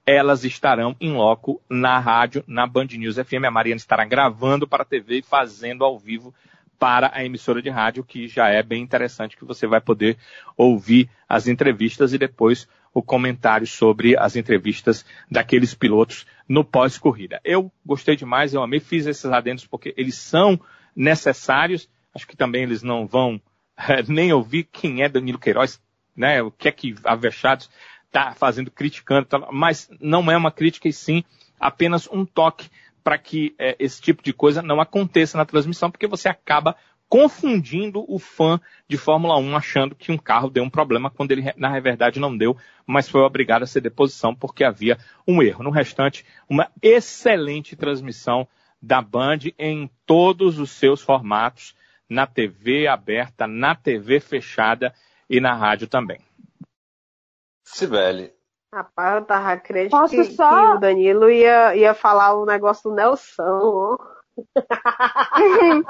elas 0.05 0.43
estarão 0.43 0.95
em 0.99 1.13
loco 1.13 1.61
na 1.69 1.99
rádio, 1.99 2.43
na 2.47 2.67
Band 2.67 2.87
News 2.91 3.15
FM. 3.15 3.45
A 3.47 3.51
Mariana 3.51 3.77
estará 3.77 4.03
gravando 4.05 4.67
para 4.67 4.83
a 4.83 4.85
TV 4.85 5.19
e 5.19 5.23
fazendo 5.23 5.85
ao 5.85 5.97
vivo 5.97 6.33
para 6.79 7.11
a 7.13 7.23
emissora 7.23 7.61
de 7.61 7.69
rádio, 7.69 8.03
que 8.03 8.27
já 8.27 8.49
é 8.49 8.61
bem 8.61 8.81
interessante, 8.81 9.37
que 9.37 9.45
você 9.45 9.65
vai 9.65 9.79
poder 9.79 10.17
ouvir 10.57 11.09
as 11.27 11.47
entrevistas 11.47 12.13
e 12.13 12.17
depois 12.17 12.67
o 12.93 13.01
comentário 13.01 13.65
sobre 13.65 14.17
as 14.17 14.35
entrevistas 14.35 15.05
daqueles 15.29 15.73
pilotos 15.73 16.25
no 16.47 16.63
pós-corrida. 16.63 17.41
Eu 17.43 17.71
gostei 17.85 18.15
demais, 18.15 18.53
eu 18.53 18.61
amei, 18.61 18.79
fiz 18.79 19.05
esses 19.05 19.25
adendos 19.25 19.65
porque 19.65 19.93
eles 19.97 20.15
são 20.15 20.59
necessários. 20.95 21.89
Acho 22.13 22.27
que 22.27 22.37
também 22.37 22.63
eles 22.63 22.83
não 22.83 23.07
vão 23.07 23.41
é, 23.77 24.03
nem 24.07 24.31
ouvir 24.31 24.65
quem 24.71 25.01
é 25.01 25.09
Danilo 25.09 25.39
Queiroz, 25.39 25.81
né? 26.15 26.41
O 26.41 26.51
que 26.51 26.67
é 26.67 26.71
que 26.71 26.95
a 27.03 27.15
Vechados 27.15 27.69
está 28.05 28.33
fazendo, 28.33 28.69
criticando, 28.69 29.25
tá, 29.25 29.39
mas 29.51 29.89
não 29.99 30.29
é 30.31 30.37
uma 30.37 30.51
crítica 30.51 30.87
e 30.87 30.93
sim 30.93 31.23
apenas 31.59 32.07
um 32.11 32.25
toque 32.25 32.69
para 33.03 33.17
que 33.17 33.53
é, 33.59 33.75
esse 33.79 34.01
tipo 34.01 34.23
de 34.23 34.33
coisa 34.33 34.61
não 34.61 34.79
aconteça 34.79 35.37
na 35.37 35.45
transmissão, 35.45 35.91
porque 35.91 36.07
você 36.07 36.29
acaba 36.29 36.75
confundindo 37.09 38.03
o 38.07 38.17
fã 38.17 38.59
de 38.87 38.97
Fórmula 38.97 39.37
1 39.37 39.55
achando 39.55 39.93
que 39.93 40.11
um 40.11 40.17
carro 40.17 40.49
deu 40.49 40.63
um 40.63 40.69
problema 40.69 41.11
quando 41.11 41.31
ele 41.31 41.43
na 41.55 41.79
verdade 41.79 42.19
não 42.19 42.35
deu, 42.35 42.57
mas 42.87 43.07
foi 43.07 43.21
obrigado 43.21 43.61
a 43.61 43.67
ser 43.67 43.81
deposição 43.81 44.33
porque 44.33 44.63
havia 44.63 44.97
um 45.27 45.41
erro. 45.41 45.63
No 45.63 45.69
restante, 45.69 46.25
uma 46.49 46.71
excelente 46.81 47.75
transmissão 47.75 48.47
da 48.81 49.01
Band 49.01 49.39
em 49.59 49.89
todos 50.05 50.57
os 50.57 50.71
seus 50.71 51.01
formatos, 51.01 51.75
na 52.09 52.25
TV 52.25 52.87
aberta, 52.87 53.47
na 53.47 53.75
TV 53.75 54.19
fechada 54.19 54.93
e 55.29 55.39
na 55.39 55.53
rádio 55.53 55.87
também. 55.87 56.19
Sibeli. 57.63 58.33
Rapaz, 58.73 59.15
eu 59.17 59.25
tava 59.25 59.51
acreditando 59.51 60.09
que, 60.09 60.23
só... 60.23 60.49
que, 60.49 60.77
o 60.77 60.79
Danilo 60.79 61.29
ia, 61.29 61.75
ia 61.75 61.93
falar 61.93 62.33
o 62.33 62.43
negócio 62.43 62.89
do 62.89 62.95
Nelson. 62.95 63.97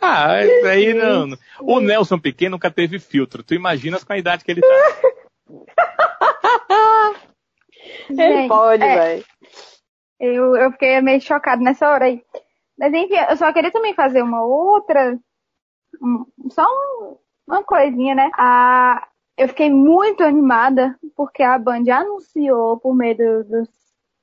ah, 0.00 0.32
aí 0.32 0.94
não. 0.94 1.36
O 1.60 1.80
Nelson 1.80 2.18
pequeno 2.18 2.52
nunca 2.52 2.70
teve 2.70 2.98
filtro. 2.98 3.42
Tu 3.42 3.52
imaginas 3.52 4.02
com 4.02 4.14
a 4.14 4.18
idade 4.18 4.42
que 4.42 4.50
ele 4.50 4.62
tá. 4.62 4.66
ele 8.08 8.48
pode, 8.48 8.82
é, 8.82 8.94
velho. 8.96 9.24
Eu, 10.18 10.56
eu 10.56 10.72
fiquei 10.72 11.02
meio 11.02 11.20
chocado 11.20 11.62
nessa 11.62 11.90
hora 11.90 12.06
aí. 12.06 12.24
Mas 12.78 12.94
enfim, 12.94 13.16
eu 13.28 13.36
só 13.36 13.52
queria 13.52 13.70
também 13.70 13.92
fazer 13.92 14.22
uma 14.22 14.42
outra. 14.42 15.18
Só 16.48 16.64
um, 16.64 17.18
uma 17.46 17.62
coisinha, 17.62 18.14
né? 18.14 18.30
A, 18.38 19.06
eu 19.36 19.48
fiquei 19.48 19.70
muito 19.70 20.22
animada 20.22 20.96
porque 21.16 21.42
a 21.42 21.58
Band 21.58 21.84
anunciou 21.90 22.78
por 22.78 22.94
meio 22.94 23.16
do, 23.16 23.44
do, 23.44 23.68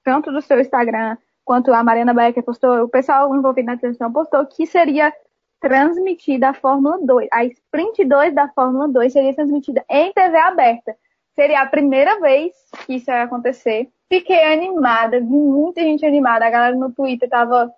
tanto 0.03 0.31
do 0.31 0.41
seu 0.41 0.59
Instagram 0.59 1.17
quanto 1.43 1.73
a 1.73 1.83
Mariana 1.83 2.13
Becker 2.13 2.43
postou, 2.43 2.83
o 2.83 2.89
pessoal 2.89 3.35
envolvido 3.35 3.67
na 3.67 3.77
transmissão 3.77 4.11
postou 4.11 4.45
que 4.45 4.65
seria 4.65 5.13
transmitida 5.59 6.49
a 6.49 6.53
Fórmula 6.53 6.97
2. 7.05 7.27
A 7.31 7.45
Sprint 7.45 8.05
2 8.05 8.33
da 8.33 8.47
Fórmula 8.49 8.87
2 8.87 9.11
seria 9.11 9.35
transmitida 9.35 9.83
em 9.89 10.11
TV 10.13 10.37
aberta. 10.37 10.95
Seria 11.35 11.61
a 11.61 11.65
primeira 11.65 12.19
vez 12.19 12.53
que 12.85 12.95
isso 12.95 13.09
ia 13.11 13.23
acontecer. 13.23 13.89
Fiquei 14.09 14.53
animada, 14.53 15.19
vi 15.19 15.25
muita 15.25 15.81
gente 15.81 16.05
animada. 16.05 16.45
A 16.45 16.49
galera 16.49 16.75
no 16.75 16.91
Twitter 16.91 17.29
tava, 17.29 17.71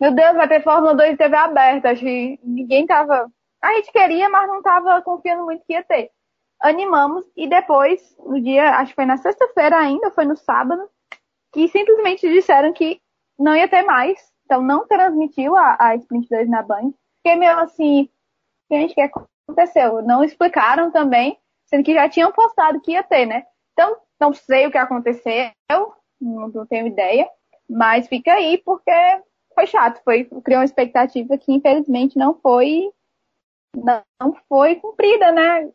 meu 0.00 0.12
Deus, 0.12 0.34
vai 0.34 0.48
ter 0.48 0.62
Fórmula 0.62 0.94
2 0.94 1.12
em 1.12 1.16
TV 1.16 1.36
aberta. 1.36 1.90
Acho 1.90 2.02
que 2.02 2.38
ninguém 2.42 2.86
tava. 2.86 3.30
A 3.62 3.74
gente 3.74 3.92
queria, 3.92 4.28
mas 4.28 4.48
não 4.48 4.62
tava 4.62 5.00
confiando 5.02 5.44
muito 5.44 5.64
que 5.64 5.72
ia 5.72 5.82
ter 5.82 6.10
animamos 6.60 7.24
e 7.36 7.48
depois, 7.48 8.16
no 8.18 8.40
dia, 8.40 8.76
acho 8.76 8.90
que 8.90 8.96
foi 8.96 9.06
na 9.06 9.16
sexta-feira 9.16 9.78
ainda, 9.78 10.10
foi 10.10 10.24
no 10.24 10.36
sábado, 10.36 10.88
que 11.52 11.68
simplesmente 11.68 12.28
disseram 12.28 12.72
que 12.72 13.00
não 13.38 13.56
ia 13.56 13.68
ter 13.68 13.82
mais. 13.82 14.30
Então 14.44 14.62
não 14.62 14.86
transmitiu 14.86 15.56
a, 15.56 15.76
a 15.78 15.94
Sprint 15.96 16.28
2 16.28 16.48
na 16.48 16.62
Band. 16.62 16.92
Fiquei 17.18 17.38
meio 17.38 17.58
assim, 17.58 18.08
gente, 18.70 18.92
o 18.92 18.94
que 18.94 19.00
aconteceu? 19.00 20.02
Não 20.02 20.24
explicaram 20.24 20.90
também, 20.90 21.38
sendo 21.66 21.84
que 21.84 21.94
já 21.94 22.08
tinham 22.08 22.32
postado 22.32 22.80
que 22.80 22.92
ia 22.92 23.02
ter, 23.02 23.26
né? 23.26 23.46
Então, 23.72 23.96
não 24.20 24.32
sei 24.32 24.66
o 24.66 24.70
que 24.70 24.78
aconteceu, 24.78 25.52
não, 26.20 26.48
não 26.48 26.66
tenho 26.66 26.86
ideia, 26.86 27.28
mas 27.68 28.08
fica 28.08 28.32
aí 28.32 28.58
porque 28.58 28.90
foi 29.54 29.66
chato, 29.66 30.02
foi 30.04 30.24
criou 30.44 30.60
uma 30.60 30.64
expectativa 30.64 31.38
que 31.38 31.52
infelizmente 31.52 32.18
não 32.18 32.34
foi 32.34 32.90
não 33.74 34.34
foi 34.48 34.76
cumprida, 34.76 35.30
né? 35.30 35.70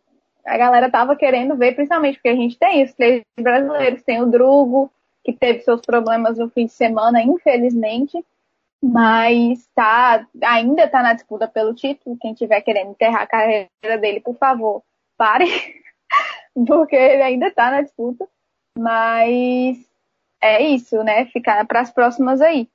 A 0.46 0.58
galera 0.58 0.90
tava 0.90 1.16
querendo 1.16 1.56
ver, 1.56 1.74
principalmente 1.74 2.16
porque 2.16 2.30
a 2.30 2.36
gente 2.36 2.58
tem 2.58 2.84
os 2.84 2.94
três 2.94 3.24
brasileiros, 3.40 4.04
tem 4.04 4.22
o 4.22 4.28
Drugo, 4.28 4.92
que 5.24 5.34
teve 5.34 5.62
seus 5.62 5.82
problemas 5.82 6.38
no 6.38 6.50
fim 6.50 6.68
de 6.68 6.72
semana, 6.72 7.22
infelizmente, 7.22 8.24
mas 8.82 9.68
tá, 9.74 10.28
ainda 10.44 10.84
está 10.84 11.02
na 11.02 11.14
disputa 11.14 11.48
pelo 11.48 11.74
título. 11.74 12.18
Quem 12.22 12.36
tiver 12.36 12.62
querendo 12.62 12.92
enterrar 12.92 13.24
a 13.24 13.28
carreira 13.28 13.98
dele, 14.00 14.20
por 14.20 14.36
favor, 14.36 14.84
pare, 15.18 15.46
porque 16.68 16.96
ele 16.96 17.24
ainda 17.24 17.48
está 17.48 17.72
na 17.72 17.82
disputa. 17.82 18.28
Mas 18.78 19.78
é 20.42 20.62
isso, 20.62 21.02
né? 21.04 21.26
Ficar 21.28 21.66
para 21.66 21.82
as 21.82 21.90
próximas 21.90 22.42
aí. 22.42 22.70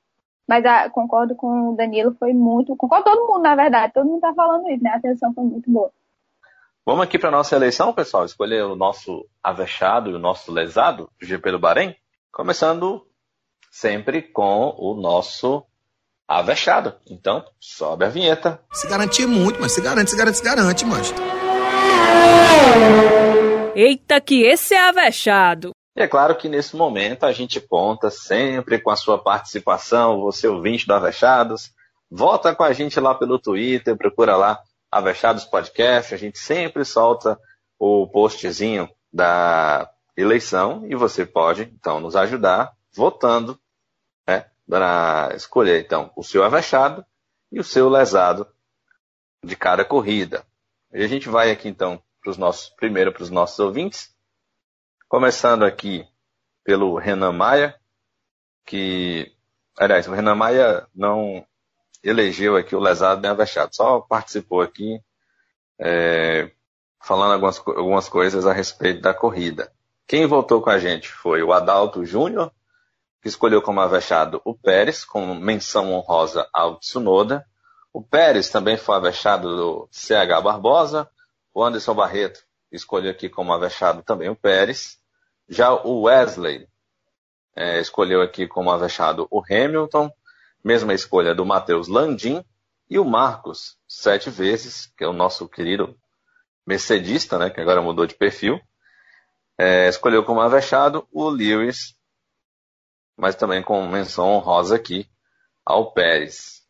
Mas 0.47 0.65
ah, 0.65 0.89
concordo 0.89 1.35
com 1.35 1.69
o 1.69 1.75
Danilo, 1.75 2.13
foi 2.19 2.33
muito. 2.33 2.75
Concordo 2.75 3.05
todo 3.05 3.27
mundo, 3.27 3.43
na 3.43 3.55
verdade. 3.55 3.93
Todo 3.93 4.07
mundo 4.07 4.19
tá 4.19 4.33
falando 4.33 4.69
isso, 4.69 4.83
né? 4.83 4.89
A 4.89 4.95
atenção 4.97 5.33
foi 5.33 5.45
muito 5.45 5.71
boa. 5.71 5.91
Vamos 6.83 7.03
aqui 7.03 7.19
para 7.19 7.29
nossa 7.29 7.55
eleição, 7.55 7.93
pessoal, 7.93 8.25
escolher 8.25 8.63
o 8.63 8.75
nosso 8.75 9.23
avexado 9.43 10.09
e 10.09 10.15
o 10.15 10.19
nosso 10.19 10.51
lesado 10.51 11.11
do 11.19 11.27
GP 11.27 11.51
do 11.51 11.59
Bahrein, 11.59 11.95
começando 12.31 13.05
sempre 13.69 14.23
com 14.23 14.73
o 14.79 14.99
nosso 14.99 15.63
avexado. 16.27 16.95
Então, 17.07 17.45
sobe 17.59 18.05
a 18.05 18.09
vinheta. 18.09 18.59
Se 18.73 18.87
garantir 18.87 19.27
muito, 19.27 19.61
mas 19.61 19.73
se 19.73 19.81
garante, 19.81 20.09
se 20.09 20.17
garante, 20.17 20.37
se 20.39 20.43
garante, 20.43 20.83
mas. 20.83 21.13
Eita, 23.75 24.19
que 24.19 24.41
esse 24.41 24.73
é 24.73 24.81
avexado. 24.81 25.73
E 25.95 26.01
é 26.01 26.07
claro 26.07 26.35
que 26.35 26.49
nesse 26.49 26.75
momento 26.75 27.27
a 27.27 27.31
gente 27.31 27.61
conta 27.61 28.09
sempre 28.09 28.79
com 28.81 28.89
a 28.89 28.95
sua 28.95 29.19
participação, 29.19 30.19
você 30.19 30.47
ouvinte 30.47 30.87
do 30.87 30.95
Avechados. 30.95 31.71
Volta 32.09 32.55
com 32.55 32.63
a 32.63 32.73
gente 32.73 32.99
lá 32.99 33.13
pelo 33.13 33.37
Twitter, 33.37 33.95
procura 33.95 34.35
lá 34.35 34.59
Avechados 34.91 35.45
Podcast, 35.45 36.13
a 36.13 36.17
gente 36.17 36.37
sempre 36.37 36.83
solta 36.83 37.39
o 37.79 38.07
postzinho 38.07 38.89
da 39.11 39.89
eleição 40.17 40.85
e 40.85 40.95
você 40.95 41.25
pode, 41.25 41.63
então, 41.63 41.99
nos 42.01 42.15
ajudar 42.15 42.75
votando, 42.93 43.57
né, 44.27 44.51
para 44.67 45.31
escolher, 45.33 45.81
então, 45.83 46.11
o 46.15 46.23
seu 46.23 46.43
avexado 46.43 47.05
e 47.51 47.59
o 47.59 47.63
seu 47.63 47.87
lesado 47.87 48.45
de 49.43 49.55
cada 49.55 49.85
corrida. 49.85 50.45
E 50.93 51.01
a 51.03 51.07
gente 51.07 51.29
vai 51.29 51.51
aqui, 51.51 51.69
então, 51.69 52.03
para 52.21 52.31
os 52.31 52.37
nossos, 52.37 52.69
primeiro 52.69 53.13
para 53.13 53.23
os 53.23 53.29
nossos 53.29 53.57
ouvintes, 53.59 54.13
começando 55.07 55.63
aqui 55.63 56.05
pelo 56.63 56.97
Renan 56.97 57.31
Maia, 57.31 57.79
que, 58.65 59.33
aliás, 59.77 60.07
o 60.07 60.11
Renan 60.11 60.35
Maia 60.35 60.87
não 60.93 61.45
elegeu 62.03 62.55
aqui 62.55 62.75
o 62.75 62.79
lesado 62.79 63.21
bem 63.21 63.31
avexado, 63.31 63.75
só 63.75 63.99
participou 64.01 64.61
aqui 64.61 65.01
é, 65.79 66.51
falando 67.01 67.33
algumas, 67.33 67.57
algumas 67.59 68.07
coisas 68.07 68.45
a 68.45 68.53
respeito 68.53 69.01
da 69.01 69.13
corrida. 69.13 69.71
Quem 70.07 70.25
votou 70.25 70.61
com 70.61 70.69
a 70.69 70.77
gente 70.77 71.09
foi 71.09 71.41
o 71.41 71.53
Adalto 71.53 72.05
Júnior, 72.05 72.51
que 73.21 73.27
escolheu 73.27 73.61
como 73.61 73.79
avexado 73.81 74.41
o 74.43 74.53
Pérez, 74.53 75.05
com 75.05 75.33
menção 75.35 75.93
honrosa 75.93 76.47
ao 76.53 76.77
Tsunoda. 76.79 77.45
O 77.93 78.01
Pérez 78.01 78.49
também 78.49 78.77
foi 78.77 78.95
avexado 78.95 79.55
do 79.55 79.89
CH 79.91 80.41
Barbosa. 80.43 81.09
O 81.53 81.63
Anderson 81.63 81.93
Barreto 81.93 82.41
escolheu 82.71 83.11
aqui 83.11 83.29
como 83.29 83.53
avexado 83.53 84.01
também 84.01 84.29
o 84.29 84.35
Pérez. 84.35 84.97
Já 85.47 85.73
o 85.73 86.03
Wesley 86.03 86.67
é, 87.55 87.79
escolheu 87.79 88.21
aqui 88.21 88.47
como 88.47 88.71
avexado 88.71 89.27
o 89.29 89.41
Hamilton. 89.41 90.11
Mesma 90.63 90.93
escolha 90.93 91.33
do 91.33 91.45
Matheus 91.45 91.87
Landim 91.87 92.43
e 92.89 92.99
o 92.99 93.05
Marcos, 93.05 93.77
sete 93.87 94.29
vezes, 94.29 94.87
que 94.97 95.03
é 95.03 95.07
o 95.07 95.13
nosso 95.13 95.47
querido 95.47 95.97
mercedista, 96.65 97.37
né, 97.37 97.49
que 97.49 97.59
agora 97.59 97.81
mudou 97.81 98.05
de 98.05 98.15
perfil, 98.15 98.59
é, 99.57 99.87
escolheu 99.87 100.23
como 100.23 100.41
avexado 100.41 101.07
o 101.11 101.29
Lewis 101.29 101.95
mas 103.21 103.35
também 103.35 103.61
com 103.61 103.87
menção 103.87 104.29
honrosa 104.29 104.75
aqui 104.75 105.07
ao 105.63 105.93
Pérez. 105.93 106.63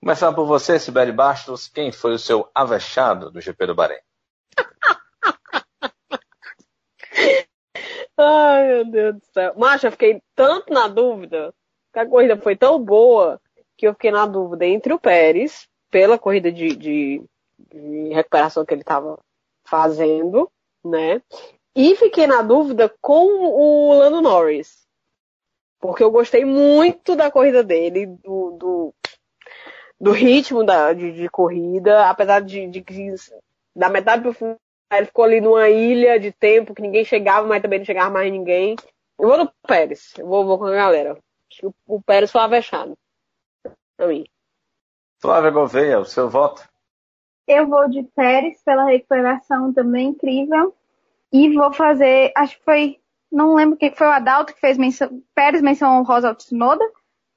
Começando 0.00 0.36
por 0.36 0.46
você, 0.46 0.78
Sibeli 0.78 1.10
Bastos, 1.10 1.66
quem 1.66 1.90
foi 1.90 2.14
o 2.14 2.18
seu 2.18 2.48
avexado 2.54 3.32
do 3.32 3.40
GP 3.40 3.66
do 3.66 3.74
Bahrein? 3.74 3.98
Ai, 8.16 8.68
meu 8.68 8.84
Deus 8.88 9.16
do 9.16 9.26
céu. 9.32 9.52
Macho, 9.56 9.88
eu 9.88 9.90
fiquei 9.90 10.22
tanto 10.36 10.72
na 10.72 10.86
dúvida, 10.86 11.52
a 11.98 12.06
corrida 12.06 12.36
foi 12.36 12.56
tão 12.56 12.82
boa, 12.82 13.40
que 13.76 13.86
eu 13.86 13.92
fiquei 13.92 14.10
na 14.10 14.26
dúvida 14.26 14.64
entre 14.66 14.92
o 14.92 14.98
Pérez, 14.98 15.68
pela 15.90 16.18
corrida 16.18 16.50
de, 16.50 16.74
de, 16.76 17.22
de 17.58 18.08
recuperação 18.12 18.64
que 18.64 18.74
ele 18.74 18.82
estava 18.82 19.18
fazendo, 19.64 20.50
né? 20.84 21.20
E 21.74 21.96
fiquei 21.96 22.26
na 22.26 22.42
dúvida 22.42 22.92
com 23.00 23.26
o 23.26 23.94
Lando 23.94 24.20
Norris. 24.20 24.84
Porque 25.80 26.02
eu 26.02 26.10
gostei 26.10 26.44
muito 26.44 27.16
da 27.16 27.30
corrida 27.30 27.62
dele, 27.62 28.06
do, 28.06 28.50
do, 28.52 28.94
do 30.00 30.12
ritmo 30.12 30.64
da, 30.64 30.92
de, 30.92 31.12
de, 31.12 31.28
corrida, 31.28 32.08
apesar 32.08 32.40
de, 32.40 32.66
de 32.68 32.80
que 32.80 33.14
da 33.74 33.88
metade 33.88 34.22
pro 34.22 34.32
final 34.32 34.56
ele 34.92 35.06
ficou 35.06 35.24
ali 35.24 35.40
numa 35.40 35.68
ilha 35.68 36.18
de 36.20 36.30
tempo 36.30 36.74
que 36.74 36.82
ninguém 36.82 37.04
chegava, 37.04 37.46
mas 37.46 37.60
também 37.60 37.80
não 37.80 37.86
chegava 37.86 38.10
mais 38.10 38.30
ninguém. 38.30 38.76
Eu 39.18 39.28
vou 39.28 39.36
no 39.36 39.52
Pérez, 39.66 40.14
eu 40.16 40.26
vou, 40.26 40.46
vou 40.46 40.58
com 40.58 40.66
a 40.66 40.72
galera. 40.72 41.18
Acho 41.54 41.60
que 41.60 41.66
o, 41.66 41.74
o 41.86 42.02
Pérez 42.02 42.32
foi 42.32 42.40
avexado. 42.40 42.98
Pra 43.96 44.08
mim. 44.08 44.24
Flávia 45.20 45.50
Gouveia, 45.50 46.00
o 46.00 46.04
seu 46.04 46.28
voto? 46.28 46.68
Eu 47.46 47.68
vou 47.68 47.88
de 47.88 48.02
Pérez 48.02 48.60
pela 48.62 48.84
recuperação 48.84 49.72
também 49.72 50.08
incrível. 50.08 50.74
E 51.32 51.54
vou 51.54 51.72
fazer, 51.72 52.32
acho 52.36 52.58
que 52.58 52.64
foi, 52.64 53.00
não 53.30 53.54
lembro 53.54 53.76
quem 53.76 53.94
foi 53.94 54.06
o 54.06 54.10
Adalto 54.10 54.54
que 54.54 54.60
fez 54.60 54.78
menção, 54.78 55.22
Pérez 55.34 55.62
menção 55.62 55.98
honrosa 55.98 56.28
ao 56.28 56.34
Tsunoda, 56.34 56.84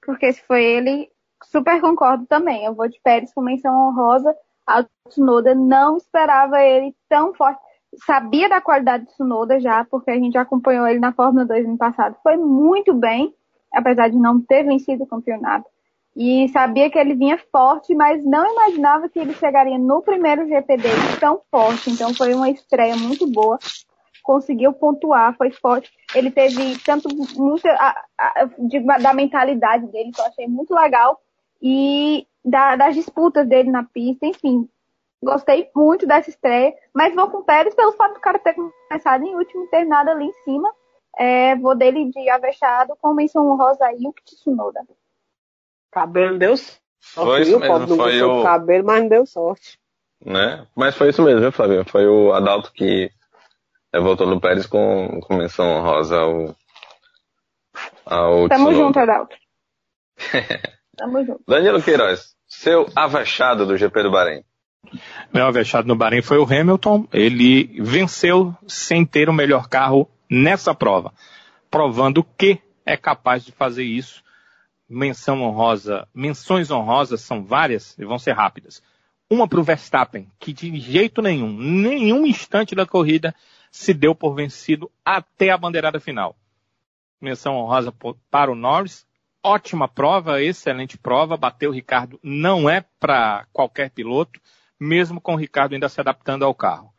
porque 0.02 0.31
se 0.34 0.41
foi 0.44 0.64
ele, 0.64 1.11
super 1.44 1.80
concordo 1.81 2.26
também. 2.26 2.65
Eu 2.65 2.73
vou 2.73 2.88
de 2.88 2.99
Pérez 3.02 3.34
com 3.34 3.41
menção 3.41 3.73
honrosa 3.88 4.35
ao 4.65 4.85
Tsunoda. 5.07 5.53
Não 5.53 5.98
esperava 5.98 6.61
ele 6.61 6.95
tão 7.07 7.34
forte. 7.34 7.61
Sabia 8.06 8.49
da 8.49 8.61
qualidade 8.61 9.06
do 9.06 9.11
Tsunoda 9.11 9.60
já, 9.60 9.85
porque 9.85 10.11
a 10.11 10.15
gente 10.15 10.38
acompanhou 10.38 10.88
ele 10.88 10.99
na 10.99 11.14
Fórmula 11.14 11.45
2 11.45 11.68
no 11.68 11.77
passado. 11.77 12.18
Foi 12.22 12.38
muito 12.38 12.94
bem, 12.94 13.34
apesar 13.78 14.10
de 14.10 14.18
não 14.18 14.41
ter 14.41 14.64
vencido 14.64 15.04
o 15.04 15.08
campeonato. 15.08 15.70
E 16.16 16.49
sabia 16.49 16.90
que 16.90 16.98
ele 16.98 17.14
vinha 17.14 17.38
forte, 17.52 17.94
mas 17.94 18.26
não 18.26 18.52
imaginava 18.52 19.08
que 19.08 19.20
ele 19.20 19.34
chegaria 19.34 19.78
no 19.78 20.02
primeiro 20.02 20.48
GP 20.48 20.78
dele 20.78 21.20
tão 21.20 21.40
forte. 21.52 21.91
Então 21.91 22.12
foi 22.16 22.34
uma 22.34 22.49
estreia 22.49 22.95
muito 22.95 23.28
boa. 23.32 23.60
Conseguiu 24.24 24.74
pontuar, 24.74 25.38
foi 25.38 25.52
forte. 25.52 25.91
Ele 26.16 26.32
teve 26.32 26.76
tanto 26.80 27.08
a, 27.68 28.04
a, 28.18 28.49
de, 28.58 28.80
da 28.80 29.14
mentalidade 29.14 29.86
dele, 29.91 30.12
que 30.12 30.20
eu 30.20 30.26
achei 30.26 30.48
muito 30.48 30.74
legal, 30.74 31.22
e 31.62 32.26
da, 32.44 32.76
das 32.76 32.95
disputas 32.95 33.48
dele 33.48 33.70
na 33.70 33.84
pista, 33.84 34.26
enfim. 34.26 34.68
Gostei 35.24 35.70
muito 35.76 36.08
dessa 36.08 36.32
estreia, 36.32 36.74
mas 36.94 37.14
vou 37.14 37.30
com 37.30 37.38
o 37.38 37.44
Pérez 37.44 37.76
pelo 37.76 37.94
fato 37.94 38.16
do 38.16 38.20
cara 38.20 38.40
ter 38.40 38.56
começado 38.56 39.24
em 39.24 39.36
último 39.36 39.66
e 39.66 39.70
terminado 39.70 40.10
ali 40.10 40.26
em 40.26 40.34
cima. 40.44 40.74
É, 41.15 41.55
vou 41.55 41.75
dele 41.75 42.09
de 42.11 42.29
avexado 42.29 42.95
com 43.01 43.13
menção 43.13 43.49
honrosa 43.49 43.85
aí 43.85 44.05
o 44.05 44.13
Tsunoda. 44.23 44.81
Cabelo 45.91 46.38
deu 46.38 46.55
sorte. 46.57 46.81
Foi 46.99 47.41
isso 47.41 47.59
mesmo, 47.59 47.95
foi 47.95 48.21
o 48.21 48.43
cabelo, 48.43 48.85
mas 48.85 49.01
não 49.01 49.09
deu 49.09 49.25
sorte. 49.25 49.79
Né? 50.23 50.67
Mas 50.75 50.95
foi 50.95 51.09
isso 51.09 51.23
mesmo, 51.23 51.41
viu, 51.41 51.51
Flávio? 51.51 51.85
Foi 51.85 52.07
o 52.07 52.34
Adalto 52.34 52.71
que 52.71 53.11
é, 53.93 53.99
voltou 53.99 54.27
no 54.27 54.41
Pérez 54.41 54.65
com, 54.65 55.19
com 55.21 55.35
menção 55.35 55.65
honrosa 55.67 56.17
ao, 56.17 56.55
ao 58.05 58.49
Tamo 58.49 58.69
Tsunoda. 58.69 58.75
junto, 58.75 58.99
Adalto. 58.99 59.35
Tamo 60.97 61.25
junto. 61.25 61.43
Danilo 61.47 61.81
Queiroz, 61.81 62.35
seu 62.47 62.88
avexado 62.95 63.65
do 63.65 63.77
GP 63.77 64.03
do 64.03 64.11
Bahrein. 64.11 64.43
Meu 65.34 65.45
avexado 65.45 65.88
no 65.88 65.95
Bahrein 65.95 66.21
foi 66.21 66.38
o 66.38 66.45
Hamilton. 66.45 67.07
Ele 67.11 67.81
venceu 67.81 68.53
sem 68.67 69.05
ter 69.05 69.29
o 69.29 69.34
melhor 69.34 69.67
carro 69.67 70.09
nessa 70.30 70.74
prova, 70.74 71.14
provando 71.70 72.24
que 72.24 72.60
é 72.86 72.95
capaz 72.95 73.44
de 73.44 73.52
fazer 73.52 73.84
isso 73.84 74.24
menção 74.90 75.41
honrosa, 75.41 76.08
menções 76.14 76.72
honrosas 76.72 77.22
são 77.22 77.44
várias 77.44 77.98
e 77.98 78.06
vão 78.06 78.18
ser 78.18 78.32
rápidas. 78.34 78.82
Uma 79.30 79.48
para 79.48 79.60
o 79.60 79.64
Verstappen, 79.64 80.32
que 80.40 80.54
de 80.54 80.80
jeito 80.80 81.22
nenhum, 81.22 81.52
nenhum 81.52 82.26
instante 82.26 82.74
da 82.74 82.86
corrida 82.86 83.36
se 83.70 83.94
deu 83.94 84.16
por 84.16 84.34
vencido 84.34 84.90
até 85.04 85.49
a 85.49 85.58
bandeirada 85.58 85.99
final. 85.99 86.36
Menção 87.20 87.56
honrosa 87.56 87.94
para 88.30 88.52
o 88.52 88.56
Norris. 88.56 89.06
Ótima 89.44 89.88
prova, 89.88 90.41
excelente 90.41 90.98
prova. 90.98 91.36
Bateu 91.36 91.72
o 91.72 91.74
Ricardo 91.74 92.20
não 92.24 92.70
é 92.70 92.86
para 92.99 93.45
qualquer 93.52 93.90
piloto, 93.90 94.40
mesmo 94.80 95.20
com 95.20 95.34
o 95.34 95.38
Ricardo 95.38 95.74
ainda 95.74 95.90
se 95.90 95.99
adaptando 95.99 96.45
ao 96.45 96.56
carro. 96.56 96.94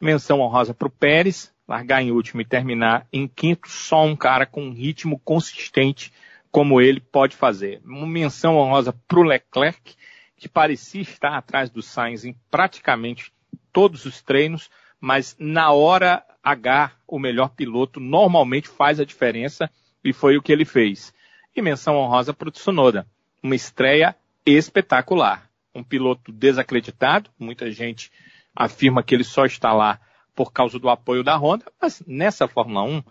Menção 0.00 0.40
honrosa 0.40 0.74
para 0.74 0.88
o 0.88 0.90
Pérez, 0.90 1.52
largar 1.66 2.02
em 2.02 2.10
último 2.10 2.40
e 2.40 2.44
terminar 2.44 3.06
em 3.12 3.26
quinto. 3.26 3.68
Só 3.68 4.04
um 4.04 4.16
cara 4.16 4.46
com 4.46 4.64
um 4.64 4.72
ritmo 4.72 5.18
consistente 5.18 6.12
como 6.50 6.80
ele 6.80 7.00
pode 7.00 7.36
fazer. 7.36 7.80
Uma 7.84 8.06
menção 8.06 8.56
honrosa 8.56 8.92
para 9.08 9.18
o 9.18 9.24
Leclerc, 9.24 9.96
que 10.36 10.48
parecia 10.48 11.02
estar 11.02 11.36
atrás 11.36 11.68
do 11.68 11.82
Sainz 11.82 12.24
em 12.24 12.36
praticamente 12.50 13.32
todos 13.72 14.04
os 14.04 14.22
treinos, 14.22 14.70
mas 15.00 15.34
na 15.38 15.72
hora 15.72 16.24
H, 16.42 16.92
o 17.08 17.18
melhor 17.18 17.48
piloto 17.48 17.98
normalmente 17.98 18.68
faz 18.68 19.00
a 19.00 19.04
diferença 19.04 19.70
e 20.04 20.12
foi 20.12 20.36
o 20.36 20.42
que 20.42 20.52
ele 20.52 20.64
fez. 20.64 21.12
E 21.56 21.62
menção 21.62 21.96
honrosa 21.96 22.32
para 22.32 22.48
o 22.48 22.52
Tsunoda. 22.52 23.06
Uma 23.42 23.56
estreia 23.56 24.14
espetacular. 24.44 25.48
Um 25.74 25.82
piloto 25.82 26.30
desacreditado, 26.30 27.30
muita 27.38 27.70
gente 27.70 28.12
afirma 28.54 29.02
que 29.02 29.14
ele 29.14 29.24
só 29.24 29.44
está 29.44 29.72
lá 29.72 29.98
por 30.34 30.52
causa 30.52 30.78
do 30.78 30.88
apoio 30.88 31.22
da 31.22 31.36
Honda, 31.36 31.64
mas 31.80 32.02
nessa 32.06 32.48
Fórmula 32.48 32.82
1 32.82 33.02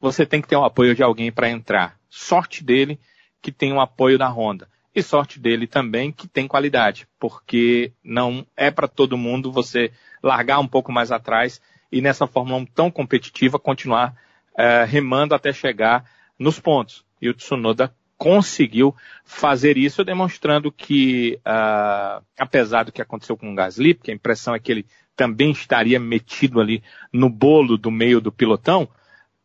você 0.00 0.26
tem 0.26 0.42
que 0.42 0.48
ter 0.48 0.56
o 0.56 0.64
apoio 0.64 0.94
de 0.94 1.02
alguém 1.02 1.30
para 1.32 1.48
entrar. 1.48 1.96
Sorte 2.10 2.62
dele 2.62 2.98
que 3.40 3.52
tem 3.52 3.72
o 3.72 3.80
apoio 3.80 4.18
da 4.18 4.28
Honda. 4.28 4.68
E 4.94 5.02
sorte 5.02 5.40
dele 5.40 5.66
também 5.66 6.12
que 6.12 6.28
tem 6.28 6.46
qualidade, 6.46 7.08
porque 7.18 7.92
não 8.02 8.46
é 8.56 8.70
para 8.70 8.86
todo 8.86 9.18
mundo 9.18 9.50
você 9.50 9.92
largar 10.22 10.60
um 10.60 10.68
pouco 10.68 10.92
mais 10.92 11.10
atrás 11.10 11.60
e 11.90 12.00
nessa 12.00 12.26
Fórmula 12.26 12.58
1 12.58 12.66
tão 12.66 12.90
competitiva 12.90 13.58
continuar 13.58 14.14
uh, 14.52 14.86
remando 14.86 15.34
até 15.34 15.52
chegar 15.52 16.04
nos 16.38 16.60
pontos. 16.60 17.04
E 17.20 17.28
o 17.28 17.34
Tsunoda 17.34 17.94
conseguiu 18.16 18.94
fazer 19.24 19.76
isso, 19.76 20.04
demonstrando 20.04 20.70
que, 20.70 21.40
uh, 21.40 22.24
apesar 22.38 22.84
do 22.84 22.92
que 22.92 23.02
aconteceu 23.02 23.36
com 23.36 23.52
o 23.52 23.54
Gasly, 23.54 23.94
porque 23.94 24.10
a 24.10 24.14
impressão 24.14 24.54
é 24.54 24.58
que 24.58 24.70
ele 24.70 24.86
também 25.16 25.50
estaria 25.50 25.98
metido 25.98 26.60
ali 26.60 26.82
no 27.12 27.28
bolo 27.28 27.76
do 27.76 27.90
meio 27.90 28.20
do 28.20 28.32
pilotão, 28.32 28.88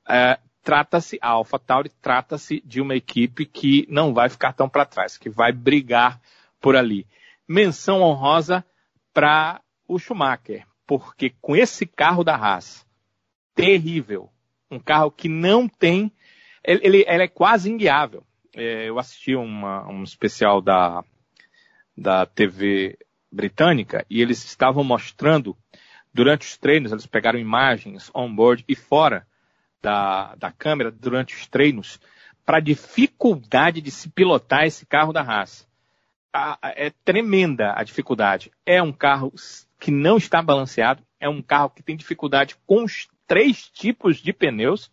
uh, 0.07 0.49
trata-se, 0.63 1.17
a 1.21 1.29
AlphaTauri 1.29 1.89
trata-se 2.01 2.61
de 2.65 2.81
uma 2.81 2.95
equipe 2.95 3.45
que 3.45 3.87
não 3.89 4.13
vai 4.13 4.29
ficar 4.29 4.53
tão 4.53 4.67
para 4.67 4.85
trás, 4.85 5.17
que 5.17 5.29
vai 5.29 5.51
brigar 5.51 6.19
por 6.59 6.75
ali. 6.75 7.05
Menção 7.47 8.01
honrosa 8.01 8.63
para 9.13 9.61
o 9.87 9.97
Schumacher, 9.97 10.65
porque 10.85 11.33
com 11.41 11.55
esse 11.55 11.85
carro 11.85 12.23
da 12.23 12.35
Haas, 12.35 12.85
terrível, 13.55 14.29
um 14.69 14.79
carro 14.79 15.11
que 15.11 15.27
não 15.27 15.67
tem, 15.67 16.11
ele, 16.63 16.81
ele, 16.83 17.05
ele 17.07 17.23
é 17.23 17.27
quase 17.27 17.69
inguiável. 17.71 18.23
É, 18.55 18.87
eu 18.87 18.99
assisti 18.99 19.35
uma, 19.35 19.87
um 19.87 20.03
especial 20.03 20.61
da, 20.61 21.03
da 21.97 22.25
TV 22.25 22.97
britânica 23.31 24.05
e 24.09 24.21
eles 24.21 24.43
estavam 24.43 24.83
mostrando 24.83 25.55
durante 26.13 26.47
os 26.47 26.57
treinos, 26.57 26.91
eles 26.91 27.05
pegaram 27.05 27.39
imagens 27.39 28.09
on-board 28.13 28.65
e 28.67 28.75
fora 28.75 29.27
da, 29.81 30.35
da 30.35 30.51
câmera 30.51 30.91
durante 30.91 31.35
os 31.35 31.47
treinos 31.47 31.99
para 32.45 32.57
a 32.57 32.61
dificuldade 32.61 33.79
de 33.81 33.91
se 33.91 34.09
pilotar 34.09 34.65
esse 34.65 34.85
carro 34.85 35.13
da 35.13 35.21
Haas. 35.21 35.67
é 36.63 36.91
tremenda 37.05 37.73
a 37.75 37.83
dificuldade. 37.83 38.51
É 38.65 38.81
um 38.81 38.91
carro 38.91 39.31
que 39.79 39.91
não 39.91 40.17
está 40.17 40.41
balanceado, 40.41 41.03
é 41.19 41.29
um 41.29 41.41
carro 41.41 41.69
que 41.69 41.83
tem 41.83 41.95
dificuldade 41.95 42.55
com 42.65 42.83
os 42.83 43.07
três 43.27 43.69
tipos 43.69 44.17
de 44.17 44.33
pneus 44.33 44.91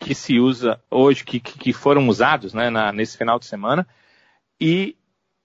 que 0.00 0.14
se 0.14 0.40
usa 0.40 0.82
hoje, 0.90 1.24
que, 1.24 1.38
que 1.38 1.72
foram 1.72 2.08
usados 2.08 2.54
né, 2.54 2.70
na, 2.70 2.90
nesse 2.90 3.16
final 3.16 3.38
de 3.38 3.46
semana. 3.46 3.86
E 4.60 4.96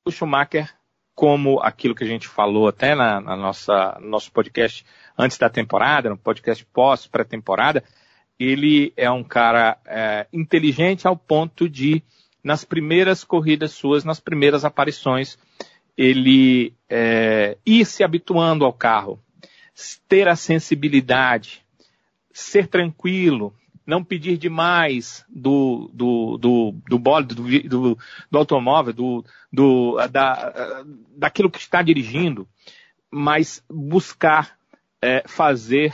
o 0.03 0.11
Schumacher, 0.11 0.73
como 1.15 1.61
aquilo 1.61 1.95
que 1.95 2.03
a 2.03 2.07
gente 2.07 2.27
falou 2.27 2.67
até 2.67 2.93
na, 2.93 3.21
na 3.21 3.37
nossa, 3.37 3.97
no 4.01 4.09
nosso 4.09 4.31
podcast 4.31 4.85
antes 5.17 5.37
da 5.37 5.49
temporada, 5.49 6.09
no 6.09 6.17
podcast 6.17 6.63
pós-pré-temporada, 6.65 7.81
ele 8.37 8.91
é 8.97 9.09
um 9.09 9.23
cara 9.23 9.77
é, 9.85 10.27
inteligente 10.33 11.07
ao 11.07 11.15
ponto 11.15 11.69
de, 11.69 12.03
nas 12.43 12.65
primeiras 12.65 13.23
corridas 13.23 13.71
suas, 13.71 14.03
nas 14.03 14.19
primeiras 14.19 14.65
aparições, 14.65 15.37
ele 15.97 16.73
é, 16.89 17.57
ir 17.65 17.85
se 17.85 18.03
habituando 18.03 18.65
ao 18.65 18.73
carro, 18.73 19.17
ter 20.09 20.27
a 20.27 20.35
sensibilidade, 20.35 21.65
ser 22.33 22.67
tranquilo, 22.67 23.53
não 23.85 24.03
pedir 24.03 24.37
demais 24.37 25.23
do, 25.29 25.89
do, 25.93 26.37
do, 26.37 26.75
do 26.89 26.99
bode, 26.99 27.35
do, 27.35 27.69
do, 27.69 27.97
do 28.31 28.37
automóvel, 28.37 28.93
do, 28.93 29.25
do, 29.51 30.07
da, 30.07 30.83
daquilo 31.15 31.51
que 31.51 31.59
está 31.59 31.81
dirigindo, 31.81 32.47
mas 33.11 33.63
buscar 33.69 34.57
é, 35.01 35.23
fazer 35.27 35.93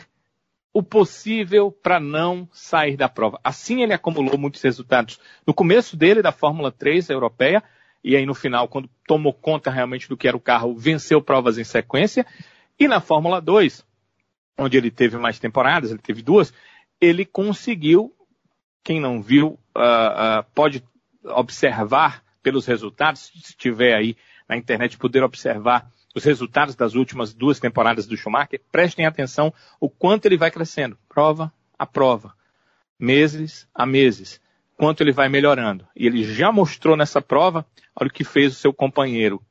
o 0.74 0.82
possível 0.82 1.72
para 1.72 2.00
não 2.00 2.48
sair 2.52 2.96
da 2.96 3.10
prova. 3.10 3.40
Assim 3.44 3.84
ele 3.84 3.94
acumulou 3.94 4.38
muitos 4.38 4.62
resultados 4.62 5.20
no 5.46 5.54
começo 5.54 5.98
dele 5.98 6.22
da 6.22 6.32
Fórmula 6.32 6.72
3 6.72 7.10
europeia, 7.10 7.62
e 8.04 8.16
aí 8.16 8.26
no 8.26 8.34
final, 8.34 8.68
quando 8.68 8.90
tomou 9.06 9.34
conta 9.34 9.70
realmente 9.70 10.08
do 10.08 10.16
que 10.16 10.28
era 10.28 10.38
o 10.38 10.42
carro, 10.42 10.74
venceu 10.74 11.22
provas 11.22 11.58
em 11.58 11.64
sequência, 11.64 12.26
e 12.80 12.88
na 12.88 13.02
Fórmula 13.02 13.42
2, 13.42 13.86
onde 14.58 14.78
ele 14.78 14.90
teve 14.90 15.18
mais 15.18 15.40
temporadas, 15.40 15.92
ele 15.92 16.00
teve 16.00 16.22
duas, 16.22 16.54
ele 17.02 17.26
conseguiu, 17.26 18.16
quem 18.84 19.00
não 19.02 19.22
viu, 19.22 19.60
uh, 19.76 20.40
uh, 20.40 20.44
pode 20.54 20.84
observar 21.24 22.24
pelos 22.44 22.66
resultados, 22.68 23.32
se 23.44 23.58
tiver 23.58 23.96
aí 23.96 24.16
na 24.48 24.56
internet, 24.56 24.98
poder 24.98 25.24
observar 25.24 25.92
os 26.16 26.24
resultados 26.24 26.76
das 26.76 26.94
últimas 26.94 27.34
duas 27.34 27.60
temporadas 27.60 28.06
do 28.06 28.16
Schumacher, 28.16 28.62
prestem 28.72 29.06
atenção 29.06 29.54
o 29.80 29.90
quanto 29.90 30.26
ele 30.26 30.38
vai 30.38 30.52
crescendo, 30.52 30.98
prova 31.10 31.52
a 31.80 31.86
prova, 31.86 32.34
meses 33.00 33.68
a 33.74 33.86
meses, 33.86 34.40
quanto 34.78 35.02
ele 35.02 35.12
vai 35.12 35.30
melhorando. 35.30 35.88
E 35.96 36.06
ele 36.06 36.24
já 36.24 36.52
mostrou 36.52 36.96
nessa 36.98 37.22
prova, 37.22 37.66
olha 37.96 38.10
o 38.10 38.14
que 38.14 38.24
fez 38.24 38.54
o 38.54 38.60
seu 38.60 38.74
companheiro, 38.74 39.42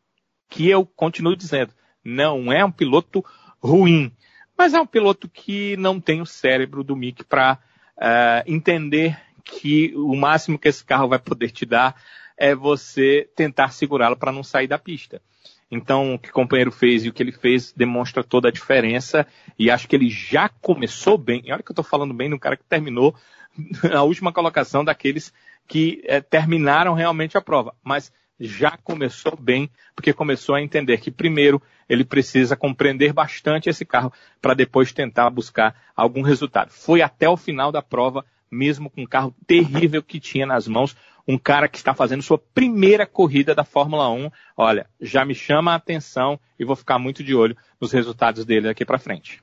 que 0.49 0.69
eu 0.69 0.85
continuo 0.85 1.35
dizendo, 1.35 1.73
não 2.05 2.53
é 2.53 2.65
um 2.65 2.71
piloto 2.71 3.25
ruim, 3.59 4.13
mas 4.61 4.75
é 4.75 4.81
um 4.81 4.87
piloto 4.87 5.27
que 5.27 5.75
não 5.79 5.99
tem 5.99 6.21
o 6.21 6.27
cérebro 6.27 6.85
do 6.85 6.95
Mick 6.95 7.25
para 7.25 7.55
uh, 7.55 7.59
eh, 7.99 8.45
entender 8.47 9.19
que 9.43 9.91
o 9.97 10.15
máximo 10.15 10.59
que 10.59 10.69
esse 10.69 10.85
carro 10.85 11.09
vai 11.09 11.19
poder 11.19 11.51
te 11.51 11.65
dar 11.65 11.97
é 12.37 12.55
você 12.55 13.27
tentar 13.35 13.71
segurá-lo 13.71 14.19
para 14.19 14.31
não 14.31 14.43
sair 14.43 14.67
da 14.67 14.79
pista. 14.79 15.23
Então, 15.71 16.13
o 16.13 16.19
que 16.19 16.29
o 16.29 16.33
companheiro 16.35 16.71
fez 16.71 17.07
e 17.07 17.09
o 17.09 17.13
que 17.15 17.23
ele 17.23 17.33
fez 17.33 17.73
demonstra 17.73 18.23
toda 18.23 18.49
a 18.49 18.53
diferença. 18.53 19.27
E 19.59 19.71
acho 19.71 19.89
que 19.89 19.97
ele 19.97 20.11
já 20.11 20.51
começou 20.51 21.17
bem. 21.17 21.41
E 21.47 21.53
olha 21.53 21.63
que 21.63 21.71
eu 21.71 21.73
estou 21.73 21.83
falando 21.83 22.13
bem 22.13 22.31
um 22.31 22.39
cara 22.39 22.59
que 22.59 22.65
terminou 22.65 23.15
a 23.91 24.03
última 24.03 24.31
colocação 24.31 24.85
daqueles 24.85 25.33
que 25.67 26.03
é, 26.05 26.21
terminaram 26.21 26.93
realmente 26.93 27.39
a 27.39 27.41
prova. 27.41 27.75
Mas 27.83 28.13
já 28.41 28.77
começou 28.83 29.37
bem, 29.37 29.71
porque 29.95 30.13
começou 30.13 30.55
a 30.55 30.63
entender 30.63 30.99
que, 30.99 31.11
primeiro, 31.11 31.61
ele 31.89 32.05
precisa 32.05 32.57
compreender 32.57 33.13
bastante 33.13 33.69
esse 33.69 33.85
carro 33.85 34.13
para 34.41 34.55
depois 34.55 34.93
tentar 34.93 35.29
buscar 35.29 35.77
algum 35.95 36.23
resultado. 36.23 36.71
Foi 36.71 37.03
até 37.03 37.29
o 37.29 37.37
final 37.37 37.71
da 37.71 37.83
prova, 37.83 38.25
mesmo 38.51 38.89
com 38.89 39.03
um 39.03 39.07
carro 39.07 39.35
terrível 39.47 40.03
que 40.03 40.19
tinha 40.19 40.47
nas 40.47 40.67
mãos, 40.67 40.97
um 41.29 41.37
cara 41.37 41.69
que 41.69 41.77
está 41.77 41.95
fazendo 41.95 42.23
sua 42.23 42.39
primeira 42.39 43.07
corrida 43.07 43.55
da 43.55 43.65
Fórmula 43.65 44.09
1. 44.11 44.31
Olha, 44.57 44.87
já 45.01 45.25
me 45.25 45.35
chama 45.35 45.73
a 45.73 45.77
atenção 45.77 46.41
e 46.59 46.65
vou 46.65 46.75
ficar 46.75 46.99
muito 46.99 47.23
de 47.23 47.35
olho 47.35 47.57
nos 47.81 47.93
resultados 47.93 48.45
dele 48.45 48.69
daqui 48.69 48.85
para 48.85 48.99
frente. 48.99 49.43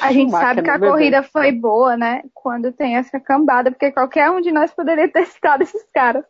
A 0.00 0.12
gente 0.12 0.30
sabe 0.30 0.62
que 0.62 0.70
a 0.70 0.78
corrida 0.78 1.22
foi 1.22 1.52
boa, 1.52 1.96
né? 1.96 2.22
Quando 2.32 2.72
tem 2.72 2.96
essa 2.96 3.20
cambada, 3.20 3.70
porque 3.70 3.92
qualquer 3.92 4.30
um 4.30 4.40
de 4.40 4.50
nós 4.50 4.72
poderia 4.72 5.08
ter 5.08 5.26
citado 5.28 5.62
esses 5.62 5.84
caras. 5.92 6.24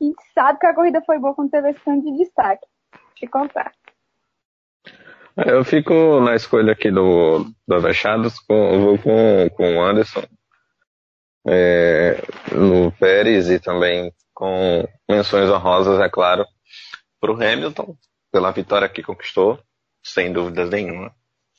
A 0.00 0.04
gente 0.04 0.22
sabe 0.34 0.58
que 0.58 0.66
a 0.66 0.74
corrida 0.74 1.02
foi 1.02 1.18
boa 1.18 1.34
quando 1.34 1.50
teve 1.50 1.70
esse 1.70 1.80
tanto 1.80 2.04
de 2.04 2.18
destaque. 2.18 2.66
Te 3.14 3.26
contar. 3.26 3.72
Eu 5.36 5.64
fico 5.64 6.20
na 6.20 6.36
escolha 6.36 6.72
aqui 6.72 6.90
do, 6.90 7.46
do 7.66 7.74
Avechados, 7.74 8.38
com, 8.40 8.80
vou 8.80 8.98
com, 8.98 9.48
com 9.56 9.76
o 9.76 9.82
Anderson, 9.82 10.22
é, 11.46 12.22
no 12.52 12.92
Pérez 12.92 13.50
e 13.50 13.58
também 13.58 14.12
com 14.32 14.86
menções 15.08 15.50
honrosas, 15.50 15.98
é 16.00 16.08
claro, 16.08 16.44
para 17.20 17.32
o 17.32 17.34
Hamilton, 17.34 17.96
pela 18.30 18.52
vitória 18.52 18.88
que 18.88 19.02
conquistou, 19.02 19.58
sem 20.02 20.32
dúvidas 20.32 20.70
nenhuma. 20.70 21.12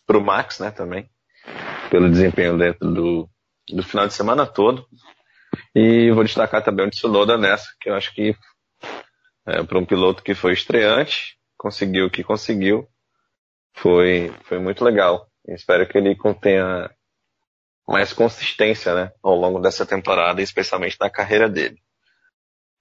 Para 0.06 0.18
o 0.18 0.22
Max, 0.22 0.60
né, 0.60 0.72
também 0.72 1.10
pelo 1.90 2.10
desempenho 2.10 2.58
dentro 2.58 2.92
do, 2.92 3.30
do 3.70 3.84
final 3.84 4.08
de 4.08 4.14
semana 4.14 4.46
todo. 4.46 4.86
E 5.74 6.12
vou 6.12 6.24
destacar 6.24 6.64
também 6.64 6.88
o 6.88 6.90
Tsunoda 6.90 7.38
nessa, 7.38 7.68
que 7.80 7.90
eu 7.90 7.96
acho 7.96 8.14
que 8.14 8.36
é, 9.48 9.64
para 9.64 9.78
um 9.78 9.86
piloto 9.86 10.24
que 10.24 10.34
foi 10.34 10.54
estreante, 10.54 11.38
conseguiu 11.58 12.08
o 12.08 12.10
que 12.10 12.24
conseguiu, 12.24 12.88
foi, 13.74 14.34
foi 14.44 14.60
muito 14.60 14.84
legal. 14.84 15.28
espero 15.50 15.88
que 15.88 15.98
ele 15.98 16.16
contenha 16.16 16.90
mais 17.88 18.12
consistência 18.14 18.96
né, 18.96 19.12
ao 19.22 19.36
longo 19.36 19.60
dessa 19.60 19.86
temporada, 19.86 20.42
especialmente 20.42 20.98
na 21.00 21.10
carreira 21.10 21.48
dele. 21.48 21.78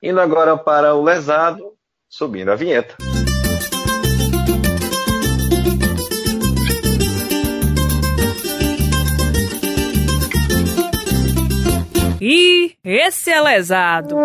Indo 0.02 0.20
agora 0.20 0.56
para 0.56 0.94
o 0.94 1.02
lesado, 1.02 1.76
subindo 2.08 2.50
a 2.50 2.56
vinheta. 2.56 2.96
E 12.26 12.78
esse 12.82 13.30
é 13.30 13.38
lesado. 13.38 14.16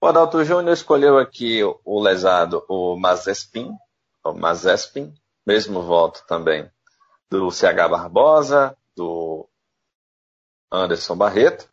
O 0.00 0.06
Adalto 0.06 0.44
Júnior 0.44 0.72
escolheu 0.72 1.18
aqui 1.18 1.64
o 1.64 2.00
lesado, 2.00 2.64
o 2.68 2.96
Mazespin, 2.96 3.72
o 4.24 4.32
Mazespin, 4.34 5.12
mesmo 5.44 5.82
voto 5.82 6.22
também 6.28 6.70
do 7.28 7.50
CH 7.50 7.88
Barbosa, 7.90 8.76
do 8.96 9.48
Anderson 10.70 11.16
Barreto. 11.16 11.68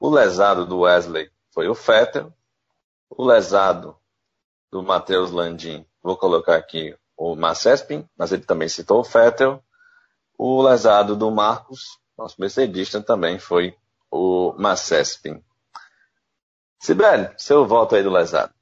O 0.00 0.08
lesado 0.08 0.64
do 0.64 0.80
Wesley 0.80 1.30
foi 1.52 1.68
o 1.68 1.74
Fettel. 1.74 2.32
O 3.10 3.22
lesado 3.22 3.94
do 4.72 4.82
Matheus 4.82 5.30
Landim, 5.30 5.84
vou 6.02 6.16
colocar 6.16 6.56
aqui 6.56 6.96
o 7.14 7.36
Mazespin, 7.36 8.08
mas 8.16 8.32
ele 8.32 8.46
também 8.46 8.66
citou 8.66 9.00
o 9.00 9.04
Fettel. 9.04 9.62
O 10.38 10.62
lesado 10.62 11.16
do 11.16 11.32
Marcos, 11.32 11.98
nosso 12.16 12.40
mercedista, 12.40 13.02
também 13.02 13.40
foi 13.40 13.74
o 14.08 14.54
Macespin. 14.56 15.42
Sibeli, 16.80 17.28
seu 17.36 17.66
voto 17.66 17.96
aí 17.96 18.04
do 18.04 18.10
lesado. 18.10 18.54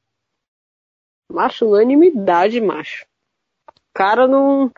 Macho, 1.30 1.66
unanimidade, 1.66 2.60
macho. 2.62 3.06
Cara, 3.92 4.26
não. 4.26 4.72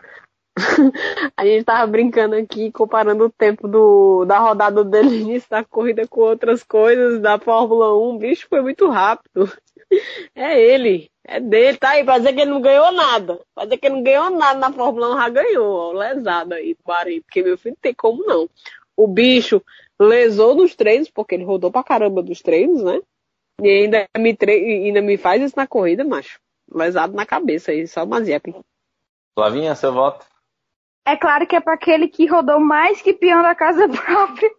a 1.36 1.44
gente 1.44 1.64
tava 1.64 1.86
brincando 1.86 2.34
aqui, 2.34 2.72
comparando 2.72 3.26
o 3.26 3.30
tempo 3.30 3.68
do, 3.68 4.24
da 4.24 4.38
rodada 4.38 4.82
dele 4.82 5.20
início 5.20 5.48
da 5.48 5.62
corrida 5.62 6.06
com 6.08 6.20
outras 6.22 6.64
coisas 6.64 7.20
da 7.20 7.38
Fórmula 7.38 7.96
1. 7.96 8.16
O 8.16 8.18
bicho 8.18 8.48
foi 8.48 8.60
muito 8.60 8.88
rápido. 8.88 9.50
É 10.34 10.60
ele. 10.60 11.10
É 11.30 11.38
dele, 11.40 11.76
tá 11.76 11.90
aí, 11.90 12.02
pra 12.02 12.16
dizer 12.16 12.32
que 12.32 12.40
ele 12.40 12.52
não 12.52 12.60
ganhou 12.62 12.90
nada. 12.90 13.38
Pra 13.54 13.64
dizer 13.64 13.76
que 13.76 13.86
ele 13.86 13.96
não 13.96 14.02
ganhou 14.02 14.30
nada 14.30 14.58
na 14.58 14.72
Fórmula 14.72 15.14
1, 15.14 15.18
já 15.18 15.28
ganhou, 15.28 15.76
ó, 15.76 15.92
lesado 15.92 16.54
aí, 16.54 16.74
Bahrein, 16.86 17.20
porque 17.20 17.42
meu 17.42 17.58
filho 17.58 17.74
não 17.74 17.80
tem 17.82 17.92
como 17.92 18.24
não. 18.24 18.48
O 18.96 19.06
bicho 19.06 19.62
lesou 20.00 20.54
nos 20.54 20.74
treinos, 20.74 21.10
porque 21.10 21.34
ele 21.34 21.44
rodou 21.44 21.70
pra 21.70 21.84
caramba 21.84 22.22
dos 22.22 22.40
treinos, 22.40 22.82
né? 22.82 23.02
E 23.62 23.68
ainda 23.68 24.08
me, 24.16 24.34
tre... 24.34 24.52
ainda 24.86 25.02
me 25.02 25.18
faz 25.18 25.42
isso 25.42 25.54
na 25.54 25.66
corrida, 25.66 26.02
macho. 26.02 26.40
Lesado 26.74 27.12
na 27.14 27.26
cabeça 27.26 27.72
aí, 27.72 27.86
só 27.86 28.04
uma 28.04 28.24
zep. 28.24 28.54
Flavinha, 29.34 29.74
seu 29.74 29.92
voto? 29.92 30.24
É 31.06 31.14
claro 31.14 31.46
que 31.46 31.56
é 31.56 31.60
para 31.60 31.74
aquele 31.74 32.08
que 32.08 32.24
rodou 32.24 32.58
mais 32.58 33.02
que 33.02 33.12
peão 33.12 33.42
da 33.42 33.54
casa 33.54 33.86
própria 33.92 34.50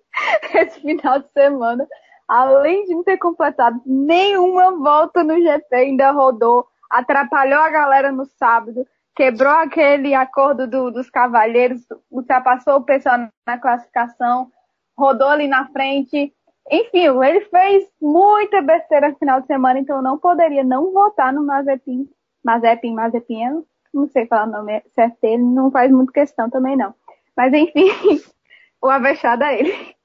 esse 0.54 0.82
final 0.82 1.20
de 1.20 1.32
semana 1.32 1.88
além 2.30 2.86
de 2.86 2.94
não 2.94 3.04
ter 3.04 3.18
completado 3.18 3.82
nenhuma 3.84 4.78
volta 4.78 5.24
no 5.24 5.34
GP, 5.34 5.76
ainda 5.76 6.12
rodou, 6.12 6.68
atrapalhou 6.88 7.60
a 7.60 7.72
galera 7.72 8.12
no 8.12 8.24
sábado, 8.26 8.86
quebrou 9.16 9.52
aquele 9.52 10.14
acordo 10.14 10.68
do, 10.68 10.92
dos 10.92 11.10
cavalheiros, 11.10 11.82
ultrapassou 12.12 12.76
o 12.76 12.84
pessoal 12.84 13.28
na 13.48 13.58
classificação, 13.58 14.52
rodou 14.96 15.28
ali 15.28 15.48
na 15.48 15.68
frente. 15.70 16.32
Enfim, 16.72 17.08
ele 17.24 17.42
fez 17.46 17.90
muita 18.00 18.62
besteira 18.62 19.10
no 19.10 19.16
final 19.16 19.42
de 19.42 19.48
semana, 19.48 19.80
então 19.80 19.98
eu 19.98 20.04
não 20.04 20.20
poderia 20.20 20.64
não 20.64 20.94
votar 20.94 21.34
no 21.34 21.44
Mazepin. 21.44 22.08
Mazepin, 22.46 22.94
Mazepin, 22.94 23.66
não 23.92 24.08
sei 24.08 24.28
falar 24.28 24.48
o 24.48 24.52
nome 24.52 24.84
certo 24.94 25.18
dele, 25.20 25.42
não 25.42 25.72
faz 25.72 25.92
muito 25.92 26.14
questão 26.14 26.48
também 26.48 26.78
não. 26.78 26.94
Mas 27.36 27.52
enfim, 27.54 27.90
o 28.80 28.88
avexado 28.88 29.44
é 29.44 29.60
ele. 29.60 29.99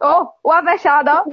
Oh, 0.00 0.28
o 0.44 0.52
avexado, 0.52 1.10
ó. 1.10 1.24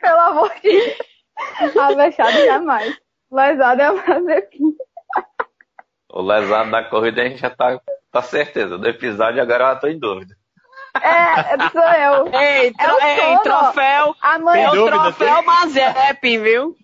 Pelo 0.00 0.20
amor 0.20 0.52
de 0.62 0.70
Deus. 0.70 1.76
Avexado 1.76 2.44
jamais. 2.44 2.96
Lesado 3.30 3.80
é 3.80 3.90
o 3.90 3.96
Mazepin. 3.96 4.76
O 6.10 6.20
lesado 6.20 6.70
da 6.70 6.84
corrida 6.84 7.22
a 7.22 7.24
gente 7.24 7.40
já 7.40 7.48
tá, 7.48 7.80
tá 8.10 8.20
certeza. 8.20 8.76
Do 8.76 8.86
episódio 8.86 9.40
agora 9.40 9.72
eu 9.72 9.80
tô 9.80 9.86
em 9.86 9.98
dúvida. 9.98 10.36
É, 11.00 11.70
sou 11.70 11.80
eu. 11.80 12.26
Ei, 12.38 12.72
tro 12.74 13.00
é 13.00 13.32
ei 13.32 13.38
troféu. 13.38 14.14
Amanhã. 14.20 14.66
É 14.66 14.70
o 14.70 14.86
troféu 14.86 15.42
Mazep, 15.42 16.38
viu? 16.38 16.76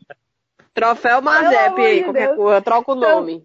Troféu 0.72 1.20
Mazep 1.20 1.78
aí, 1.78 2.04
qualquer 2.04 2.34
coisa, 2.34 2.62
troca 2.62 2.92
o 2.92 2.94
nome. 2.94 3.44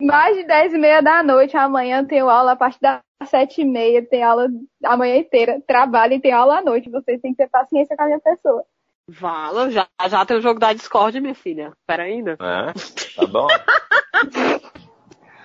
mais 0.00 0.36
de 0.36 0.44
10 0.44 0.74
e 0.74 0.78
meia 0.78 1.00
da 1.00 1.22
noite. 1.22 1.56
Amanhã 1.56 2.00
eu 2.00 2.08
tenho 2.08 2.28
aula 2.28 2.52
a 2.52 2.56
partir 2.56 2.80
das 2.80 3.00
7 3.24 3.60
e 3.60 3.64
meia. 3.64 4.02
Tem 4.04 4.22
aula 4.22 4.48
a 4.84 4.96
manhã 4.96 5.16
inteira. 5.16 5.60
Trabalho 5.66 6.14
e 6.14 6.20
tem 6.20 6.32
aula 6.32 6.58
à 6.58 6.62
noite. 6.62 6.90
Vocês 6.90 7.20
têm 7.20 7.32
que 7.32 7.38
ter 7.38 7.48
paciência 7.48 7.96
com 7.96 8.02
a 8.02 8.06
minha 8.06 8.20
pessoa. 8.20 8.62
Vala, 9.08 9.70
já, 9.70 9.86
já 10.08 10.24
tem 10.24 10.38
o 10.38 10.40
jogo 10.40 10.58
da 10.58 10.72
Discord, 10.72 11.20
minha 11.20 11.34
filha. 11.34 11.72
Pera 11.86 12.04
ainda. 12.04 12.32
É, 12.40 12.72
tá 13.16 13.26
bom. 13.26 13.46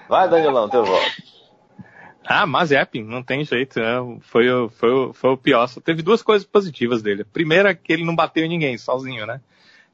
Vai, 0.07 0.29
Danilão, 0.29 0.69
teu 0.69 0.83
voto. 0.85 1.05
Ah, 2.25 2.45
Mazep, 2.45 3.01
não 3.03 3.23
tem 3.23 3.43
jeito. 3.43 3.79
né? 3.79 4.17
Foi, 4.21 4.49
o- 4.49 4.69
foi, 4.69 4.89
o- 4.91 5.13
foi 5.13 5.29
o 5.31 5.37
pior. 5.37 5.67
Só 5.67 5.81
teve 5.81 6.01
duas 6.01 6.21
coisas 6.21 6.47
positivas 6.47 7.01
dele. 7.01 7.23
A 7.23 7.33
primeira 7.33 7.71
é 7.71 7.75
que 7.75 7.91
ele 7.91 8.05
não 8.05 8.15
bateu 8.15 8.45
em 8.45 8.49
ninguém, 8.49 8.77
sozinho, 8.77 9.25
né? 9.25 9.41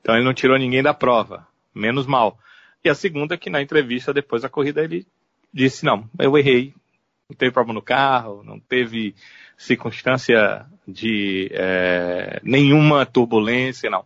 Então 0.01 0.15
ele 0.15 0.23
não 0.25 0.33
tirou 0.33 0.57
ninguém 0.57 0.83
da 0.83 0.93
prova. 0.93 1.47
Menos 1.73 2.05
mal. 2.05 2.37
E 2.83 2.89
a 2.89 2.95
segunda 2.95 3.35
é 3.35 3.37
que 3.37 3.49
na 3.49 3.61
entrevista 3.61 4.13
depois 4.13 4.41
da 4.43 4.49
corrida 4.49 4.83
ele 4.83 5.07
disse, 5.53 5.83
não, 5.85 6.07
eu 6.19 6.37
errei. 6.37 6.73
Não 7.29 7.35
teve 7.35 7.51
problema 7.51 7.73
no 7.79 7.81
carro, 7.81 8.43
não 8.43 8.59
teve 8.59 9.15
circunstância 9.57 10.63
de 10.87 11.49
eh, 11.53 12.39
nenhuma 12.43 13.03
turbulência, 13.05 13.89
não. 13.89 14.05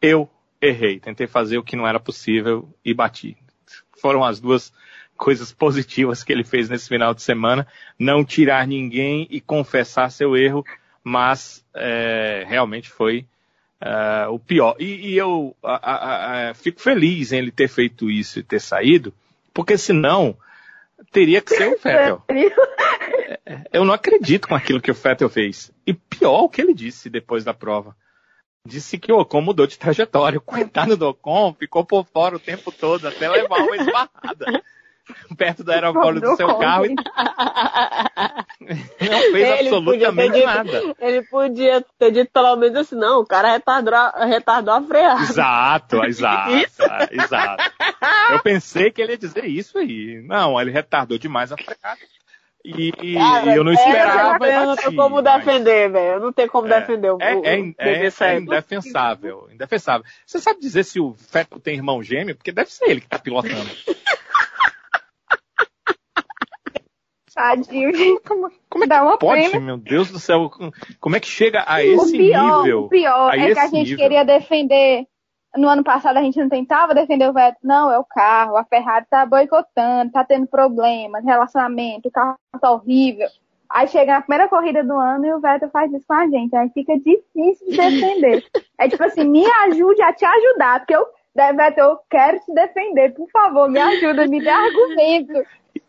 Eu 0.00 0.30
errei, 0.60 1.00
tentei 1.00 1.26
fazer 1.26 1.58
o 1.58 1.64
que 1.64 1.74
não 1.74 1.86
era 1.86 1.98
possível 1.98 2.68
e 2.84 2.94
bati. 2.94 3.36
Foram 4.00 4.22
as 4.22 4.38
duas 4.38 4.72
coisas 5.16 5.52
positivas 5.52 6.22
que 6.22 6.32
ele 6.32 6.44
fez 6.44 6.68
nesse 6.68 6.88
final 6.88 7.12
de 7.12 7.22
semana. 7.22 7.66
Não 7.98 8.24
tirar 8.24 8.68
ninguém 8.68 9.26
e 9.30 9.40
confessar 9.40 10.10
seu 10.10 10.36
erro, 10.36 10.64
mas 11.02 11.64
é, 11.74 12.44
realmente 12.46 12.88
foi 12.88 13.26
é, 13.80 14.28
o 14.28 14.38
pior. 14.38 14.76
E, 14.78 15.08
e 15.10 15.16
eu 15.16 15.56
a- 15.60 15.90
a- 15.92 16.50
a- 16.50 16.54
fico 16.54 16.80
feliz 16.80 17.32
em 17.32 17.38
ele 17.38 17.50
ter 17.50 17.66
feito 17.66 18.08
isso 18.08 18.38
e 18.38 18.44
ter 18.44 18.60
saído, 18.60 19.12
porque 19.52 19.76
senão 19.76 20.36
teria 21.10 21.40
que 21.40 21.54
ser 21.54 21.68
o 21.68 21.78
Vettel. 21.78 22.22
Eu 23.72 23.84
não 23.84 23.94
acredito 23.94 24.48
com 24.48 24.54
aquilo 24.54 24.80
que 24.80 24.90
o 24.90 24.94
Vettel 24.94 25.28
fez. 25.28 25.70
E 25.86 25.92
pior 25.92 26.42
o 26.42 26.48
que 26.48 26.60
ele 26.60 26.74
disse 26.74 27.10
depois 27.10 27.44
da 27.44 27.54
prova. 27.54 27.96
Disse 28.66 28.98
que 28.98 29.12
o 29.12 29.18
Ocon 29.18 29.42
mudou 29.42 29.66
de 29.66 29.78
trajetória. 29.78 30.38
O 30.38 30.42
coitado 30.42 30.96
do 30.96 31.08
Ocon 31.08 31.54
ficou 31.54 31.84
por 31.84 32.06
fora 32.06 32.36
o 32.36 32.40
tempo 32.40 32.72
todo, 32.72 33.06
até 33.06 33.28
levar 33.28 33.58
uma 33.58 33.76
esbarrada 33.76 34.62
perto 35.36 35.62
do 35.64 35.70
aeroporto 35.72 36.20
do 36.20 36.36
seu 36.36 36.56
carro 36.58 36.86
e 36.86 36.94
não 38.64 39.20
fez 39.32 39.34
Ele 39.34 39.68
absolutamente 39.68 40.32
dito- 40.34 40.46
nada. 40.46 40.94
Ele 40.98 41.22
podia 41.22 41.84
ter 41.98 42.10
dito 42.10 42.30
pelo 42.32 42.56
menos 42.56 42.76
assim, 42.76 42.96
não, 42.96 43.20
o 43.20 43.26
cara 43.26 43.52
retardou, 43.52 43.94
a- 43.94 44.24
retardou 44.24 44.74
a 44.74 44.82
freada. 44.82 45.20
Exato, 45.22 46.04
exato, 46.06 46.50
exato. 47.10 47.72
Eu 48.32 48.40
pensei 48.42 48.90
que 48.90 49.02
ele 49.02 49.12
ia 49.12 49.18
dizer 49.18 49.44
isso 49.44 49.78
aí. 49.78 50.22
Não, 50.26 50.60
ele 50.60 50.70
retardou 50.70 51.18
demais 51.18 51.52
a 51.52 51.56
freada. 51.56 51.98
E, 52.66 52.92
e 53.02 53.14
Cara, 53.16 53.54
eu 53.54 53.62
não 53.62 53.72
é, 53.72 53.74
esperava. 53.74 54.48
Eu 54.48 54.64
não 54.66 54.76
tenho 54.76 54.96
como 54.96 55.22
mas- 55.22 55.34
defender, 55.44 55.90
velho. 55.92 56.12
Eu 56.14 56.20
não 56.20 56.32
tenho 56.32 56.48
como 56.48 56.66
defender 56.66 57.10
o, 57.10 57.18
É, 57.20 57.34
o, 57.36 57.44
é, 57.44 57.50
é, 57.58 58.06
é 58.06 58.38
indefensável, 58.38 59.48
indefensável. 59.52 60.06
Você 60.24 60.40
sabe 60.40 60.60
dizer 60.60 60.82
se 60.84 60.98
o 60.98 61.12
Vettel 61.30 61.60
tem 61.60 61.74
irmão 61.74 62.02
gêmeo? 62.02 62.34
Porque 62.34 62.50
deve 62.50 62.70
ser 62.72 62.86
ele 62.88 63.02
que 63.02 63.08
tá 63.08 63.18
pilotando. 63.18 63.68
Tadinho, 67.34 67.94
gente. 67.94 68.22
Como 68.22 68.84
é 68.84 68.86
Dá 68.86 69.02
uma 69.02 69.18
Pode, 69.18 69.50
pena. 69.50 69.60
meu 69.60 69.76
Deus 69.76 70.10
do 70.10 70.18
céu. 70.18 70.50
Como 71.00 71.16
é 71.16 71.20
que 71.20 71.26
chega 71.26 71.62
a 71.66 71.76
O 71.76 71.80
esse 71.80 72.16
pior, 72.16 72.62
nível? 72.62 72.80
o 72.82 72.88
pior 72.88 73.34
é 73.34 73.52
que 73.52 73.58
a 73.58 73.66
gente 73.66 73.90
nível? 73.90 73.98
queria 73.98 74.24
defender. 74.24 75.06
No 75.56 75.68
ano 75.68 75.84
passado 75.84 76.16
a 76.16 76.22
gente 76.22 76.38
não 76.40 76.48
tentava 76.48 76.94
defender 76.94 77.28
o 77.28 77.32
Vettel. 77.32 77.58
Não, 77.62 77.90
é 77.90 77.98
o 77.98 78.04
carro. 78.04 78.56
A 78.56 78.64
Ferrari 78.64 79.06
tá 79.08 79.24
boicotando, 79.24 80.10
tá 80.12 80.24
tendo 80.24 80.46
problemas, 80.46 81.24
relacionamento, 81.24 82.08
o 82.08 82.12
carro 82.12 82.36
tá 82.60 82.70
horrível. 82.70 83.28
Aí 83.70 83.88
chega 83.88 84.12
na 84.14 84.20
primeira 84.20 84.48
corrida 84.48 84.84
do 84.84 84.92
ano 84.92 85.26
e 85.26 85.34
o 85.34 85.40
Vettel 85.40 85.70
faz 85.70 85.92
isso 85.92 86.04
com 86.06 86.14
a 86.14 86.26
gente. 86.28 86.54
Aí 86.56 86.68
fica 86.70 86.96
difícil 86.96 87.68
de 87.68 87.76
defender. 87.76 88.44
é 88.78 88.88
tipo 88.88 89.02
assim, 89.02 89.24
me 89.24 89.44
ajude 89.46 90.02
a 90.02 90.12
te 90.12 90.24
ajudar, 90.24 90.80
porque 90.80 90.94
eu, 90.94 91.06
Vettel, 91.34 91.90
eu 91.90 91.98
quero 92.10 92.38
te 92.40 92.52
defender. 92.52 93.14
Por 93.14 93.28
favor, 93.30 93.68
me 93.68 93.80
ajuda, 93.80 94.26
me 94.26 94.40
dê 94.40 94.48
argumento. 94.48 95.32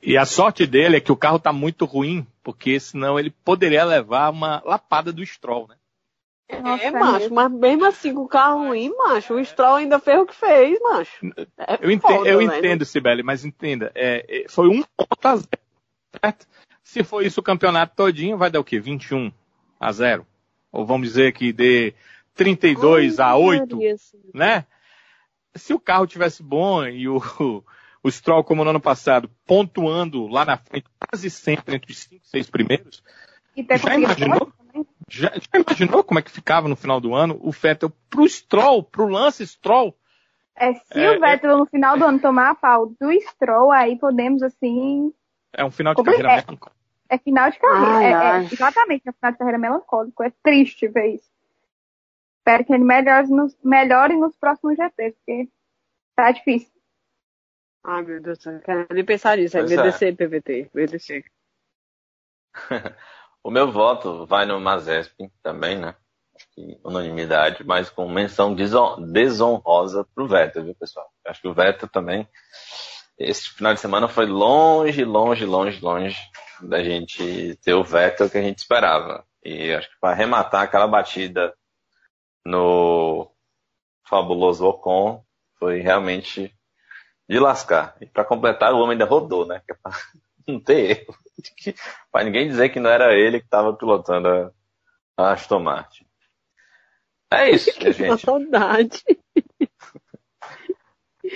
E 0.01 0.17
a 0.17 0.25
sorte 0.25 0.65
dele 0.65 0.97
é 0.97 1.01
que 1.01 1.11
o 1.11 1.17
carro 1.17 1.39
tá 1.39 1.51
muito 1.53 1.85
ruim, 1.85 2.25
porque 2.43 2.79
senão 2.79 3.19
ele 3.19 3.29
poderia 3.29 3.83
levar 3.83 4.31
uma 4.31 4.61
lapada 4.65 5.11
do 5.11 5.25
Stroll, 5.25 5.67
né? 5.67 5.75
Nossa, 6.61 6.83
É, 6.83 6.91
macho, 6.91 7.33
mas 7.33 7.51
mesmo 7.51 7.85
assim, 7.85 8.13
com 8.13 8.21
o 8.21 8.27
carro 8.27 8.67
ruim, 8.67 8.93
macho, 8.95 9.33
o 9.33 9.43
Stroll 9.43 9.75
ainda 9.77 9.99
fez 9.99 10.19
o 10.19 10.25
que 10.27 10.35
fez, 10.35 10.79
macho. 10.79 11.25
É 11.57 11.79
Eu, 11.81 11.89
ente- 11.89 12.01
foda, 12.01 12.29
eu 12.29 12.37
velho. 12.37 12.53
entendo, 12.55 12.85
Sibeli, 12.85 13.23
mas 13.23 13.43
entenda, 13.43 13.91
é, 13.95 14.43
é, 14.43 14.45
foi 14.47 14.67
um 14.67 14.83
ponto 14.95 15.25
a 15.27 15.35
zero, 15.37 15.49
certo? 16.21 16.47
Se 16.83 17.03
for 17.03 17.25
isso 17.25 17.39
o 17.39 17.43
campeonato 17.43 17.95
todinho, 17.95 18.37
vai 18.37 18.51
dar 18.51 18.59
o 18.59 18.63
quê? 18.63 18.79
21 18.79 19.31
a 19.79 19.91
0? 19.91 20.25
Ou 20.71 20.85
vamos 20.85 21.07
dizer 21.07 21.33
que 21.33 21.51
dê 21.51 21.95
32 22.35 23.19
a 23.19 23.35
8, 23.35 23.75
Maria, 23.77 23.93
assim. 23.95 24.19
né? 24.33 24.65
Se 25.55 25.73
o 25.73 25.79
carro 25.79 26.05
tivesse 26.05 26.43
bom 26.43 26.85
e 26.85 27.07
o, 27.09 27.19
o 28.05 28.11
Stroll, 28.11 28.43
como 28.43 28.63
no 28.63 28.69
ano 28.69 28.79
passado, 28.79 29.27
pontuando 29.47 30.27
lá 30.27 30.45
na 30.45 30.57
frente, 30.57 30.85
quase 30.99 31.27
sempre 31.31 31.75
entre 31.75 31.91
os 31.91 31.97
5 32.03 32.15
e 32.23 32.27
6 32.27 32.49
primeiros, 32.51 33.03
E 33.57 33.63
já 33.77 33.95
imaginou? 33.95 34.53
Já, 35.09 35.31
já 35.33 35.59
imaginou 35.59 36.03
como 36.03 36.19
é 36.19 36.21
que 36.21 36.29
ficava 36.29 36.67
no 36.67 36.75
final 36.75 37.01
do 37.01 37.15
ano 37.15 37.39
o 37.41 37.51
Vettel 37.51 37.91
pro 38.09 38.27
Stroll, 38.29 38.83
pro 38.83 39.07
Lance 39.07 39.45
Stroll? 39.47 39.97
É, 40.55 40.73
se 40.73 40.99
É, 40.99 41.17
o 41.17 41.19
Vettel 41.19 41.57
no 41.57 41.65
final 41.65 41.97
do 41.97 42.05
ano 42.05 42.19
tomar 42.19 42.51
a 42.51 42.55
pau 42.55 42.87
do 42.87 43.11
Stroll, 43.31 43.71
aí 43.71 43.97
podemos, 43.97 44.43
assim, 44.43 45.11
É 45.51 45.65
um 45.65 45.71
final 45.71 45.93
de 45.93 45.97
Como 45.97 46.09
é- 46.11 46.13
carreira 46.13 46.29
é? 46.33 46.35
melancólico. 46.45 46.71
é 47.09 47.17
final 47.17 47.49
de 47.49 47.57
carreira. 47.59 47.95
Ai, 47.97 48.05
é, 48.05 48.09
é 48.11 48.13
ai. 48.13 48.49
exatamente, 48.51 49.09
é 49.09 49.11
final 49.13 49.31
de 49.31 49.37
carreira 49.39 49.57
melancólico. 49.57 50.21
É 50.23 50.31
triste 50.43 50.87
ver 50.89 51.15
isso. 51.15 51.31
Espero 52.39 52.63
que 52.65 52.73
ele 52.73 52.83
melhore 52.83 53.27
nos, 53.29 53.57
melhore 53.63 54.15
nos 54.15 54.35
próximos 54.35 54.75
GPs, 54.77 55.15
porque 55.15 55.49
tá 56.15 56.31
difícil. 56.31 56.74
Ai, 57.87 58.01
meu 58.01 58.21
Deus 58.21 58.37
do 58.39 58.41
céu, 58.43 58.59
quero 58.61 58.87
nem 58.91 59.05
pensar 59.05 59.37
nisso. 59.37 59.57
É 59.57 59.61
Pois 59.61 59.71
é. 59.71 59.75
VDC, 59.77 60.11
PVT, 60.13 60.69
VDC. 60.73 61.23
O 63.43 63.51
meu 63.51 63.71
voto 63.71 64.25
vai 64.25 64.45
no 64.45 64.59
Mazesp 64.59 65.13
também, 65.43 65.77
né? 65.77 65.95
Unanimidade, 66.83 67.63
mas 67.63 67.89
com 67.89 68.09
menção 68.09 68.55
deson- 68.55 69.01
desonrosa 69.11 70.05
pro 70.15 70.27
Vettel, 70.27 70.63
viu, 70.63 70.75
pessoal? 70.75 71.07
Acho 71.27 71.41
que 71.41 71.47
o 71.47 71.53
Vettel 71.53 71.87
também, 71.87 72.27
esse 73.19 73.49
final 73.49 73.73
de 73.73 73.79
semana 73.79 74.07
foi 74.07 74.25
longe, 74.25 75.03
longe, 75.05 75.45
longe, 75.45 75.79
longe 75.79 76.17
da 76.61 76.83
gente 76.83 77.55
ter 77.61 77.73
o 77.73 77.83
Vettel 77.83 78.29
que 78.29 78.37
a 78.37 78.41
gente 78.41 78.57
esperava. 78.59 79.25
E 79.43 79.71
acho 79.73 79.89
que 79.89 79.99
para 79.99 80.11
arrematar 80.11 80.63
aquela 80.63 80.87
batida 80.87 81.53
no 82.43 83.29
fabuloso 84.07 84.65
Ocon 84.65 85.23
foi 85.59 85.81
realmente 85.81 86.54
de 87.27 87.39
lascar. 87.39 87.95
E 87.99 88.05
para 88.05 88.25
completar, 88.25 88.73
o 88.73 88.77
homem 88.77 88.91
ainda 88.91 89.05
rodou, 89.05 89.45
né? 89.45 89.61
Que 89.65 89.73
é 89.73 89.77
não 90.47 90.59
ter 90.59 90.91
erro. 90.91 91.17
Para 92.11 92.23
ninguém 92.23 92.47
dizer 92.47 92.69
que 92.69 92.79
não 92.79 92.89
era 92.89 93.13
ele 93.13 93.39
que 93.39 93.45
estava 93.45 93.73
pilotando 93.73 94.27
a, 94.27 94.51
a 95.17 95.31
Aston 95.33 95.59
Martin. 95.59 96.05
É 97.31 97.49
isso, 97.49 97.71
minha 97.79 97.91
gente. 97.93 98.21
saudade. 98.21 99.03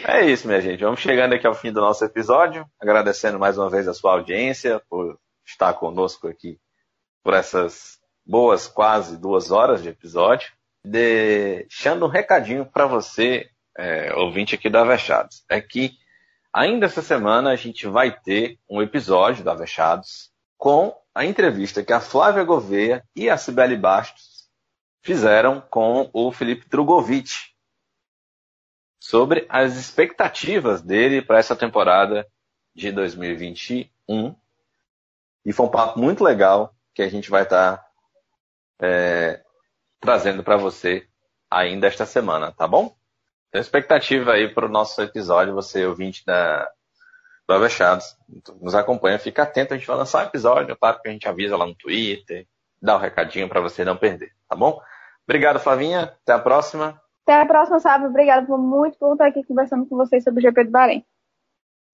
É 0.05 0.25
isso, 0.25 0.47
minha 0.47 0.61
gente. 0.61 0.83
Vamos 0.83 0.99
chegando 0.99 1.33
aqui 1.33 1.47
ao 1.47 1.55
fim 1.55 1.71
do 1.71 1.81
nosso 1.81 2.05
episódio. 2.05 2.65
Agradecendo 2.79 3.39
mais 3.39 3.57
uma 3.57 3.69
vez 3.69 3.87
a 3.87 3.93
sua 3.93 4.13
audiência 4.13 4.81
por 4.89 5.19
estar 5.45 5.73
conosco 5.73 6.27
aqui 6.27 6.59
por 7.23 7.33
essas 7.33 7.99
boas 8.25 8.67
quase 8.67 9.17
duas 9.17 9.51
horas 9.51 9.81
de 9.81 9.89
episódio. 9.89 10.51
Deixando 10.85 12.05
um 12.05 12.09
recadinho 12.09 12.65
para 12.65 12.85
você, 12.85 13.49
é, 13.79 14.13
ouvinte 14.13 14.55
aqui 14.55 14.69
da 14.69 14.81
Avechados. 14.81 15.45
É 15.49 15.61
que 15.61 15.97
ainda 16.51 16.85
essa 16.85 17.01
semana 17.01 17.51
a 17.51 17.55
gente 17.55 17.87
vai 17.87 18.11
ter 18.11 18.59
um 18.69 18.81
episódio 18.81 19.43
da 19.43 19.53
Avechados 19.53 20.31
com 20.57 20.93
a 21.15 21.23
entrevista 21.25 21.83
que 21.83 21.93
a 21.93 22.01
Flávia 22.01 22.43
Gouveia 22.43 23.03
e 23.15 23.29
a 23.29 23.37
Cibele 23.37 23.77
Bastos 23.77 24.49
fizeram 25.01 25.61
com 25.61 26.09
o 26.11 26.29
Felipe 26.31 26.67
Drogovic 26.67 27.53
sobre 28.99 29.45
as 29.47 29.77
expectativas 29.77 30.81
dele 30.81 31.21
para 31.21 31.39
essa 31.39 31.55
temporada 31.55 32.27
de 32.75 32.91
2021. 32.91 34.35
E 35.45 35.53
foi 35.53 35.65
um 35.65 35.69
papo 35.69 35.97
muito 35.97 36.21
legal 36.21 36.75
que 36.93 37.01
a 37.01 37.09
gente 37.09 37.29
vai 37.29 37.43
estar 37.43 37.81
é, 38.81 39.41
trazendo 40.01 40.43
para 40.43 40.57
você 40.57 41.07
ainda 41.49 41.87
esta 41.87 42.05
semana, 42.05 42.51
tá 42.51 42.67
bom? 42.67 42.98
Então, 43.49 43.59
expectativa 43.59 44.33
aí 44.33 44.53
para 44.53 44.65
o 44.65 44.69
nosso 44.69 45.01
episódio, 45.01 45.53
você 45.53 45.85
ouvinte 45.85 46.23
da, 46.25 46.69
do 47.47 47.53
Avechados, 47.53 48.15
nos 48.61 48.75
acompanha, 48.75 49.17
fica 49.17 49.43
atento, 49.43 49.73
a 49.73 49.77
gente 49.77 49.87
vai 49.87 49.97
lançar 49.97 50.23
um 50.23 50.27
episódio, 50.27 50.77
claro 50.77 51.01
que 51.01 51.09
a 51.09 51.11
gente 51.11 51.27
avisa 51.27 51.57
lá 51.57 51.65
no 51.65 51.75
Twitter, 51.75 52.47
dá 52.79 52.93
o 52.95 52.97
um 52.97 53.01
recadinho 53.01 53.49
para 53.49 53.59
você 53.59 53.83
não 53.83 53.97
perder, 53.97 54.31
tá 54.47 54.55
bom? 54.55 54.79
Obrigado, 55.27 55.59
Flavinha, 55.59 56.15
até 56.21 56.33
a 56.33 56.39
próxima. 56.39 57.01
Até 57.23 57.41
a 57.41 57.45
próxima, 57.45 57.79
sabe? 57.79 58.05
Obrigada 58.05 58.45
por 58.45 58.57
muito 58.57 58.97
por 58.99 59.13
estar 59.13 59.27
aqui 59.27 59.43
conversando 59.43 59.85
com 59.87 59.97
vocês 59.97 60.23
sobre 60.23 60.39
o 60.39 60.41
GP 60.41 60.65
do 60.65 60.71
Bahrein. 60.71 61.03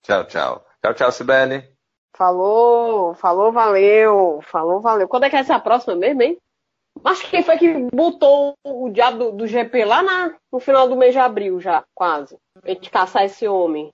Tchau, 0.03 0.25
tchau. 0.25 0.65
Tchau, 0.81 0.93
tchau, 0.93 1.11
Sibeli. 1.11 1.67
Falou, 2.15 3.13
falou, 3.15 3.51
valeu, 3.51 4.39
falou, 4.43 4.79
valeu. 4.79 5.07
Quando 5.07 5.23
é 5.23 5.29
que 5.29 5.35
é 5.35 5.39
essa 5.39 5.59
próxima 5.59 5.95
mesmo, 5.95 6.21
hein? 6.21 6.37
Mas 7.03 7.21
quem 7.21 7.43
foi 7.43 7.57
que 7.57 7.71
botou 7.93 8.55
o 8.63 8.89
diabo 8.89 9.17
do, 9.17 9.31
do 9.31 9.47
GP 9.47 9.85
lá 9.85 10.01
na, 10.01 10.35
no 10.51 10.59
final 10.59 10.87
do 10.87 10.95
mês 10.95 11.13
de 11.13 11.19
abril, 11.19 11.59
já, 11.59 11.83
quase? 11.93 12.37
Pra 12.53 12.73
gente 12.73 12.89
caçar 12.89 13.25
esse 13.25 13.47
homem. 13.47 13.91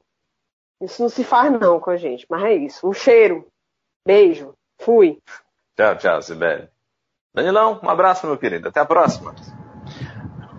Isso 0.81 1.01
não 1.01 1.09
se 1.09 1.23
faz 1.23 1.51
não 1.51 1.79
com 1.79 1.91
a 1.91 1.97
gente, 1.97 2.25
mas 2.29 2.43
é 2.43 2.53
isso. 2.53 2.87
Um 2.87 2.93
cheiro. 2.93 3.47
Beijo. 4.05 4.53
Fui. 4.79 5.19
Tchau, 5.75 5.97
tchau, 5.97 6.21
Sibeli. 6.21 6.67
Danilão, 7.33 7.79
um 7.83 7.89
abraço, 7.89 8.25
meu 8.25 8.37
querido. 8.37 8.67
Até 8.67 8.79
a 8.79 8.85
próxima. 8.85 9.35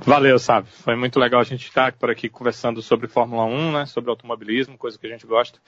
Valeu, 0.05 0.39
sabe? 0.39 0.69
Foi 0.69 0.97
muito 0.97 1.19
legal 1.19 1.41
a 1.41 1.45
gente 1.45 1.67
estar 1.67 1.93
por 1.93 2.11
aqui 2.11 2.29
conversando 2.29 2.83
sobre 2.83 3.09
Fórmula 3.09 3.45
1, 3.45 3.73
né? 3.73 3.87
Sobre 3.87 4.11
automobilismo, 4.11 4.79
coisa 4.79 4.99
que 4.99 5.07
a 5.07 5.11
gente 5.11 5.27
gosta. 5.27 5.59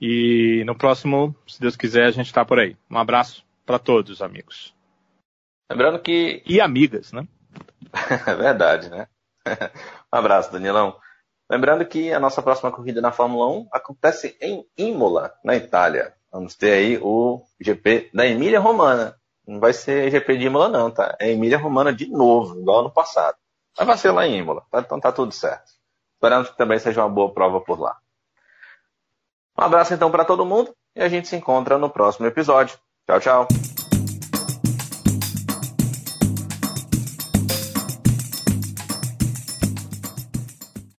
E 0.00 0.62
no 0.66 0.76
próximo, 0.76 1.34
se 1.46 1.60
Deus 1.60 1.76
quiser, 1.76 2.06
a 2.06 2.10
gente 2.10 2.26
está 2.26 2.44
por 2.44 2.58
aí. 2.58 2.76
Um 2.90 2.98
abraço 2.98 3.44
para 3.64 3.78
todos, 3.78 4.20
amigos. 4.22 4.75
Lembrando 5.70 5.98
que. 5.98 6.42
E 6.46 6.60
amigas, 6.60 7.12
né? 7.12 7.26
é 8.26 8.34
verdade, 8.34 8.88
né? 8.88 9.08
um 10.12 10.16
abraço, 10.16 10.52
Danilão. 10.52 10.96
Lembrando 11.48 11.84
que 11.86 12.12
a 12.12 12.18
nossa 12.18 12.42
próxima 12.42 12.72
corrida 12.72 13.00
na 13.00 13.12
Fórmula 13.12 13.48
1 13.48 13.68
acontece 13.72 14.36
em 14.40 14.66
Imola, 14.76 15.32
na 15.44 15.54
Itália. 15.54 16.12
Vamos 16.32 16.56
ter 16.56 16.72
aí 16.72 16.98
o 17.00 17.42
GP 17.60 18.10
da 18.12 18.26
Emília 18.26 18.58
Romana. 18.58 19.16
Não 19.46 19.60
vai 19.60 19.72
ser 19.72 20.10
GP 20.10 20.38
de 20.38 20.46
Imola, 20.46 20.68
não, 20.68 20.90
tá? 20.90 21.16
É 21.20 21.30
Emília 21.30 21.56
Romana 21.56 21.92
de 21.92 22.08
novo, 22.10 22.58
igual 22.58 22.80
ano 22.80 22.90
passado. 22.90 23.36
Mas 23.78 23.86
vai 23.86 23.96
ser 23.96 24.10
lá 24.10 24.26
em 24.26 24.38
Imola, 24.38 24.62
tá? 24.70 24.80
então 24.80 24.98
tá 24.98 25.12
tudo 25.12 25.32
certo. 25.32 25.70
Esperamos 26.14 26.50
que 26.50 26.56
também 26.56 26.78
seja 26.78 27.02
uma 27.02 27.08
boa 27.08 27.32
prova 27.32 27.60
por 27.60 27.78
lá. 27.78 27.96
Um 29.56 29.62
abraço 29.62 29.94
então 29.94 30.10
para 30.10 30.24
todo 30.24 30.44
mundo 30.44 30.74
e 30.94 31.02
a 31.02 31.08
gente 31.08 31.28
se 31.28 31.36
encontra 31.36 31.78
no 31.78 31.88
próximo 31.88 32.26
episódio. 32.26 32.78
Tchau, 33.06 33.20
tchau. 33.20 33.75